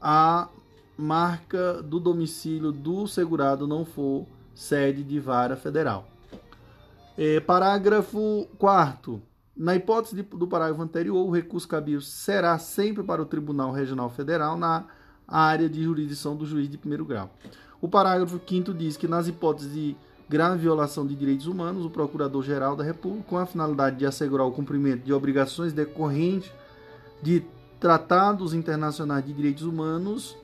[0.00, 0.48] a
[0.96, 6.08] marca do domicílio do segurado não for sede de vara federal.
[7.18, 9.20] É, parágrafo 4.
[9.56, 14.10] Na hipótese de, do parágrafo anterior, o recurso cabível será sempre para o Tribunal Regional
[14.10, 14.84] Federal na
[15.26, 17.30] área de jurisdição do juiz de primeiro grau.
[17.84, 19.94] O parágrafo 5 diz que, nas hipóteses de
[20.26, 24.52] grave violação de direitos humanos, o Procurador-Geral da República, com a finalidade de assegurar o
[24.52, 26.50] cumprimento de obrigações decorrentes
[27.20, 27.44] de
[27.78, 30.34] tratados internacionais de direitos humanos,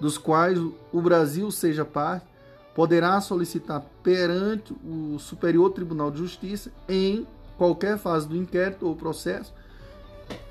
[0.00, 2.28] dos quais o Brasil seja parte,
[2.76, 7.26] poderá solicitar perante o Superior Tribunal de Justiça, em
[7.58, 9.52] qualquer fase do inquérito ou processo,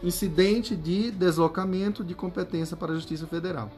[0.04, 3.72] incidente de deslocamento de competência para a Justiça Federal.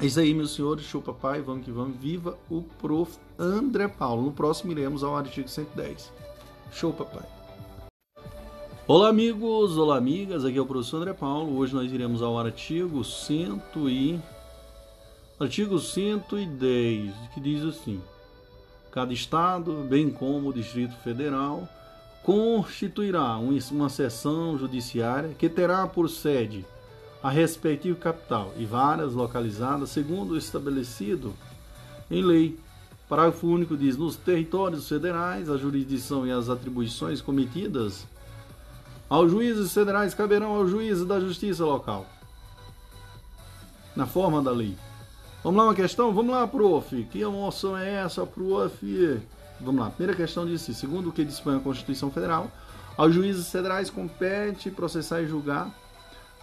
[0.00, 0.86] É isso aí, meus senhores.
[0.86, 1.94] Show papai, vamos que vamos.
[1.98, 3.18] Viva o prof.
[3.38, 4.22] André Paulo.
[4.22, 6.10] No próximo iremos ao artigo 110.
[6.72, 7.28] Show papai.
[8.86, 9.76] Olá, amigos.
[9.76, 10.42] Olá, amigas.
[10.42, 11.54] Aqui é o professor André Paulo.
[11.58, 14.18] Hoje nós iremos ao artigo 100 e
[15.38, 18.00] Artigo 110, que diz assim:
[18.90, 21.68] Cada estado, bem como o Distrito Federal,
[22.22, 26.64] constituirá uma seção judiciária que terá por sede
[27.22, 31.34] a respectiva capital e várias localizadas segundo o estabelecido
[32.10, 32.58] em lei.
[33.08, 38.06] Parágrafo único diz: nos territórios federais, a jurisdição e as atribuições cometidas
[39.08, 42.06] aos juízes federais caberão aos juízes da justiça local,
[43.96, 44.76] na forma da lei.
[45.42, 46.14] Vamos lá uma questão?
[46.14, 47.02] Vamos lá, prof.
[47.10, 49.20] Que emoção é essa, prof?
[49.60, 49.90] Vamos lá.
[49.90, 52.50] Primeira questão diz assim: segundo o que dispõe a Constituição Federal,
[52.96, 55.74] aos juízes federais compete processar e julgar.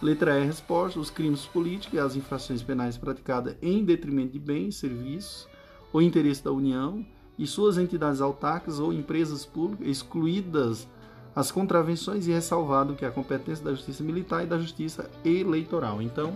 [0.00, 4.76] Letra E, resposta: os crimes políticos e as infrações penais praticadas em detrimento de bens,
[4.76, 5.48] serviços
[5.92, 7.04] ou interesse da União
[7.38, 10.88] e suas entidades autárquicas ou empresas públicas, excluídas
[11.34, 16.02] as contravenções e ressalvado que a competência da Justiça Militar e da Justiça Eleitoral.
[16.02, 16.34] Então,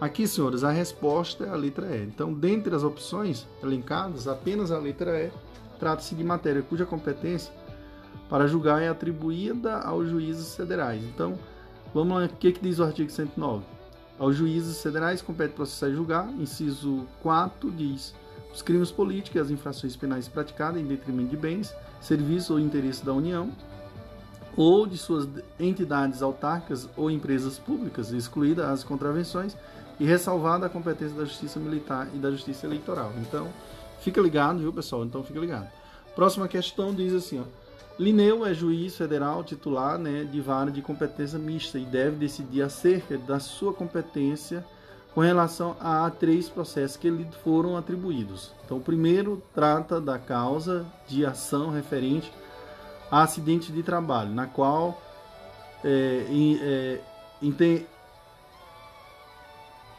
[0.00, 2.04] Aqui, senhores, a resposta é a letra E.
[2.04, 5.32] Então, dentre as opções elencadas, apenas a letra E
[5.76, 7.52] trata-se de matéria cuja competência
[8.28, 11.02] para julgar é atribuída aos juízes federais.
[11.02, 11.36] Então,
[11.92, 13.64] vamos lá, o que, que diz o artigo 109?
[14.18, 16.28] Aos juízes federais compete processar e julgar.
[16.38, 18.14] Inciso 4 diz:
[18.52, 23.02] os crimes políticos e as infrações penais praticadas em detrimento de bens, serviços ou interesses
[23.02, 23.50] da União
[24.56, 29.56] ou de suas entidades autárquicas ou empresas públicas, excluídas as contravenções
[30.00, 33.12] e ressalvada a competência da Justiça Militar e da Justiça Eleitoral.
[33.18, 33.48] Então,
[34.00, 35.04] fica ligado, viu, pessoal?
[35.04, 35.68] Então, fica ligado.
[36.16, 37.44] Próxima questão diz assim, ó.
[37.98, 43.18] Lineu é juiz federal titular né, de vara de competência mista e deve decidir acerca
[43.18, 44.64] da sua competência
[45.14, 48.52] com relação a três processos que lhe foram atribuídos.
[48.64, 52.32] Então, o primeiro trata da causa de ação referente
[53.10, 55.02] a acidente de trabalho, na qual
[55.82, 56.26] é,
[56.60, 57.00] é,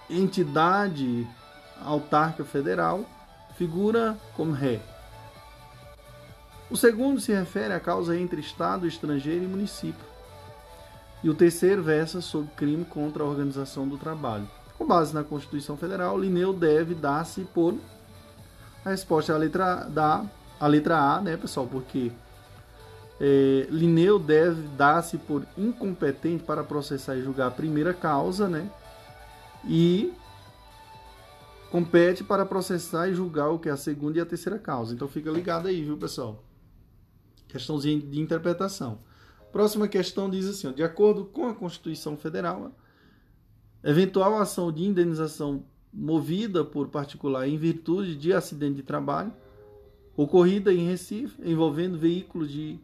[0.09, 1.27] entidade
[1.83, 3.03] autárquica federal
[3.55, 4.79] figura como ré.
[6.69, 10.05] O segundo se refere à causa entre Estado, estrangeiro e município.
[11.23, 14.47] E o terceiro versa sobre crime contra a organização do trabalho.
[14.77, 17.75] Com base na Constituição Federal, Linneu deve dar-se por
[18.83, 20.25] a resposta é a letra da
[20.59, 21.67] a letra A, né, pessoal?
[21.67, 22.11] Porque
[23.19, 28.69] é, Linneu deve dar-se por incompetente para processar e julgar a primeira causa, né?
[29.65, 30.13] E
[31.71, 34.93] compete para processar e julgar o que é a segunda e a terceira causa.
[34.93, 36.43] Então fica ligado aí, viu, pessoal?
[37.49, 38.99] Questãozinha de interpretação.
[39.51, 42.71] Próxima questão diz assim: ó, de acordo com a Constituição Federal,
[43.83, 49.33] eventual ação de indenização movida por particular em virtude de acidente de trabalho
[50.15, 52.79] ocorrida em Recife envolvendo veículo de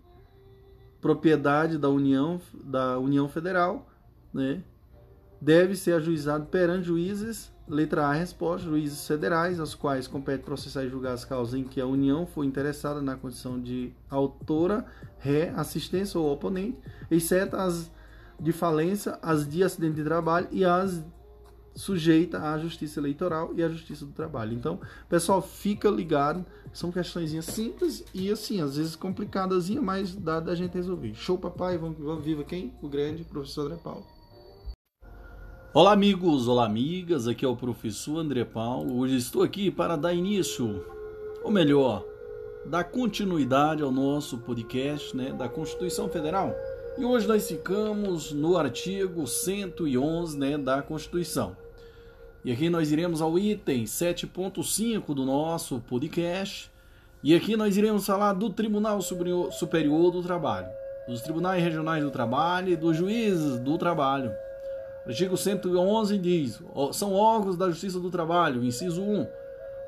[1.00, 3.88] propriedade da União da União Federal,
[4.34, 4.64] né?
[5.40, 10.90] Deve ser ajuizado perante juízes, letra A, resposta, juízes federais, aos quais compete processar e
[10.90, 14.86] julgar as causas em que a União foi interessada na condição de autora,
[15.20, 16.78] ré, assistência ou oponente,
[17.10, 17.92] exceto as
[18.40, 21.04] de falência, as de acidente de trabalho e as
[21.76, 24.54] sujeita à justiça eleitoral e à justiça do trabalho.
[24.54, 24.80] Então,
[25.10, 30.74] pessoal, fica ligado, são questões simples e assim, às vezes complicadas, mas dá da gente
[30.74, 31.14] resolver.
[31.14, 32.74] Show, papai, vamos, vamos viva quem?
[32.82, 34.15] O grande professor André Paulo.
[35.76, 38.98] Olá, amigos, olá, amigas, aqui é o professor André Paulo.
[38.98, 40.86] Hoje estou aqui para dar início,
[41.44, 42.02] ou melhor,
[42.66, 46.56] dar continuidade ao nosso podcast né, da Constituição Federal.
[46.98, 51.58] E hoje nós ficamos no artigo 111 né, da Constituição.
[52.46, 56.72] E aqui nós iremos ao item 7.5 do nosso podcast.
[57.22, 60.70] E aqui nós iremos falar do Tribunal Superior do Trabalho,
[61.06, 64.32] dos Tribunais Regionais do Trabalho e dos Juízes do Trabalho.
[65.06, 66.62] Artigo 111 diz:
[66.92, 69.28] são órgãos da Justiça do Trabalho, inciso 1.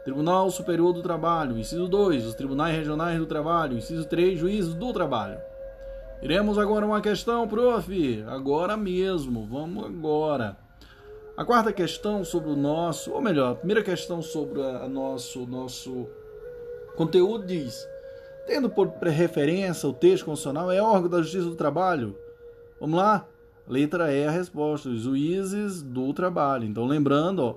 [0.04, 2.28] Tribunal Superior do Trabalho, inciso 2.
[2.28, 4.40] Os Tribunais Regionais do Trabalho, inciso 3.
[4.40, 5.40] Juízes do Trabalho.
[6.22, 8.24] Iremos agora uma questão, prof.
[8.28, 10.58] Agora mesmo, vamos agora.
[11.36, 16.08] A quarta questão sobre o nosso, ou melhor, a primeira questão sobre a nosso nosso
[16.96, 17.88] conteúdo diz:
[18.48, 22.18] tendo por referência o texto constitucional é órgão da Justiça do Trabalho.
[22.80, 23.28] Vamos lá?
[23.68, 26.66] Letra E a resposta: os juízes do trabalho.
[26.66, 27.56] Então, lembrando, ó,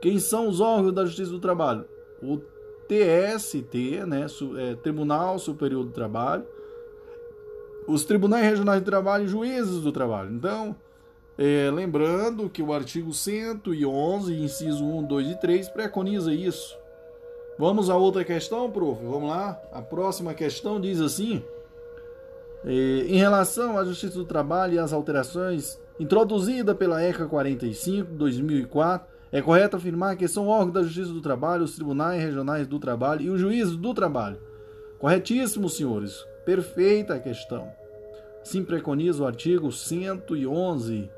[0.00, 1.84] quem são os órgãos da Justiça do Trabalho?
[2.22, 2.38] O
[2.88, 4.26] TST, né,
[4.58, 6.44] é, Tribunal Superior do Trabalho,
[7.86, 10.30] os Tribunais Regionais do Trabalho e juízes do trabalho.
[10.32, 10.76] Então,
[11.36, 16.76] é, lembrando que o artigo 111, inciso 1, 2 e 3, preconiza isso.
[17.58, 19.00] Vamos a outra questão, prof?
[19.04, 19.60] Vamos lá.
[19.72, 21.42] A próxima questão diz assim:
[22.64, 29.06] é, em relação à Justiça do Trabalho e às alterações introduzidas pela ECA 45 2004,
[29.30, 33.22] é correto afirmar que são órgãos da Justiça do Trabalho os tribunais regionais do trabalho
[33.22, 34.38] e os juízes do trabalho.
[34.98, 36.24] Corretíssimo, senhores.
[36.44, 37.68] Perfeita a questão.
[38.42, 41.10] Sim preconiza o artigo 111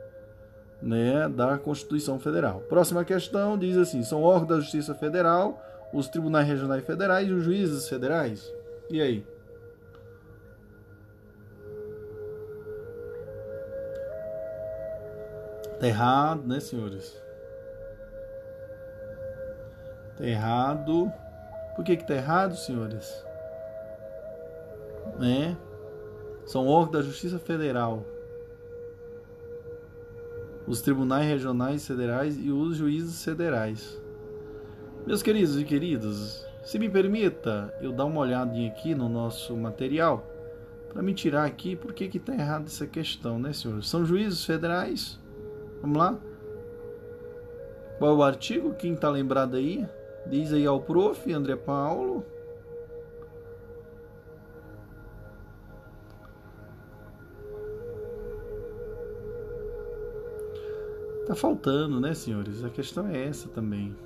[0.80, 2.60] né, da Constituição Federal.
[2.68, 5.60] Próxima questão diz assim: são órgãos da Justiça Federal,
[5.92, 8.52] os tribunais regionais federais e os juízes federais.
[8.90, 9.24] E aí?
[15.78, 17.22] Tá errado, né, senhores?
[20.16, 21.12] Tá errado.
[21.74, 23.24] Por que que tá errado, senhores?
[25.18, 25.56] Né?
[26.46, 28.04] São órgãos da Justiça Federal
[30.66, 34.00] os tribunais regionais federais e os juízes federais.
[35.06, 40.26] Meus queridos e queridas, se me permita eu dar uma olhadinha aqui no nosso material
[40.92, 43.82] para me tirar aqui por que está errada essa questão, né, senhor?
[43.84, 45.20] São juízes federais?
[45.80, 46.18] Vamos lá?
[47.98, 48.74] Qual é o artigo?
[48.74, 49.86] Quem está lembrado aí?
[50.26, 51.32] Diz aí ao prof.
[51.32, 52.24] André Paulo.
[61.26, 62.62] Tá faltando, né, senhores?
[62.62, 63.96] A questão é essa também.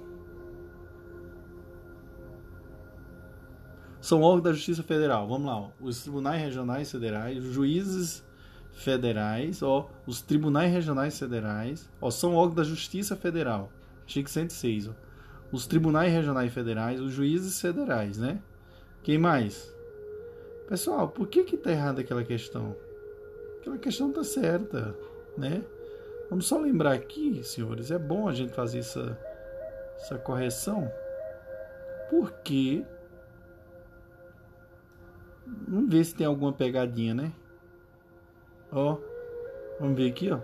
[4.00, 5.28] São órgãos da Justiça Federal.
[5.28, 5.68] Vamos lá, ó.
[5.80, 8.24] os tribunais regionais federais, os juízes
[8.80, 13.70] federais, ó, os tribunais regionais federais, ó, são órgãos da Justiça Federal.
[14.00, 14.92] Artigo 106, ó.
[15.52, 18.40] Os tribunais regionais federais, os juízes federais, né?
[19.02, 19.74] Quem mais?
[20.68, 22.76] Pessoal, por que que tá errada aquela questão?
[23.60, 24.94] Aquela questão tá certa,
[25.36, 25.62] né?
[26.28, 29.18] Vamos só lembrar aqui, senhores, é bom a gente fazer essa,
[29.96, 30.90] essa correção,
[32.08, 32.84] porque
[35.66, 37.32] vamos ver se tem alguma pegadinha, né?
[38.72, 38.96] Ó,
[39.78, 40.38] vamos ver aqui, ó.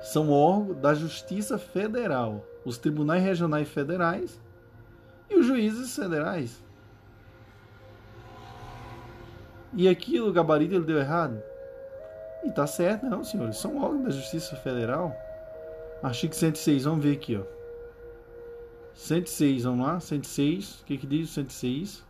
[0.00, 4.40] São órgãos da Justiça Federal, os tribunais regionais federais
[5.30, 6.62] e os juízes federais.
[9.74, 11.42] E aqui o gabarito ele deu errado.
[12.44, 13.56] E tá certo, não, senhores.
[13.56, 15.16] São órgãos da Justiça Federal.
[16.02, 17.44] Artigo 106, vamos ver aqui, ó.
[18.94, 20.00] 106, vamos lá.
[20.00, 22.04] 106, o que que diz o 106?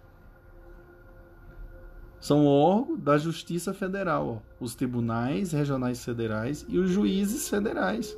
[2.22, 4.64] São órgãos da Justiça Federal, ó.
[4.64, 8.16] Os tribunais regionais federais e os juízes federais.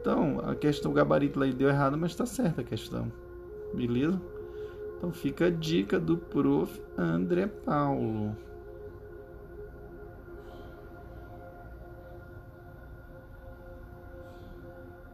[0.00, 3.10] Então, a questão, o gabarito lá deu errado, mas tá certa a questão.
[3.74, 4.22] Beleza?
[4.96, 6.80] Então fica a dica do prof.
[6.96, 8.36] André Paulo.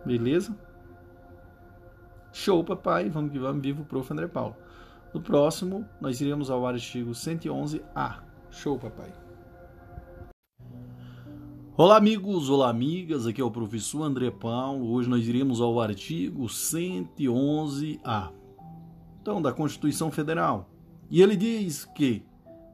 [0.05, 0.55] Beleza?
[2.35, 3.09] Show, papai.
[3.09, 3.63] Vamos que vamos.
[3.63, 4.13] Viva o prof.
[4.13, 4.55] André Paulo.
[5.15, 8.25] No próximo, nós iremos ao artigo 111A.
[8.51, 9.15] Show, papai.
[11.77, 13.25] Olá, amigos, olá, amigas.
[13.25, 14.91] Aqui é o professor André Paulo.
[14.91, 18.33] Hoje nós iremos ao artigo 111A.
[19.23, 20.69] Então, da Constituição Federal.
[21.09, 22.25] E ele diz que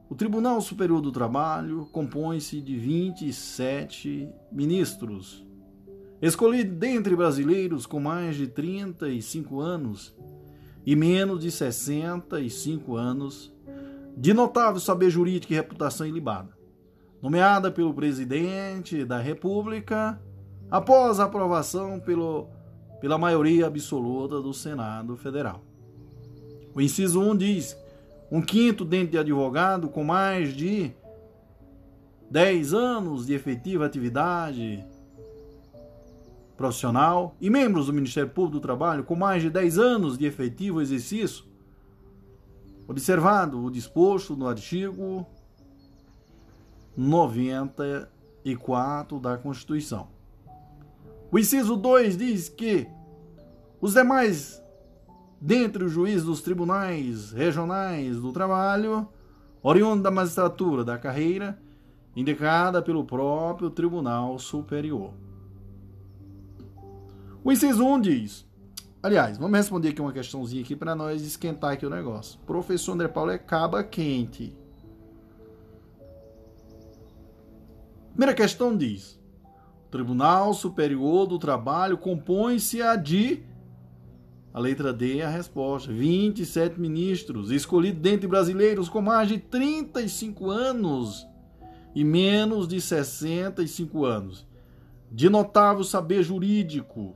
[0.09, 5.45] o Tribunal Superior do Trabalho compõe-se de 27 ministros
[6.21, 10.15] escolhido dentre brasileiros com mais de 35 anos
[10.85, 13.53] e menos de 65 anos,
[14.17, 16.49] de notável saber jurídico e reputação ilibada,
[17.21, 20.19] nomeada pelo presidente da República
[20.69, 22.47] após aprovação pelo,
[22.99, 25.61] pela maioria absoluta do Senado Federal.
[26.73, 27.77] O inciso 1 diz:
[28.31, 30.91] um quinto dente de advogado com mais de
[32.29, 34.85] 10 anos de efetiva atividade
[36.61, 40.79] profissional e membros do Ministério Público do Trabalho com mais de 10 anos de efetivo
[40.79, 41.43] exercício,
[42.87, 45.25] observado o disposto no artigo
[46.95, 50.09] 94 da Constituição.
[51.31, 52.87] O inciso 2 diz que
[53.81, 54.61] os demais,
[55.39, 59.09] dentre os juízes dos tribunais regionais do trabalho,
[59.63, 61.59] oriundo da magistratura da carreira,
[62.15, 65.30] indicada pelo próprio Tribunal Superior.
[67.43, 68.45] O inciso 1 diz.
[69.01, 72.39] Aliás, vamos responder aqui uma questãozinha aqui para nós esquentar aqui o negócio.
[72.45, 74.53] Professor André Paulo é caba quente.
[78.09, 79.19] Primeira questão diz:
[79.89, 83.41] Tribunal Superior do Trabalho compõe-se a de.
[84.53, 85.91] A letra D é a resposta.
[85.91, 91.27] 27 ministros, escolhidos dentre brasileiros com mais de 35 anos
[91.95, 94.47] e menos de 65 anos,
[95.11, 97.15] de notável saber jurídico,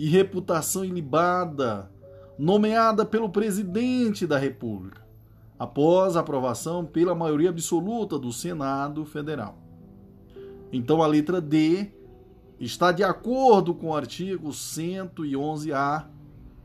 [0.00, 1.90] e reputação ilibada,
[2.38, 5.06] nomeada pelo presidente da República,
[5.58, 9.58] após aprovação pela maioria absoluta do Senado Federal.
[10.72, 11.90] Então a letra D
[12.58, 16.08] está de acordo com o artigo 111-A,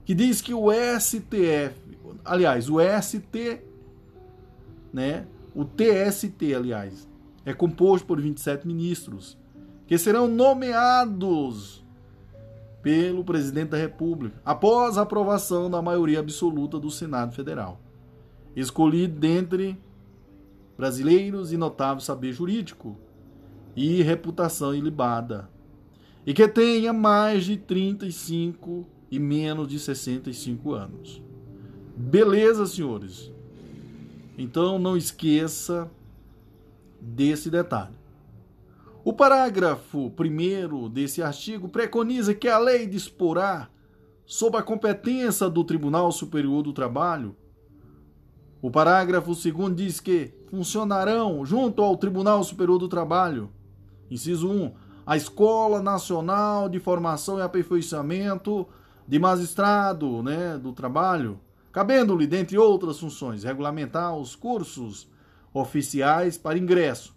[0.05, 1.75] que diz que o STF,
[2.23, 3.65] aliás, o ST,
[4.93, 7.05] né, o TST, aliás,
[7.45, 9.37] é composto por 27 ministros,
[9.85, 11.84] que serão nomeados
[12.85, 17.81] pelo presidente da República, após a aprovação da maioria absoluta do Senado Federal.
[18.55, 19.75] Escolhido dentre
[20.77, 22.95] brasileiros e notável saber jurídico
[23.75, 25.49] e reputação ilibada,
[26.27, 31.23] e que tenha mais de 35 e menos de 65 anos.
[31.97, 33.31] Beleza, senhores?
[34.37, 35.89] Então não esqueça
[37.01, 37.95] desse detalhe.
[39.05, 43.69] O parágrafo 1 desse artigo preconiza que a lei disporá
[44.25, 47.35] sob a competência do Tribunal Superior do Trabalho.
[48.59, 53.51] O parágrafo 2 diz que funcionarão junto ao Tribunal Superior do Trabalho.
[54.09, 54.73] Inciso 1.
[55.05, 58.67] A Escola Nacional de Formação e Aperfeiçoamento
[59.07, 61.39] de Magistrado né, do Trabalho,
[61.71, 65.07] cabendo-lhe, dentre outras funções, regulamentar os cursos
[65.53, 67.14] oficiais para ingresso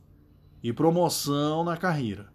[0.63, 2.33] e promoção na carreira.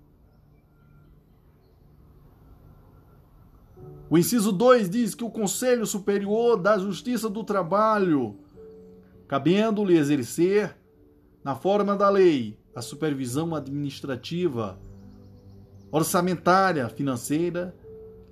[4.09, 8.37] O inciso 2 diz que o Conselho Superior da Justiça do Trabalho,
[9.27, 10.77] cabendo-lhe exercer,
[11.43, 14.79] na forma da lei, a supervisão administrativa,
[15.91, 17.75] orçamentária, financeira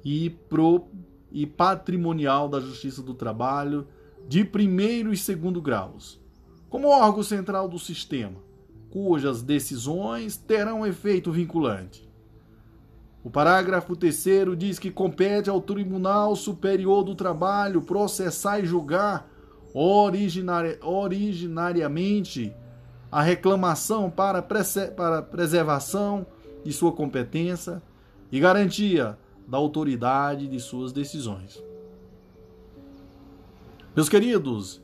[0.05, 0.87] e, pro,
[1.31, 3.87] e patrimonial da Justiça do Trabalho
[4.27, 6.21] de primeiro e segundo graus,
[6.69, 8.50] como órgão central do sistema
[8.91, 12.07] cujas decisões terão efeito vinculante.
[13.23, 14.25] O parágrafo 3
[14.57, 19.29] diz que compete ao Tribunal Superior do Trabalho processar e julgar
[19.73, 22.53] originari originariamente
[23.11, 26.25] a reclamação para, para preservação
[26.63, 27.81] de sua competência
[28.31, 31.61] e garantia da autoridade de suas decisões.
[33.95, 34.81] Meus queridos,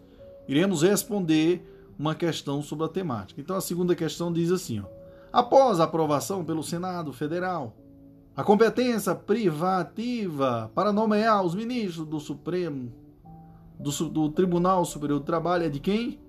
[0.48, 1.66] iremos responder
[1.98, 3.42] uma questão sobre a temática.
[3.42, 4.86] Então a segunda questão diz assim: ó,
[5.32, 7.76] após aprovação pelo Senado Federal,
[8.36, 12.94] a competência privativa para nomear os ministros do Supremo,
[13.80, 16.20] do, do Tribunal Superior do Trabalho é de quem?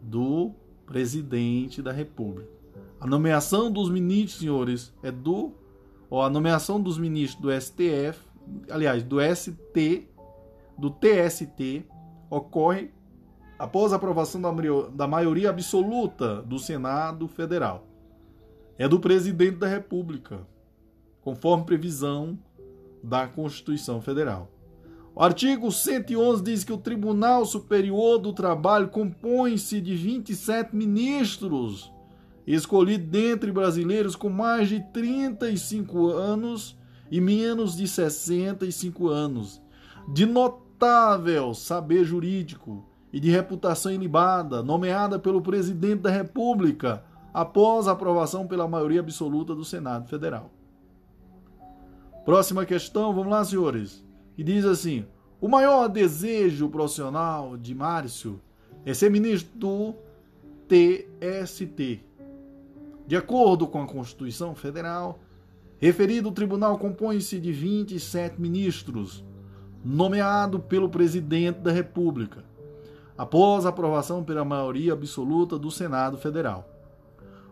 [0.00, 0.52] Do
[0.86, 2.48] presidente da República.
[2.98, 5.52] A nomeação dos ministros, senhores, é do.
[6.10, 8.18] Ó, a nomeação dos ministros do STF,
[8.70, 10.08] aliás, do ST,
[10.78, 11.84] do TST,
[12.30, 12.90] ocorre
[13.62, 14.42] após a aprovação
[14.92, 17.86] da maioria absoluta do Senado Federal.
[18.76, 20.40] É do presidente da República
[21.20, 22.36] conforme previsão
[23.04, 24.50] da Constituição Federal.
[25.14, 31.92] O artigo 111 diz que o Tribunal Superior do Trabalho compõe-se de 27 ministros
[32.44, 36.76] escolhidos dentre brasileiros com mais de 35 anos
[37.12, 39.62] e menos de 65 anos,
[40.12, 48.46] de notável saber jurídico e de reputação ilibada, nomeada pelo presidente da República após aprovação
[48.46, 50.50] pela maioria absoluta do Senado Federal.
[52.24, 54.04] Próxima questão, vamos lá, senhores.
[54.34, 55.04] Que diz assim:
[55.40, 58.40] o maior desejo profissional de Márcio
[58.84, 59.94] é ser ministro do
[60.68, 62.00] TST.
[63.06, 65.18] De acordo com a Constituição Federal,
[65.78, 69.24] referido tribunal compõe-se de 27 ministros,
[69.84, 72.44] nomeado pelo presidente da República,
[73.16, 76.68] após aprovação pela maioria absoluta do Senado Federal.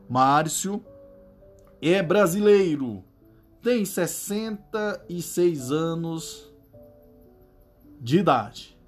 [0.08, 0.84] Márcio
[1.80, 3.04] é brasileiro
[3.62, 6.50] tem 66 anos
[8.00, 8.78] de idade.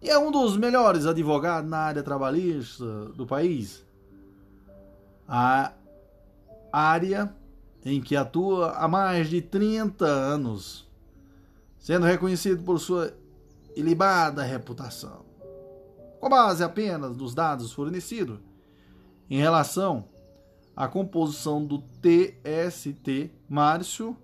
[0.00, 3.84] E é um dos melhores advogados na área trabalhista do país.
[5.26, 5.72] A
[6.72, 7.34] área
[7.84, 10.88] em que atua há mais de 30 anos,
[11.78, 13.12] sendo reconhecido por sua
[13.74, 15.25] ilibada reputação.
[16.20, 18.38] Com base apenas nos dados fornecidos
[19.28, 20.04] em relação
[20.76, 24.16] a composição do TST Márcio.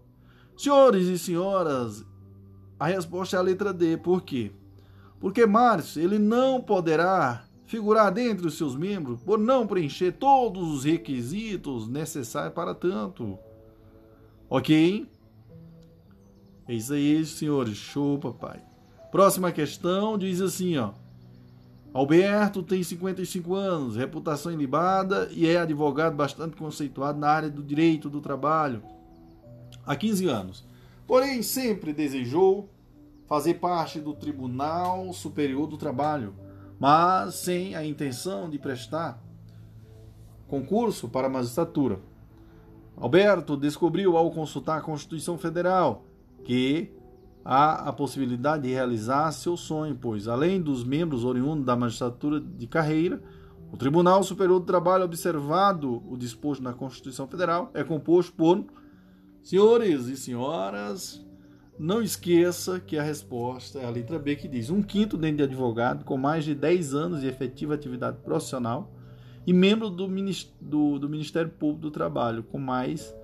[0.56, 2.04] Senhores e senhoras,
[2.78, 3.96] a resposta é a letra D.
[3.96, 4.52] Por quê?
[5.18, 10.84] Porque Márcio ele não poderá figurar dentre os seus membros por não preencher todos os
[10.84, 13.38] requisitos necessários para tanto.
[14.48, 15.08] Ok?
[16.68, 17.76] É isso aí, senhores.
[17.76, 18.62] Show, papai.
[19.10, 20.90] Próxima questão diz assim, ó.
[21.92, 28.08] Alberto tem 55 anos, reputação ilibada e é advogado bastante conceituado na área do direito
[28.08, 28.82] do trabalho
[29.84, 30.64] há 15 anos.
[31.06, 32.70] Porém, sempre desejou
[33.26, 36.34] fazer parte do Tribunal Superior do Trabalho,
[36.78, 39.22] mas sem a intenção de prestar
[40.48, 42.00] concurso para a magistratura.
[42.96, 46.04] Alberto descobriu ao consultar a Constituição Federal
[46.44, 46.90] que
[47.44, 52.66] há a possibilidade de realizar seu sonho, pois, além dos membros oriundos da magistratura de
[52.66, 53.22] carreira,
[53.72, 58.64] o Tribunal Superior do Trabalho, observado o disposto na Constituição Federal, é composto por
[59.42, 61.24] senhores e senhoras.
[61.78, 65.42] Não esqueça que a resposta é a letra B, que diz um quinto dentro de
[65.44, 68.92] advogado com mais de 10 anos de efetiva atividade profissional
[69.46, 70.06] e membro do,
[70.60, 73.14] do, do Ministério Público do Trabalho com mais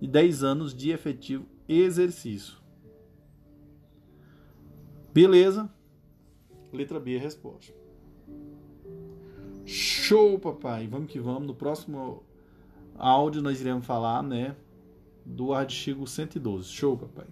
[0.00, 2.65] de 10 anos de efetivo exercício.
[5.16, 5.66] Beleza.
[6.70, 7.72] Letra B a resposta.
[9.64, 10.86] Show, papai.
[10.86, 11.46] Vamos que vamos.
[11.46, 12.22] No próximo
[12.98, 14.54] áudio nós iremos falar, né,
[15.24, 16.68] do artigo 112.
[16.68, 17.24] Show, papai.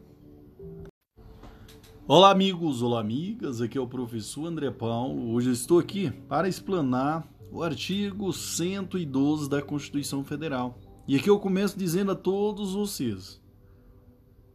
[2.09, 3.61] Olá, amigos, olá, amigas.
[3.61, 5.35] Aqui é o professor André Paulo.
[5.35, 10.79] Hoje eu estou aqui para explanar o artigo 112 da Constituição Federal.
[11.07, 13.43] E aqui eu começo dizendo a todos vocês: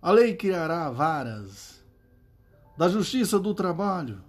[0.01, 1.78] a lei criará varas
[2.79, 4.21] da Justiça do Trabalho,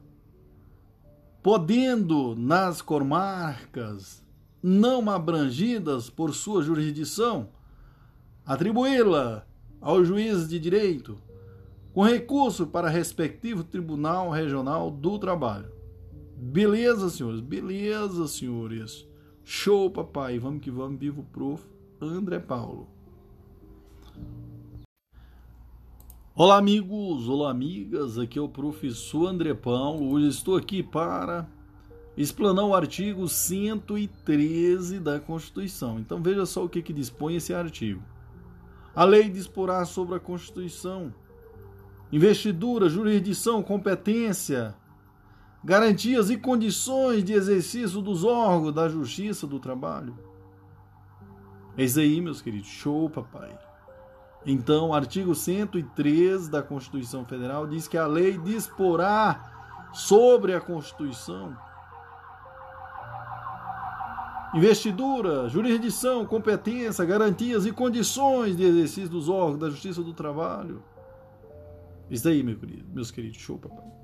[1.40, 4.24] podendo nas comarcas
[4.60, 7.50] não abrangidas por sua jurisdição
[8.44, 9.46] atribuí-la
[9.80, 11.16] ao juiz de direito
[11.92, 15.70] com recurso para respectivo Tribunal Regional do Trabalho.
[16.36, 17.38] Beleza, senhores?
[17.38, 19.06] Beleza, senhores.
[19.44, 20.40] Show, papai.
[20.40, 20.98] Vamos que vamos.
[20.98, 21.64] Vivo prof.
[22.00, 22.88] André Paulo.
[26.32, 28.16] Olá, amigos, olá, amigas.
[28.16, 30.12] Aqui é o professor André Paulo.
[30.12, 31.46] Hoje estou aqui para
[32.16, 35.98] explanar o artigo 113 da Constituição.
[35.98, 38.00] Então, veja só o que, que dispõe esse artigo.
[38.94, 41.12] A lei disporá sobre a Constituição
[42.12, 44.74] investidura, jurisdição, competência,
[45.64, 50.16] garantias e condições de exercício dos órgãos da Justiça do Trabalho.
[51.76, 52.68] Eis aí, meus queridos.
[52.68, 53.69] Show, papai.
[54.46, 61.56] Então, o artigo 103 da Constituição Federal diz que a lei disporá sobre a Constituição
[64.54, 70.82] investidura, jurisdição, competência, garantias e condições de exercício dos órgãos da Justiça do Trabalho.
[72.10, 73.38] Isso aí, meu querido, meus queridos.
[73.38, 73.99] Show, papai.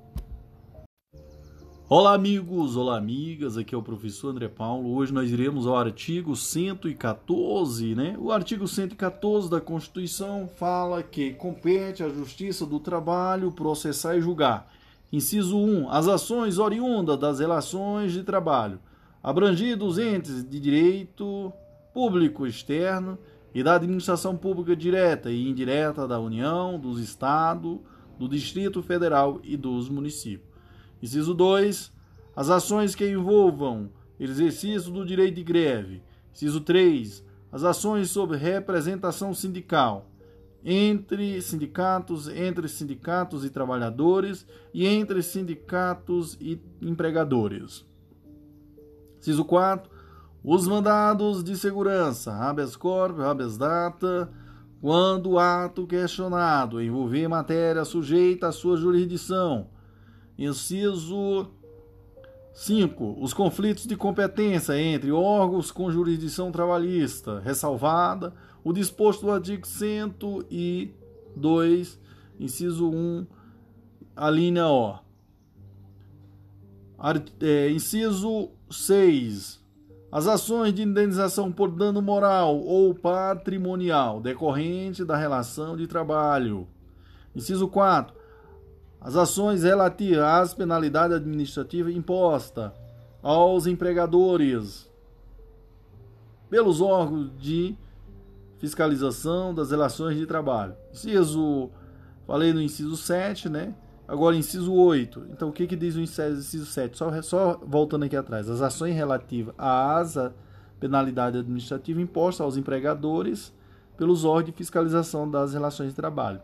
[1.89, 3.57] Olá, amigos, olá, amigas.
[3.57, 4.93] Aqui é o professor André Paulo.
[4.93, 8.13] Hoje nós iremos ao artigo 114, né?
[8.19, 14.69] O artigo 114 da Constituição fala que compete à Justiça do Trabalho processar e julgar.
[15.13, 15.89] Inciso 1.
[15.89, 18.81] As ações oriundas das relações de trabalho
[19.23, 21.53] abrangidos entes de direito
[21.93, 23.17] público externo
[23.55, 27.79] e da administração pública direta e indireta da União, dos Estados,
[28.19, 30.46] do Distrito Federal e dos municípios.
[31.01, 31.91] Inciso 2.
[32.35, 36.01] As ações que envolvam exercício do direito de greve.
[36.33, 37.23] Inciso 3.
[37.51, 40.09] As ações sobre representação sindical
[40.69, 47.85] entre sindicatos, entre sindicatos e trabalhadores e entre sindicatos e empregadores.
[49.19, 49.89] Inciso 4.
[50.43, 54.29] Os mandados de segurança, habeas corpus, habeas data,
[54.81, 59.69] quando o ato questionado envolver matéria sujeita à sua jurisdição.
[60.37, 61.47] Inciso
[62.53, 63.17] 5.
[63.19, 68.33] Os conflitos de competência entre órgãos com jurisdição trabalhista, ressalvada
[68.63, 71.99] o disposto do artigo 102,
[72.39, 73.25] inciso 1,
[74.15, 74.99] a linha O.
[77.39, 79.65] É, inciso 6.
[80.11, 86.67] As ações de indenização por dano moral ou patrimonial decorrente da relação de trabalho.
[87.35, 88.16] Inciso 4.
[88.99, 92.71] As ações relativas às penalidades administrativas impostas
[93.21, 94.89] aos empregadores
[96.49, 97.75] pelos órgãos de
[98.57, 100.75] fiscalização das relações de trabalho.
[100.91, 101.69] Inciso,
[102.25, 103.75] falei no inciso 7, né?
[104.07, 105.27] Agora, inciso 8.
[105.31, 106.97] Então, o que, que diz o inciso 7?
[106.97, 108.49] Só, só voltando aqui atrás.
[108.49, 110.33] As ações relativas à asa
[110.79, 113.53] penalidade administrativa imposta aos empregadores
[113.97, 116.39] pelos órgãos de fiscalização das relações de trabalho.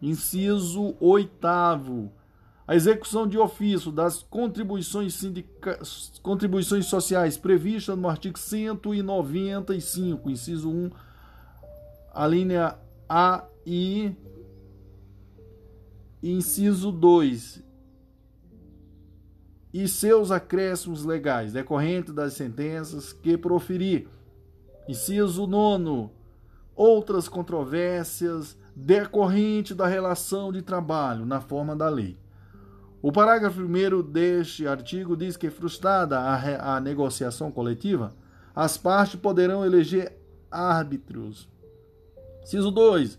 [0.00, 2.10] Inciso 8.
[2.66, 5.80] A execução de ofício das contribuições, sindica...
[6.22, 10.90] contribuições sociais previstas no artigo 195, inciso 1,
[12.14, 14.14] a linha A e
[16.22, 17.62] Inciso 2.
[19.72, 24.06] E seus acréscimos legais decorrentes das sentenças que proferir.
[24.88, 26.10] Inciso 9.
[26.74, 32.16] Outras controvérsias decorrentes da relação de trabalho na forma da lei.
[33.02, 38.12] O parágrafo 1 deste artigo diz que, frustrada a, a negociação coletiva,
[38.54, 40.12] as partes poderão eleger
[40.50, 41.48] árbitros.
[42.42, 43.18] Inciso 2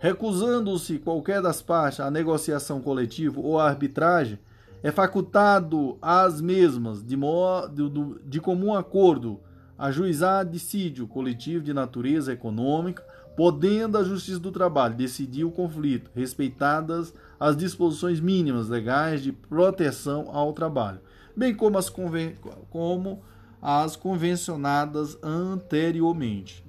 [0.00, 4.38] Recusando-se qualquer das partes à negociação coletiva ou à arbitragem,
[4.80, 9.40] é facultado às mesmas, de, modo, de comum acordo,
[9.76, 13.04] ajuizar dissídio coletivo de natureza econômica,
[13.38, 20.28] podendo a Justiça do Trabalho decidir o conflito, respeitadas as disposições mínimas legais de proteção
[20.32, 20.98] ao trabalho,
[21.36, 22.34] bem como as, conven
[22.68, 23.22] como
[23.62, 26.64] as convencionadas anteriormente.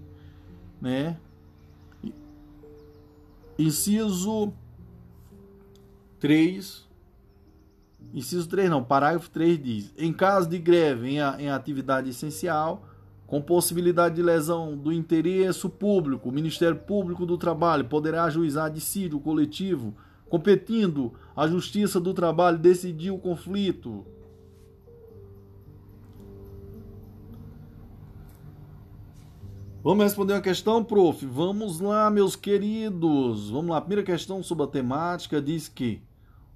[0.80, 1.18] Né?
[3.58, 4.54] Inciso
[6.20, 6.88] 3.
[8.14, 12.86] Inciso 3 não, parágrafo 3 diz: em caso de greve em, em atividade essencial,
[13.30, 19.20] com possibilidade de lesão do interesse público, o Ministério Público do Trabalho poderá ajuizar dissídio
[19.20, 19.94] coletivo,
[20.28, 24.04] competindo à Justiça do Trabalho decidir o conflito
[29.82, 31.26] Vamos responder uma questão, prof?
[31.26, 33.50] Vamos lá, meus queridos.
[33.50, 33.78] Vamos lá.
[33.78, 36.02] A primeira questão sobre a temática diz que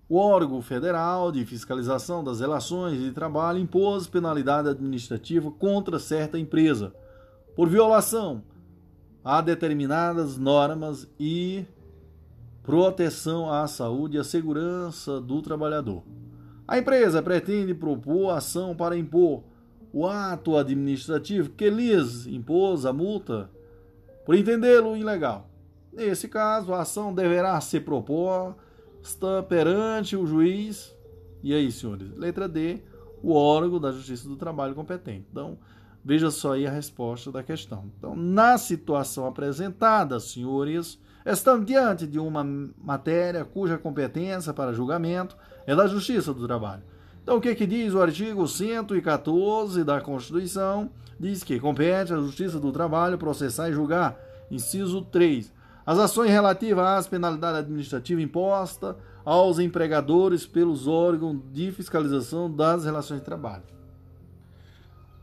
[0.07, 6.93] o órgão federal de fiscalização das relações de trabalho impôs penalidade administrativa contra certa empresa
[7.55, 8.43] por violação
[9.23, 11.65] a determinadas normas e
[12.61, 16.03] proteção à saúde e à segurança do trabalhador.
[16.67, 19.43] A empresa pretende propor ação para impor
[19.93, 23.49] o ato administrativo que lhes impôs a multa
[24.25, 25.49] por entendê-lo ilegal.
[25.91, 27.81] Nesse caso, a ação deverá ser
[29.03, 30.95] proposta perante o juiz.
[31.43, 32.15] E aí, senhores?
[32.15, 32.81] Letra D,
[33.21, 35.27] o órgão da Justiça do Trabalho competente.
[35.29, 35.57] Então,
[36.03, 37.91] veja só aí a resposta da questão.
[37.97, 45.35] Então, na situação apresentada, senhores, estamos diante de uma matéria cuja competência para julgamento
[45.67, 46.83] é da Justiça do Trabalho.
[47.21, 50.89] Então, o que, que diz o artigo 114 da Constituição?
[51.19, 54.17] Diz que compete à Justiça do Trabalho processar e julgar.
[54.49, 55.51] Inciso 3.
[55.85, 58.95] As ações relativas às penalidades administrativas impostas
[59.25, 63.63] aos empregadores pelos órgãos de fiscalização das relações de trabalho.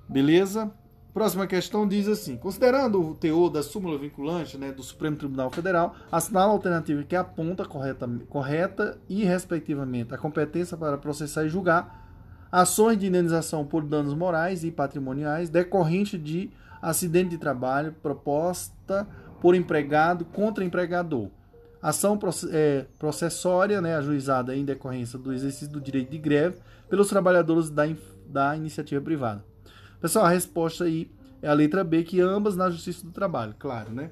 [0.08, 0.70] Beleza?
[1.12, 5.94] Próxima questão diz assim: considerando o teor da súmula vinculante né, do Supremo Tribunal Federal,
[6.10, 12.08] assinala a alternativa que aponta correta, correta e, respectivamente, a competência para processar e julgar
[12.50, 19.06] ações de indenização por danos morais e patrimoniais decorrente de acidente de trabalho proposta
[19.40, 21.28] por empregado contra empregador.
[21.82, 22.18] Ação
[22.52, 27.84] é, processória, né, ajuizada em decorrência do exercício do direito de greve pelos trabalhadores da,
[28.26, 29.42] da iniciativa privada.
[30.00, 31.10] Pessoal, a resposta aí
[31.40, 34.10] é a letra B, que ambas na Justiça do Trabalho, claro, né?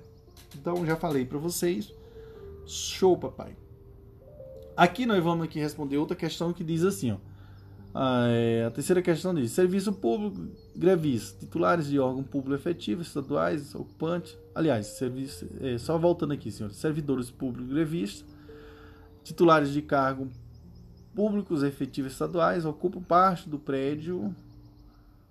[0.55, 1.93] Então, já falei para vocês.
[2.67, 3.55] Show, papai.
[4.77, 7.17] Aqui nós vamos aqui responder outra questão que diz assim, ó.
[7.95, 13.75] A, é, a terceira questão diz: serviço público, grevistas, titulares de órgão público efetivo, estaduais,
[13.75, 14.39] ocupantes.
[14.59, 18.27] Aliás, serviço, é, só voltando aqui, senhores: servidores públicos, grevistas,
[19.23, 20.29] titulares de cargo
[21.15, 24.35] públicos efetivos estaduais ocupam parte do prédio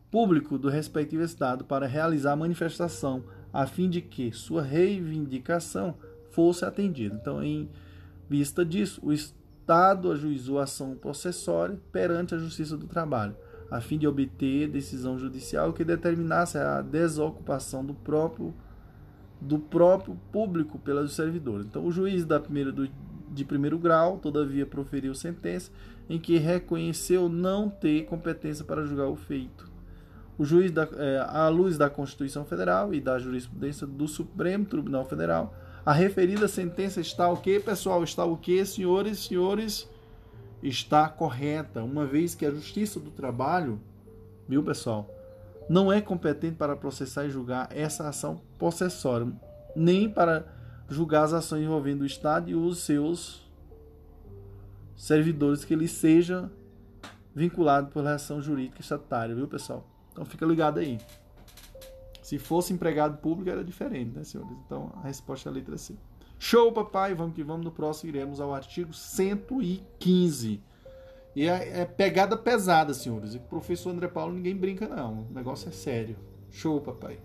[0.09, 5.95] público do respectivo Estado para realizar a manifestação, a fim de que sua reivindicação
[6.31, 7.13] fosse atendida.
[7.13, 7.69] Então, em
[8.29, 13.35] vista disso, o Estado ajuizou a ação processória perante a Justiça do Trabalho,
[13.69, 18.53] a fim de obter decisão judicial que determinasse a desocupação do próprio
[19.39, 21.65] do próprio público pelos servidores.
[21.65, 22.89] Então, o juiz da primeira do,
[23.29, 25.71] de primeiro grau, todavia, proferiu sentença
[26.09, 29.77] em que reconheceu não ter competência para julgar o feito
[30.37, 35.03] o juiz, da, é, à luz da Constituição Federal e da jurisprudência do Supremo Tribunal
[35.05, 38.03] Federal, a referida sentença está o que, pessoal?
[38.03, 39.89] Está o que, senhores senhores?
[40.61, 43.79] Está correta, uma vez que a Justiça do Trabalho,
[44.47, 45.09] viu, pessoal,
[45.69, 49.27] não é competente para processar e julgar essa ação possessória,
[49.75, 50.45] nem para
[50.89, 53.45] julgar as ações envolvendo o Estado e os seus
[54.95, 56.49] servidores que ele seja
[57.35, 59.85] vinculado por relação jurídica estatutária, viu, pessoal?
[60.11, 60.97] Então fica ligado aí.
[62.23, 64.57] Se fosse empregado público era diferente, né, senhores?
[64.65, 65.95] Então a resposta é a letra C.
[66.39, 67.13] Show, papai!
[67.13, 67.65] Vamos que vamos.
[67.65, 70.61] No próximo iremos ao artigo 115.
[71.37, 73.35] E é, é pegada pesada, senhores.
[73.35, 75.27] E o professor André Paulo ninguém brinca, não.
[75.29, 76.17] O negócio é sério.
[76.49, 77.19] Show, papai!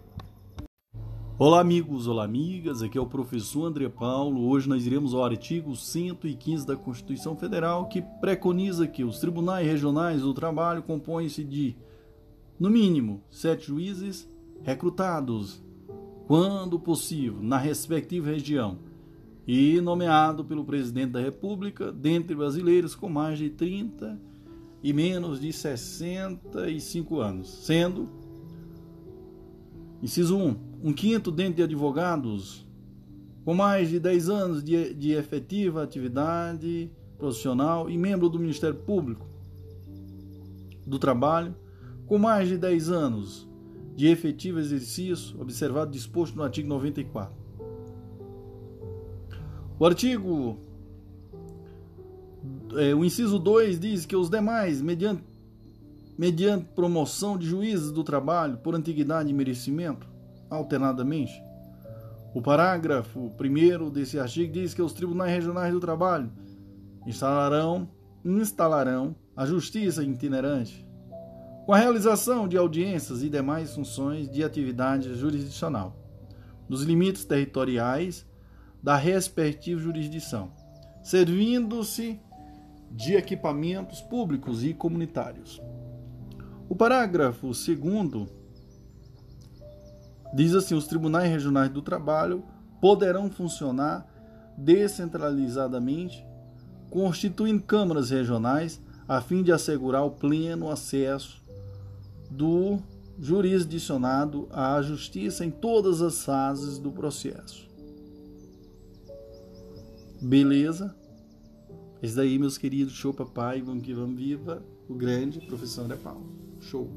[1.38, 2.82] Olá, amigos, olá, amigas.
[2.82, 4.46] Aqui é o professor André Paulo.
[4.46, 10.20] Hoje nós iremos ao artigo 115 da Constituição Federal, que preconiza que os tribunais regionais
[10.20, 11.74] do trabalho compõem-se de
[12.60, 14.28] no mínimo, sete juízes
[14.62, 15.64] recrutados,
[16.26, 18.78] quando possível, na respectiva região,
[19.46, 24.20] e nomeado pelo presidente da República, dentre brasileiros com mais de 30
[24.82, 28.08] e menos de 65 anos, sendo,
[30.02, 32.66] inciso 1, um quinto dentre de advogados
[33.44, 39.26] com mais de 10 anos de, de efetiva atividade profissional e membro do Ministério Público
[40.86, 41.54] do Trabalho,
[42.06, 43.48] com mais de 10 anos
[43.94, 47.41] de efetivo exercício, observado disposto no artigo 94.
[49.82, 50.60] O artigo,
[52.78, 55.24] é, o inciso 2 diz que os demais, mediante,
[56.16, 60.06] mediante promoção de juízes do trabalho por antiguidade e merecimento,
[60.48, 61.32] alternadamente.
[62.32, 66.30] O parágrafo 1 desse artigo diz que os tribunais regionais do trabalho
[67.04, 67.90] instalarão,
[68.24, 70.86] instalarão a justiça itinerante
[71.66, 75.96] com a realização de audiências e demais funções de atividade jurisdicional,
[76.68, 78.24] nos limites territoriais
[78.82, 80.50] da respectiva jurisdição,
[81.02, 82.20] servindo-se
[82.90, 85.62] de equipamentos públicos e comunitários.
[86.68, 88.28] O parágrafo 2
[90.34, 92.44] diz assim: os tribunais regionais do trabalho
[92.80, 94.06] poderão funcionar
[94.56, 96.26] descentralizadamente,
[96.90, 101.42] constituindo câmaras regionais a fim de assegurar o pleno acesso
[102.30, 102.78] do
[103.18, 107.71] jurisdicionado à justiça em todas as fases do processo.
[110.22, 110.94] Beleza?
[112.00, 116.32] Esse daí, meus queridos, show papai, vamos que vamos viva, o grande professor André Paulo.
[116.60, 116.88] Show!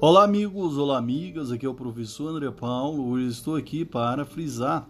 [0.00, 3.08] Olá, amigos, olá, amigas, aqui é o professor André Paulo.
[3.08, 4.88] Hoje estou aqui para frisar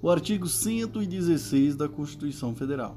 [0.00, 2.96] o artigo 116 da Constituição Federal.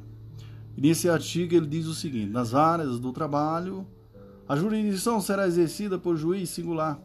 [0.78, 3.88] E nesse artigo ele diz o seguinte: nas áreas do trabalho,
[4.48, 7.02] a jurisdição será exercida por juiz singular.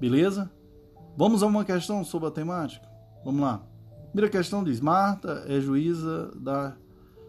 [0.00, 0.50] Beleza?
[1.14, 2.95] Vamos a uma questão sobre a temática.
[3.26, 3.60] Vamos lá.
[4.12, 6.76] Primeira questão diz: Marta é juíza da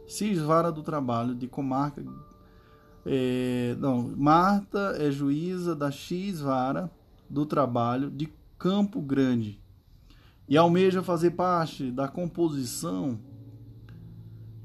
[0.08, 2.06] Cisvara do Trabalho de comarca.
[3.04, 6.92] É, não, Marta é juíza da X-Vara
[7.28, 9.60] do Trabalho de Campo Grande
[10.48, 13.20] e almeja fazer parte da composição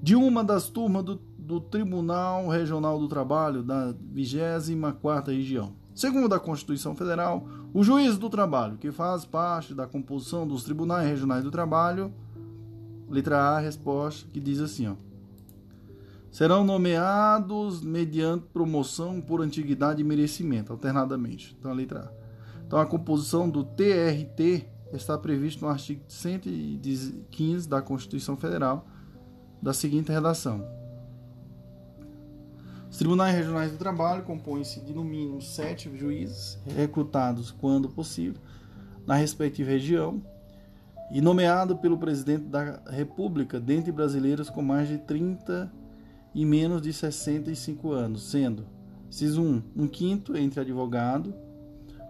[0.02, 5.72] de uma das turmas do do Tribunal Regional do Trabalho da 24ª Região.
[5.94, 11.08] Segundo a Constituição Federal, o juiz do trabalho, que faz parte da composição dos tribunais
[11.08, 12.12] regionais do trabalho,
[13.08, 14.94] letra A, resposta, que diz assim, ó,
[16.30, 21.56] serão nomeados mediante promoção por antiguidade e merecimento, alternadamente.
[21.58, 22.22] Então, a letra A.
[22.66, 28.86] Então, a composição do TRT está prevista no artigo 115 da Constituição Federal,
[29.60, 30.64] da seguinte redação:
[32.92, 38.38] Os tribunais regionais do trabalho compõem-se de no mínimo sete juízes, recrutados quando possível,
[39.06, 40.22] na respectiva região,
[41.10, 45.72] e nomeado pelo presidente da República dentre brasileiros com mais de 30
[46.34, 48.66] e menos de 65 anos, sendo,
[49.08, 51.34] inciso 1, um quinto entre advogado,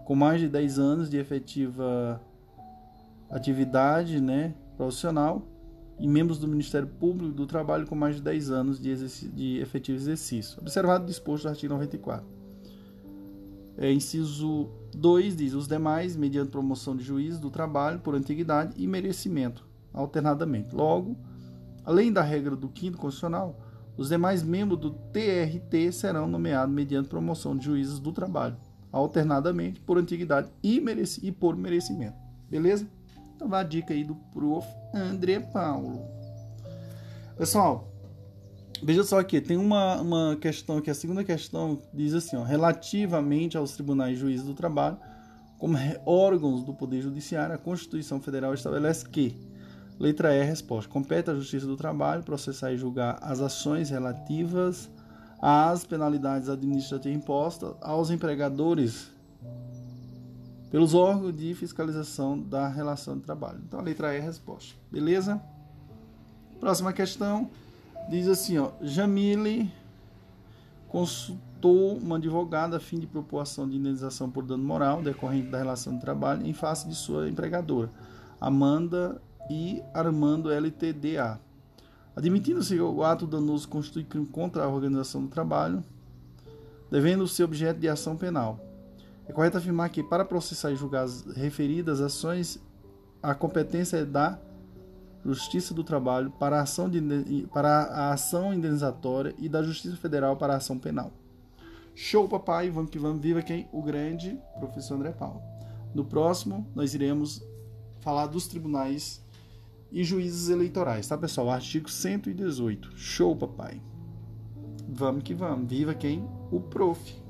[0.03, 2.21] com mais de 10 anos de efetiva
[3.31, 5.47] atividade né, profissional,
[5.99, 8.95] e membros do Ministério Público do Trabalho com mais de 10 anos de,
[9.29, 12.25] de efetivo exercício, observado disposto no artigo 94.
[13.77, 18.87] É, inciso 2 diz: os demais, mediante promoção de juízes do trabalho por antiguidade e
[18.87, 20.75] merecimento, alternadamente.
[20.75, 21.17] Logo,
[21.83, 23.59] além da regra do 5 Constitucional,
[23.97, 28.57] os demais membros do TRT serão nomeados mediante promoção de juízes do trabalho,
[28.91, 32.17] alternadamente por antiguidade e, mereci e por merecimento.
[32.49, 32.87] Beleza?
[33.43, 34.65] Então vai a dica aí do prof.
[34.93, 36.07] André Paulo.
[37.37, 37.91] Pessoal,
[38.81, 43.57] veja só aqui, tem uma, uma questão aqui, a segunda questão diz assim, ó, relativamente
[43.57, 44.97] aos tribunais juízes do trabalho,
[45.57, 49.37] como órgãos do Poder Judiciário, a Constituição Federal estabelece que
[49.99, 50.89] Letra E, resposta.
[50.89, 54.89] Compete à Justiça do Trabalho processar e julgar as ações relativas
[55.41, 59.11] às penalidades administrativas impostas aos empregadores
[60.73, 63.61] pelos órgãos de fiscalização da relação de trabalho.
[63.63, 64.73] Então, a letra E é a resposta.
[64.91, 65.39] Beleza?
[66.59, 67.51] Próxima questão
[68.09, 69.71] diz assim, ó, Jamile
[70.87, 75.59] consultou uma advogada a fim de propor ação de indenização por dano moral decorrente da
[75.59, 77.91] relação de trabalho em face de sua empregadora,
[78.41, 79.21] Amanda
[79.51, 81.39] e Armando LTDA.
[82.15, 85.83] Admitindo-se o ato danoso constitui crime contra a organização do trabalho,
[86.89, 88.72] devendo ser objeto de ação penal.
[89.27, 92.61] É correto afirmar que, para processar e julgar as referidas ações,
[93.21, 94.39] a competência é da
[95.25, 100.35] Justiça do Trabalho para a ação, de, para a ação indenizatória e da Justiça Federal
[100.35, 101.11] para a ação penal.
[101.95, 102.69] Show, papai!
[102.69, 103.21] Vamos que vamos!
[103.21, 103.69] Viva quem?
[103.71, 105.41] O grande professor André Paulo.
[105.93, 107.41] No próximo, nós iremos
[108.01, 109.23] falar dos tribunais
[109.91, 111.51] e juízes eleitorais, tá pessoal?
[111.51, 112.97] Artigo 118.
[112.97, 113.81] Show, papai.
[114.89, 115.69] Vamos que vamos.
[115.69, 116.27] Viva quem?
[116.51, 117.22] O prof.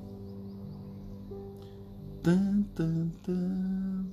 [2.23, 4.05] Tan, tan, tan.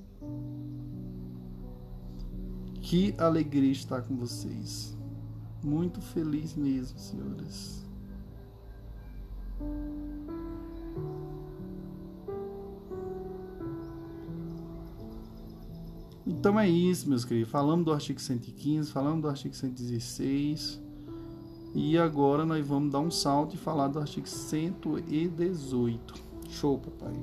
[2.81, 4.97] Que alegria estar com vocês.
[5.63, 7.85] Muito feliz mesmo, senhores.
[16.27, 17.49] Então é isso, meus queridos.
[17.49, 20.81] Falamos do artigo 115, falamos do artigo 116.
[21.73, 26.13] E agora nós vamos dar um salto e falar do artigo 118.
[26.49, 27.13] Show, papai.